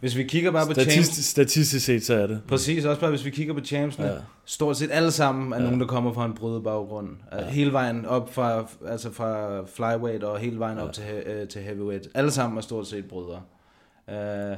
hvis 0.00 0.16
vi 0.16 0.24
kigger 0.24 0.50
bare 0.50 0.66
på 0.66 0.74
champs, 0.74 1.24
Statistisk, 1.24 1.86
set, 1.86 2.04
så 2.04 2.14
er 2.14 2.26
det. 2.26 2.40
præcis 2.48 2.84
også 2.84 3.00
bare 3.00 3.10
hvis 3.10 3.24
vi 3.24 3.30
kigger 3.30 3.54
på 3.54 3.60
champsene, 3.60 4.06
Ja. 4.06 4.12
stort 4.44 4.76
set 4.76 4.90
alle 4.92 5.10
sammen 5.10 5.52
er 5.52 5.56
ja. 5.56 5.62
nogen, 5.62 5.80
der 5.80 5.86
kommer 5.86 6.12
fra 6.12 6.24
en 6.26 6.34
brydet 6.34 6.62
baggrund. 6.64 7.08
Ja. 7.32 7.44
Hele 7.48 7.72
vejen 7.72 8.06
op 8.06 8.34
fra, 8.34 8.66
altså 8.88 9.10
fra 9.12 9.60
flyweight 9.66 10.24
og 10.24 10.38
hele 10.38 10.58
vejen 10.58 10.78
op 10.78 10.86
Ja. 10.88 10.92
til, 10.92 11.04
øh, 11.26 11.48
til 11.48 11.62
heavyweight. 11.62 12.08
Alle 12.14 12.30
sammen 12.30 12.58
er 12.58 12.62
stort 12.62 12.86
set 12.86 13.04
brydere. 13.04 13.42
Uh, 14.08 14.56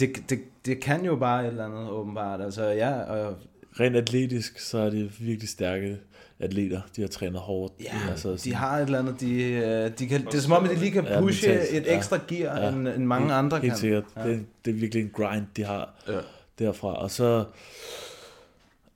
det, 0.00 0.22
det, 0.30 0.38
det 0.66 0.80
kan 0.80 1.04
jo 1.04 1.16
bare 1.16 1.42
et 1.44 1.48
eller 1.50 1.64
andet, 1.64 1.90
åbenbart. 1.90 2.40
Altså, 2.40 2.64
ja, 2.64 3.00
og 3.02 3.34
Rent 3.80 3.96
atletisk, 3.96 4.58
så 4.58 4.78
er 4.78 4.90
de 4.90 5.10
virkelig 5.18 5.48
stærke 5.48 5.98
atleter. 6.38 6.80
De 6.96 7.00
har 7.00 7.08
trænet 7.08 7.40
hårdt. 7.40 7.74
Ja, 7.84 7.98
altså, 8.10 8.40
de 8.44 8.54
har 8.54 8.76
et 8.78 8.82
eller 8.82 8.98
andet, 8.98 9.20
de, 9.20 9.42
øh, 9.42 9.90
de 9.98 10.06
kan, 10.06 10.26
det 10.26 10.34
er 10.34 10.40
som 10.40 10.52
om, 10.52 10.64
at 10.64 10.70
de 10.70 10.76
lige 10.76 10.90
kan 10.90 11.04
Ja, 11.04 11.20
pushe 11.20 11.48
mentalt, 11.48 11.76
et 11.76 11.86
ja. 11.86 11.96
ekstra 11.96 12.18
gear, 12.28 12.60
Ja. 12.60 12.68
end, 12.68 12.88
end 12.88 13.04
mange 13.04 13.26
helt, 13.26 13.34
andre 13.38 13.58
helt 13.58 13.70
kan. 13.72 13.78
sikkert. 13.78 14.04
Ja. 14.16 14.28
Det, 14.28 14.46
det 14.64 14.70
er 14.70 14.74
virkelig 14.74 15.02
en 15.04 15.10
grind, 15.14 15.44
de 15.56 15.64
har 15.64 15.94
Ja. 16.08 16.18
derfra. 16.58 17.02
Og 17.02 17.10
så 17.10 17.44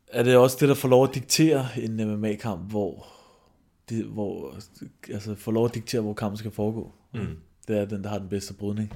er 0.09 0.23
det 0.23 0.37
også 0.37 0.57
det, 0.61 0.69
der 0.69 0.75
får 0.75 0.89
lov 0.89 1.05
at 1.05 1.15
diktere 1.15 1.67
en 1.77 1.97
MMA-kamp, 2.09 2.71
hvor, 2.71 3.07
det, 3.89 4.05
hvor 4.05 4.55
altså 5.13 5.35
får 5.35 5.53
lov 5.53 5.65
at 5.65 5.75
diktere, 5.75 6.01
hvor 6.01 6.15
kampen 6.15 6.37
skal 6.39 6.51
foregå. 6.51 6.93
Mm. 7.15 7.27
Det 7.69 7.79
er 7.79 7.85
den, 7.85 8.03
der 8.05 8.11
har 8.11 8.19
den 8.19 8.29
bedste 8.29 8.55
brydning. 8.55 8.93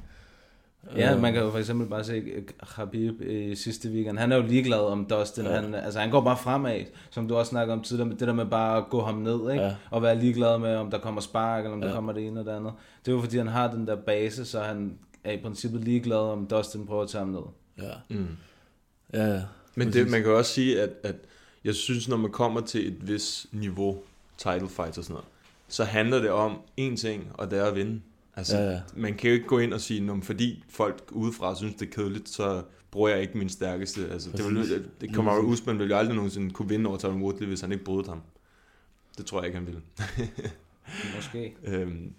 Ja, 0.96 1.14
Øh, 1.14 1.22
man 1.22 1.32
kan 1.32 1.42
jo 1.42 1.50
for 1.50 1.59
eksempel 1.59 1.86
bare 1.88 2.05
se 2.05 2.12
øh, 2.12 2.42
Khabib 2.62 3.20
i 3.20 3.55
sidste 3.55 3.88
weekend. 3.88 4.18
Han 4.18 4.32
er 4.32 4.36
jo 4.36 4.42
ligeglad 4.42 4.78
om 4.78 5.06
Dustin. 5.10 5.44
Ja. 5.44 5.60
Han, 5.60 5.74
altså, 5.74 6.00
han 6.00 6.10
går 6.10 6.20
bare 6.20 6.36
fremad, 6.36 6.84
som 7.10 7.28
du 7.28 7.36
også 7.36 7.50
snakker 7.50 7.74
om 7.74 7.82
tidligere, 7.82 8.09
med 8.09 8.16
det 8.16 8.28
der 8.28 8.34
med 8.34 8.46
bare 8.46 8.76
at 8.78 8.84
gå 8.90 9.02
ham 9.02 9.14
ned, 9.14 9.50
ikke? 9.50 9.64
Ja. 9.64 9.74
Og 9.90 10.02
være 10.02 10.18
ligeglad 10.20 10.59
med, 10.59 10.76
om 10.76 10.90
der 10.90 10.98
kommer 10.98 11.20
spark, 11.20 11.64
eller 11.64 11.76
om 11.76 11.82
ja. 11.82 11.88
Der 11.88 11.94
kommer 11.94 12.12
det 12.12 12.26
ene 12.26 12.40
eller 12.40 12.52
det 12.52 12.59
andet. 12.59 12.72
Det 13.05 13.12
er 13.12 13.16
jo 13.16 13.20
fordi, 13.20 13.38
han 13.38 13.48
har 13.48 13.70
den 13.70 13.86
der 13.86 13.96
base, 13.96 14.44
så 14.44 14.60
han 14.60 14.98
er 15.24 15.32
i 15.32 15.36
princippet 15.42 15.84
ligeglad, 15.84 16.18
om 16.18 16.46
Dustin 16.46 16.86
prøver 16.86 17.02
at 17.02 17.09
tage 17.09 17.24
ham 17.24 17.28
ned. 17.28 17.42
Ja. 17.78 18.16
Mm. 18.16 18.26
Ja, 19.12 19.26
ja. 19.26 19.42
Men 19.74 19.92
det, 19.92 20.10
man 20.10 20.22
kan 20.22 20.32
også 20.32 20.52
sige, 20.52 20.80
at, 20.80 20.90
at 21.02 21.16
jeg 21.64 21.74
synes, 21.74 22.09
når 22.09 22.16
man 22.16 22.30
kommer 22.30 22.60
til 22.60 22.88
et 22.88 23.09
vis 23.09 23.46
niveau, 23.52 23.98
title 24.38 24.68
fights 24.68 24.98
og 24.98 25.05
sådan 25.05 25.14
noget, 25.14 25.26
så 25.68 25.84
handler 25.84 26.18
det 26.18 26.30
om 26.30 26.59
én 26.80 26.96
ting, 26.96 27.30
og 27.34 27.50
det 27.50 27.59
er 27.59 27.64
at 27.64 27.74
vinde. 27.74 28.00
Altså, 28.39 28.56
Ja, 28.59 28.70
ja. 28.70 28.81
man 28.97 29.15
kan 29.15 29.31
jo 29.31 29.35
ikke 29.35 29.47
gå 29.47 29.59
ind 29.59 29.73
og 29.73 29.81
sige, 29.81 30.01
"Nå, 30.01 30.20
fordi 30.23 30.65
folk 30.70 31.02
udefra 31.12 31.56
synes, 31.56 31.74
det 31.74 31.86
er 31.86 31.90
kedeligt, 31.90 32.28
så 32.28 32.62
bruger 32.90 33.09
jeg 33.09 33.20
ikke 33.20 33.39
min 33.39 33.48
stærkeste. 33.48 34.01
Altså, 34.12 34.31
det, 34.36 34.40
Præcis. 34.40 34.70
vil, 34.74 34.85
det 35.01 35.15
kommer 35.15 35.35
jo 35.35 35.40
Usman 35.40 35.78
ville 35.78 35.94
jo 35.94 35.98
aldrig 35.98 36.16
nogensinde 36.16 36.51
kunne 36.51 36.69
vinde 36.69 36.89
over 36.89 36.98
Tyron 36.98 37.23
Woodley, 37.23 37.47
hvis 37.48 37.60
han 37.60 37.73
ikke 37.73 37.85
brød 37.85 38.09
ham. 38.09 38.20
Det 39.19 39.27
tror 39.27 39.39
jeg 39.40 39.47
ikke, 39.47 39.59
han 39.59 39.66
ville. 39.66 39.81
Måske. 41.16 41.55
øhm, 41.65 42.12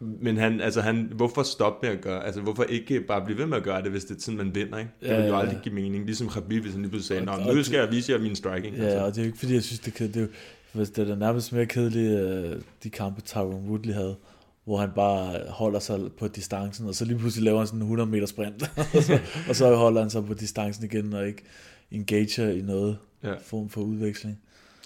men 0.00 0.36
han, 0.36 0.60
altså 0.60 0.80
han, 0.80 1.12
hvorfor 1.14 1.42
stoppe 1.42 1.86
med 1.86 1.96
at 1.96 2.00
gøre, 2.02 2.24
altså 2.26 2.40
hvorfor 2.40 2.62
ikke 2.64 3.00
bare 3.00 3.24
blive 3.24 3.38
ved 3.38 3.46
med 3.46 3.56
at 3.56 3.62
gøre 3.62 3.82
det, 3.82 3.90
hvis 3.90 4.04
det 4.04 4.16
er 4.16 4.20
sådan, 4.20 4.38
man 4.38 4.54
vinder, 4.54 4.78
ikke? 4.78 4.90
Det 5.00 5.06
Ja, 5.08 5.16
vil 5.16 5.26
jo 5.26 5.32
ja, 5.34 5.40
aldrig 5.40 5.56
ja. 5.56 5.60
give 5.62 5.74
mening. 5.74 6.04
Ligesom 6.04 6.28
Khabib, 6.28 6.62
hvis 6.62 6.72
han 6.72 6.82
lige 6.82 6.90
pludselig 6.90 7.24
sagde, 7.26 7.44
Nå, 7.44 7.52
nu 7.52 7.56
det- 7.58 7.66
skal 7.66 7.78
jeg 7.78 7.90
vise 7.90 8.12
jer 8.12 8.18
min 8.18 8.36
striking. 8.36 8.76
Ja, 8.76 9.02
og 9.02 9.10
det 9.10 9.18
er 9.18 9.22
jo 9.22 9.26
ikke 9.26 9.38
fordi, 9.38 9.54
jeg 9.54 9.62
synes, 9.62 9.80
det, 9.80 9.94
kan, 9.94 10.08
det 10.08 10.16
er 10.16 10.20
jo, 10.20 10.26
hvis 10.72 10.90
det 10.90 11.02
er 11.02 11.08
da 11.08 11.14
nærmest 11.14 11.52
mere 11.52 11.66
kedeligt, 11.66 12.20
øh, 12.20 12.60
de 12.82 12.90
kampe 12.90 13.20
Tyron 13.20 13.68
Woodley 13.68 13.94
havde, 13.94 14.16
hvor 14.64 14.76
han 14.78 14.90
bare 14.94 15.40
holder 15.48 15.78
sig 15.78 16.00
på 16.18 16.28
distancen, 16.28 16.86
og 16.88 16.94
så 16.94 17.04
lige 17.04 17.18
pludselig 17.18 17.44
laver 17.44 17.58
han 17.58 17.66
sådan 17.66 17.78
en 17.78 17.82
100 17.82 18.10
meter 18.10 18.26
sprint, 18.26 18.62
og, 18.96 19.02
så, 19.02 19.18
og 19.48 19.56
så 19.56 19.74
holder 19.74 20.00
han 20.00 20.10
sig 20.10 20.26
på 20.26 20.34
distancen 20.34 20.84
igen, 20.84 21.12
og 21.12 21.26
ikke 21.26 21.42
engager 21.90 22.48
i 22.50 22.60
noget 22.62 22.98
Ja. 23.24 23.34
form 23.44 23.68
for 23.68 23.80
udveksling. 23.80 24.38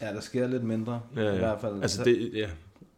Ja, 0.03 0.07
der 0.07 0.21
sker 0.21 0.47
lidt 0.49 0.65
mindre, 0.65 1.01
Ja, 1.17 1.23
ja. 1.23 1.35
i 1.35 1.39
hvert 1.39 1.61
fald. 1.61 1.83
Altså 1.83 2.05
det, 2.05 2.31
ja, 2.35 2.49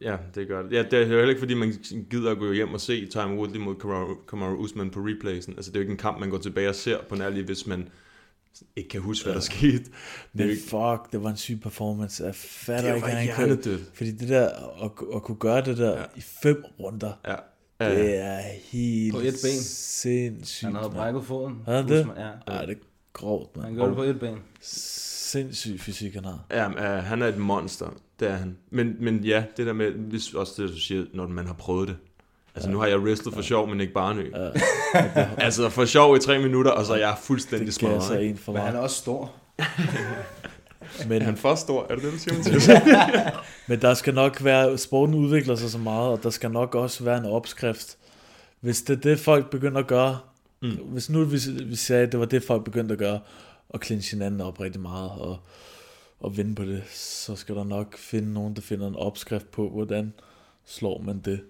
ja, 0.01 0.17
det 0.35 0.49
gør 0.49 0.63
det. 0.63 0.73
Ja, 0.73 0.83
det 0.83 0.93
er 0.93 0.99
jo 1.01 1.07
heller 1.07 1.29
ikke, 1.29 1.39
fordi 1.39 1.55
man 1.55 1.73
gider 2.11 2.31
at 2.31 2.39
gå 2.39 2.53
hjem 2.53 2.75
og 2.75 2.81
se 2.81 3.07
Tyron 3.07 3.39
Woodley 3.39 3.61
mod 3.61 3.75
Kamaru, 3.75 4.15
Kamaru 4.29 4.55
Usman 4.57 4.91
på 4.91 5.01
replaysen. 5.01 5.53
Altså 5.57 5.71
det 5.71 5.77
er 5.77 5.81
jo 5.81 5.83
ikke 5.83 5.91
en 5.93 5.99
kamp, 5.99 6.21
man 6.21 6.31
går 6.31 6.39
tilbage 6.39 6.69
og 6.69 6.75
ser 6.75 6.97
på 7.09 7.15
nærlig, 7.15 7.45
hvis 7.45 7.67
man 7.67 7.89
ikke 8.77 8.89
kan 8.89 9.01
huske, 9.01 9.25
hvad 9.25 9.35
der 9.35 9.41
skete. 9.41 9.79
Det 9.79 9.91
Men 10.33 10.51
ikke, 10.51 10.63
fuck, 10.63 11.13
det 11.13 11.23
var 11.23 11.31
en 11.31 11.37
syg 11.37 11.61
performance. 11.63 12.25
Jeg 12.25 12.35
fatter 12.35 12.89
Det 12.89 12.97
ikke, 12.97 13.33
han 13.33 13.49
kunne, 13.49 13.79
Fordi 13.95 14.11
det 14.11 14.29
der, 14.29 14.49
at, 14.85 14.91
at 15.15 15.23
kunne 15.23 15.37
gøre 15.39 15.65
det 15.65 15.79
der 15.79 15.91
Ja. 15.91 15.99
ja. 15.99 16.05
i 16.17 16.21
fem 16.21 16.65
runder, 16.81 17.13
ja. 17.27 17.31
det 17.31 18.05
Ja, 18.09 18.17
er 18.17 18.41
helt 18.63 19.15
På 19.15 19.21
et 19.21 19.25
ben. 19.43 19.61
sindssygt. 19.63 20.65
Han 20.67 20.77
havde 20.77 20.91
brækket 20.91 21.25
foden. 21.25 21.57
Havde 21.67 21.83
han 21.83 21.89
det? 21.89 22.07
Ja. 22.17 22.53
Ej, 22.53 22.65
det 22.67 22.73
er 22.77 22.81
grovt, 23.13 23.51
Han 23.55 23.63
man. 23.63 23.75
gjorde 23.75 23.89
det 23.91 23.97
på 23.97 24.03
et 24.03 24.21
ben. 24.21 24.39
Sindssyg 24.61 25.81
fysik, 25.81 26.15
han 26.15 26.25
har. 26.25 26.45
ja, 26.51 26.93
ja, 26.95 27.01
han 27.01 27.23
er 27.23 27.27
et 27.27 27.39
monster, 27.39 27.87
det 28.21 28.29
er 28.29 28.37
han. 28.37 28.57
Men, 28.71 28.97
men 29.01 29.25
ja, 29.25 29.45
det 29.57 29.67
der 29.67 29.73
med, 29.73 29.91
hvis 29.93 30.35
også 30.35 30.63
det, 30.63 30.71
du 30.71 30.79
siger, 30.81 31.05
når 31.15 31.27
man 31.29 31.47
har 31.47 31.55
prøvet 31.55 31.89
det. 31.89 31.97
Altså 32.55 32.69
ja. 32.69 32.73
nu 32.73 32.81
har 32.81 32.87
jeg 32.87 32.99
wrestlet 32.99 33.35
for 33.35 33.43
sjov, 33.43 33.69
men 33.69 33.81
ikke 33.81 33.93
bare 33.93 34.15
nø. 34.15 34.31
Ja. 34.35 34.51
altså 35.45 35.69
for 35.69 35.85
sjov 35.85 36.17
i 36.17 36.19
tre 36.21 36.39
minutter, 36.39 36.71
og 36.71 36.87
så 36.87 36.93
er 36.93 36.99
jeg 36.99 37.17
fuldstændig 37.23 37.67
Det 37.67 37.75
smadret. 37.75 38.03
sig 38.03 38.21
ikke? 38.21 38.31
en 38.31 38.39
for 38.39 38.53
Men 38.53 38.61
han 38.61 38.69
er 38.69 38.73
meget. 38.73 38.85
også 38.85 38.97
stor. 38.97 39.33
Men, 41.09 41.23
Er 41.23 41.25
han 41.25 41.37
for 41.37 41.55
stor? 41.55 41.87
Er 41.91 41.95
det 41.95 42.05
det, 42.05 42.13
du 42.13 42.19
siger, 42.19 42.37
Mathias? 42.37 42.69
men 43.69 43.81
der 43.81 43.95
skal 43.95 44.15
nok 44.15 44.45
være, 44.45 44.79
sporten 44.79 45.15
udvikler 45.15 45.55
sig 45.55 45.71
så 45.71 45.79
meget, 45.79 46.09
og 46.09 46.23
der 46.23 46.31
skal 46.31 46.51
nok 46.51 46.75
også 46.75 47.05
være 47.05 47.19
en 47.19 47.25
opskrift. 47.25 47.97
Hvis 48.61 48.83
det 48.83 48.97
er 48.97 49.01
det, 49.01 49.19
folk 49.21 49.51
begynder 49.51 49.79
at 49.81 49.87
gøre, 49.87 50.19
mm. 50.63 50.71
hvis 50.71 51.11
nu 51.11 51.25
vi, 51.25 51.39
vi 51.65 51.77
sagde, 51.77 52.03
at 52.03 52.13
det 52.13 52.21
var 52.21 52.27
det, 52.27 52.43
folk 52.43 52.65
begyndte 52.65 52.93
at 52.93 52.99
gøre, 52.99 53.21
og 53.69 53.81
clinche 53.85 54.17
hinanden 54.17 54.41
op 54.41 54.61
rigtig 54.61 54.81
meget, 54.81 55.11
og, 55.11 55.39
og 56.21 56.37
vinde 56.37 56.55
på 56.55 56.65
det, 56.65 56.83
så 56.95 57.37
skal 57.37 57.55
der 57.55 57.65
nok 57.65 57.99
finde 57.99 58.33
nogen, 58.33 58.57
der 58.57 58.63
finder 58.63 58.87
en 58.89 58.97
opskrift 58.97 59.51
på, 59.51 59.69
hvordan 59.71 60.13
slår 60.67 61.03
man 61.03 61.21
det. 61.25 61.41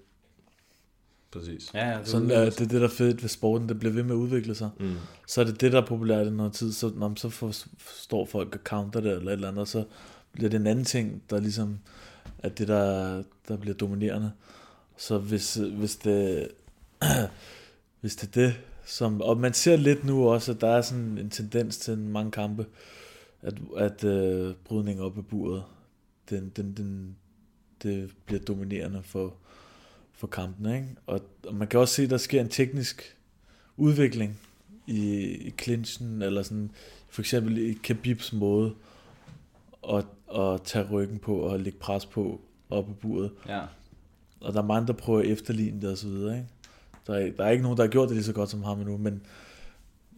Præcis. 1.32 1.74
Ja, 1.74 1.88
ja, 1.88 1.98
det 1.98 2.08
Sådan 2.08 2.30
er 2.30 2.44
det, 2.44 2.60
er 2.60 2.66
det, 2.66 2.70
der 2.70 2.84
er 2.84 2.88
fedt 2.88 3.22
ved 3.22 3.28
sporten, 3.28 3.68
det 3.68 3.78
bliver 3.78 3.92
ved 3.92 4.02
med 4.02 4.10
at 4.10 4.16
udvikle 4.16 4.54
sig. 4.54 4.70
Mm. 4.80 4.94
Så 5.26 5.40
er 5.40 5.44
det 5.44 5.60
det, 5.60 5.72
der 5.72 5.82
er 5.82 5.86
populært 5.86 6.26
i 6.26 6.30
noget 6.30 6.52
tid, 6.52 6.72
så, 6.72 6.92
når, 6.96 7.12
så 7.16 7.28
forstår 7.78 8.26
folk 8.26 8.54
at 8.54 8.60
counter 8.64 9.00
det, 9.00 9.12
eller 9.12 9.28
et 9.28 9.32
eller 9.32 9.48
andet, 9.48 9.60
og 9.60 9.68
så 9.68 9.84
bliver 10.32 10.50
det 10.50 10.60
en 10.60 10.66
anden 10.66 10.84
ting, 10.84 11.22
der 11.30 11.40
ligesom 11.40 11.78
er 12.38 12.48
det, 12.48 12.68
der, 12.68 13.22
der 13.48 13.56
bliver 13.56 13.74
dominerende. 13.74 14.32
Så 14.96 15.18
hvis, 15.18 15.54
hvis 15.54 15.96
det, 15.96 16.48
hvis 18.00 18.16
det 18.16 18.26
er 18.28 18.46
det, 18.46 18.54
som, 18.84 19.22
og 19.22 19.36
man 19.36 19.54
ser 19.54 19.76
lidt 19.76 20.04
nu 20.04 20.28
også, 20.28 20.52
at 20.52 20.60
der 20.60 20.68
er 20.68 20.82
sådan 20.82 21.18
en 21.18 21.30
tendens 21.30 21.78
til 21.78 21.98
mange 21.98 22.30
kampe, 22.30 22.66
at, 23.42 23.54
at 23.76 24.04
øh, 24.04 24.54
brydning 24.64 25.00
op 25.00 25.18
af 25.18 25.26
buret, 25.26 25.62
den, 26.30 26.52
den, 26.56 26.72
den, 26.76 27.16
det 27.82 28.10
bliver 28.26 28.40
dominerende 28.40 29.02
for, 29.02 29.34
for 30.20 30.26
kampen, 30.26 30.74
ikke? 30.74 30.86
Og, 31.06 31.20
og 31.46 31.54
man 31.54 31.68
kan 31.68 31.80
også 31.80 31.94
se, 31.94 32.02
at 32.02 32.10
der 32.10 32.16
sker 32.16 32.40
en 32.40 32.48
teknisk 32.48 33.16
udvikling 33.76 34.40
i, 34.86 35.24
i 35.24 35.54
clinchen, 35.62 36.22
eller 36.22 36.42
sådan, 36.42 36.70
for 37.08 37.22
eksempel 37.22 37.58
i 37.58 37.78
Khabibs 37.82 38.32
måde 38.32 38.74
at, 39.88 40.04
at 40.36 40.62
tage 40.62 40.88
ryggen 40.90 41.18
på 41.18 41.36
og 41.36 41.60
lægge 41.60 41.78
pres 41.78 42.06
på 42.06 42.40
op 42.70 42.90
i 42.90 42.92
buret. 42.92 43.30
Ja. 43.48 43.60
Og 44.40 44.52
der 44.52 44.62
er 44.62 44.66
mange, 44.66 44.86
der 44.86 44.92
prøver 44.92 45.20
at 45.20 45.26
efterligne 45.26 45.80
det 45.80 45.90
og 45.90 45.98
så 45.98 46.08
videre, 46.08 46.36
ikke? 46.36 46.48
Der 47.06 47.14
er, 47.14 47.30
der 47.30 47.44
er 47.44 47.50
ikke 47.50 47.62
nogen, 47.62 47.76
der 47.76 47.84
har 47.84 47.90
gjort 47.90 48.08
det 48.08 48.16
lige 48.16 48.24
så 48.24 48.32
godt 48.32 48.50
som 48.50 48.62
ham 48.62 48.78
endnu, 48.78 48.96
men, 48.96 49.22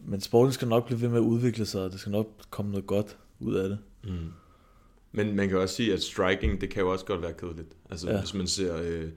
men 0.05 0.21
sporten 0.21 0.53
skal 0.53 0.67
nok 0.67 0.85
blive 0.85 1.01
ved 1.01 1.09
med 1.09 1.17
at 1.17 1.21
udvikle 1.21 1.65
sig, 1.65 1.81
og 1.81 1.91
det 1.91 1.99
skal 1.99 2.11
nok 2.11 2.27
komme 2.49 2.71
noget 2.71 2.87
godt 2.87 3.17
ud 3.39 3.55
af 3.55 3.69
det. 3.69 3.77
Mm. 4.03 4.31
Men 5.11 5.35
man 5.35 5.49
kan 5.49 5.57
også 5.57 5.75
sige, 5.75 5.93
at 5.93 6.01
striking, 6.01 6.61
det 6.61 6.69
kan 6.69 6.81
jo 6.81 6.91
også 6.91 7.05
godt 7.05 7.21
være 7.21 7.33
kedeligt. 7.33 7.75
Altså. 7.89 8.11
Ja. 8.11 8.19
hvis 8.19 8.33
man 8.33 8.47
ser 8.47 8.77
øh, 8.81 9.09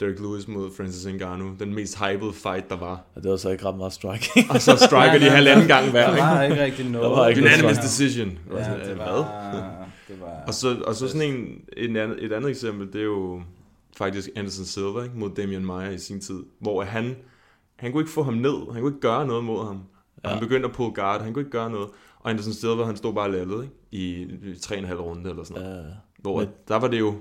Derek 0.00 0.18
Lewis 0.20 0.48
mod 0.48 0.70
Francis 0.76 1.06
Ngannou, 1.14 1.50
den 1.60 1.74
mest 1.74 1.98
hyped 1.98 2.32
fight, 2.32 2.70
der 2.70 2.76
var. 2.76 3.04
Og 3.14 3.22
det 3.22 3.30
var 3.30 3.36
så 3.36 3.50
ikke 3.50 3.64
ret 3.64 3.76
meget 3.76 3.92
striking. 3.92 4.50
Og 4.50 4.60
så 4.62 4.76
striker 4.76 5.18
de 5.18 5.30
halvanden 5.30 5.66
gang 5.68 5.90
hver, 5.90 6.10
Der 6.10 6.16
var 6.22 6.42
ikke? 6.42 6.62
rigtig 6.64 6.90
noget. 6.90 7.04
Der 7.10 7.16
var 7.16 7.28
ikke 7.28 7.40
noget 7.40 7.52
Unanimous 7.54 7.78
decision. 7.78 8.38
Og 8.50 8.58
Ja, 8.58 8.64
sådan, 8.64 8.88
det 8.88 8.98
var... 8.98 9.16
Det 10.08 10.20
var... 10.20 10.44
Og 10.46 10.54
så, 10.54 10.76
og 10.86 10.94
så 10.94 11.08
sådan 11.08 11.34
en, 11.34 11.60
en 11.76 11.96
anden, 11.96 12.18
et 12.20 12.32
andet 12.32 12.50
eksempel, 12.50 12.86
det 12.92 13.00
er 13.00 13.04
jo 13.04 13.42
faktisk 13.96 14.28
Anderson 14.36 14.64
Silva 14.64 15.02
ikke, 15.02 15.14
mod 15.18 15.30
Damian 15.36 15.64
Maia 15.64 15.90
i 15.90 15.98
sin 15.98 16.20
tid, 16.20 16.42
hvor 16.60 16.82
han, 16.82 17.16
han 17.76 17.92
kunne 17.92 18.00
ikke 18.02 18.12
få 18.12 18.22
ham 18.22 18.34
ned, 18.34 18.72
han 18.72 18.82
kunne 18.82 18.90
ikke 18.90 19.00
gøre 19.00 19.26
noget 19.26 19.44
mod 19.44 19.66
ham. 19.66 19.80
Og 20.24 20.30
han 20.30 20.40
begyndte 20.40 20.68
at 20.68 20.74
pull 20.74 20.94
guard, 20.94 21.22
han 21.22 21.32
kunne 21.32 21.40
ikke 21.40 21.50
gøre 21.50 21.70
noget. 21.70 21.88
Og 22.20 22.30
Anderson 22.30 22.52
Silva, 22.52 22.84
han 22.84 22.96
stod 22.96 23.14
bare 23.14 23.32
lallet, 23.32 23.62
ikke? 23.62 23.74
I, 23.90 24.22
i 24.52 24.58
tre 24.62 24.74
og 24.74 24.78
en 24.78 24.84
halv 24.84 25.00
runde 25.00 25.30
eller 25.30 25.44
sådan 25.44 25.62
noget. 25.62 25.76
Ja. 25.76 25.90
Hvor 26.18 26.38
Men- 26.40 26.48
der 26.68 26.76
var 26.76 26.88
det 26.88 26.98
jo, 26.98 27.14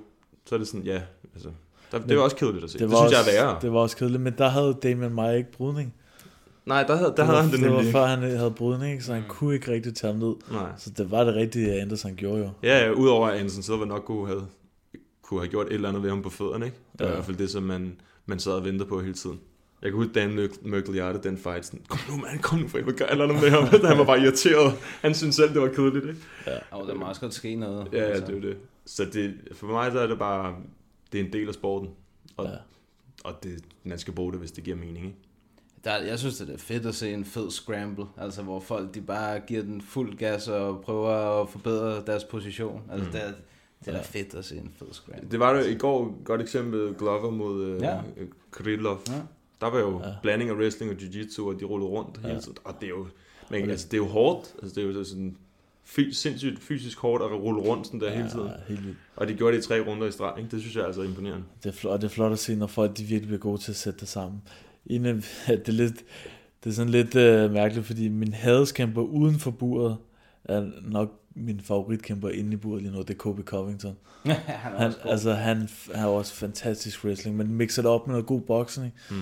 så 0.46 0.56
er 0.56 0.60
det 0.60 0.68
sådan, 0.68 0.86
ja, 0.86 1.02
altså, 1.34 1.50
der, 1.94 2.08
det 2.08 2.18
var 2.18 2.24
også 2.24 2.36
kedeligt 2.36 2.64
at 2.64 2.70
se. 2.70 2.80
Det, 2.80 2.90
Det, 2.90 2.98
synes 2.98 3.14
også, 3.14 3.32
jeg 3.32 3.38
er 3.40 3.46
værre. 3.46 3.60
Det 3.62 3.74
var 3.74 3.80
også 3.80 3.98
kedeligt, 3.98 4.22
men 4.22 4.34
der 4.38 4.50
havde 4.50 4.78
Damien 4.84 5.14
Maia 5.14 5.38
ikke 5.38 5.52
brydning. 5.52 5.94
Nej, 6.66 6.84
der 6.84 6.96
havde, 6.96 7.10
der 7.10 7.16
det 7.16 7.26
havde 7.26 7.36
var, 7.38 7.42
han 7.44 7.52
det 7.52 7.60
det 7.60 7.70
var 7.70 7.76
nemlig. 7.76 7.92
før 7.92 8.06
han 8.06 8.22
havde 8.22 8.52
brydning, 8.52 8.92
ikke? 8.92 9.04
så 9.04 9.14
han 9.14 9.24
kunne 9.28 9.54
ikke 9.56 9.72
rigtig 9.72 9.96
tage 9.96 10.14
ham 10.14 10.22
ned. 10.22 10.34
Nej. 10.52 10.70
Så 10.78 10.90
det 10.98 11.12
var 11.12 11.24
det 11.24 11.36
rigtige, 11.36 11.82
Anderson 11.82 12.16
gjorde 12.16 12.40
jo. 12.40 12.50
Ja, 12.64 12.86
ja, 12.86 12.92
udover 12.92 13.28
at 13.28 13.40
Anderson 13.40 13.64
Silva 13.64 13.86
nok 13.86 14.04
kunne 14.06 14.28
have, 14.28 14.42
kunne 15.24 15.40
have 15.40 15.50
gjort 15.50 15.68
et 15.68 15.74
eller 15.74 15.90
andet 15.90 16.04
ved 16.04 16.10
ham 16.10 16.22
på 16.22 16.30
fødderne, 16.30 16.66
ikke? 16.66 16.78
Det 16.92 17.00
var 17.00 17.06
Ja. 17.06 17.12
i 17.12 17.16
hvert 17.16 17.26
fald 17.26 17.38
det, 17.38 17.50
som 17.50 17.64
man, 17.64 17.96
man 18.26 18.40
sad 18.40 18.52
og 18.52 18.66
ventede 18.66 18.90
på 18.90 19.02
hele 19.02 19.14
tiden. 19.14 19.40
Jeg 19.82 19.92
kan 19.92 19.98
huske 19.98 20.14
Dan 20.14 20.50
Mørkeliarte, 20.62 21.20
den 21.24 21.38
fight, 21.38 21.66
sådan, 21.66 21.82
kom 21.88 22.00
nu 22.10 22.22
mand, 22.22 22.40
kom 22.40 22.60
nu 22.60 22.68
for 22.68 22.78
helvede, 22.78 22.98
gør 22.98 23.06
eller 23.06 23.24
andet 23.24 23.42
med 23.42 23.50
ham. 23.50 23.64
han 23.90 23.98
var 23.98 24.04
bare 24.04 24.22
irriteret. 24.22 24.74
Han 25.02 25.14
synes 25.16 25.36
selv, 25.36 25.54
det 25.54 25.62
var 25.62 25.68
kedeligt, 25.68 26.06
ikke? 26.06 26.20
Og 26.72 26.88
der 26.88 26.94
må 26.96 27.06
også 27.06 27.22
godt 27.22 27.34
ske 27.34 27.56
noget. 27.56 27.88
Ja, 27.94 27.98
ja, 27.98 28.04
altså. 28.04 28.26
det 28.26 28.38
er 28.38 28.42
det. 28.42 28.58
Så 28.86 29.06
det, 29.14 29.34
for 29.54 29.68
mig 29.68 29.92
så 29.92 30.00
er 30.00 30.08
det 30.08 30.20
bare, 30.20 30.56
det 31.14 31.22
er 31.22 31.26
en 31.26 31.34
del 31.34 31.48
af 31.48 31.54
sporten. 31.54 31.90
Og, 32.38 32.46
Ja. 32.46 32.56
og 33.24 33.44
det, 33.44 33.64
man 33.84 33.98
skal 34.00 34.14
bruge 34.14 34.32
det, 34.32 34.40
hvis 34.40 34.52
det 34.52 34.64
giver 34.64 34.78
mening, 34.78 35.06
ikke? 35.06 35.18
Der, 35.84 35.98
jeg 35.98 36.20
synes, 36.20 36.38
det 36.38 36.50
er 36.50 36.58
fedt 36.58 36.86
at 36.86 36.96
se 36.96 37.14
en 37.14 37.26
fed 37.26 37.52
scramble, 37.52 38.06
altså 38.18 38.42
hvor 38.42 38.60
folk 38.60 38.94
de 38.96 39.02
bare 39.02 39.40
giver 39.40 39.62
den 39.62 39.82
fuld 39.82 40.18
gas 40.18 40.48
og 40.48 40.82
prøver 40.82 41.10
at 41.42 41.50
forbedre 41.50 42.06
deres 42.06 42.24
position. 42.24 42.82
Altså 42.92 43.06
mm. 43.06 43.12
det, 43.12 43.24
er, 43.24 43.32
det 43.86 43.88
er 43.88 43.92
da 43.92 44.02
fedt 44.02 44.34
at 44.36 44.46
se 44.46 44.58
en 44.58 44.72
fed 44.76 44.88
scramble. 44.92 45.28
Det 45.32 45.40
var 45.40 45.52
jo 45.58 45.60
i 45.66 45.76
går 45.76 46.24
godt 46.24 46.42
eksempel, 46.42 46.94
Glover 46.98 47.32
mod 47.32 47.64
øh, 47.66 47.82
Ja. 47.82 47.96
ja. 47.96 48.02
Krylov. 48.52 49.00
Ja. 49.08 49.14
Ja. 49.14 49.22
Der 49.62 49.70
var 49.70 49.80
jo 49.80 50.00
Ja. 50.02 50.08
ja. 50.08 50.14
blanding 50.22 50.50
af 50.50 50.56
wrestling 50.56 50.92
og 50.92 50.98
jiu-jitsu, 51.02 51.42
og 51.48 51.60
de 51.60 51.66
rullede 51.66 51.90
rundt 51.90 52.20
ja. 52.24 52.28
hele 52.28 52.42
tiden. 52.42 52.58
Og 52.64 52.74
det 52.82 52.86
er 52.86 52.90
jo, 52.90 53.08
men, 53.50 53.64
det- 53.64 53.72
altså, 53.72 53.88
det 53.88 53.94
er 53.94 53.98
jo 53.98 54.08
hårdt. 54.08 54.56
Altså, 54.62 54.76
det 54.82 54.84
er 54.90 54.94
jo 54.94 55.04
sådan 55.04 55.38
fy, 55.86 56.10
sindssygt 56.12 56.64
fysisk 56.64 56.98
hårdt 57.00 57.24
at 57.24 57.32
rulle 57.32 57.62
rundt 57.62 57.86
sådan 57.88 58.00
der 58.00 58.10
ja, 58.10 58.16
hele 58.18 58.30
tiden. 58.30 58.48
Ja, 58.48 58.54
helt 58.68 58.86
vildt. 58.86 58.98
Og 59.16 59.28
de 59.28 59.34
gjorde 59.34 59.58
det 59.58 59.64
i 59.64 59.68
tre 59.68 59.80
runder 59.80 60.08
i 60.08 60.12
streg. 60.12 60.34
Ikke? 60.38 60.52
Det 60.52 60.62
synes 60.62 60.76
jeg 60.76 60.86
altså 60.86 61.02
er 61.02 61.06
imponerende. 61.06 61.44
Det 61.64 61.70
er, 61.70 61.74
flot, 61.74 62.02
det 62.02 62.08
er 62.08 62.12
flot 62.12 62.32
at 62.32 62.40
se, 62.40 62.56
når 62.56 62.68
folk 62.68 62.98
de 62.98 63.04
virkelig 63.04 63.28
bliver 63.28 63.40
gode 63.40 63.62
til 63.62 63.72
at 63.72 63.76
sætte 63.76 64.00
det 64.00 64.08
sammen. 64.08 64.42
En 64.86 65.06
af, 65.06 65.14
det, 65.48 65.68
er 65.68 65.72
lidt, 65.72 66.04
det 66.64 66.70
er 66.70 66.74
sådan 66.74 66.92
lidt 66.92 67.16
øh, 67.16 67.52
mærkeligt, 67.52 67.88
fordi 67.88 68.08
min 68.08 68.34
hadeskæmper 68.34 69.02
uden 69.02 69.40
for 69.40 69.52
buret 69.52 69.98
er 70.44 70.66
nok 70.82 71.20
min 71.36 71.62
favoritkæmper 71.62 72.30
inde 72.30 72.54
i 72.54 72.56
buret 72.56 72.82
lige 72.82 72.92
nu, 72.92 73.00
det 73.00 73.10
er 73.10 73.14
Kobe 73.14 73.44
Covington. 73.44 73.96
han 74.26 74.36
er 74.48 74.58
Han, 74.58 74.92
god. 75.04 75.12
altså, 75.12 75.34
han, 75.34 75.58
han 75.58 76.00
har 76.00 76.08
også 76.08 76.34
fantastisk 76.34 77.06
wrestling, 77.06 77.38
men 77.38 77.48
mixer 77.54 77.82
det 77.82 77.92
op 77.92 78.08
med 78.08 78.14
noget 78.14 78.26
god 78.26 78.42
boksning. 78.42 78.94
Mm. 79.12 79.22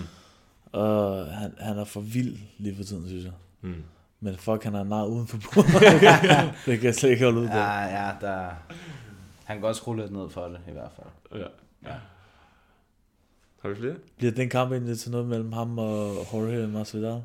Og 0.71 1.25
han, 1.25 1.53
han 1.59 1.77
er 1.77 1.83
for 1.83 2.01
vild 2.01 2.37
lige 2.57 2.75
for 2.75 2.83
tiden, 2.83 3.07
synes 3.07 3.23
jeg. 3.23 3.33
Mm. 3.61 3.73
Men 4.23 4.37
fuck, 4.37 4.63
han 4.63 4.75
er 4.75 4.83
nar 4.83 5.05
uden 5.05 5.27
for 5.27 5.37
bordet. 5.37 5.81
det 6.65 6.79
kan 6.79 6.83
jeg 6.83 6.95
slet 6.95 7.09
ikke 7.09 7.23
holde 7.23 7.39
ud 7.41 7.47
på. 7.47 7.53
Ja, 7.57 7.81
ja, 7.81 8.11
der... 8.21 8.49
Han 9.43 9.55
kan 9.55 9.61
godt 9.61 9.77
skrue 9.77 9.97
lidt 9.97 10.11
ned 10.11 10.29
for 10.29 10.47
det, 10.47 10.59
i 10.67 10.71
hvert 10.71 10.91
fald. 10.95 11.41
Ja. 11.41 11.47
ja. 11.89 11.95
Har 13.61 13.69
vi 13.69 13.75
flere? 13.75 13.95
Bliver 14.17 14.31
den 14.31 14.49
kamp 14.49 14.71
egentlig 14.71 14.99
til 14.99 15.11
noget 15.11 15.27
mellem 15.27 15.51
ham 15.51 15.79
og 15.79 16.15
Jorge 16.33 16.67
Masvidal? 16.67 17.21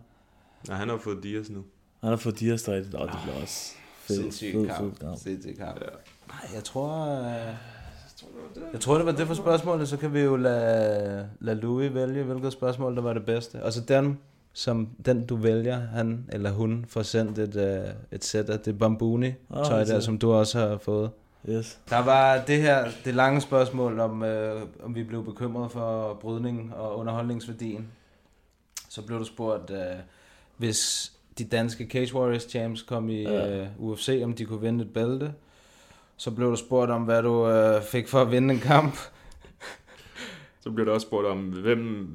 Nej, 0.69 0.77
han 0.77 0.89
har 0.89 0.99
fået 0.99 1.23
Dias 1.23 1.51
nu. 1.51 1.65
Han 2.01 2.11
har 2.11 2.17
fået 2.17 2.41
Dias 2.41 2.69
rigtigt, 2.69 2.95
og 2.95 3.09
det 3.09 3.19
bliver 3.23 3.41
også 3.43 3.73
fed, 3.99 4.17
Sindssyg 4.17 4.53
fed, 4.53 4.67
kamp. 4.67 4.81
fed 4.81 5.07
kamp. 5.09 5.19
Sindssyg 5.19 5.57
kamp. 5.59 5.81
Ja. 5.81 5.87
Nej, 6.29 6.55
jeg 6.55 6.65
tror... 6.65 7.19
Øh... 7.19 7.55
Jeg 8.73 8.81
tror, 8.81 8.97
det 8.97 9.07
var 9.07 9.13
det 9.13 9.27
for 9.27 9.35
spørgsmålet, 9.35 9.89
så 9.89 9.97
kan 9.97 10.15
vi 10.15 10.21
jo 10.21 10.37
lade, 10.37 11.29
lade 11.41 11.61
Louis 11.61 11.95
vælge, 11.95 12.23
hvilket 12.23 12.53
spørgsmål, 12.53 12.97
der 12.97 13.03
var 13.03 13.13
det 13.13 13.25
bedste. 13.25 13.63
Og 13.63 13.73
så 13.73 13.81
den, 13.81 14.19
som 14.59 14.89
den 15.07 15.27
du 15.27 15.37
vælger, 15.37 15.81
han 15.81 16.25
eller 16.33 16.51
hun, 16.51 16.85
får 16.89 17.03
sendt 17.03 17.39
et, 17.39 17.57
uh, 17.57 17.91
et 18.13 18.25
sæt 18.25 18.51
af 18.51 18.61
det 18.61 18.79
bambuni 18.79 19.27
Ah, 19.27 19.65
tøj 19.65 19.79
det 19.79 19.89
der, 19.89 19.97
er- 19.97 20.01
som 20.01 20.19
du 20.19 20.33
også 20.33 20.59
har 20.59 20.79
fået. 20.79 21.11
Yes. 21.49 21.79
Der 21.91 21.99
var 22.05 22.45
det 22.47 22.63
her, 22.63 22.89
det 23.05 23.15
lange 23.15 23.41
spørgsmål 23.41 24.01
om, 24.01 24.23
øh, 24.23 24.63
om 24.83 24.95
vi 24.95 25.03
blev 25.03 25.25
bekymret 25.25 25.71
for 25.71 26.15
brydning 26.21 26.75
og 26.75 26.99
underholdningsværdien. 26.99 27.89
Så 28.89 29.03
blev 29.03 29.19
du 29.19 29.25
spurgt, 29.25 29.71
øh, 29.71 29.79
hvis 30.57 31.13
de 31.39 31.45
danske 31.45 31.87
Cage 31.91 32.15
Warriors 32.15 32.43
champs 32.43 32.83
kom 32.83 33.09
i 33.09 33.23
Ja. 33.23 33.61
øh, 33.61 33.67
UFC, 33.79 34.21
om 34.25 34.35
de 34.35 34.45
kunne 34.45 34.61
vinde 34.61 34.85
et 34.85 34.93
bælte. 34.93 35.33
Så 36.17 36.31
blev 36.31 36.51
du 36.51 36.57
spurgt 36.57 36.91
om, 36.91 37.03
hvad 37.03 37.23
du 37.23 37.49
øh, 37.49 37.83
fik 37.83 38.09
for 38.09 38.21
at 38.21 38.31
vinde 38.31 38.55
en 38.55 38.61
kamp. 38.61 38.95
Så 40.61 40.71
bliver 40.71 40.85
der 40.85 40.93
også 40.93 41.07
spurgt 41.07 41.27
om, 41.27 41.39
hvem 41.39 42.09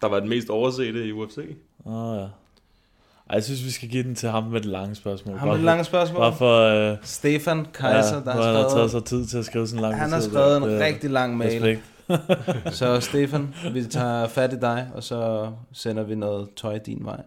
der 0.00 0.08
var 0.08 0.20
den 0.20 0.28
mest 0.28 0.50
oversete 0.50 1.06
i 1.06 1.12
UFC. 1.12 1.38
Åh 1.86 1.92
oh, 1.92 2.16
ja. 2.16 2.22
Ej, 2.22 3.34
jeg 3.36 3.44
synes, 3.44 3.64
vi 3.64 3.70
skal 3.70 3.88
give 3.88 4.02
den 4.02 4.14
til 4.14 4.28
ham 4.28 4.42
med 4.44 4.60
det 4.60 4.68
lange 4.68 4.94
spørgsmål. 4.94 5.38
Ham 5.38 5.48
med 5.48 5.56
det 5.56 5.64
lange 5.64 5.84
spørgsmål? 5.84 6.20
Bare 6.20 6.36
for... 6.36 6.90
Øh, 6.92 6.96
Stefan 7.02 7.66
Kaiser, 7.74 8.22
der 8.24 8.32
har 8.32 8.42
han 8.42 8.54
har 8.54 8.68
skrevet- 8.68 8.72
taget 8.72 8.90
sig 8.90 9.04
tid 9.04 9.26
til 9.26 9.38
at 9.38 9.44
skrive 9.44 9.66
sådan 9.66 9.78
en 9.78 9.82
lang 9.82 10.00
Han 10.00 10.12
har 10.12 10.20
skrevet 10.20 10.56
en 10.56 10.62
der. 10.62 10.84
Rigtig 10.86 11.10
lang 11.10 11.36
mail. 11.36 11.52
Respekt. 11.62 11.82
så 12.78 13.00
Stefan, 13.00 13.54
vi 13.72 13.84
tager 13.84 14.28
fat 14.28 14.52
i 14.52 14.56
dig, 14.60 14.88
og 14.94 15.02
så 15.02 15.50
sender 15.72 16.02
vi 16.02 16.14
noget 16.14 16.48
tøj 16.56 16.78
din 16.78 17.04
vej. 17.04 17.22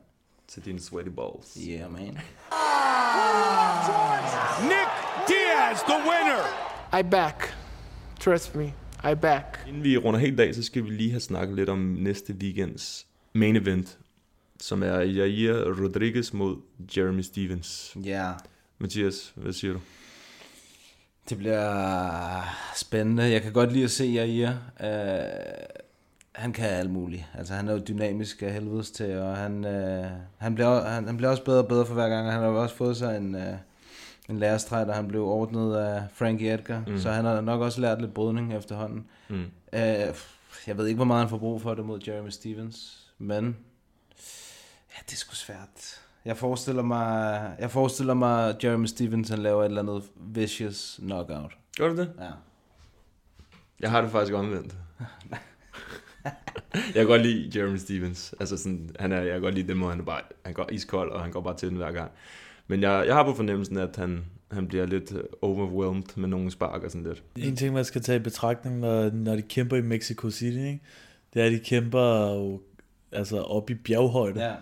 Til 0.48 0.65
dine 0.65 0.80
sweaty 0.82 1.10
balls. 1.10 1.57
Yeah, 1.69 1.91
man. 1.91 2.18
Nick 4.61 4.91
Diaz, 5.27 5.80
the 5.82 5.95
winner. 6.10 6.44
I 6.99 7.03
back. 7.11 7.53
Trust 8.19 8.56
me, 8.56 8.73
I 9.11 9.15
back. 9.15 9.60
Inden 9.68 9.84
vi 9.84 9.98
runder 9.98 10.19
helt 10.19 10.40
af, 10.40 10.56
så 10.56 10.64
skal 10.64 10.84
vi 10.84 10.90
lige 10.90 11.11
have 11.11 11.19
snakket 11.19 11.56
lidt 11.56 11.69
om 11.69 11.80
næste 11.80 12.34
weekends 12.34 13.06
main 13.34 13.56
event, 13.56 13.98
som 14.61 14.84
er 14.84 14.99
Jair 14.99 15.82
Rodriguez 15.84 16.34
mod 16.34 16.57
Jeremy 16.98 17.22
Stevens. 17.22 17.98
Ja. 18.03 18.32
Mathias, 18.77 19.34
hvad 19.36 19.53
siger 19.53 19.73
du? 19.73 19.80
Det 21.30 21.38
bliver 21.38 22.41
spændende. 22.76 23.23
Jeg 23.23 23.41
kan 23.41 23.53
godt 23.53 23.72
lide 23.72 23.84
at 23.84 23.91
se 23.91 24.06
Jair. 24.06 24.49
Uh, 24.80 24.88
han 26.32 26.53
kan 26.53 26.65
alt 26.65 26.91
muligt. 26.91 27.23
Altså, 27.34 27.53
han 27.53 27.68
er 27.68 27.73
jo 27.73 27.80
dynamisk 27.88 28.41
af 28.41 28.53
helvedes 28.53 28.91
til, 28.91 29.18
og 29.18 29.38
han, 29.38 29.65
uh, 29.65 30.06
han, 30.38 30.56
bliver, 30.56 30.86
han, 30.86 31.06
han 31.06 31.18
bliver 31.18 31.30
også 31.30 31.44
bedre 31.44 31.60
og 31.60 31.68
bedre 31.68 31.86
for 31.86 31.94
hver 31.94 32.10
gang. 32.10 32.32
Han 32.32 32.41
har 32.41 32.48
jo 32.48 32.61
også 32.61 32.76
fået 32.76 32.98
sig 32.98 33.18
en, 33.18 33.36
uh, 33.36 33.41
en 34.30 34.40
lærestreg, 34.40 34.88
da 34.88 34.91
han 34.91 35.07
blev 35.07 35.23
ordnet 35.23 35.76
af 35.76 36.03
Frankie 36.14 36.53
Edgar. 36.53 36.84
Mm. 36.88 36.98
Så 36.98 37.11
han 37.11 37.26
har 37.26 37.41
nok 37.41 37.61
også 37.61 37.82
lært 37.82 38.02
lidt 38.02 38.14
brydning 38.14 38.53
efterhånden. 38.53 39.06
Mm. 39.30 39.45
Uh, 39.73 39.80
jeg 40.68 40.77
ved 40.77 40.88
ikke, 40.88 40.95
hvor 40.95 41.06
meget 41.06 41.22
han 41.22 41.30
får 41.30 41.38
brug 41.38 41.61
for 41.61 41.73
det 41.73 41.86
mod 41.86 41.99
Jeremy 42.07 42.30
Stevens, 42.30 43.07
men 43.18 43.57
ja, 44.96 45.00
det 45.06 45.14
er 45.14 45.18
sgu 45.18 45.36
svært. 45.36 46.02
Jeg 46.26 46.38
forestiller 46.38 46.82
mig, 46.82 47.56
jeg 47.60 47.72
forestiller 47.72 48.14
mig, 48.14 48.50
at 48.50 48.64
Jeremy 48.64 48.86
Stevens 48.86 49.30
han 49.30 49.40
laver 49.40 49.62
et 49.62 49.66
eller 49.66 49.82
andet 49.82 50.04
vicious 50.16 51.00
knockout. 51.04 51.58
Gør 51.78 51.88
du 51.90 51.98
det? 51.98 52.12
Ja. 52.20 52.32
Jeg 53.80 53.92
har 53.92 54.02
det 54.02 54.12
faktisk 54.12 54.34
omvendt. 54.34 54.76
jeg 56.74 56.94
kan 56.94 57.06
godt 57.06 57.22
lide 57.22 57.60
Jeremy 57.60 57.78
Stevens. 57.78 58.36
Altså 58.40 58.58
sådan, 58.58 58.90
han 59.00 59.12
er, 59.12 59.22
jeg 59.22 59.32
kan 59.32 59.42
godt 59.42 59.56
lide 59.56 59.68
den 59.68 59.78
måde, 59.78 59.92
han 59.92 60.00
er 60.00 60.06
bare, 60.06 60.22
han 60.46 60.54
går 60.54 60.70
iskold, 60.72 61.12
og 61.12 61.22
han 61.22 61.32
går 61.32 61.42
bare 61.42 61.58
til 61.58 61.70
den 61.70 61.78
hver 61.78 61.92
gang. 61.92 62.12
Men 62.68 62.82
jeg, 62.82 63.04
jeg 63.08 63.16
har 63.16 63.24
på 63.24 63.34
fornemmelsen, 63.34 63.78
at 63.78 63.96
han, 63.96 64.26
han 64.52 64.68
bliver 64.68 64.86
lidt 64.86 65.12
øh, 65.12 65.24
overwhelmed 65.42 66.04
med 66.16 66.30
nogle 66.30 66.52
spark 66.52 66.84
og 66.84 66.92
sådan 66.92 67.08
lidt. 67.08 67.24
En 67.36 67.56
ting, 67.56 67.74
man 67.74 67.86
skal 67.86 68.02
tage 68.02 68.16
i 68.16 68.24
betragtning, 68.24 68.80
når, 68.80 69.10
når 69.10 69.36
de 69.36 69.42
kæmper 69.42 69.78
i 69.78 69.82
Mexico 69.82 70.30
City, 70.30 70.58
ikke? 70.58 70.80
det 71.34 71.42
er, 71.42 71.46
at 71.46 71.52
de 71.52 71.60
kæmper 71.60 72.34
jo, 72.34 72.62
altså 73.12 73.42
op 73.42 73.70
i 73.70 73.74
bjerghøjde. 73.74 74.46
Ja. 74.46 74.56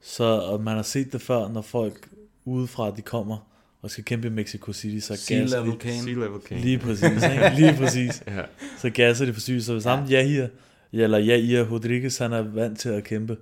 Så 0.00 0.24
og 0.24 0.60
man 0.62 0.74
har 0.76 0.82
set 0.82 1.12
det 1.12 1.20
før, 1.22 1.48
når 1.48 1.62
folk 1.62 2.08
udefra, 2.44 2.90
de 2.90 3.02
kommer 3.02 3.36
og 3.82 3.90
skal 3.90 4.04
kæmpe 4.04 4.26
i 4.26 4.30
Mexico 4.30 4.72
City, 4.72 5.06
så 5.06 5.16
Sea 5.16 5.38
gasser 5.38 5.58
level 5.60 5.72
de. 5.72 5.78
cane. 5.80 6.02
Sea 6.02 6.12
level 6.12 6.40
cane. 6.48 6.60
Lige 6.60 6.78
præcis, 6.78 7.04
ikke? 7.24 7.52
Lige 7.56 7.74
præcis. 7.78 8.22
Ja. 8.36 8.42
Så 8.78 8.90
gasser 8.90 9.26
de 9.26 9.32
for 9.34 9.40
sygt. 9.40 9.64
Så 9.64 9.72
hvis 9.72 9.84
ham 9.84 10.04
Jair, 10.04 10.46
eller 10.92 11.18
Jair 11.18 11.70
Rodriguez, 11.72 12.18
han 12.18 12.32
er 12.32 12.42
vant 12.42 12.78
til 12.78 12.88
at 12.88 13.04
kæmpe 13.04 13.36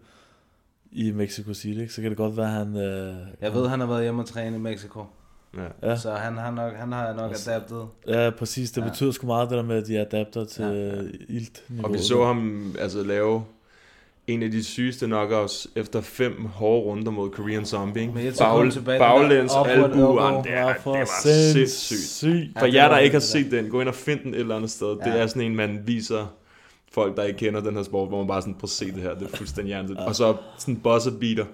i 0.92 1.10
Mexico 1.10 1.54
City, 1.54 1.80
ikke? 1.80 1.92
så 1.92 2.00
kan 2.02 2.10
det 2.10 2.16
godt 2.18 2.36
være, 2.36 2.46
han... 2.48 2.76
Øh, 2.76 3.14
Jeg 3.40 3.54
ved, 3.54 3.68
han 3.68 3.80
har 3.80 3.86
været 3.86 4.02
hjemme 4.02 4.22
og 4.22 4.28
træne 4.28 4.56
i 4.56 4.60
Mexico. 4.60 5.04
Ja. 5.56 5.88
Ja. 5.90 5.96
Så 5.96 6.12
han 6.12 6.36
har 6.36 6.50
nok, 6.50 6.74
han 6.76 6.92
har 6.92 7.12
nok 7.14 7.30
Altså, 7.30 7.50
adaptet. 7.50 7.86
Ja, 8.08 8.30
præcis. 8.30 8.70
Det 8.70 8.82
Ja. 8.82 8.88
betyder 8.88 9.12
sgu 9.12 9.26
meget, 9.26 9.50
det 9.50 9.56
der 9.56 9.62
med, 9.64 9.76
at 9.76 9.86
de 9.86 9.98
adapter 9.98 10.44
til 10.44 10.64
ja, 10.64 10.96
ja. 10.96 11.02
ilt 11.28 11.64
Og 11.82 11.92
vi 11.92 11.98
så 11.98 12.24
ham 12.24 12.74
altså 12.78 13.02
lave 13.02 13.44
en 14.26 14.42
af 14.42 14.50
de 14.50 14.64
sygeste 14.64 15.06
knockouts 15.06 15.68
efter 15.76 16.00
fem 16.00 16.44
hårde 16.44 16.80
runder 16.84 17.10
mod 17.10 17.30
Korean 17.30 17.64
Zombie. 17.66 18.02
et 18.28 18.36
sekund 18.36 18.72
tilbage, 18.72 18.98
baglæns 18.98 19.52
den 19.52 19.64
der 19.64 19.72
upward 19.72 19.90
albu. 19.90 19.96
elbow. 19.98 20.16
ah, 20.18 20.44
Det, 20.44 20.52
er, 20.52 20.66
det 20.72 20.76
for 20.82 20.90
var 20.96 21.08
sindssygt. 21.22 21.70
sindssygt. 21.70 22.54
Ja, 22.54 22.60
For 22.60 22.66
det 22.66 22.74
jer, 22.74 22.88
der 22.88 22.96
det, 22.96 23.04
ikke 23.04 23.14
har 23.14 23.20
det 23.20 23.28
set 23.28 23.50
den, 23.50 23.68
gå 23.70 23.80
ind 23.80 23.88
og 23.88 23.94
find 23.94 24.20
den 24.20 24.34
et 24.34 24.40
eller 24.40 24.56
andet 24.56 24.70
sted. 24.70 24.88
Det 24.88 24.98
Ja. 25.06 25.10
er 25.16 25.26
sådan 25.26 25.42
en, 25.42 25.56
man 25.56 25.80
viser 25.86 26.26
folk, 26.92 27.16
der 27.16 27.22
ikke 27.22 27.38
kender 27.38 27.60
den 27.60 27.76
her 27.76 27.82
sport, 27.82 28.08
hvor 28.08 28.18
man 28.18 28.26
bare 28.26 28.42
sådan, 28.42 28.54
prøv 28.54 28.60
at 28.64 28.68
se 28.70 28.84
det 28.92 29.02
her, 29.02 29.14
det 29.14 29.32
er 29.32 29.36
fuldstændig 29.36 29.68
hjernet. 29.74 29.96
Og 29.96 30.16
så 30.16 30.34
sådan 30.58 30.76
buzzer 30.76 31.10
beater. 31.20 31.44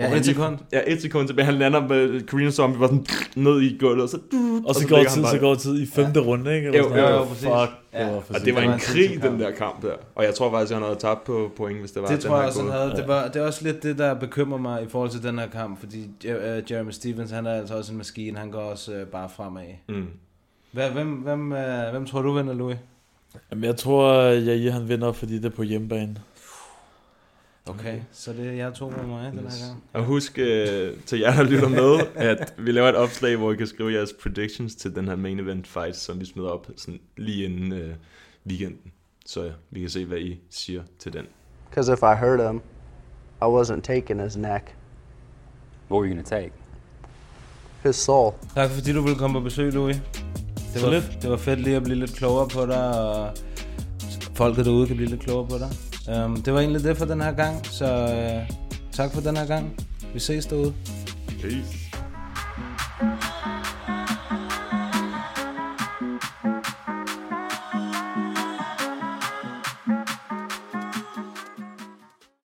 Ja, 0.00 0.16
et 0.16 0.24
sekund. 0.24 0.58
Ja, 0.72 0.80
et 0.86 1.02
sekund 1.02 1.26
tilbage. 1.26 1.44
Han 1.46 1.54
lander 1.54 1.88
med 1.88 2.26
Korean 2.26 2.52
Zombie, 2.52 2.78
bare 2.78 2.88
sådan 2.88 3.06
ned 3.36 3.60
i 3.60 3.76
gulvet, 3.78 4.02
og 4.02 4.08
så... 4.08 4.18
Og 4.66 4.74
så, 4.74 4.80
så 4.80 4.88
går 4.88 5.04
tid, 5.04 5.24
så 5.24 5.38
går 5.40 5.54
tid 5.54 5.82
i 5.82 5.86
femte 5.86 6.20
runde, 6.20 6.54
ikke? 6.56 6.66
Eller 6.66 6.78
Jo, 6.78 6.88
sådan 6.88 7.04
jo, 7.04 7.16
jo, 7.16 7.24
præcis. 7.24 7.44
Fuck, 7.44 7.70
Ja. 7.92 8.04
det 8.04 8.12
var 8.12 8.22
Og 8.34 8.44
det 8.44 8.54
var 8.54 8.60
en 8.60 8.70
var 8.70 8.78
krig, 8.78 9.22
den 9.22 9.40
der 9.40 9.50
kamp 9.50 9.82
der. 9.82 9.92
Og 10.14 10.24
jeg 10.24 10.34
tror 10.34 10.50
faktisk, 10.50 10.72
han 10.72 10.82
havde 10.82 10.96
tabt 10.96 11.24
på 11.24 11.52
point, 11.56 11.78
hvis 11.78 11.90
det 11.90 12.02
var 12.02 12.08
Det 12.08 12.22
den 12.22 12.28
tror 12.28 12.36
jeg 12.36 12.42
her 12.42 12.48
også, 12.48 12.62
han 12.62 12.72
havde. 12.72 12.90
Det, 12.90 13.08
var, 13.08 13.28
det 13.28 13.42
er 13.42 13.46
også 13.46 13.64
lidt 13.64 13.82
det, 13.82 13.98
der 13.98 14.14
bekymrer 14.14 14.58
mig 14.58 14.82
i 14.82 14.86
forhold 14.88 15.10
til 15.10 15.22
den 15.22 15.38
her 15.38 15.48
kamp, 15.48 15.80
fordi 15.80 16.10
uh, 16.24 16.70
Jeremy 16.70 16.90
Stevens, 16.90 17.30
han 17.30 17.46
er 17.46 17.52
altså 17.52 17.76
også 17.76 17.92
en 17.92 17.98
maskine, 17.98 18.38
han 18.38 18.50
går 18.50 18.60
også 18.60 18.92
uh, 18.92 19.06
bare 19.06 19.28
fremad. 19.36 19.62
Mm. 19.88 20.06
Hvem, 20.72 21.06
hvem, 21.06 21.52
uh, 21.52 21.90
hvem 21.90 22.06
tror 22.06 22.22
du 22.22 22.32
vinder, 22.32 22.54
Louis? 22.54 22.76
Jamen, 23.50 23.64
jeg 23.64 23.76
tror, 23.76 24.22
Jair 24.22 24.70
han 24.70 24.88
vinder, 24.88 25.12
fordi 25.12 25.36
det 25.36 25.44
er 25.44 25.50
på 25.50 25.62
hjemmebane. 25.62 26.16
Okay, 27.66 28.00
så 28.12 28.32
det 28.32 28.46
er 28.46 28.52
jeg 28.52 28.74
to 28.74 28.90
med 28.90 29.04
mig 29.06 29.32
den 29.32 29.38
her 29.38 29.66
gang. 29.66 29.82
Og 29.92 30.04
husk 30.04 30.38
øh, 30.38 30.96
til 31.06 31.18
jer, 31.18 31.34
der 31.36 31.42
lytter 31.42 31.68
med, 31.82 32.06
at 32.14 32.54
vi 32.58 32.72
laver 32.72 32.88
et 32.88 32.96
opslag, 32.96 33.36
hvor 33.36 33.52
I 33.52 33.56
kan 33.56 33.66
skrive 33.66 33.92
jeres 33.92 34.12
predictions 34.22 34.74
til 34.74 34.94
den 34.94 35.08
her 35.08 35.16
main 35.16 35.40
event 35.40 35.66
fight, 35.66 35.96
som 35.96 36.20
vi 36.20 36.24
smider 36.26 36.48
op 36.48 36.66
sådan 36.76 37.00
lige 37.16 37.44
inden 37.44 37.72
øh, 37.72 37.94
weekenden. 38.46 38.92
Så 39.26 39.44
ja, 39.44 39.50
vi 39.70 39.80
kan 39.80 39.88
se, 39.90 40.04
hvad 40.04 40.18
I 40.18 40.40
siger 40.50 40.82
til 40.98 41.12
den. 41.12 41.24
Because 41.68 41.92
if 41.92 41.98
I 42.02 42.14
hurt 42.26 42.40
him, 42.50 42.60
I 43.42 43.44
wasn't 43.44 43.80
taking 43.80 44.22
his 44.22 44.36
neck. 44.36 44.76
What 45.90 46.00
were 46.00 46.04
you 46.08 46.14
gonna 46.14 46.22
take? 46.22 46.52
His 47.82 47.96
soul. 47.96 48.32
Tak 48.54 48.70
fordi 48.70 48.92
du 48.92 49.02
ville 49.02 49.18
komme 49.18 49.40
på 49.40 49.44
besøg, 49.44 49.72
Louis. 49.72 49.96
Det 50.54 50.80
Så 50.80 50.86
var, 50.86 50.92
lidt. 50.92 51.18
det 51.22 51.30
var 51.30 51.36
fedt 51.36 51.60
lige 51.60 51.76
at 51.76 51.82
blive 51.82 51.98
lidt 51.98 52.14
klogere 52.14 52.48
på 52.48 52.66
dig, 52.66 53.00
og 53.10 53.32
folket 54.34 54.64
derude 54.64 54.86
kan 54.86 54.96
blive 54.96 55.08
lidt 55.10 55.20
klogere 55.20 55.48
på 55.48 55.58
dig. 55.58 55.70
Um, 56.08 56.42
det 56.42 56.54
var 56.54 56.60
egentlig 56.60 56.84
det 56.84 56.96
for 56.96 57.04
den 57.04 57.20
her 57.20 57.32
gang, 57.32 57.66
så 57.66 57.84
uh, 58.04 58.56
tak 58.92 59.12
for 59.12 59.20
den 59.20 59.36
her 59.36 59.46
gang. 59.46 59.76
Vi 60.14 60.20
ses 60.20 60.46
derude. 60.46 60.74
Peace. 61.40 61.79